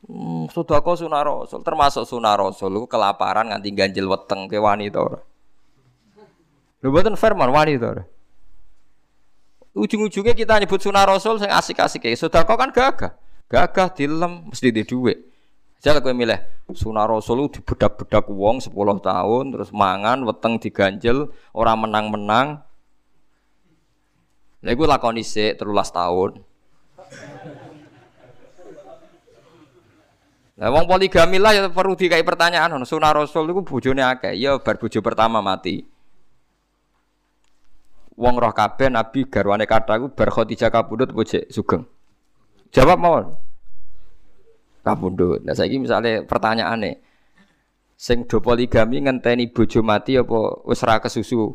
Hmm, 0.00 0.48
kau 0.48 0.96
sunah 0.96 1.20
rasul, 1.20 1.60
termasuk 1.60 2.08
sunah 2.08 2.32
rasul 2.32 2.72
lu 2.72 2.88
kelaparan 2.88 3.52
nganti 3.52 3.68
ganjil 3.76 4.08
weteng 4.08 4.48
ke 4.48 4.56
wanita. 4.56 4.96
Lho 6.80 6.88
mboten 6.88 7.20
firman 7.20 7.52
wanita 7.52 7.86
ora. 7.92 8.04
Ujung-ujungnya 9.80 10.36
kita 10.36 10.60
nyebut 10.60 10.84
sunah 10.84 11.08
rasul 11.08 11.40
sing 11.40 11.48
asik-asik 11.48 12.04
ya. 12.04 12.12
kau 12.44 12.56
kan 12.60 12.68
gagah. 12.68 13.16
Gagah 13.48 13.88
dilem 13.96 14.52
mesti 14.52 14.68
di 14.68 14.84
duit. 14.84 15.24
Jadi 15.80 16.04
kowe 16.04 16.12
milih 16.12 16.36
sunah 16.76 17.08
rasul 17.08 17.48
di 17.48 17.56
dibedak-bedak 17.56 18.28
wong 18.28 18.60
10 18.60 18.76
tahun 19.00 19.44
terus 19.56 19.72
mangan 19.72 20.28
weteng 20.28 20.60
diganjel 20.60 21.32
orang 21.56 21.88
menang-menang. 21.88 22.60
Lha 24.60 24.70
iku 24.76 24.84
lakoni 24.84 25.24
sik 25.24 25.56
13 25.56 25.64
tahun. 25.96 26.30
Lah 30.60 30.68
wong 30.68 30.84
poligami 30.84 31.40
lah 31.40 31.56
ya 31.56 31.72
perlu 31.72 31.96
dikai 31.96 32.20
pertanyaan 32.20 32.76
ono 32.76 32.84
sunah 32.84 33.16
rasul 33.16 33.48
iku 33.48 33.64
bojone 33.64 34.04
akeh. 34.04 34.36
Ya 34.36 34.60
bar 34.60 34.76
pertama 34.76 35.40
mati. 35.40 35.88
Wong 38.20 38.36
roh 38.36 38.52
kabeh 38.52 38.92
nabi 38.92 39.24
garwane 39.24 39.64
kata 39.64 39.96
iku 39.96 40.12
bar 40.12 40.28
Khadijah 40.28 40.68
kabundut 40.68 41.16
bojo 41.16 41.40
sugeng. 41.48 41.88
Jawab 42.68 43.00
mawon. 43.00 43.32
Kabundut. 44.84 45.40
Nah 45.40 45.56
saiki 45.56 45.80
misale 45.80 46.28
pertanyaane 46.28 47.00
sing 47.96 48.28
do 48.28 48.44
poligami 48.44 49.00
ngenteni 49.00 49.48
bojo 49.48 49.80
mati 49.80 50.20
apa 50.20 50.68
wis 50.68 50.84
ra 50.84 51.00
kesusu? 51.00 51.48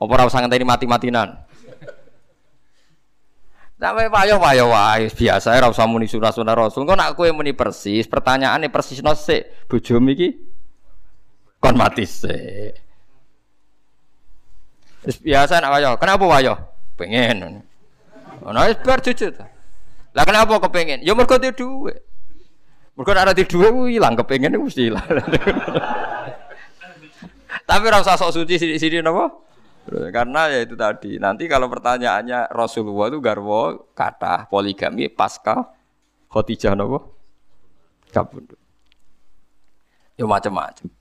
Apa 0.00 0.08
ora 0.08 0.24
usah 0.24 0.40
ngenteni 0.40 0.64
mati-matinan? 0.64 1.36
Sampai 3.78 4.10
payo 4.10 4.40
payo 4.40 4.72
wae 4.72 5.06
biasa 5.06 5.54
ora 5.54 5.68
usah 5.68 5.84
muni 5.84 6.08
sunah-sunah 6.08 6.56
Rasul. 6.56 6.88
Engko 6.88 6.96
nak 6.96 7.12
kowe 7.12 7.28
muni 7.30 7.52
persis, 7.52 8.08
pertanyaane 8.08 8.72
persis 8.72 9.04
sik, 9.04 9.68
bojomu 9.68 10.16
iki 10.16 10.32
kon 11.60 11.76
mati 11.76 12.08
sik. 12.08 12.87
Wis 15.06 15.22
biasa 15.22 15.62
nak 15.62 15.78
wayo. 15.78 15.94
Kenapa 16.00 16.24
wayo? 16.26 16.54
Pengen. 16.98 17.62
Ono 18.42 18.58
wis 18.66 18.78
bar 18.82 18.98
jujur. 19.02 19.30
Lah 20.16 20.24
kenapa 20.26 20.58
kepengen? 20.66 21.06
Ya 21.06 21.14
mergo 21.14 21.38
di 21.38 21.54
dhuwit. 21.54 22.02
Mergo 22.98 23.14
ada 23.14 23.30
di 23.30 23.46
dhuwit 23.46 23.70
ku 23.70 23.86
ilang 23.86 24.18
kepengen 24.18 24.58
mesti 24.58 24.90
ilang. 24.90 25.04
Tapi 27.68 27.84
ora 27.84 28.00
usah 28.00 28.16
sok 28.16 28.32
suci 28.32 28.56
sini-sini 28.56 29.04
napa? 29.04 29.28
Karena 29.88 30.52
ya 30.52 30.64
itu 30.64 30.76
tadi. 30.76 31.16
Nanti 31.16 31.48
kalau 31.48 31.68
pertanyaannya 31.68 32.52
Rasulullah 32.52 33.08
itu 33.08 33.18
garwo 33.20 33.92
kata 33.96 34.48
poligami 34.48 35.08
pasca 35.08 35.72
Khadijah 36.28 36.76
nopo 36.76 37.16
kabundut. 38.12 38.60
Ya 40.18 40.28
macam-macam. 40.28 40.97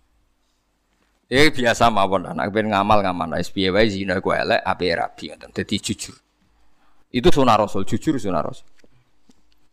Ya 1.28 1.44
biasa 1.52 1.92
mawon 1.92 2.24
anak 2.24 2.56
ben 2.56 2.72
ngamal 2.72 3.04
ngamal 3.04 3.36
SPY 3.44 3.68
wae 3.76 3.92
zina 3.92 4.24
ku 4.24 4.32
elek 4.32 4.64
ape 4.64 4.88
rabi 4.96 5.28
ngoten. 5.28 5.52
Dadi 5.52 5.76
jujur. 5.76 6.16
Itu 7.12 7.28
sunah 7.32 7.60
Rasul, 7.60 7.84
jujur 7.84 8.16
sunah 8.16 8.40
Rasul. 8.40 8.68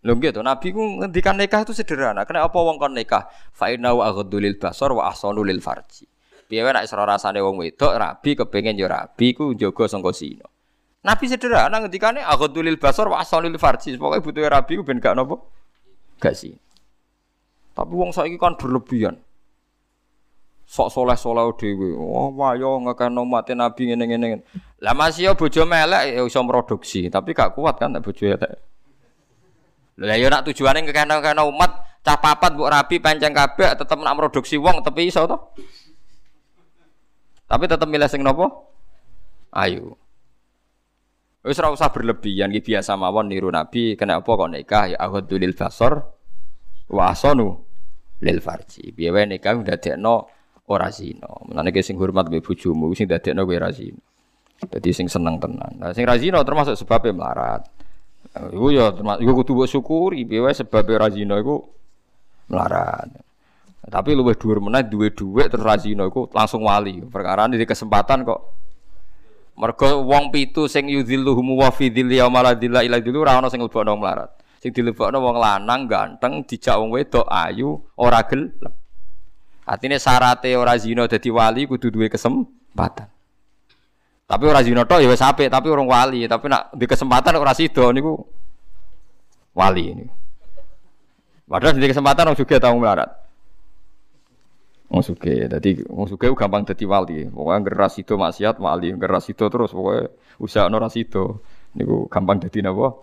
Lho 0.05 0.21
gitu, 0.21 0.45
Nabi 0.45 0.75
ku 0.75 1.01
ngendikan 1.01 1.39
nikah 1.39 1.65
itu 1.65 1.73
sederhana. 1.73 2.29
Kenapa 2.29 2.53
wong 2.59 2.77
kon 2.77 2.93
nikah? 2.93 3.31
Fa 3.55 3.73
inna 3.73 3.95
wa 3.97 4.05
aghdulil 4.11 4.61
basar 4.61 4.93
wa 4.93 5.09
ahsanu 5.09 5.41
lil 5.47 5.65
farji. 5.65 6.05
Piye 6.45 6.61
nek 6.61 6.85
isra 6.85 7.09
rasane 7.09 7.41
wong 7.41 7.57
wedok 7.57 7.97
rabi 7.97 8.37
kepengin 8.37 8.77
yo 8.77 8.85
rabi 8.85 9.33
ku 9.33 9.57
jaga 9.57 9.89
sangka 9.89 10.13
sina. 10.13 10.45
Nabi 11.01 11.25
sederhana 11.25 11.81
ngendikane 11.81 12.21
aghadulil 12.21 12.77
basar 12.77 13.09
wa 13.09 13.17
asalil 13.17 13.57
farji. 13.57 13.97
Pokoke 13.97 14.21
butuhe 14.21 14.45
rabi 14.45 14.77
ku 14.77 14.85
ben 14.85 15.01
gak 15.01 15.17
napa? 15.17 15.41
Gak 16.21 16.37
sih. 16.37 16.53
Tapi 17.73 17.93
wong 17.97 18.13
saiki 18.13 18.37
kan 18.37 18.61
berlebihan. 18.61 19.24
Sok 20.65 20.89
soleh-soleh 20.89 21.45
dhewe. 21.61 21.93
Oh, 21.95 22.33
wayo 22.35 22.81
ngekeno 22.81 23.23
mate 23.29 23.53
nabi 23.53 23.93
ngene-ngene. 23.93 24.43
Lah 24.81 24.97
masih 24.97 25.29
yo 25.29 25.33
bojo 25.37 25.63
melek 25.69 26.17
ya 26.17 26.21
iso 26.25 26.41
produksi, 26.43 27.07
tapi 27.13 27.37
gak 27.37 27.53
kuat 27.53 27.77
kan 27.77 27.93
nek 27.93 28.01
bojo 28.01 28.25
elek. 28.25 28.53
Lah 30.01 30.17
yo 30.17 30.27
nak 30.33 30.49
tujuane 30.49 30.83
ngekeno-keno 30.83 31.47
umat 31.53 32.03
cah 32.05 32.21
papat 32.21 32.53
mbok 32.57 32.69
rabi 32.69 32.97
pancen 33.01 33.33
kabeh 33.33 33.77
tetep 33.79 33.97
nak 33.97 34.17
produksi 34.19 34.61
wong 34.61 34.85
tapi 34.85 35.09
iso 35.09 35.25
to? 35.25 35.37
Tapi 37.45 37.65
tetap 37.69 37.87
milih 37.87 38.09
sing 38.09 38.25
nopo? 38.25 38.73
Ayu. 39.53 39.95
Wis 41.45 41.61
ora 41.61 41.69
usah 41.69 41.93
berlebihan 41.93 42.49
iki 42.57 42.73
biasa 42.73 42.97
mawon 42.97 43.29
niru 43.29 43.53
Nabi 43.53 44.01
kenapa 44.01 44.25
kok 44.25 44.49
nikah 44.49 44.85
ya 44.89 44.97
ahadul 44.97 45.45
lil 45.45 45.53
basar 45.53 46.09
wa 46.89 47.13
asanu 47.13 47.61
lil 48.25 48.41
farji. 48.41 48.97
Wae 48.97 49.29
nikah 49.29 49.61
ndadekno 49.61 50.25
ora 50.69 50.89
zina. 50.89 51.29
Mulane 51.45 51.71
ki 51.73 51.85
sing 51.85 51.97
hormat 52.01 52.29
mbek 52.29 52.45
bojomu 52.45 52.93
sing 52.97 53.09
ndadekno 53.09 53.45
kowe 53.45 53.57
ora 53.57 53.71
zina. 53.73 54.01
Dadi 54.65 54.91
sing 54.97 55.07
seneng 55.11 55.37
tenan. 55.37 55.77
Nah 55.77 55.93
sing 55.93 56.09
ra 56.09 56.17
zina 56.17 56.41
termasuk 56.41 56.79
sebabnya 56.79 57.13
melarat. 57.13 57.63
Iku 58.35 58.73
ya 58.73 58.91
termasuk 58.97 59.21
iku 59.21 59.33
kudu 59.45 59.53
mbok 59.53 59.69
syukuri 59.69 60.25
piye 60.25 60.41
wae 60.41 60.57
sebab 60.57 60.85
ora 60.89 61.09
zina 61.13 61.37
iku 61.37 61.61
melarat. 62.49 63.13
Tapi 63.85 64.17
luwih 64.17 64.33
dhuwur 64.33 64.65
meneh 64.65 64.89
duwe 64.89 65.13
dhuwit 65.13 65.53
terus 65.53 65.65
razino 65.65 66.09
iku 66.09 66.33
langsung 66.33 66.65
wali. 66.65 67.05
Perkara 67.05 67.45
di 67.53 67.61
kesempatan 67.69 68.25
kok 68.25 68.41
mergo 69.55 70.03
wong 70.03 70.33
pitu 70.33 70.67
sing 70.67 70.89
yudhilluhum 70.89 71.55
wa 71.55 71.69
fi 71.71 71.93
dhilli 71.93 72.19
yaumala 72.19 72.57
dhilla 72.57 72.83
ila 72.83 72.99
dhillu 72.99 73.23
ora 73.23 73.37
ana 73.37 73.53
sing 73.53 73.61
lebokno 73.61 74.01
melarat. 74.01 74.33
Sing 74.65 74.73
dilebokno 74.73 75.21
wong 75.21 75.37
lanang 75.37 75.85
ganteng 75.85 76.49
dijak 76.49 76.81
wong 76.81 76.97
wedok 76.97 77.29
ayu 77.29 77.77
ora 78.01 78.25
gelem. 78.25 78.73
Artinya 79.65 79.97
syaratnya 79.97 80.61
ora 80.61 80.77
zina 80.77 81.09
dadi 81.09 81.33
wali 81.33 81.65
kudu 81.65 81.89
duwe 81.89 82.13
kesempatan. 82.13 83.09
Tapi 84.25 84.45
ora 84.45 84.61
zina 84.61 84.85
tok 84.85 85.01
ya 85.05 85.09
wis 85.09 85.21
tapi 85.21 85.67
orang 85.69 85.89
wali, 85.89 86.25
tapi 86.29 86.49
nak 86.49 86.73
di 86.77 86.85
kesempatan 86.85 87.37
ora 87.37 87.57
sida 87.57 87.89
niku 87.93 88.21
wali 89.57 89.85
ini. 89.93 90.07
Padahal 91.45 91.77
di 91.77 91.89
kesempatan 91.89 92.33
orang 92.33 92.41
juga 92.41 92.57
tahu 92.61 92.77
melarat. 92.81 93.11
Wong 94.89 95.01
suge, 95.01 95.49
dadi 95.49 95.81
wong 95.89 96.09
suge 96.09 96.29
gampang 96.37 96.65
dadi 96.65 96.85
wali. 96.85 97.29
Pokoke 97.29 97.69
geras 97.69 97.97
itu 98.01 98.17
maksiat 98.17 98.57
wali, 98.61 98.93
geras 98.97 99.29
itu 99.29 99.45
terus 99.49 99.73
pokoke 99.73 100.13
usaha 100.41 100.69
ora 100.69 100.89
sida. 100.93 101.25
Niku 101.77 102.09
gampang 102.09 102.41
dadi 102.41 102.65
napa? 102.65 102.97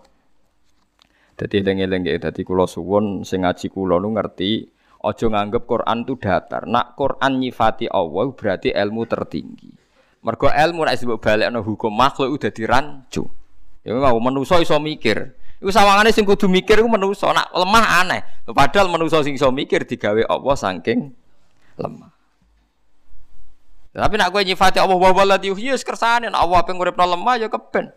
Dadi 1.38 1.54
eling-eling 1.58 2.06
nggih 2.06 2.18
dadi 2.22 2.42
kula 2.46 2.70
suwun 2.70 3.26
sing 3.26 3.42
ngaji 3.46 3.66
kula 3.70 3.98
nu 3.98 4.14
ngerti 4.14 4.81
aja 5.02 5.26
nganggep 5.26 5.66
Quran 5.66 6.06
tu 6.06 6.14
datar. 6.14 6.64
Nak 6.70 6.94
Quran 6.94 7.42
nyifati 7.42 7.90
Allah 7.90 8.30
berarti 8.30 8.70
ilmu 8.70 9.02
tertinggi. 9.10 9.70
Mergo 10.22 10.46
ilmu 10.46 10.86
nek 10.86 10.94
disebut 10.94 11.18
balekno 11.18 11.66
hukum 11.66 11.90
makhluk 11.90 12.38
udah 12.38 12.50
dirancu. 12.54 13.26
Ya 13.82 13.98
mau 13.98 14.22
manusa 14.22 14.62
iso 14.62 14.78
mikir. 14.78 15.34
Iku 15.58 15.70
sawangane 15.70 16.14
sing 16.14 16.22
kudu 16.22 16.46
mikir 16.46 16.78
iku 16.78 16.90
manusa, 16.90 17.34
nak 17.34 17.50
lemah 17.50 18.02
aneh. 18.02 18.22
Padahal 18.46 18.90
manusa 18.90 19.22
sing 19.26 19.34
iso 19.34 19.50
mikir 19.50 19.82
digawe 19.82 20.22
Allah 20.26 20.54
saking 20.54 21.10
lemah. 21.78 22.10
Tapi 23.92 24.14
nak 24.16 24.32
kowe 24.32 24.40
nyifati 24.40 24.80
Allah 24.80 24.96
wa 24.96 25.10
waladi 25.12 25.52
yuhyi 25.52 25.76
wis 25.76 25.84
kersane 25.84 26.30
Allah 26.32 26.56
ape 26.64 26.72
nguripno 26.72 27.04
lemah 27.04 27.36
ya 27.36 27.50
keben. 27.50 27.92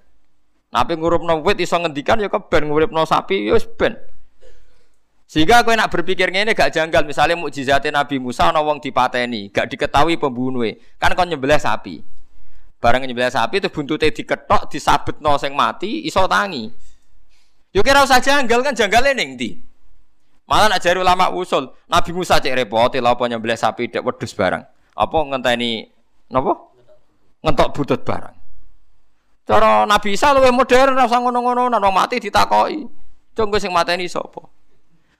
Nak 0.73 0.79
ape 0.81 0.93
nguripno 0.99 1.39
wit 1.39 1.61
iso 1.61 1.79
ngendikan 1.79 2.19
ya 2.19 2.27
keben, 2.27 2.67
nguripno 2.67 3.05
sapi 3.07 3.47
ya 3.47 3.55
wis. 3.55 3.63
Sehingga 5.25 5.65
kowe 5.65 5.73
nak 5.73 5.89
berpikir 5.89 6.29
ngene 6.29 6.53
gak 6.53 6.69
janggal, 6.69 7.01
misalnya 7.01 7.33
mukjizatnya 7.33 7.89
Nabi 7.89 8.21
Musa 8.21 8.53
ana 8.53 8.61
wong 8.61 8.77
dipateni, 8.77 9.49
gak 9.49 9.73
diketahui 9.73 10.21
pembunuhnya. 10.21 10.77
Kan 11.01 11.17
kon 11.17 11.25
nyembelih 11.25 11.57
sapi. 11.57 12.05
Barang 12.77 13.01
nyembelih 13.01 13.33
sapi 13.33 13.57
itu 13.57 13.73
buntute 13.73 14.13
diketok, 14.13 14.69
disabetno 14.69 15.33
sing 15.41 15.57
mati, 15.57 16.05
iso 16.05 16.29
tangi. 16.29 16.69
Yo 17.73 17.81
kira 17.81 18.05
usah 18.05 18.21
janggal 18.21 18.61
kan 18.61 18.77
janggale 18.77 19.17
ning 19.17 19.33
ndi? 19.33 19.57
Malah 20.45 20.77
nak 20.77 20.79
jari 20.85 21.01
ulama 21.01 21.33
usul, 21.33 21.73
Nabi 21.89 22.13
Musa 22.13 22.37
cek 22.37 22.53
repot 22.53 22.93
lha 22.93 23.09
apa 23.09 23.25
nyembelih 23.25 23.57
sapi 23.57 23.89
dek 23.89 24.05
wedhus 24.05 24.37
barang. 24.37 24.61
Apa 24.93 25.17
ngenteni 25.25 25.89
napa? 26.29 26.53
Ngentok 27.41 27.69
butut 27.73 28.01
barang. 28.05 28.37
Cara 29.45 29.89
Nabi 29.89 30.13
Isa 30.13 30.33
luwih 30.37 30.53
modern 30.53 30.97
ora 30.97 31.09
ngono-ngono, 31.09 31.69
nang 31.69 31.93
mati 31.93 32.21
ditakoki. 32.21 32.85
Cung 33.33 33.49
sing 33.57 33.73
mateni 33.73 34.05
sapa? 34.05 34.45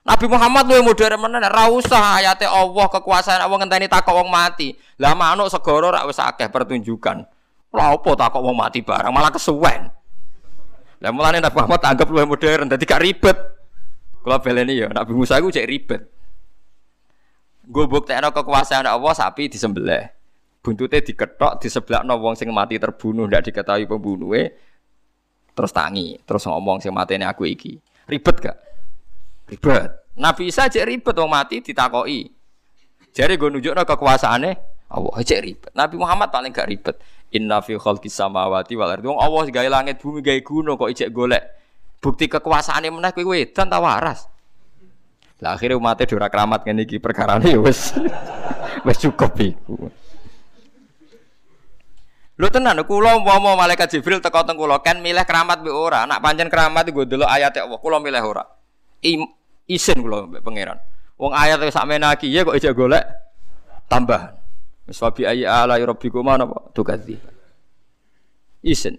Nabi 0.06 0.30
Muhammad 0.30 0.69
luwih 0.69 0.86
modern 0.86 1.18
menen 1.18 1.49
ora 1.49 1.65
usah 1.65 2.22
ayate 2.22 2.45
Allah 2.45 2.86
kekuasaan 2.94 3.41
Allah 3.41 3.57
ngenteni 3.57 3.90
takok 3.90 4.22
wong 4.22 4.30
mati. 4.30 4.77
Lah 5.02 5.18
manuk 5.18 5.49
segara 5.49 5.90
ora 5.90 6.02
wis 6.06 6.22
akeh 6.22 6.45
pertunjukan. 6.45 7.26
Lha 7.73 7.86
apa 7.90 8.11
takok 8.14 8.38
wong 8.38 8.53
mati 8.53 8.86
barang 8.86 9.10
malah 9.10 9.34
kesuwen. 9.34 9.90
Lah 11.02 11.10
mulane 11.10 11.41
Nabi 11.41 11.57
Muhammad 11.57 11.82
anggap 11.82 12.06
luwih 12.06 12.30
modern 12.30 12.69
dadi 12.69 12.86
gak 12.86 13.02
ribet. 13.02 13.38
Kula 14.22 14.38
beleni 14.38 14.77
ya 14.77 14.94
Nabi 14.94 15.18
Musa 15.18 15.41
iku 15.41 15.49
cek 15.49 15.65
ribet. 15.65 16.06
Gue 17.65 17.90
buktekno 17.90 18.30
kekuasaan 18.30 18.86
Allah 18.86 19.14
sapi 19.18 19.49
disembelih. 19.49 20.06
Buntute 20.61 21.02
diketok 21.02 21.57
di 21.57 21.65
sebelah 21.65 22.06
wong 22.06 22.38
sing 22.38 22.53
mati 22.53 22.77
terbunuh 22.77 23.26
ndak 23.26 23.49
diketahui 23.49 23.90
pembunuhnya 23.90 24.53
terus 25.57 25.73
tangi 25.73 26.22
terus 26.30 26.45
ngomong 26.45 26.77
sing 26.77 26.94
matene 26.94 27.26
aku 27.26 27.49
iki. 27.49 27.82
Ribet 28.06 28.38
gak? 28.38 28.57
Ribet. 29.45 29.89
Nabi 30.15 30.49
Isa 30.49 30.65
cek 30.65 30.85
ribet 30.88 31.15
wong 31.15 31.30
mati 31.30 31.61
ditakoki. 31.61 32.31
Jare 33.15 33.35
gue 33.35 33.49
nunjukno 33.51 33.84
kekuasaane 33.85 34.51
Allah 34.89 35.15
cek 35.22 35.39
ribet. 35.43 35.72
Nabi 35.76 35.95
Muhammad 36.01 36.34
paling 36.34 36.49
gak 36.55 36.67
ribet. 36.72 36.97
Inna 37.35 37.59
fi 37.61 37.77
khalqis 37.77 38.15
samawati 38.15 38.73
wal 38.80 38.89
ardi. 38.95 39.05
Wong 39.05 39.19
Allah 39.19 39.43
gawe 39.51 39.69
langit 39.69 40.01
bumi 40.01 40.23
gawe 40.23 40.39
gunung 40.41 40.80
kok 40.80 40.89
ijek 40.89 41.11
golek. 41.13 41.43
Bukti 41.99 42.26
kekuasaane 42.31 42.89
meneh 42.89 43.11
kowe 43.13 43.26
wedan 43.27 43.69
ta 43.69 43.77
waras. 43.77 44.30
Lah 45.43 45.59
akhirnya 45.59 45.76
umatnya 45.76 46.07
dora 46.07 46.31
keramat 46.31 46.63
ngene 46.63 46.88
iki 46.88 46.97
perkarane 47.03 47.51
ya 47.51 47.59
wis 47.59 47.91
wis 48.88 48.97
cukup 49.03 49.35
iku. 49.35 49.91
Lho 52.35 52.47
tenan 52.51 52.80
kula 52.88 53.19
umpama 53.19 53.55
malaikat 53.55 53.95
Jibril 53.95 54.23
teko 54.23 54.47
teng 54.47 54.55
kula 54.55 54.80
kan 54.80 55.03
milih 55.03 55.27
keramat 55.27 55.59
mbek 55.59 55.76
ora. 55.76 56.07
Nak 56.07 56.23
pancen 56.23 56.47
keramat 56.47 56.88
iku 56.88 57.03
delok 57.03 57.27
ayat 57.27 57.51
Allah 57.59 57.80
kula 57.80 57.99
milih 57.99 58.23
ora. 58.23 58.43
Isin 59.65 59.98
kula 60.02 60.30
mbek 60.30 60.41
pangeran. 60.41 60.77
Wong 61.18 61.32
ayat 61.32 61.61
sak 61.72 61.86
menaki 61.88 62.30
ya 62.30 62.44
kok 62.45 62.57
ijek 62.57 62.73
golek 62.76 63.06
tambahan. 63.88 64.36
Wis 64.86 65.02
wa 65.02 65.10
bi 65.10 65.26
ayyi 65.26 65.45
ala 65.45 65.77
rabbikuma 65.77 66.38
napa 66.38 66.69
tukadzi. 66.73 67.18
Isin. 68.65 68.98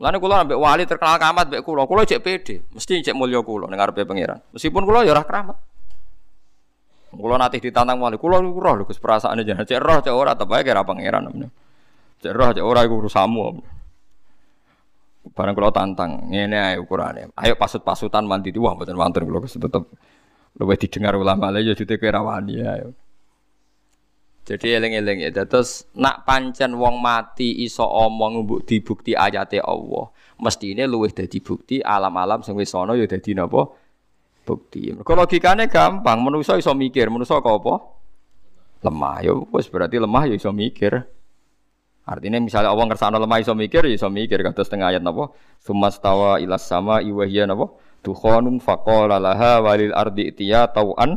Mulane 0.00 0.16
kula 0.16 0.44
ambek 0.44 0.56
wali 0.56 0.88
terkenal 0.88 1.20
keramat 1.20 1.46
mbek 1.52 1.62
kula, 1.64 1.84
kula 1.84 2.02
cek 2.08 2.20
pede, 2.24 2.64
mesti 2.72 3.04
cek 3.04 3.16
mulya 3.16 3.44
kula 3.44 3.68
ning 3.68 3.76
ngarepe 3.76 4.08
pangeran. 4.08 4.40
Meskipun 4.56 4.82
kula 4.88 5.04
ya 5.04 5.12
ora 5.12 5.24
keramat. 5.24 5.56
Kula 7.12 7.36
nanti 7.36 7.60
ditantang 7.60 8.00
wali, 8.00 8.16
kula 8.16 8.40
roh 8.40 8.72
lho 8.72 8.88
Gus 8.88 8.96
perasaane 8.96 9.44
jangan 9.44 9.68
cek 9.68 9.80
roh 9.84 10.00
cek 10.00 10.16
ora 10.16 10.32
tapi 10.32 10.64
kira 10.64 10.80
pangeran. 10.80 11.28
Cek 12.24 12.32
roh 12.32 12.48
cek 12.56 12.64
ora 12.64 12.80
iku 12.88 13.04
urusanmu. 13.04 13.71
Barang 15.32 15.56
kula 15.56 15.72
tantang, 15.72 16.28
ngene 16.28 16.56
ae 16.60 16.76
ukurane. 16.76 17.32
Ayo 17.40 17.56
pasut-pasutan 17.56 18.28
mandi 18.28 18.52
wah 18.60 18.76
mboten 18.76 18.96
wonten 18.96 19.24
kula 19.24 19.40
tetep 19.48 19.84
luwih 20.60 20.76
didengar 20.76 21.16
ulama 21.16 21.48
lha 21.48 21.64
ya 21.64 21.72
jute 21.72 21.96
kowe 21.96 22.12
rawani 22.12 22.60
ayo. 22.60 22.92
Jadi 24.42 24.74
eling-eling 24.74 25.22
ya. 25.22 25.30
Terus 25.46 25.86
nak 25.94 26.26
pancen 26.26 26.74
wong 26.74 26.98
mati 26.98 27.62
iso 27.62 27.86
omong 27.86 28.42
mbok 28.42 28.60
dibukti 28.66 29.14
ayate 29.14 29.62
Allah. 29.62 30.10
Mestine 30.42 30.90
luwih 30.90 31.14
dadi 31.14 31.38
bukti 31.38 31.78
alam-alam 31.78 32.42
sing 32.42 32.58
ana 32.58 32.98
ya 32.98 33.06
dadi 33.06 33.38
napa? 33.38 33.70
Bukti. 34.42 34.90
Mergo 34.90 35.14
logikane 35.14 35.70
gampang, 35.70 36.18
manusa 36.18 36.58
iso 36.58 36.74
mikir, 36.74 37.06
manusa 37.06 37.38
kok 37.38 37.62
apa? 37.62 37.74
Lemah. 38.82 39.16
Ya 39.22 39.32
wis 39.38 39.70
berarti 39.70 40.02
lemah 40.02 40.26
ya 40.26 40.34
iso 40.34 40.50
mikir. 40.50 41.06
Artinya 42.02 42.42
misalnya 42.42 42.74
Allah 42.74 42.90
ngersano 42.90 43.16
lemah 43.22 43.38
iso 43.38 43.54
mikir, 43.54 43.86
ya 43.86 43.94
iso 43.94 44.10
mikir 44.10 44.42
kados 44.42 44.66
tengah 44.66 44.90
ayat 44.90 45.06
napa? 45.06 45.30
Sumastawa 45.62 46.42
ilas 46.42 46.66
sama 46.66 46.98
iwahya 46.98 47.46
napa? 47.46 47.70
Tukhonun 48.02 48.58
faqala 48.58 49.22
laha 49.22 49.62
walil 49.62 49.94
ardi 49.94 50.34
tiya 50.34 50.66
tau'an 50.66 51.14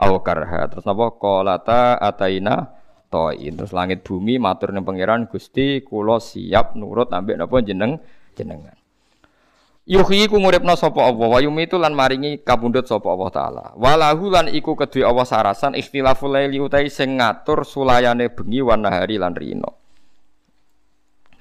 aw 0.00 0.12
karha. 0.24 0.72
Terus 0.72 0.88
napa 0.88 1.12
qalata 1.20 2.00
ataina 2.00 2.72
toin. 3.12 3.52
Terus 3.52 3.76
langit 3.76 4.00
bumi 4.00 4.40
matur 4.40 4.72
ning 4.72 4.88
pangeran 4.88 5.28
Gusti 5.28 5.84
kula 5.84 6.16
siap 6.16 6.72
nurut 6.72 7.12
ambek 7.12 7.36
napa 7.36 7.60
jeneng 7.60 8.00
jenengan. 8.32 8.72
Yuhyi 9.84 10.32
ku 10.32 10.40
nguripna 10.40 10.80
sapa 10.80 11.04
Allah 11.04 11.28
wa 11.28 11.36
yumitu 11.44 11.76
lan 11.76 11.92
maringi 11.92 12.40
kapundhut 12.40 12.88
sapa 12.88 13.04
Allah 13.04 13.28
taala. 13.28 13.64
Walahu 13.76 14.32
lan 14.32 14.48
iku 14.48 14.72
kedue 14.72 15.04
Allah 15.04 15.28
sarasan 15.28 15.76
ikhtilaful 15.76 16.32
laili 16.32 16.56
utai 16.56 16.88
sing 16.88 17.20
ngatur 17.20 17.68
sulayane 17.68 18.32
bengi 18.32 18.64
wan 18.64 18.80
nahari 18.80 19.20
lan 19.20 19.36
rino. 19.36 19.83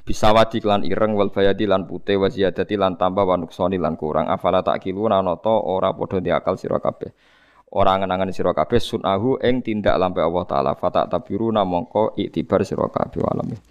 Bisa 0.03 0.35
wadi 0.35 0.59
lan 0.59 0.84
ireng 0.84 1.15
wal 1.15 1.31
bayadi 1.31 1.63
lan 1.63 1.88
putih 1.88 2.19
wa 2.19 2.27
ziyadati 2.27 2.75
lan 2.75 2.99
tambah 2.99 3.23
wa 3.23 3.39
nuksoni 3.39 3.80
lan 3.80 3.95
kurang 3.95 4.27
afala 4.27 4.59
takiluna 4.59 5.23
nata 5.23 5.55
ora 5.63 5.95
padha 5.95 6.19
diakal 6.19 6.59
sira 6.59 6.84
kabeh. 6.84 7.07
Ora 7.71 7.95
ngenangan 7.95 8.35
sira 8.35 8.51
kabeh 8.51 8.84
sunahu 8.84 9.39
ing 9.39 9.63
tindak 9.63 9.95
lampe 9.95 10.19
Allah 10.19 10.43
taala 10.43 10.71
fata 10.75 11.07
tabiru 11.07 11.47
namangka 11.55 12.19
iktibar 12.19 12.67
sira 12.67 12.91
kabeh 12.91 13.23
alamin. 13.23 13.63